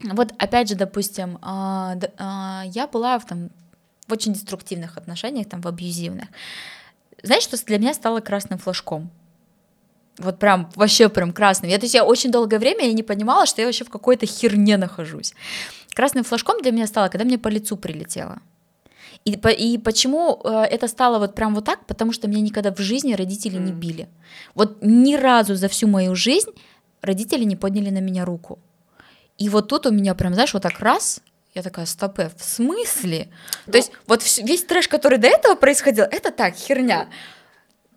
вот 0.01 0.34
опять 0.39 0.68
же, 0.68 0.74
допустим, 0.74 1.39
э, 1.43 2.01
э, 2.01 2.62
я 2.66 2.89
была 2.91 3.18
в, 3.18 3.26
там, 3.26 3.51
в 4.09 4.12
очень 4.12 4.32
деструктивных 4.32 4.97
отношениях, 4.97 5.49
там, 5.49 5.61
в 5.61 5.68
абьюзивных. 5.68 6.28
Знаешь, 7.22 7.45
что 7.45 7.62
для 7.64 7.78
меня 7.78 7.95
стало 7.95 8.20
красным 8.20 8.59
флажком? 8.59 9.11
Вот 10.19 10.39
прям 10.39 10.71
вообще 10.75 11.09
прям 11.09 11.33
красным. 11.33 11.71
Я, 11.71 11.79
то 11.79 11.85
есть 11.85 11.95
я 11.95 12.05
очень 12.05 12.31
долгое 12.31 12.59
время 12.59 12.87
я 12.87 12.93
не 12.93 13.03
понимала, 13.03 13.47
что 13.47 13.61
я 13.61 13.67
вообще 13.67 13.85
в 13.85 13.91
какой-то 13.91 14.27
херне 14.27 14.77
нахожусь. 14.77 15.35
Красным 15.95 16.25
флажком 16.25 16.62
для 16.62 16.73
меня 16.73 16.87
стало, 16.87 17.09
когда 17.09 17.25
мне 17.25 17.39
по 17.39 17.49
лицу 17.49 17.77
прилетело. 17.77 18.39
И, 19.25 19.33
и 19.33 19.79
почему 19.79 20.41
э, 20.45 20.64
это 20.71 20.89
стало 20.89 21.19
вот 21.19 21.35
прям 21.35 21.55
вот 21.55 21.64
так? 21.64 21.85
Потому 21.87 22.12
что 22.12 22.29
меня 22.29 22.41
никогда 22.41 22.73
в 22.73 22.79
жизни 22.79 23.14
родители 23.14 23.59
не 23.59 23.73
били. 23.73 24.09
Вот 24.55 24.79
ни 24.83 25.17
разу 25.17 25.57
за 25.57 25.69
всю 25.69 25.89
мою 25.89 26.14
жизнь 26.14 26.51
родители 27.03 27.45
не 27.45 27.57
подняли 27.57 27.91
на 27.91 27.99
меня 27.99 28.25
руку. 28.25 28.59
И 29.37 29.49
вот 29.49 29.69
тут 29.69 29.87
у 29.87 29.91
меня 29.91 30.14
прям, 30.14 30.35
знаешь, 30.35 30.55
вот 30.55 30.62
так 30.62 30.79
раз, 30.81 31.21
я 31.55 31.62
такая, 31.62 31.87
стопе, 31.87 32.31
в 32.37 32.45
смысле? 32.45 33.29
То 33.71 33.77
есть 33.77 33.91
вот 34.07 34.23
весь 34.39 34.64
трэш, 34.64 34.89
который 34.89 35.19
до 35.19 35.27
этого 35.27 35.57
происходил, 35.57 36.05
это 36.05 36.31
так, 36.31 36.55
херня. 36.55 37.09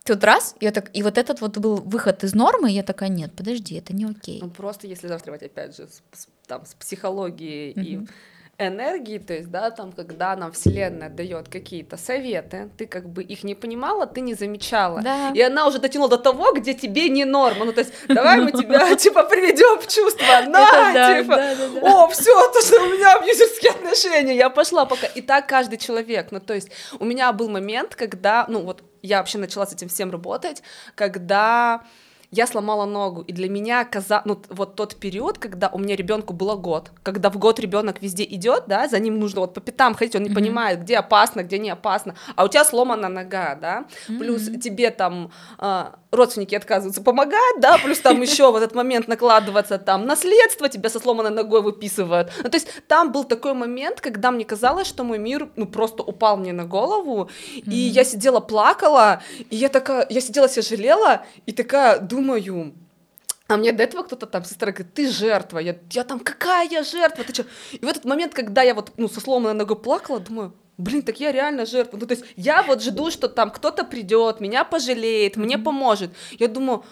Тут 0.09 0.23
раз, 0.23 0.55
я 0.59 0.71
так, 0.71 0.89
и 0.97 1.03
вот 1.03 1.19
этот 1.19 1.39
вот 1.39 1.59
был 1.59 1.75
выход 1.75 2.23
из 2.23 2.33
нормы, 2.33 2.71
и 2.71 2.73
я 2.73 2.81
такая, 2.81 3.09
нет, 3.09 3.31
подожди, 3.37 3.75
это 3.75 3.93
не 3.93 4.05
окей. 4.05 4.39
Ну 4.41 4.49
просто 4.49 4.87
если 4.87 5.07
завтра 5.07 5.35
опять 5.35 5.77
же, 5.77 5.87
с, 6.13 6.27
там, 6.47 6.65
с 6.65 6.73
психологией 6.73 7.73
mm-hmm. 7.73 7.83
и 7.83 8.07
энергии, 8.57 9.19
то 9.19 9.33
есть, 9.33 9.51
да, 9.51 9.69
там, 9.69 9.91
когда 9.91 10.35
нам 10.35 10.51
Вселенная 10.51 11.09
дает 11.09 11.47
какие-то 11.47 11.95
советы, 11.95 12.71
ты 12.75 12.87
как 12.87 13.07
бы 13.07 13.21
их 13.21 13.43
не 13.43 13.53
понимала, 13.53 14.07
ты 14.07 14.21
не 14.21 14.33
замечала, 14.33 15.01
да. 15.03 15.31
и 15.35 15.41
она 15.41 15.67
уже 15.67 15.77
дотянула 15.77 16.09
до 16.09 16.17
того, 16.17 16.53
где 16.53 16.73
тебе 16.73 17.07
не 17.09 17.25
норма, 17.25 17.65
ну, 17.65 17.71
то 17.71 17.81
есть, 17.81 17.93
давай 18.07 18.41
мы 18.41 18.51
тебя, 18.51 18.95
типа, 19.03 19.25
приведем 19.25 19.79
в 19.79 19.87
чувство, 19.87 20.25
на, 20.47 21.21
типа, 21.21 21.35
о, 21.87 22.07
все, 22.07 22.51
то, 22.51 22.61
что 22.61 22.81
у 22.81 22.89
меня 22.89 23.13
абьюзерские 23.13 23.73
отношения, 23.73 24.35
я 24.35 24.49
пошла 24.49 24.85
пока, 24.85 25.05
и 25.05 25.21
так 25.21 25.47
каждый 25.47 25.77
человек, 25.77 26.31
ну, 26.31 26.39
то 26.39 26.55
есть, 26.55 26.71
у 26.99 27.05
меня 27.05 27.31
был 27.31 27.47
момент, 27.47 27.93
когда, 27.95 28.45
ну, 28.49 28.61
вот, 28.61 28.81
я 29.01 29.19
вообще 29.19 29.37
начала 29.37 29.65
с 29.65 29.73
этим 29.73 29.89
всем 29.89 30.11
работать, 30.11 30.63
когда 30.95 31.83
я 32.31 32.45
сломала 32.45 32.85
ногу, 32.85 33.21
и 33.21 33.33
для 33.33 33.49
меня 33.49 33.83
каза... 33.85 34.21
ну, 34.25 34.39
вот 34.49 34.75
тот 34.75 34.95
период, 34.95 35.39
когда 35.39 35.69
у 35.69 35.79
меня 35.79 35.95
ребенку 35.95 36.33
было 36.33 36.55
год, 36.55 36.91
когда 37.01 37.29
в 37.29 37.37
год 37.37 37.59
ребенок 37.59 38.01
везде 38.01 38.23
идет, 38.23 38.65
да, 38.67 38.87
за 38.87 38.99
ним 38.99 39.19
нужно 39.19 39.41
вот 39.41 39.53
по 39.55 39.61
пятам 39.61 39.95
ходить, 39.95 40.15
он 40.15 40.23
не 40.23 40.29
mm-hmm. 40.29 40.35
понимает, 40.35 40.81
где 40.81 40.97
опасно, 40.97 41.43
где 41.43 41.57
не 41.57 41.71
опасно, 41.71 42.15
а 42.35 42.45
у 42.45 42.47
тебя 42.47 42.63
сломана 42.65 43.09
нога, 43.09 43.55
да, 43.55 43.85
mm-hmm. 44.07 44.19
плюс 44.19 44.43
тебе 44.61 44.91
там 44.91 45.31
э, 45.57 45.85
родственники 46.11 46.53
отказываются 46.53 47.01
помогать, 47.01 47.59
да, 47.59 47.79
плюс 47.79 47.99
там 47.99 48.21
еще 48.21 48.51
в 48.51 48.55
этот 48.55 48.75
момент 48.75 49.07
накладываться 49.07 49.79
там 49.79 50.05
наследство, 50.05 50.69
тебя 50.69 50.89
со 50.89 50.99
сломанной 50.99 51.31
ногой 51.31 51.63
выписывают, 51.63 52.31
ну, 52.43 52.49
то 52.49 52.57
есть 52.57 52.67
там 52.87 53.11
был 53.11 53.23
такой 53.23 53.55
момент, 53.55 54.01
когда 54.01 54.29
мне 54.29 54.45
казалось, 54.45 54.87
что 54.87 55.03
мой 55.03 55.17
мир, 55.17 55.49
ну, 55.55 55.65
просто 55.65 56.03
упал 56.03 56.37
мне 56.37 56.53
на 56.53 56.65
голову, 56.65 57.23
mm-hmm. 57.23 57.71
и 57.71 57.75
я 57.75 58.03
сидела, 58.03 58.39
плакала, 58.39 59.23
и 59.49 59.55
я 59.55 59.69
такая, 59.69 60.05
я 60.11 60.21
сидела, 60.21 60.47
себя 60.47 60.61
жалела, 60.61 61.25
и 61.47 61.51
такая, 61.51 61.99
думаю, 61.99 62.18
думаю, 62.19 62.73
а 63.47 63.57
мне 63.57 63.71
до 63.71 63.83
этого 63.83 64.03
кто-то 64.03 64.27
там, 64.27 64.43
сестра 64.43 64.71
говорит, 64.71 64.93
ты 64.93 65.09
жертва. 65.09 65.59
Я, 65.59 65.75
я 65.91 66.03
там, 66.03 66.19
какая 66.19 66.69
я 66.69 66.83
жертва? 66.83 67.23
Ты 67.23 67.33
что? 67.33 67.45
И 67.71 67.83
в 67.83 67.87
этот 67.89 68.05
момент, 68.05 68.33
когда 68.33 68.61
я 68.61 68.75
вот, 68.75 68.91
ну, 68.97 69.07
со 69.07 69.19
сломанной 69.19 69.55
ногой 69.55 69.75
плакала, 69.75 70.19
думаю, 70.19 70.53
блин, 70.77 71.01
так 71.01 71.19
я 71.19 71.31
реально 71.31 71.65
жертва. 71.65 71.97
Ну, 71.97 72.05
то 72.05 72.13
есть 72.13 72.25
я 72.35 72.61
вот 72.61 72.83
жду, 72.83 73.09
что 73.09 73.27
там 73.27 73.49
кто-то 73.49 73.83
придет, 73.83 74.39
меня 74.39 74.63
пожалеет, 74.65 75.35
мне 75.35 75.57
поможет. 75.57 76.11
Я 76.37 76.47
думаю, 76.47 76.83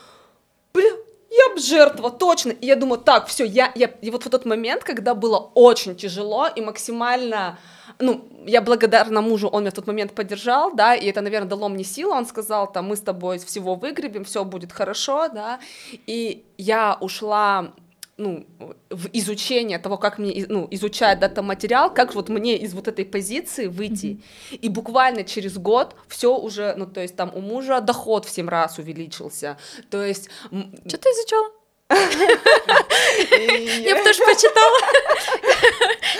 блин, 0.73 0.95
я 1.38 1.55
б 1.55 1.59
жертва, 1.59 2.09
точно. 2.09 2.51
И 2.51 2.65
я 2.65 2.75
думаю, 2.75 3.01
так, 3.01 3.27
все, 3.27 3.45
я, 3.45 3.71
я, 3.75 3.88
и 4.01 4.11
вот 4.11 4.25
в 4.25 4.29
тот 4.29 4.45
момент, 4.45 4.83
когда 4.83 5.13
было 5.13 5.51
очень 5.55 5.95
тяжело 5.95 6.47
и 6.47 6.61
максимально 6.61 7.57
ну, 7.99 8.27
я 8.45 8.61
благодарна 8.61 9.21
мужу, 9.21 9.47
он 9.47 9.61
меня 9.61 9.71
в 9.71 9.73
тот 9.73 9.88
момент 9.88 10.13
поддержал, 10.13 10.71
да, 10.75 10.95
и 10.95 11.07
это, 11.07 11.21
наверное, 11.21 11.49
дало 11.49 11.69
мне 11.69 11.83
силу, 11.83 12.11
он 12.13 12.25
сказал, 12.25 12.71
там, 12.71 12.85
мы 12.85 12.95
с 12.95 13.01
тобой 13.01 13.39
всего 13.39 13.75
выгребем, 13.75 14.23
все 14.23 14.43
будет 14.43 14.71
хорошо, 14.71 15.29
да, 15.29 15.59
и 16.05 16.45
я 16.57 16.97
ушла 17.01 17.73
ну, 18.18 18.47
в 18.89 19.07
изучение 19.13 19.80
того, 19.80 19.97
как 19.97 20.18
мне 20.18 20.45
ну, 20.49 20.68
изучать 20.72 21.20
дата-материал, 21.20 21.93
как 21.93 22.15
вот 22.15 22.30
мне 22.30 22.57
из 22.57 22.74
вот 22.74 22.88
этой 22.88 23.05
позиции 23.05 23.68
выйти. 23.68 24.05
Mm-hmm. 24.05 24.55
И 24.57 24.70
буквально 24.70 25.24
через 25.24 25.57
год 25.57 25.95
все 26.07 26.36
уже, 26.36 26.74
ну, 26.76 26.88
то 26.88 27.01
есть 27.01 27.15
там 27.15 27.32
у 27.34 27.41
мужа 27.41 27.80
доход 27.80 28.26
в 28.26 28.30
7 28.30 28.49
раз 28.49 28.80
увеличился. 28.80 29.57
То 29.89 30.03
есть... 30.03 30.30
Что 30.49 30.97
ты 30.97 31.09
изучала? 31.09 31.51
Я 31.89 33.95
бы 33.95 34.03
тоже 34.03 34.23
почитала. 34.23 34.77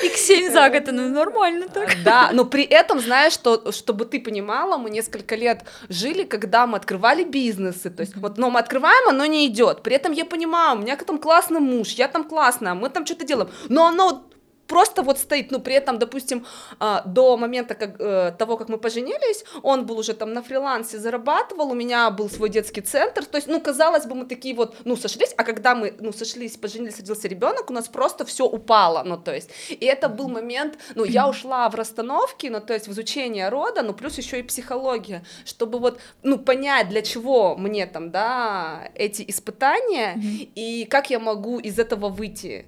X7 0.03 0.51
за 0.51 0.70
год, 0.70 0.84
ну 0.88 1.09
нормально 1.09 1.68
так. 1.68 1.95
Да, 2.03 2.30
но 2.34 2.45
при 2.45 2.63
этом, 2.63 2.99
знаешь, 2.99 3.34
что, 3.34 3.72
чтобы 3.72 4.05
ты 4.05 4.20
понимала, 4.20 4.78
мы 4.78 4.89
несколько 4.89 5.36
лет 5.36 5.63
жили, 5.89 6.24
когда 6.24 6.68
мы 6.68 6.78
открывали 6.78 7.24
бизнесы, 7.24 7.89
то 7.89 8.01
есть 8.01 8.15
вот, 8.15 8.38
но 8.38 8.49
мы 8.49 8.59
открываем, 8.59 9.09
оно 9.09 9.26
не 9.26 9.47
идет. 9.47 9.84
При 9.84 9.95
этом 9.95 10.13
я 10.13 10.26
понимаю, 10.26 10.78
у 10.78 10.82
меня 10.82 10.95
там 10.95 11.18
классный 11.18 11.59
муж, 11.59 11.89
я 11.89 12.07
там 12.07 12.24
классная, 12.24 12.74
мы 12.74 12.89
там 12.89 13.05
что-то 13.05 13.26
делаем, 13.26 13.49
но 13.70 13.86
оно 13.86 14.24
просто 14.68 15.03
вот 15.03 15.18
стоит, 15.18 15.51
ну, 15.51 15.59
при 15.59 15.74
этом, 15.74 15.99
допустим, 15.99 16.45
а, 16.80 17.01
до 17.05 17.38
момента 17.38 17.76
как, 17.76 17.95
э, 17.99 18.34
того, 18.38 18.57
как 18.57 18.70
мы 18.70 18.78
поженились, 18.78 19.45
он 19.63 19.86
был 19.86 19.97
уже 19.97 20.13
там 20.13 20.34
на 20.34 20.41
фрилансе, 20.41 20.99
зарабатывал, 20.99 21.72
у 21.72 21.76
меня 21.76 22.09
был 22.11 22.30
свой 22.30 22.49
детский 22.49 22.82
центр, 22.82 23.26
то 23.26 23.38
есть, 23.38 23.47
ну, 23.47 23.61
казалось 23.61 24.05
бы, 24.05 24.15
мы 24.15 24.26
такие 24.26 24.55
вот, 24.55 24.76
ну, 24.86 24.95
сошлись, 24.95 25.34
а 25.38 25.43
когда 25.43 25.76
мы, 25.76 25.93
ну, 25.99 26.13
сошлись, 26.13 26.57
поженились, 26.57 26.97
родился 26.97 27.28
ребенок, 27.28 27.70
у 27.70 27.74
нас 27.74 27.88
просто 27.88 28.26
все 28.26 28.45
упало, 28.45 29.03
ну, 29.03 29.18
то 29.18 29.34
есть, 29.34 29.49
и 29.70 29.86
это 29.86 30.09
был 30.09 30.28
момент, 30.28 30.78
ну, 30.95 31.05
я 31.05 31.28
ушла 31.28 31.70
в 31.70 31.76
расстановки, 31.76 32.47
ну, 32.47 32.59
то 32.59 32.74
есть, 32.74 32.88
в 32.88 32.91
изучение 32.91 33.49
рода, 33.49 33.82
ну, 33.82 33.93
плюс 33.93 34.18
еще 34.18 34.39
и 34.39 34.43
психология, 34.43 35.24
чтобы 35.45 35.80
вот, 35.80 35.99
ну, 36.24 36.38
понять, 36.38 36.89
для 36.89 37.01
чего 37.01 37.55
мне 37.55 37.86
там, 37.86 38.11
да, 38.11 38.89
эти 38.95 39.24
испытания, 39.28 40.15
mm-hmm. 40.15 40.51
и 40.55 40.86
как 40.86 41.09
я 41.09 41.20
могу 41.20 41.59
из 41.59 41.80
этого 41.80 42.09
выйти, 42.09 42.65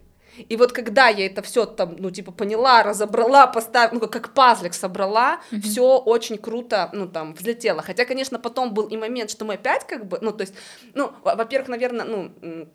и 0.47 0.55
вот 0.55 0.71
когда 0.71 1.07
я 1.07 1.25
это 1.25 1.41
все 1.41 1.65
там, 1.65 1.95
ну, 1.97 2.11
типа, 2.11 2.31
поняла, 2.31 2.83
разобрала, 2.83 3.47
поставила, 3.47 3.99
ну, 3.99 4.07
как 4.07 4.33
пазлик 4.33 4.73
собрала, 4.73 5.41
mm-hmm. 5.51 5.61
все 5.61 5.97
очень 5.97 6.37
круто, 6.37 6.89
ну, 6.93 7.07
там, 7.07 7.33
взлетело. 7.33 7.81
Хотя, 7.81 8.05
конечно, 8.05 8.39
потом 8.39 8.73
был 8.73 8.87
и 8.87 8.97
момент, 8.97 9.31
что 9.31 9.45
мы 9.45 9.55
опять 9.55 9.85
как 9.85 10.05
бы, 10.05 10.19
ну, 10.21 10.31
то 10.31 10.41
есть, 10.41 10.53
ну, 10.93 11.11
во-первых, 11.23 11.69
наверное, 11.69 12.05
ну, 12.05 12.69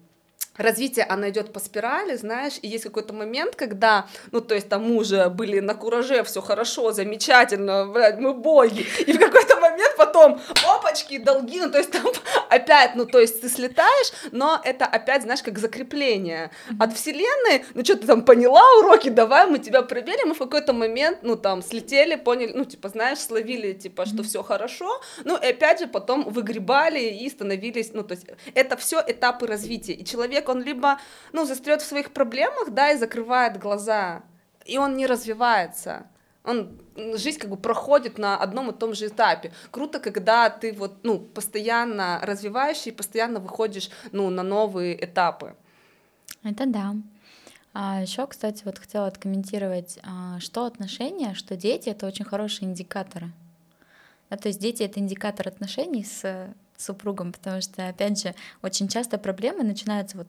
развитие, 0.57 1.05
оно 1.05 1.29
идет 1.29 1.53
по 1.53 1.61
спирали, 1.61 2.17
знаешь, 2.17 2.55
и 2.63 2.69
есть 2.69 2.85
какой-то 2.85 3.13
момент, 3.13 3.57
когда, 3.57 4.07
ну, 4.31 4.41
то 4.41 4.55
есть 4.55 4.69
там 4.69 4.91
уже 4.93 5.29
были 5.29 5.61
на 5.61 5.75
кураже, 5.75 6.23
все 6.25 6.41
хорошо, 6.41 6.93
замечательно, 6.93 7.87
блядь, 7.87 8.19
мы 8.19 8.35
боги, 8.35 8.87
и 9.07 9.13
в 9.13 9.19
какой-то 9.19 9.57
момент 9.57 9.95
потом, 9.97 10.41
опачки, 10.67 11.19
долги, 11.19 11.61
ну, 11.61 11.71
то 11.71 11.79
есть 11.79 11.91
там 11.91 12.07
опять, 12.51 12.95
ну, 12.95 13.07
то 13.07 13.19
есть 13.19 13.41
ты 13.41 13.49
слетаешь, 13.49 14.13
но 14.33 14.61
это 14.65 14.87
опять, 14.87 15.23
знаешь, 15.23 15.43
как 15.43 15.59
закрепление 15.59 16.51
от 16.79 16.93
вселенной, 16.95 17.65
ну, 17.75 17.85
что 17.85 17.97
ты 17.97 18.07
там 18.07 18.25
поняла 18.25 18.63
уроки, 18.79 19.09
давай 19.09 19.47
мы 19.47 19.59
тебя 19.59 19.83
проверим, 19.83 20.31
и 20.31 20.35
в 20.35 20.39
какой-то 20.39 20.73
момент, 20.73 21.19
ну, 21.23 21.37
там, 21.37 21.63
слетели, 21.63 22.15
поняли, 22.15 22.53
ну, 22.55 22.65
типа, 22.65 22.89
знаешь, 22.89 23.19
словили, 23.19 23.73
типа, 23.73 24.07
что 24.07 24.23
все 24.23 24.43
хорошо, 24.43 25.01
ну, 25.25 25.37
и 25.37 25.47
опять 25.47 25.81
же 25.81 25.87
потом 25.87 26.25
выгребали 26.25 27.01
и 27.01 27.29
становились, 27.29 27.91
ну, 27.93 28.03
то 28.03 28.13
есть 28.13 28.27
это 28.55 28.77
все 28.77 29.03
этапы 29.07 29.47
развития, 29.47 29.95
и 29.95 30.05
человек 30.05 30.44
человек, 30.45 30.49
он 30.49 30.63
либо, 30.63 30.99
ну, 31.33 31.45
застрет 31.45 31.83
в 31.83 31.87
своих 31.87 32.11
проблемах, 32.11 32.71
да, 32.71 32.93
и 32.93 32.99
закрывает 32.99 33.59
глаза, 33.59 34.23
и 34.67 34.79
он 34.79 34.97
не 34.97 35.07
развивается. 35.07 36.07
Он, 36.45 36.79
жизнь 37.17 37.39
как 37.39 37.51
бы 37.51 37.57
проходит 37.57 38.19
на 38.19 38.37
одном 38.37 38.71
и 38.71 38.75
том 38.75 38.95
же 38.95 39.07
этапе. 39.07 39.51
Круто, 39.71 39.99
когда 39.99 40.51
ты 40.51 40.73
вот, 40.73 41.03
ну, 41.03 41.19
постоянно 41.19 42.21
развиваешься 42.23 42.91
и 42.91 42.93
постоянно 42.93 43.41
выходишь, 43.41 43.91
ну, 44.13 44.31
на 44.31 44.43
новые 44.43 44.95
этапы. 44.95 45.55
Это 46.43 46.67
да. 46.67 46.95
А 47.73 48.03
еще, 48.03 48.27
кстати, 48.27 48.63
вот 48.65 48.79
хотела 48.79 49.07
откомментировать, 49.07 49.99
а, 50.03 50.39
что 50.39 50.65
отношения, 50.65 51.35
что 51.35 51.57
дети— 51.57 51.89
это 51.91 52.07
очень 52.07 52.25
хорошие 52.25 52.69
индикаторы. 52.69 53.33
Да, 54.31 54.37
то 54.37 54.49
есть 54.49 54.61
дети— 54.61 54.83
это 54.85 55.01
индикатор 55.01 55.49
отношений 55.49 56.05
с 56.05 56.55
супругом, 56.77 57.33
потому 57.33 57.61
что, 57.61 57.89
опять 57.89 58.21
же, 58.21 58.35
очень 58.63 58.89
часто 58.89 59.19
проблемы 59.19 59.65
начинаются 59.65 60.17
вот 60.17 60.29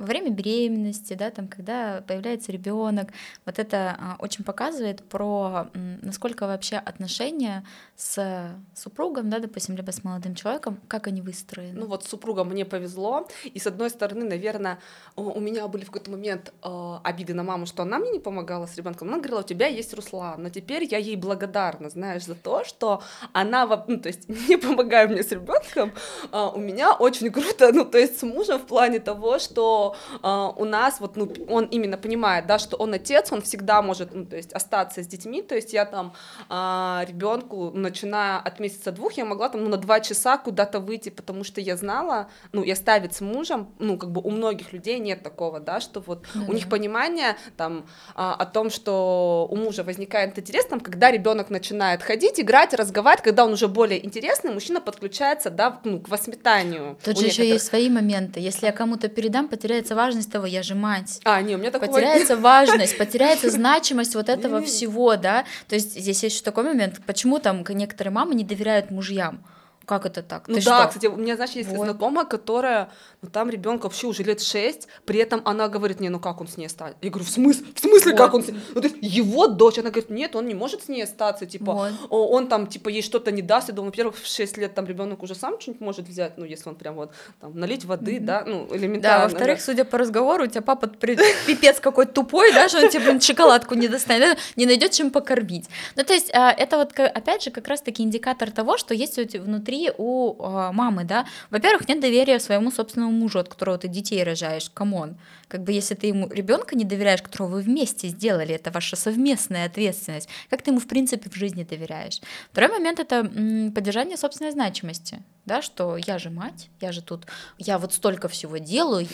во 0.00 0.06
время 0.06 0.30
беременности, 0.30 1.12
да, 1.12 1.30
там, 1.30 1.46
когда 1.46 2.02
появляется 2.06 2.50
ребенок, 2.50 3.10
вот 3.44 3.58
это 3.58 3.96
а, 3.98 4.16
очень 4.18 4.44
показывает 4.44 5.02
про 5.04 5.68
насколько 5.74 6.46
вообще 6.46 6.76
отношения 6.76 7.64
с 7.96 8.56
супругом, 8.74 9.28
да, 9.28 9.38
допустим, 9.40 9.76
либо 9.76 9.90
с 9.90 10.02
молодым 10.02 10.34
человеком, 10.34 10.80
как 10.88 11.06
они 11.06 11.20
выстроены. 11.20 11.78
Ну 11.78 11.86
вот 11.86 12.04
с 12.04 12.08
супругом 12.08 12.48
мне 12.48 12.64
повезло, 12.64 13.28
и 13.44 13.58
с 13.58 13.66
одной 13.66 13.90
стороны, 13.90 14.24
наверное, 14.24 14.78
у 15.16 15.38
меня 15.38 15.68
были 15.68 15.84
в 15.84 15.88
какой-то 15.88 16.10
момент 16.10 16.52
э, 16.62 16.96
обиды 17.04 17.34
на 17.34 17.42
маму, 17.42 17.66
что 17.66 17.82
она 17.82 17.98
мне 17.98 18.10
не 18.10 18.20
помогала 18.20 18.64
с 18.66 18.76
ребенком. 18.76 19.08
Она 19.08 19.18
говорила, 19.18 19.40
у 19.40 19.44
тебя 19.44 19.66
есть 19.66 19.92
Руслан, 19.92 20.42
но 20.42 20.48
теперь 20.48 20.84
я 20.90 20.96
ей 20.96 21.16
благодарна, 21.16 21.90
знаешь, 21.90 22.24
за 22.24 22.34
то, 22.34 22.64
что 22.64 23.02
она, 23.34 23.66
ну 23.86 23.98
то 23.98 24.08
есть 24.08 24.28
не 24.48 24.56
помогая 24.56 25.08
мне 25.08 25.22
с 25.22 25.30
ребенком, 25.30 25.92
э, 26.32 26.50
у 26.54 26.58
меня 26.58 26.94
очень 26.94 27.30
круто, 27.30 27.70
ну 27.70 27.84
то 27.84 27.98
есть 27.98 28.18
с 28.18 28.22
мужем 28.22 28.58
в 28.58 28.66
плане 28.66 28.98
того, 28.98 29.38
что 29.38 29.89
что 29.90 30.56
э, 30.56 30.60
у 30.60 30.64
нас 30.64 31.00
вот, 31.00 31.16
ну, 31.16 31.32
он 31.48 31.64
именно 31.64 31.96
понимает, 31.96 32.46
да, 32.46 32.58
что 32.58 32.76
он 32.76 32.94
отец, 32.94 33.32
он 33.32 33.42
всегда 33.42 33.82
может, 33.82 34.14
ну, 34.14 34.24
то 34.26 34.36
есть 34.36 34.52
остаться 34.52 35.02
с 35.02 35.06
детьми, 35.06 35.42
то 35.42 35.54
есть 35.54 35.72
я 35.72 35.84
там 35.84 36.12
э, 36.48 37.04
ребенку, 37.08 37.70
начиная 37.74 38.38
от 38.38 38.60
месяца 38.60 38.92
двух, 38.92 39.12
я 39.14 39.24
могла 39.24 39.48
там 39.48 39.64
ну, 39.64 39.70
на 39.70 39.76
два 39.76 40.00
часа 40.00 40.38
куда-то 40.38 40.80
выйти, 40.80 41.10
потому 41.10 41.44
что 41.44 41.60
я 41.60 41.76
знала, 41.76 42.28
ну, 42.52 42.62
и 42.62 42.70
оставить 42.70 43.14
с 43.14 43.20
мужем, 43.20 43.68
ну, 43.78 43.96
как 43.96 44.10
бы 44.10 44.20
у 44.20 44.30
многих 44.30 44.72
людей 44.72 44.98
нет 44.98 45.22
такого, 45.22 45.60
да, 45.60 45.80
что 45.80 46.00
вот 46.00 46.26
да, 46.34 46.40
у 46.48 46.52
них 46.52 46.68
понимание 46.68 47.36
там 47.56 47.86
а, 48.14 48.34
о 48.34 48.46
том, 48.46 48.70
что 48.70 49.48
у 49.50 49.56
мужа 49.56 49.84
возникает 49.84 50.38
интерес, 50.38 50.66
там, 50.66 50.80
когда 50.80 51.10
ребенок 51.10 51.50
начинает 51.50 52.02
ходить, 52.02 52.40
играть, 52.40 52.74
разговаривать, 52.74 53.24
когда 53.24 53.44
он 53.44 53.52
уже 53.52 53.68
более 53.68 54.04
интересный, 54.04 54.52
мужчина 54.52 54.80
подключается, 54.80 55.50
да, 55.50 55.80
ну, 55.84 56.00
к 56.00 56.08
воспитанию. 56.08 56.98
Тут 57.04 57.18
же 57.18 57.26
еще 57.26 57.48
есть 57.48 57.66
свои 57.66 57.88
моменты. 57.88 58.40
Если 58.40 58.66
я 58.66 58.72
кому-то 58.72 59.08
передам, 59.08 59.48
потеряется 59.80 59.94
важность 59.94 60.30
того, 60.30 60.46
я 60.46 60.62
же 60.62 60.74
мать. 60.74 61.20
А, 61.24 61.40
не, 61.42 61.54
у 61.54 61.58
меня 61.58 61.70
такого 61.70 61.90
Потеряется 61.90 62.36
важность, 62.36 62.98
потеряется 62.98 63.50
значимость 63.60 64.14
вот 64.14 64.28
этого 64.28 64.62
всего, 64.62 65.16
да. 65.16 65.44
То 65.68 65.74
есть 65.74 65.98
здесь 65.98 66.22
есть 66.22 66.36
еще 66.36 66.44
такой 66.44 66.64
момент, 66.64 67.00
почему 67.06 67.38
там 67.38 67.64
некоторые 67.68 68.12
мамы 68.12 68.34
не 68.34 68.44
доверяют 68.44 68.90
мужьям. 68.90 69.42
Как 69.90 70.06
это 70.06 70.22
так? 70.22 70.46
Ну 70.46 70.54
Ты 70.54 70.64
да, 70.64 70.82
что? 70.82 70.88
кстати, 70.88 71.06
у 71.06 71.16
меня, 71.16 71.34
знаешь, 71.34 71.50
есть 71.50 71.68
вот. 71.70 71.84
знакомая, 71.84 72.24
которая, 72.24 72.90
ну 73.22 73.28
там 73.28 73.50
ребенка 73.50 73.86
вообще 73.86 74.06
уже 74.06 74.22
лет 74.22 74.40
шесть, 74.40 74.86
при 75.04 75.18
этом 75.18 75.42
она 75.44 75.66
говорит, 75.66 75.98
не, 75.98 76.10
ну 76.10 76.20
как 76.20 76.40
он 76.40 76.46
с 76.46 76.56
ней 76.56 76.66
остается? 76.66 76.96
Я 77.02 77.10
говорю, 77.10 77.26
в 77.26 77.30
смысле? 77.30 77.66
В 77.74 77.80
смысле, 77.80 78.12
вот. 78.12 78.18
как 78.18 78.34
он 78.34 78.44
с 78.44 78.46
ней? 78.46 78.60
Ну, 78.72 78.80
то 78.80 78.86
есть 78.86 78.98
его 79.00 79.48
дочь, 79.48 79.78
она 79.78 79.90
говорит, 79.90 80.08
нет, 80.08 80.36
он 80.36 80.46
не 80.46 80.54
может 80.54 80.84
с 80.84 80.88
ней 80.88 81.02
остаться, 81.02 81.44
типа, 81.44 81.72
вот. 81.72 81.92
он 82.08 82.46
там, 82.46 82.68
типа, 82.68 82.88
ей 82.88 83.02
что-то 83.02 83.32
не 83.32 83.42
даст. 83.42 83.68
Я 83.68 83.74
думаю, 83.74 83.90
во-первых, 83.90 84.14
в 84.16 84.24
шесть 84.28 84.56
лет 84.56 84.76
там 84.76 84.86
ребенок 84.86 85.24
уже 85.24 85.34
сам 85.34 85.60
что-нибудь 85.60 85.80
может 85.80 86.06
взять, 86.06 86.38
ну, 86.38 86.44
если 86.44 86.68
он 86.68 86.76
прям 86.76 86.94
вот 86.94 87.10
там 87.40 87.58
налить 87.58 87.84
воды, 87.84 88.18
mm-hmm. 88.18 88.24
да, 88.24 88.44
ну, 88.46 88.68
элементарно. 88.70 89.18
Да, 89.18 89.24
во-вторых, 89.24 89.58
да. 89.58 89.64
судя 89.64 89.84
по 89.84 89.98
разговору, 89.98 90.44
у 90.44 90.46
тебя 90.46 90.62
папа 90.62 90.86
пипец 90.86 91.80
какой-то 91.80 92.12
тупой, 92.12 92.52
да, 92.52 92.68
что 92.68 92.78
он 92.78 92.90
тебе, 92.90 93.06
блин, 93.06 93.20
шоколадку 93.20 93.74
не 93.74 93.88
достанет, 93.88 94.38
не 94.54 94.66
найдет 94.66 94.92
чем 94.92 95.10
покормить. 95.10 95.68
Ну, 95.96 96.04
то 96.04 96.12
есть, 96.12 96.30
а, 96.32 96.52
это 96.52 96.76
вот, 96.76 96.96
опять 96.96 97.42
же, 97.42 97.50
как 97.50 97.66
раз-таки 97.66 98.04
индикатор 98.04 98.52
того, 98.52 98.78
что 98.78 98.94
есть 98.94 99.18
внутри 99.34 99.79
у 99.96 100.36
а, 100.42 100.72
мамы, 100.72 101.04
да, 101.04 101.26
во-первых, 101.50 101.88
нет 101.88 102.00
доверия 102.00 102.38
своему 102.40 102.70
собственному 102.70 103.12
мужу, 103.12 103.38
от 103.38 103.48
которого 103.48 103.78
ты 103.78 103.88
детей 103.88 104.22
рожаешь, 104.22 104.70
come 104.70 104.96
on. 104.96 105.16
Как 105.48 105.62
бы 105.62 105.72
если 105.72 105.94
ты 105.94 106.08
ему 106.08 106.28
ребенка 106.28 106.76
не 106.76 106.84
доверяешь, 106.84 107.22
которого 107.22 107.52
вы 107.54 107.62
вместе 107.62 108.08
сделали, 108.08 108.54
это 108.54 108.70
ваша 108.70 108.96
совместная 108.96 109.66
ответственность, 109.66 110.28
как 110.48 110.62
ты 110.62 110.70
ему 110.70 110.80
в 110.80 110.86
принципе 110.86 111.30
в 111.30 111.34
жизни 111.34 111.64
доверяешь. 111.64 112.20
Второй 112.52 112.70
момент 112.70 113.00
это 113.00 113.16
м, 113.16 113.72
поддержание 113.72 114.16
собственной 114.16 114.52
значимости, 114.52 115.22
да, 115.46 115.62
что 115.62 115.96
я 115.96 116.18
же 116.18 116.30
мать, 116.30 116.68
я 116.80 116.92
же 116.92 117.02
тут, 117.02 117.26
я 117.58 117.78
вот 117.78 117.94
столько 117.94 118.28
всего 118.28 118.58
делаю, 118.58 119.08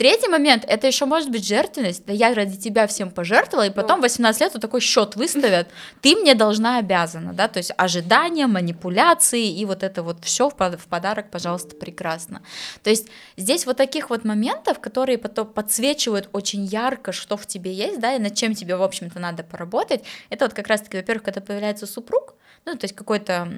Третий 0.00 0.28
момент, 0.28 0.64
это 0.66 0.86
еще 0.86 1.04
может 1.04 1.30
быть 1.30 1.46
жертвенность, 1.46 2.06
да 2.06 2.14
я 2.14 2.32
ради 2.32 2.56
тебя 2.56 2.86
всем 2.86 3.10
пожертвовала, 3.10 3.66
и 3.66 3.70
потом 3.70 4.00
18 4.00 4.40
лет 4.40 4.54
вот 4.54 4.62
такой 4.62 4.80
счет 4.80 5.14
выставят, 5.14 5.68
ты 6.00 6.16
мне 6.16 6.34
должна 6.34 6.78
обязана, 6.78 7.34
да, 7.34 7.48
то 7.48 7.58
есть 7.58 7.70
ожидания, 7.76 8.46
манипуляции 8.46 9.46
и 9.46 9.66
вот 9.66 9.82
это 9.82 10.02
вот 10.02 10.24
все 10.24 10.48
в 10.48 10.54
подарок, 10.88 11.30
пожалуйста, 11.30 11.76
прекрасно. 11.76 12.40
То 12.82 12.88
есть 12.88 13.08
здесь 13.36 13.66
вот 13.66 13.76
таких 13.76 14.08
вот 14.08 14.24
моментов, 14.24 14.80
которые 14.80 15.18
потом 15.18 15.48
подсвечивают 15.48 16.30
очень 16.32 16.64
ярко, 16.64 17.12
что 17.12 17.36
в 17.36 17.44
тебе 17.44 17.70
есть, 17.70 18.00
да, 18.00 18.14
и 18.14 18.18
над 18.18 18.34
чем 18.34 18.54
тебе, 18.54 18.76
в 18.76 18.82
общем-то, 18.82 19.18
надо 19.18 19.42
поработать, 19.42 20.02
это 20.30 20.46
вот 20.46 20.54
как 20.54 20.68
раз-таки, 20.68 20.96
во-первых, 20.96 21.24
когда 21.24 21.42
появляется 21.42 21.86
супруг, 21.86 22.36
ну, 22.66 22.76
то 22.76 22.84
есть 22.84 22.94
какой-то 22.94 23.48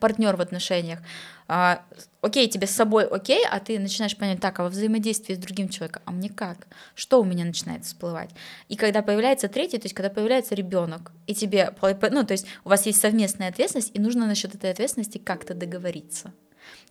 партнер 0.00 0.36
в 0.36 0.40
отношениях, 0.40 1.00
а, 1.46 1.82
окей, 2.20 2.48
тебе 2.48 2.66
с 2.66 2.70
собой 2.70 3.04
окей, 3.04 3.44
а 3.48 3.60
ты 3.60 3.78
начинаешь 3.78 4.16
понять, 4.16 4.40
так, 4.40 4.58
а 4.60 4.62
во 4.62 4.68
взаимодействии 4.68 5.34
с 5.34 5.38
другим 5.38 5.68
человеком, 5.68 6.02
а 6.04 6.12
мне 6.12 6.28
как? 6.30 6.66
Что 6.94 7.20
у 7.20 7.24
меня 7.24 7.44
начинает 7.44 7.84
всплывать? 7.84 8.30
И 8.68 8.76
когда 8.76 9.02
появляется 9.02 9.48
третий, 9.48 9.78
то 9.78 9.86
есть 9.86 9.94
когда 9.94 10.10
появляется 10.10 10.54
ребенок, 10.54 11.12
и 11.26 11.34
тебе, 11.34 11.74
ну, 11.82 12.24
то 12.24 12.32
есть 12.32 12.46
у 12.64 12.68
вас 12.68 12.86
есть 12.86 13.00
совместная 13.00 13.48
ответственность, 13.48 13.90
и 13.94 14.00
нужно 14.00 14.26
насчет 14.26 14.54
этой 14.54 14.70
ответственности 14.70 15.18
как-то 15.18 15.54
договориться. 15.54 16.32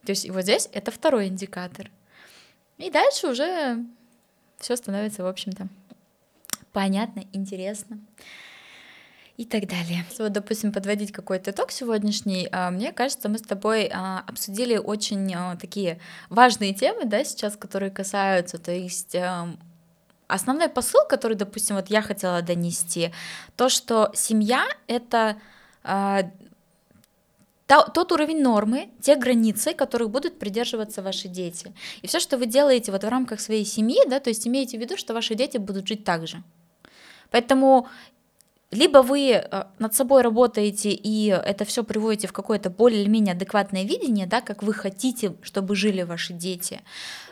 То 0.06 0.12
есть 0.12 0.30
вот 0.30 0.44
здесь 0.44 0.70
это 0.74 0.92
второй 0.92 1.28
индикатор. 1.28 1.90
И 2.78 2.90
дальше 2.90 3.28
уже 3.28 3.84
все 4.58 4.76
становится, 4.76 5.24
в 5.24 5.28
общем-то, 5.28 5.68
понятно, 6.72 7.24
интересно 7.34 8.00
и 9.40 9.46
так 9.46 9.68
далее. 9.68 10.04
Вот, 10.18 10.34
допустим, 10.34 10.74
подводить 10.74 11.14
какой-то 11.14 11.52
итог 11.52 11.72
сегодняшний, 11.72 12.50
а, 12.52 12.72
мне 12.72 12.92
кажется, 12.92 13.30
мы 13.30 13.38
с 13.38 13.42
тобой 13.42 13.90
а, 13.90 14.22
обсудили 14.28 14.76
очень 14.76 15.34
а, 15.34 15.56
такие 15.56 15.98
важные 16.30 16.74
темы, 16.74 17.06
да, 17.06 17.24
сейчас, 17.24 17.56
которые 17.56 17.90
касаются, 17.90 18.58
то 18.58 18.74
есть 18.74 19.16
основной 20.28 20.68
посыл, 20.68 21.08
который, 21.08 21.38
допустим, 21.38 21.78
вот 21.78 21.90
я 21.90 22.02
хотела 22.02 22.42
донести, 22.42 23.14
то, 23.56 23.70
что 23.70 24.12
семья— 24.14 24.66
это 24.88 25.38
тот 27.66 28.12
уровень 28.12 28.42
нормы, 28.42 28.90
те 29.00 29.16
границы, 29.16 29.74
которых 29.74 30.10
будут 30.10 30.38
придерживаться 30.38 31.02
ваши 31.02 31.30
дети. 31.30 31.74
И 32.02 32.08
все, 32.08 32.20
что 32.20 32.38
вы 32.38 32.46
делаете 32.46 32.92
вот 32.92 33.04
в 33.04 33.08
рамках 33.08 33.40
своей 33.40 33.64
семьи, 33.64 34.02
да, 34.10 34.20
то 34.20 34.30
есть 34.30 34.46
имейте 34.46 34.78
в 34.78 34.82
виду, 34.82 34.98
что 34.98 35.14
ваши 35.14 35.36
дети 35.36 35.58
будут 35.58 35.88
жить 35.88 36.04
так 36.04 36.28
же. 36.28 36.44
Поэтому 37.32 37.88
либо 38.72 39.00
вы 39.00 39.32
э, 39.32 39.64
над 39.80 39.96
собой 39.96 40.22
работаете 40.22 40.92
и 40.92 41.28
это 41.28 41.66
все 41.66 41.84
приводите 41.84 42.28
в 42.28 42.34
какое-то 42.34 42.70
более 42.70 43.02
или 43.02 43.10
менее 43.10 43.34
адекватное 43.34 43.84
видение, 43.84 44.28
да, 44.28 44.42
как 44.42 44.62
вы 44.64 44.74
хотите, 44.74 45.36
чтобы 45.42 45.76
жили 45.76 46.04
ваши 46.04 46.34
дети, 46.34 46.82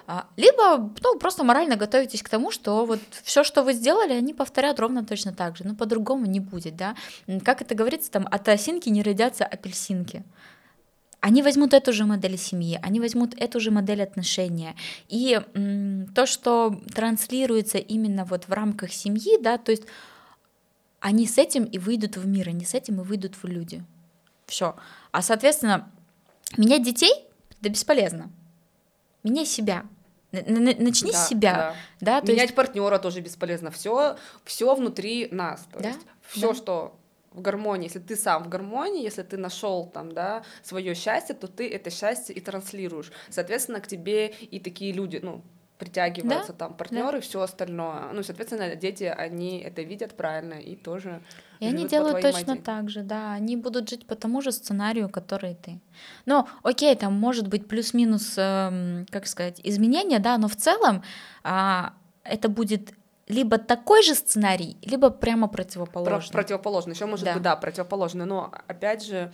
а, 0.07 0.25
либо 0.37 0.91
ну, 1.03 1.19
просто 1.19 1.43
морально 1.43 1.75
готовитесь 1.75 2.23
к 2.23 2.29
тому, 2.29 2.49
что 2.49 2.85
вот 2.85 2.99
все, 3.23 3.43
что 3.43 3.61
вы 3.61 3.73
сделали, 3.73 4.13
они 4.13 4.33
повторят 4.33 4.79
ровно 4.79 5.05
точно 5.05 5.33
так 5.33 5.57
же, 5.57 5.65
но 5.67 5.75
по-другому 5.75 6.25
не 6.25 6.39
будет, 6.39 6.75
да. 6.75 6.95
Как 7.43 7.61
это 7.61 7.75
говорится, 7.75 8.09
там 8.09 8.25
от 8.31 8.47
осинки 8.47 8.89
не 8.89 9.03
родятся 9.03 9.45
апельсинки. 9.45 10.23
Они 11.19 11.43
возьмут 11.43 11.73
эту 11.73 11.91
же 11.93 12.05
модель 12.05 12.37
семьи, 12.37 12.79
они 12.81 12.99
возьмут 12.99 13.33
эту 13.37 13.59
же 13.59 13.69
модель 13.69 14.01
отношения. 14.01 14.75
И 15.09 15.41
м, 15.55 16.07
то, 16.15 16.25
что 16.25 16.79
транслируется 16.95 17.77
именно 17.77 18.23
вот 18.23 18.47
в 18.47 18.53
рамках 18.53 18.93
семьи, 18.93 19.37
да, 19.41 19.57
то 19.57 19.71
есть 19.71 19.83
они 20.99 21.27
с 21.27 21.37
этим 21.37 21.63
и 21.63 21.77
выйдут 21.77 22.17
в 22.17 22.27
мир, 22.27 22.49
они 22.49 22.65
с 22.65 22.73
этим 22.73 23.01
и 23.01 23.03
выйдут 23.03 23.35
в 23.35 23.45
люди. 23.45 23.83
Все. 24.45 24.75
А 25.11 25.21
соответственно, 25.21 25.91
менять 26.57 26.83
детей 26.83 27.27
да 27.61 27.69
бесполезно. 27.69 28.31
Меняй 29.23 29.45
себя. 29.45 29.85
Начни 30.31 31.11
да, 31.11 31.17
с 31.17 31.29
себя. 31.29 31.75
Да. 31.99 32.21
Да, 32.21 32.31
Менять 32.31 32.45
есть... 32.49 32.55
партнера 32.55 32.99
тоже 32.99 33.21
бесполезно. 33.21 33.71
Все, 33.71 34.17
все 34.43 34.75
внутри 34.75 35.29
нас. 35.31 35.67
То 35.71 35.79
да? 35.79 35.89
есть 35.89 36.01
все, 36.27 36.49
да. 36.49 36.53
что 36.53 36.99
в 37.31 37.41
гармонии, 37.41 37.85
если 37.85 37.99
ты 37.99 38.15
сам 38.15 38.43
в 38.43 38.49
гармонии, 38.49 39.03
если 39.03 39.23
ты 39.23 39.37
нашел 39.37 39.87
там, 39.87 40.11
да, 40.11 40.43
свое 40.63 40.95
счастье, 40.95 41.35
то 41.35 41.47
ты 41.47 41.69
это 41.69 41.89
счастье 41.89 42.35
и 42.35 42.41
транслируешь. 42.41 43.11
Соответственно, 43.29 43.79
к 43.79 43.87
тебе 43.87 44.27
и 44.27 44.59
такие 44.59 44.91
люди, 44.91 45.19
ну, 45.21 45.41
притягиваются 45.77 46.53
да? 46.53 46.57
там 46.57 46.73
партнеры, 46.73 47.17
да. 47.17 47.21
все 47.21 47.41
остальное. 47.41 48.11
Ну, 48.13 48.23
соответственно, 48.23 48.75
дети, 48.75 49.03
они 49.03 49.59
это 49.59 49.81
видят 49.81 50.15
правильно 50.15 50.55
и 50.55 50.75
тоже. 50.75 51.21
И 51.59 51.65
они 51.65 51.87
делают 51.87 52.21
точно 52.21 52.39
модели. 52.39 52.63
так 52.63 52.89
же, 52.89 53.01
да. 53.01 53.33
Они 53.33 53.55
будут 53.55 53.89
жить 53.89 54.05
по 54.05 54.15
тому 54.15 54.41
же 54.41 54.51
сценарию, 54.51 55.09
который 55.09 55.55
ты. 55.55 55.79
Но, 56.25 56.47
окей, 56.63 56.95
там 56.95 57.13
может 57.13 57.47
быть 57.47 57.67
плюс-минус, 57.67 58.33
э, 58.37 59.05
как 59.09 59.27
сказать, 59.27 59.61
изменения, 59.63 60.19
да, 60.19 60.37
но 60.37 60.47
в 60.47 60.55
целом 60.55 61.03
э, 61.43 61.83
это 62.23 62.49
будет 62.49 62.93
либо 63.27 63.57
такой 63.57 64.03
же 64.03 64.15
сценарий, 64.15 64.77
либо 64.81 65.09
прямо 65.09 65.47
противоположный. 65.47 66.31
Про 66.31 66.41
противоположный, 66.41 66.93
еще 66.93 67.05
может 67.05 67.25
да. 67.25 67.33
быть, 67.33 67.43
да, 67.43 67.55
противоположный. 67.55 68.25
Но 68.25 68.51
опять 68.67 69.05
же, 69.05 69.31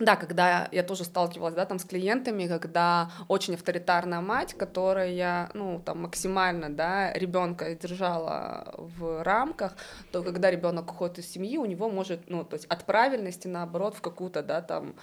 да, 0.00 0.16
когда 0.16 0.68
я 0.72 0.82
тоже 0.82 1.04
сталкивалась, 1.04 1.54
да, 1.54 1.66
там 1.66 1.78
с 1.78 1.84
клиентами, 1.84 2.46
когда 2.46 3.10
очень 3.28 3.54
авторитарная 3.54 4.20
мать, 4.20 4.54
которая, 4.54 5.50
ну, 5.54 5.80
там 5.84 6.02
максимально, 6.02 6.70
да, 6.70 7.12
ребенка 7.12 7.74
держала 7.74 8.74
в 8.76 9.22
рамках, 9.22 9.76
то 10.10 10.22
когда 10.22 10.50
ребенок 10.50 10.90
уходит 10.90 11.18
из 11.18 11.30
семьи, 11.30 11.58
у 11.58 11.66
него 11.66 11.90
может, 11.90 12.28
ну, 12.28 12.44
то 12.44 12.54
есть 12.54 12.66
от 12.66 12.84
правильности, 12.84 13.46
наоборот, 13.46 13.94
в 13.94 14.00
какую-то, 14.00 14.42
да, 14.42 14.62
там, 14.62 14.94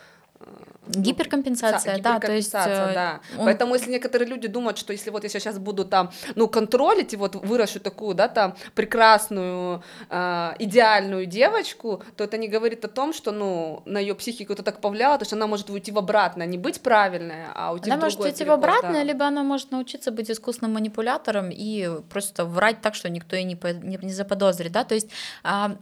ну, 0.96 1.02
гиперкомпенсация, 1.02 2.00
да, 2.00 2.20
то 2.20 2.32
есть... 2.32 2.54
Э, 2.54 2.94
да. 2.94 3.20
Он... 3.38 3.46
Поэтому 3.46 3.76
если 3.76 3.92
некоторые 3.92 4.30
люди 4.30 4.48
думают, 4.48 4.78
что 4.78 4.94
если 4.94 5.10
вот 5.10 5.24
я 5.24 5.30
сейчас 5.30 5.60
буду 5.60 5.86
там, 5.86 6.12
ну, 6.36 6.48
контролить 6.48 7.14
и 7.14 7.18
вот 7.18 7.36
вырашу 7.36 7.80
такую, 7.80 8.16
да, 8.16 8.28
там, 8.28 8.56
прекрасную, 8.76 9.84
э, 10.10 10.54
идеальную 10.60 11.26
девочку, 11.26 12.04
то 12.16 12.24
это 12.24 12.38
не 12.38 12.48
говорит 12.48 12.86
о 12.86 12.88
том, 12.88 13.14
что, 13.14 13.32
ну, 13.32 13.82
на 13.86 14.00
ее 14.00 14.16
психику 14.16 14.54
это 14.54 14.64
так 14.64 14.80
повлияло, 14.80 15.18
то 15.18 15.26
что 15.26 15.36
она 15.36 15.48
может 15.48 15.70
уйти 15.70 15.92
в 15.92 15.98
обратное, 15.98 16.48
не 16.48 16.58
быть 16.58 16.82
правильной, 16.82 17.46
а 17.54 17.74
уйти 17.74 17.90
она 17.90 18.00
в 18.00 18.04
может 18.04 18.20
уйти 18.20 18.46
в 18.46 18.52
обратное, 18.52 18.92
да. 18.94 19.04
либо 19.04 19.26
она 19.26 19.44
может 19.44 19.72
научиться 19.72 20.12
быть 20.12 20.32
искусным 20.32 20.74
манипулятором 20.74 21.50
и 21.52 22.02
просто 22.10 22.46
врать 22.46 22.82
так, 22.82 22.96
что 22.96 23.10
никто 23.10 23.36
и 23.36 23.44
не, 23.44 23.58
не, 23.84 24.00
не 24.02 24.14
заподозрит, 24.14 24.72
да, 24.72 24.84
то 24.84 24.96
есть... 24.96 25.10
А, 25.44 25.76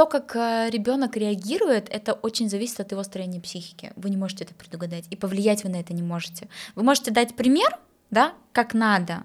то, 0.00 0.06
как 0.06 0.34
э, 0.34 0.70
ребенок 0.70 1.14
реагирует, 1.14 1.90
это 1.90 2.14
очень 2.14 2.48
зависит 2.48 2.80
от 2.80 2.90
его 2.90 3.02
строения 3.02 3.38
психики. 3.38 3.92
Вы 3.96 4.08
не 4.08 4.16
можете 4.16 4.44
это 4.44 4.54
предугадать, 4.54 5.04
и 5.10 5.16
повлиять 5.16 5.62
вы 5.62 5.68
на 5.68 5.76
это 5.76 5.92
не 5.92 6.02
можете. 6.02 6.48
Вы 6.74 6.84
можете 6.84 7.10
дать 7.10 7.36
пример, 7.36 7.78
да, 8.10 8.32
как 8.52 8.72
надо, 8.72 9.24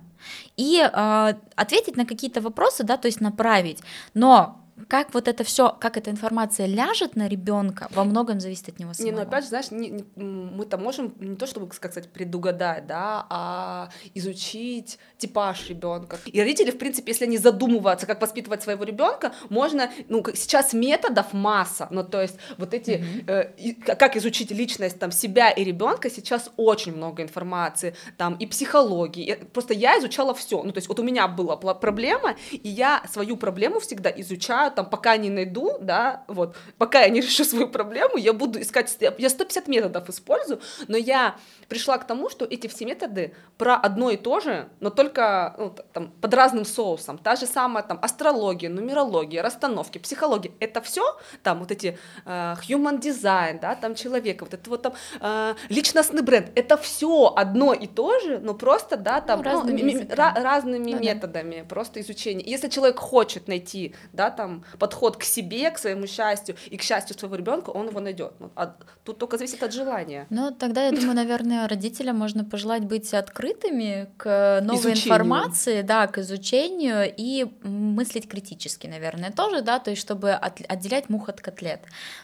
и 0.57 0.82
э, 0.82 1.34
ответить 1.55 1.95
на 1.95 2.05
какие-то 2.05 2.41
вопросы, 2.41 2.84
да, 2.84 2.97
то 2.97 3.05
есть 3.05 3.21
направить. 3.21 3.80
Но 4.13 4.64
как 4.88 5.13
вот 5.13 5.28
это 5.28 5.43
все, 5.43 5.76
как 5.80 5.97
эта 5.97 6.11
информация 6.11 6.67
ляжет 6.67 7.15
на 7.15 7.28
ребенка, 7.28 7.88
во 7.91 8.03
многом 8.03 8.39
зависит 8.39 8.69
от 8.69 8.80
него 8.80 8.93
самого. 8.93 9.11
Не, 9.11 9.17
ну 9.17 9.23
опять 9.23 9.43
же, 9.43 9.49
знаешь, 9.49 9.71
не, 9.71 9.89
не, 9.89 10.03
мы-то 10.15 10.78
можем 10.78 11.13
не 11.19 11.36
то 11.36 11.47
чтобы, 11.47 11.67
как 11.67 11.76
сказать, 11.76 12.09
предугадать, 12.09 12.86
да, 12.86 13.26
а 13.30 13.89
изучить 14.13 14.99
типаж 15.17 15.69
ребенка. 15.69 16.17
И 16.26 16.39
родители, 16.39 16.71
в 16.71 16.78
принципе, 16.78 17.11
если 17.11 17.26
они 17.26 17.38
задумываются, 17.38 18.05
как 18.05 18.21
воспитывать 18.21 18.63
своего 18.63 18.84
ребенка, 18.84 19.34
можно, 19.49 19.89
ну, 20.09 20.23
сейчас 20.34 20.73
методов 20.73 21.32
масса, 21.32 21.88
ну, 21.89 22.03
то 22.03 22.21
есть 22.21 22.36
вот 22.57 22.73
эти, 22.73 22.91
mm-hmm. 22.91 23.84
э, 23.88 23.95
как 23.95 24.17
изучить 24.17 24.51
личность 24.51 24.99
там 24.99 25.11
себя 25.11 25.51
и 25.51 25.63
ребенка, 25.63 26.09
сейчас 26.09 26.51
очень 26.57 26.95
много 26.95 27.23
информации, 27.23 27.95
там 28.17 28.36
и 28.36 28.45
психологии. 28.45 29.36
Просто 29.53 29.73
я 29.73 29.97
изучала 29.99 30.34
все, 30.34 30.61
ну, 30.63 30.71
то 30.71 30.80
есть 30.80 30.89
вот 30.89 30.99
у 30.99 31.03
меня 31.03 31.28
была 31.28 31.55
проблема, 31.55 32.36
и 32.51 32.67
я 32.67 33.03
свою 33.09 33.38
проблему 33.38 33.80
всегда 33.80 34.09
изучаю 34.09 34.64
там, 34.70 34.89
пока 34.89 35.18
не 35.18 35.30
найду, 35.30 35.78
да, 35.80 36.24
вот, 36.28 36.55
пока 36.78 37.01
я 37.01 37.09
не 37.09 37.22
решу 37.26 37.43
свою 37.43 37.68
проблему, 37.68 38.18
я 38.18 38.34
буду 38.34 38.61
искать, 38.61 38.95
я 38.99 39.30
150 39.30 39.68
методов 39.68 40.09
использую, 40.09 40.59
но 40.88 40.97
я 40.97 41.36
пришла 41.68 41.97
к 41.97 42.07
тому, 42.07 42.30
что 42.30 42.45
эти 42.45 42.68
все 42.68 42.86
методы 42.86 43.34
про 43.57 43.76
одно 43.76 44.11
и 44.11 44.18
то 44.18 44.39
же, 44.39 44.70
но 44.80 44.89
только 44.89 45.55
ну, 45.57 45.76
там, 45.93 46.11
под 46.22 46.34
разным 46.34 46.66
соусом. 46.66 47.18
Та 47.18 47.36
же 47.36 47.45
самая 47.45 47.84
там 47.84 47.99
астрология, 48.01 48.70
нумерология, 48.70 49.41
расстановки, 49.41 49.97
психология. 49.97 50.51
Это 50.59 50.82
все 50.82 51.18
там 51.43 51.59
вот 51.59 51.72
эти 51.72 51.97
э, 52.26 52.55
human 52.68 52.99
design, 52.99 53.59
да, 53.59 53.76
там 53.76 53.95
человека, 53.95 54.43
вот 54.43 54.53
это 54.53 54.70
вот 54.70 54.82
там 54.82 54.93
э, 55.20 55.55
личностный 55.70 56.22
бренд. 56.22 56.51
Это 56.55 56.78
все 56.78 57.34
одно 57.36 57.74
и 57.74 57.88
то 57.88 58.20
же, 58.20 58.39
но 58.39 58.53
просто, 58.53 58.97
да, 58.97 59.22
там 59.22 59.39
ну, 59.39 59.45
разными, 59.45 59.82
ну, 59.82 60.01
ra- 60.01 60.41
разными 60.41 60.91
ну, 60.91 60.99
методами, 60.99 61.59
да. 61.61 61.66
просто 61.66 62.01
изучение. 62.01 62.49
Если 62.49 62.70
человек 62.70 62.99
хочет 62.99 63.47
найти, 63.47 63.95
да, 64.13 64.30
там 64.30 64.55
подход 64.80 65.18
к 65.18 65.24
себе, 65.24 65.70
к 65.72 65.78
своему 65.78 66.08
счастью 66.08 66.56
и 66.68 66.78
к 66.78 66.84
счастью 66.84 67.18
своего 67.18 67.36
ребенка, 67.36 67.70
он 67.70 67.88
его 67.88 67.99
найдет. 67.99 68.34
А 68.56 68.76
тут 69.03 69.18
только 69.18 69.38
зависит 69.38 69.64
от 69.64 69.74
желания. 69.74 70.28
Ну, 70.30 70.51
тогда 70.51 70.86
я 70.86 70.91
думаю, 70.91 71.16
наверное, 71.16 71.68
родителям 71.68 72.18
можно 72.18 72.43
пожелать 72.43 72.84
быть 72.84 73.14
открытыми 73.14 74.10
к 74.18 74.62
новой 74.64 74.80
изучению. 74.80 75.06
информации, 75.06 75.82
да, 75.82 76.08
к 76.08 76.18
изучению 76.20 77.14
и 77.16 77.45
мыслить 77.64 78.28
критически, 78.28 78.88
наверное, 78.88 79.32
тоже, 79.32 79.62
да, 79.62 79.80
то 79.80 79.91
есть 79.91 80.01
чтобы 80.01 80.32
от, 80.32 80.62
отделять 80.68 81.10
мух 81.10 81.30
от 81.30 81.41
котлет. 81.41 81.82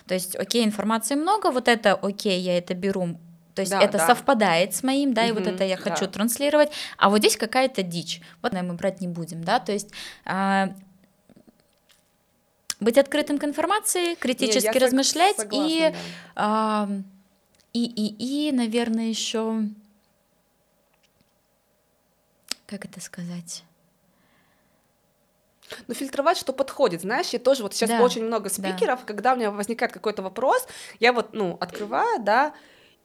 То 0.08 0.14
есть, 0.14 0.36
окей, 0.36 0.64
информации 0.64 1.16
много, 1.16 1.52
вот 1.52 1.68
это, 1.68 1.94
окей, 1.94 2.40
я 2.40 2.58
это 2.58 2.74
беру, 2.74 3.18
то 3.54 3.62
есть 3.62 3.72
да, 3.72 3.82
это 3.82 3.98
да. 3.98 4.08
совпадает 4.08 4.74
с 4.74 4.84
моим, 4.84 5.14
да, 5.14 5.24
угу, 5.24 5.30
и 5.30 5.32
вот 5.34 5.48
это 5.48 5.64
я 5.64 5.78
хочу 5.78 6.06
да. 6.06 6.12
транслировать, 6.12 6.72
а 6.98 7.10
вот 7.10 7.20
здесь 7.20 7.38
какая-то 7.38 7.84
дичь, 7.84 8.22
вот 8.42 8.54
мы 8.54 8.74
брать 8.74 9.02
не 9.02 9.08
будем, 9.08 9.44
да, 9.44 9.60
то 9.60 9.72
есть 9.72 9.90
а, 10.26 10.70
быть 12.82 12.98
открытым 12.98 13.38
к 13.38 13.44
информации, 13.46 14.16
критически 14.16 14.74
Не, 14.74 14.80
размышлять 14.80 15.38
согласна, 15.38 15.68
и 15.70 15.92
да. 15.92 15.98
а, 16.36 16.90
и, 17.74 17.86
и, 17.86 18.48
и, 18.48 18.52
наверное, 18.52 19.06
еще... 19.06 19.64
Как 22.66 22.86
это 22.86 23.00
сказать? 23.00 23.64
Ну, 25.88 25.94
фильтровать, 25.94 26.38
что 26.38 26.54
подходит. 26.54 27.02
Знаешь, 27.02 27.30
я 27.30 27.40
тоже 27.40 27.64
вот 27.64 27.74
сейчас 27.74 27.90
да, 27.90 28.02
очень 28.02 28.26
много 28.26 28.50
спикеров, 28.50 29.00
да. 29.00 29.06
когда 29.06 29.34
у 29.34 29.36
меня 29.38 29.52
возникает 29.52 29.94
какой-то 29.94 30.22
вопрос, 30.22 30.68
я 31.00 31.14
вот, 31.14 31.34
ну, 31.34 31.58
открываю, 31.62 32.22
да, 32.22 32.54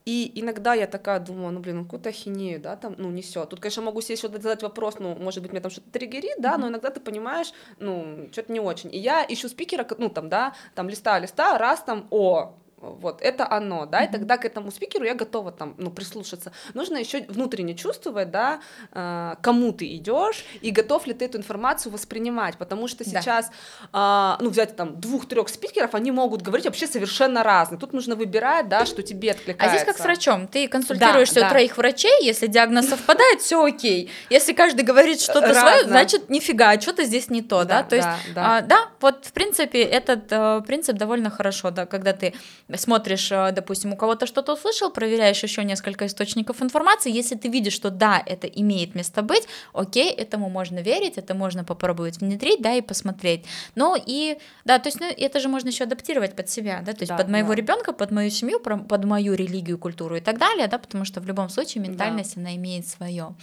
и 0.07 0.31
иногда 0.41 0.73
я 0.73 0.87
такая 0.87 1.19
думаю, 1.19 1.53
ну, 1.53 1.59
блин, 1.61 1.79
ну, 1.79 1.85
какую-то 1.85 2.11
ахинею, 2.11 2.61
да, 2.61 2.77
там, 2.77 2.95
ну, 2.97 3.11
несет. 3.11 3.49
Тут, 3.49 3.59
конечно, 3.59 3.83
могу 3.83 4.01
себе 4.01 4.15
еще 4.15 4.29
задать 4.29 4.63
вопрос, 4.63 5.01
ну, 5.01 5.17
может 5.17 5.43
быть, 5.43 5.51
меня 5.51 5.61
там 5.61 5.73
что-то 5.73 5.91
триггерит, 5.91 6.37
да, 6.39 6.55
mm-hmm. 6.55 6.59
но 6.59 6.69
иногда 6.69 6.91
ты 6.91 7.01
понимаешь, 7.01 7.53
ну, 7.81 8.29
что-то 8.31 8.53
не 8.53 8.61
очень. 8.61 8.95
И 8.95 8.99
я 8.99 9.27
ищу 9.29 9.49
спикера, 9.49 9.85
ну, 9.99 10.09
там, 10.09 10.29
да, 10.29 10.55
там, 10.77 10.89
листаю, 10.89 11.23
листаю, 11.23 11.59
раз 11.59 11.83
там, 11.83 12.07
о, 12.11 12.55
вот, 13.01 13.23
это 13.23 13.51
оно, 13.51 13.87
да, 13.87 14.05
и 14.05 14.11
тогда 14.11 14.37
к 14.37 14.45
этому 14.45 14.71
спикеру 14.71 15.05
я 15.05 15.15
готова 15.15 15.53
там, 15.53 15.75
ну, 15.79 15.91
прислушаться. 15.91 16.53
Нужно 16.75 16.97
еще 16.97 17.25
внутренне 17.29 17.75
чувствовать, 17.75 18.31
да, 18.31 18.61
э, 18.93 19.35
кому 19.41 19.73
ты 19.73 19.95
идешь 19.97 20.45
и 20.61 20.71
готов 20.71 21.07
ли 21.07 21.15
ты 21.15 21.25
эту 21.25 21.39
информацию 21.39 21.93
воспринимать, 21.93 22.57
потому 22.57 22.89
что 22.89 23.05
сейчас, 23.05 23.51
да. 23.93 24.37
э, 24.39 24.43
ну, 24.45 24.51
взять 24.51 24.77
там 24.77 25.01
двух-трех 25.01 25.49
спикеров, 25.49 25.95
они 25.95 26.11
могут 26.11 26.43
говорить 26.43 26.67
вообще 26.67 26.87
совершенно 26.87 27.43
разные. 27.43 27.79
Тут 27.79 27.93
нужно 27.93 28.17
выбирать, 28.17 28.69
да, 28.69 28.87
что 28.87 29.03
тебе 29.03 29.33
откликается. 29.33 29.67
А 29.67 29.69
здесь 29.69 29.85
как 29.85 29.97
с 29.97 30.05
врачом, 30.05 30.47
ты 30.49 30.69
консультируешься 30.69 31.37
да, 31.37 31.41
у 31.41 31.45
да. 31.45 31.51
троих 31.51 31.77
врачей, 31.77 32.25
если 32.25 32.47
диагноз 32.47 32.89
совпадает, 32.89 33.41
все 33.41 33.63
окей. 33.63 34.11
Если 34.31 34.53
каждый 34.53 34.85
говорит 34.85 35.21
что-то 35.21 35.55
свое, 35.55 35.85
значит, 35.85 36.31
нифига, 36.31 36.81
что-то 36.81 37.05
здесь 37.05 37.31
не 37.31 37.43
то, 37.43 37.65
да, 37.65 37.83
то 37.83 37.97
есть, 37.97 38.09
да, 38.35 38.89
вот, 39.01 39.27
в 39.27 39.33
принципе, 39.33 39.83
этот 39.83 40.27
э, 40.31 40.63
принцип 40.67 40.97
довольно 40.97 41.31
хорошо, 41.31 41.71
да, 41.71 41.87
когда 41.87 42.13
ты 42.13 42.35
смотришь, 42.79 43.31
э, 43.33 43.53
допустим, 43.53 43.93
у 43.93 43.97
кого-то 43.97 44.27
что-то 44.27 44.55
услышал, 44.55 44.91
проверяешь 44.91 45.43
еще 45.43 45.65
несколько 45.65 46.07
источников 46.07 46.63
информации, 46.63 47.11
если 47.11 47.37
ты 47.37 47.49
видишь, 47.49 47.73
что 47.73 47.91
да, 47.91 48.23
это 48.25 48.47
имеет 48.47 48.95
место 48.95 49.23
быть, 49.23 49.47
окей, 49.73 50.11
этому 50.11 50.49
можно 50.49 50.81
верить, 50.81 51.19
это 51.19 51.35
можно 51.35 51.65
попробовать 51.65 52.19
внедрить, 52.19 52.61
да, 52.63 52.75
и 52.75 52.81
посмотреть. 52.81 53.45
Ну 53.75 53.97
и, 53.97 54.39
да, 54.65 54.79
то 54.79 54.89
есть, 54.89 55.01
ну, 55.01 55.07
это 55.07 55.41
же 55.41 55.49
можно 55.49 55.69
еще 55.69 55.85
адаптировать 55.85 56.37
под 56.37 56.49
себя, 56.49 56.83
да, 56.85 56.93
то 56.93 57.03
есть 57.03 57.11
да, 57.11 57.17
под 57.17 57.29
моего 57.29 57.51
да. 57.51 57.55
ребенка, 57.55 57.93
под 57.93 58.11
мою 58.11 58.31
семью, 58.31 58.61
под 58.61 59.05
мою 59.05 59.35
религию, 59.35 59.79
культуру 59.79 60.17
и 60.17 60.21
так 60.21 60.39
далее, 60.39 60.67
да, 60.67 60.79
потому 60.79 61.05
что 61.05 61.21
в 61.21 61.27
любом 61.27 61.49
случае 61.49 61.83
ментальность, 61.83 62.35
да. 62.35 62.41
она 62.43 62.57
имеет 62.57 62.87
свое. 62.87 63.35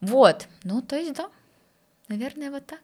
Вот, 0.00 0.46
ну, 0.64 0.82
то 0.82 0.96
есть, 0.96 1.14
да, 1.14 1.28
наверное, 2.08 2.50
вот 2.50 2.66
так. 2.66 2.80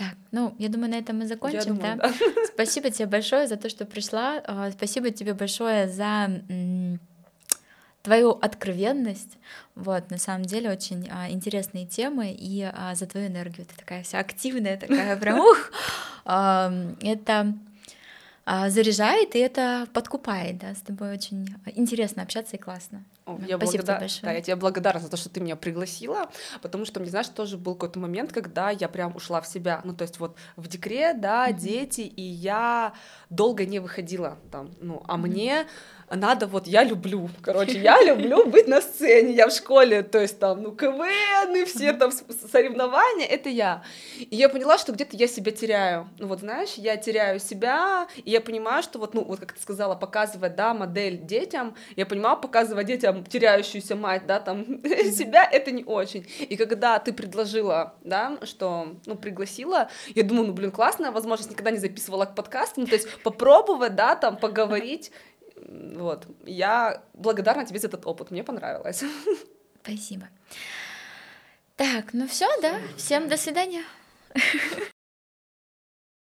Так, 0.00 0.14
ну, 0.30 0.54
я 0.58 0.70
думаю, 0.70 0.92
на 0.92 0.98
этом 0.98 1.18
мы 1.18 1.26
закончим, 1.26 1.76
думаю, 1.76 1.98
да? 1.98 2.08
да? 2.08 2.14
Спасибо 2.54 2.90
тебе 2.90 3.04
большое 3.04 3.46
за 3.46 3.56
то, 3.56 3.68
что 3.68 3.84
пришла. 3.84 4.42
А, 4.46 4.70
спасибо 4.70 5.10
тебе 5.10 5.34
большое 5.34 5.88
за 5.88 6.40
твою 8.00 8.30
откровенность. 8.30 9.36
Вот, 9.74 10.10
на 10.10 10.16
самом 10.16 10.46
деле, 10.46 10.70
очень 10.70 11.06
а, 11.10 11.30
интересные 11.30 11.84
темы 11.84 12.32
и 12.32 12.62
а, 12.62 12.94
за 12.94 13.06
твою 13.06 13.26
энергию. 13.26 13.66
Ты 13.66 13.76
такая 13.76 14.02
вся 14.02 14.20
активная, 14.20 14.78
такая 14.78 15.18
прям 15.18 15.38
ух. 15.50 15.70
А, 16.24 16.72
это 17.02 17.52
а, 18.46 18.70
заряжает, 18.70 19.34
и 19.34 19.38
это 19.38 19.86
подкупает, 19.92 20.56
да, 20.56 20.74
с 20.74 20.80
тобой 20.80 21.12
очень 21.12 21.54
интересно 21.76 22.22
общаться 22.22 22.56
и 22.56 22.58
классно. 22.58 23.04
Я 23.38 23.56
Спасибо 23.56 23.84
благодар... 23.84 24.10
тебе. 24.10 24.22
Да, 24.22 24.32
я 24.32 24.40
тебе 24.40 24.56
благодарна 24.56 25.00
за 25.00 25.10
то, 25.10 25.16
что 25.16 25.28
ты 25.28 25.40
меня 25.40 25.56
пригласила, 25.56 26.30
потому 26.62 26.84
что, 26.84 27.00
мне 27.00 27.10
знаешь, 27.10 27.28
тоже 27.28 27.56
был 27.56 27.74
какой-то 27.74 27.98
момент, 27.98 28.32
когда 28.32 28.70
я 28.70 28.88
прям 28.88 29.14
ушла 29.16 29.40
в 29.40 29.46
себя, 29.46 29.80
ну, 29.84 29.94
то 29.94 30.02
есть 30.02 30.18
вот 30.18 30.36
в 30.56 30.68
декрет, 30.68 31.20
да, 31.20 31.48
mm-hmm. 31.48 31.58
дети, 31.58 32.00
и 32.00 32.22
я 32.22 32.92
долго 33.28 33.66
не 33.66 33.78
выходила 33.78 34.38
там, 34.50 34.70
ну, 34.80 35.02
а 35.06 35.14
mm-hmm. 35.14 35.18
мне 35.18 35.66
надо 36.10 36.46
вот, 36.48 36.66
я 36.66 36.82
люблю, 36.82 37.30
короче, 37.40 37.78
я 37.78 38.02
люблю 38.02 38.46
быть 38.46 38.66
на 38.66 38.80
сцене, 38.80 39.32
я 39.32 39.48
в 39.48 39.52
школе, 39.52 40.02
то 40.02 40.20
есть 40.20 40.38
там, 40.38 40.62
ну, 40.62 40.72
КВН 40.72 41.54
и 41.54 41.64
все 41.64 41.92
там 41.92 42.10
соревнования, 42.52 43.26
это 43.26 43.48
я. 43.48 43.84
И 44.18 44.34
я 44.34 44.48
поняла, 44.48 44.76
что 44.76 44.92
где-то 44.92 45.16
я 45.16 45.28
себя 45.28 45.52
теряю, 45.52 46.08
ну, 46.18 46.26
вот, 46.26 46.40
знаешь, 46.40 46.74
я 46.74 46.96
теряю 46.96 47.38
себя, 47.38 48.08
и 48.16 48.30
я 48.30 48.40
понимаю, 48.40 48.82
что 48.82 48.98
вот, 48.98 49.14
ну, 49.14 49.22
вот, 49.22 49.38
как 49.38 49.52
ты 49.52 49.62
сказала, 49.62 49.94
показывать, 49.94 50.56
да, 50.56 50.74
модель 50.74 51.18
детям, 51.18 51.74
я 51.94 52.06
понимаю, 52.06 52.36
показывать 52.38 52.86
детям 52.86 53.19
теряющуюся 53.28 53.96
мать, 53.96 54.26
да, 54.26 54.40
там, 54.40 54.64
себя, 54.84 55.44
это 55.44 55.70
не 55.70 55.84
очень. 55.84 56.26
И 56.38 56.56
когда 56.56 56.98
ты 56.98 57.12
предложила, 57.12 57.94
да, 58.02 58.38
что, 58.42 58.96
ну, 59.06 59.16
пригласила, 59.16 59.88
я 60.14 60.22
думаю, 60.22 60.48
ну, 60.48 60.52
блин, 60.52 60.70
классная 60.70 61.10
возможность, 61.10 61.50
никогда 61.50 61.70
не 61.70 61.78
записывала 61.78 62.26
к 62.26 62.34
подкасту, 62.34 62.80
ну, 62.80 62.86
то 62.86 62.94
есть 62.94 63.08
попробовать, 63.22 63.94
да, 63.94 64.14
там, 64.16 64.36
поговорить, 64.36 65.12
вот. 65.66 66.26
Я 66.46 67.02
благодарна 67.14 67.66
тебе 67.66 67.78
за 67.78 67.88
этот 67.88 68.06
опыт. 68.06 68.30
Мне 68.30 68.42
понравилось. 68.44 69.04
Спасибо. 69.82 70.28
Так, 71.76 72.12
ну 72.12 72.26
все, 72.26 72.48
да? 72.60 72.78
Всем 72.96 73.28
до 73.28 73.36
свидания. 73.36 73.84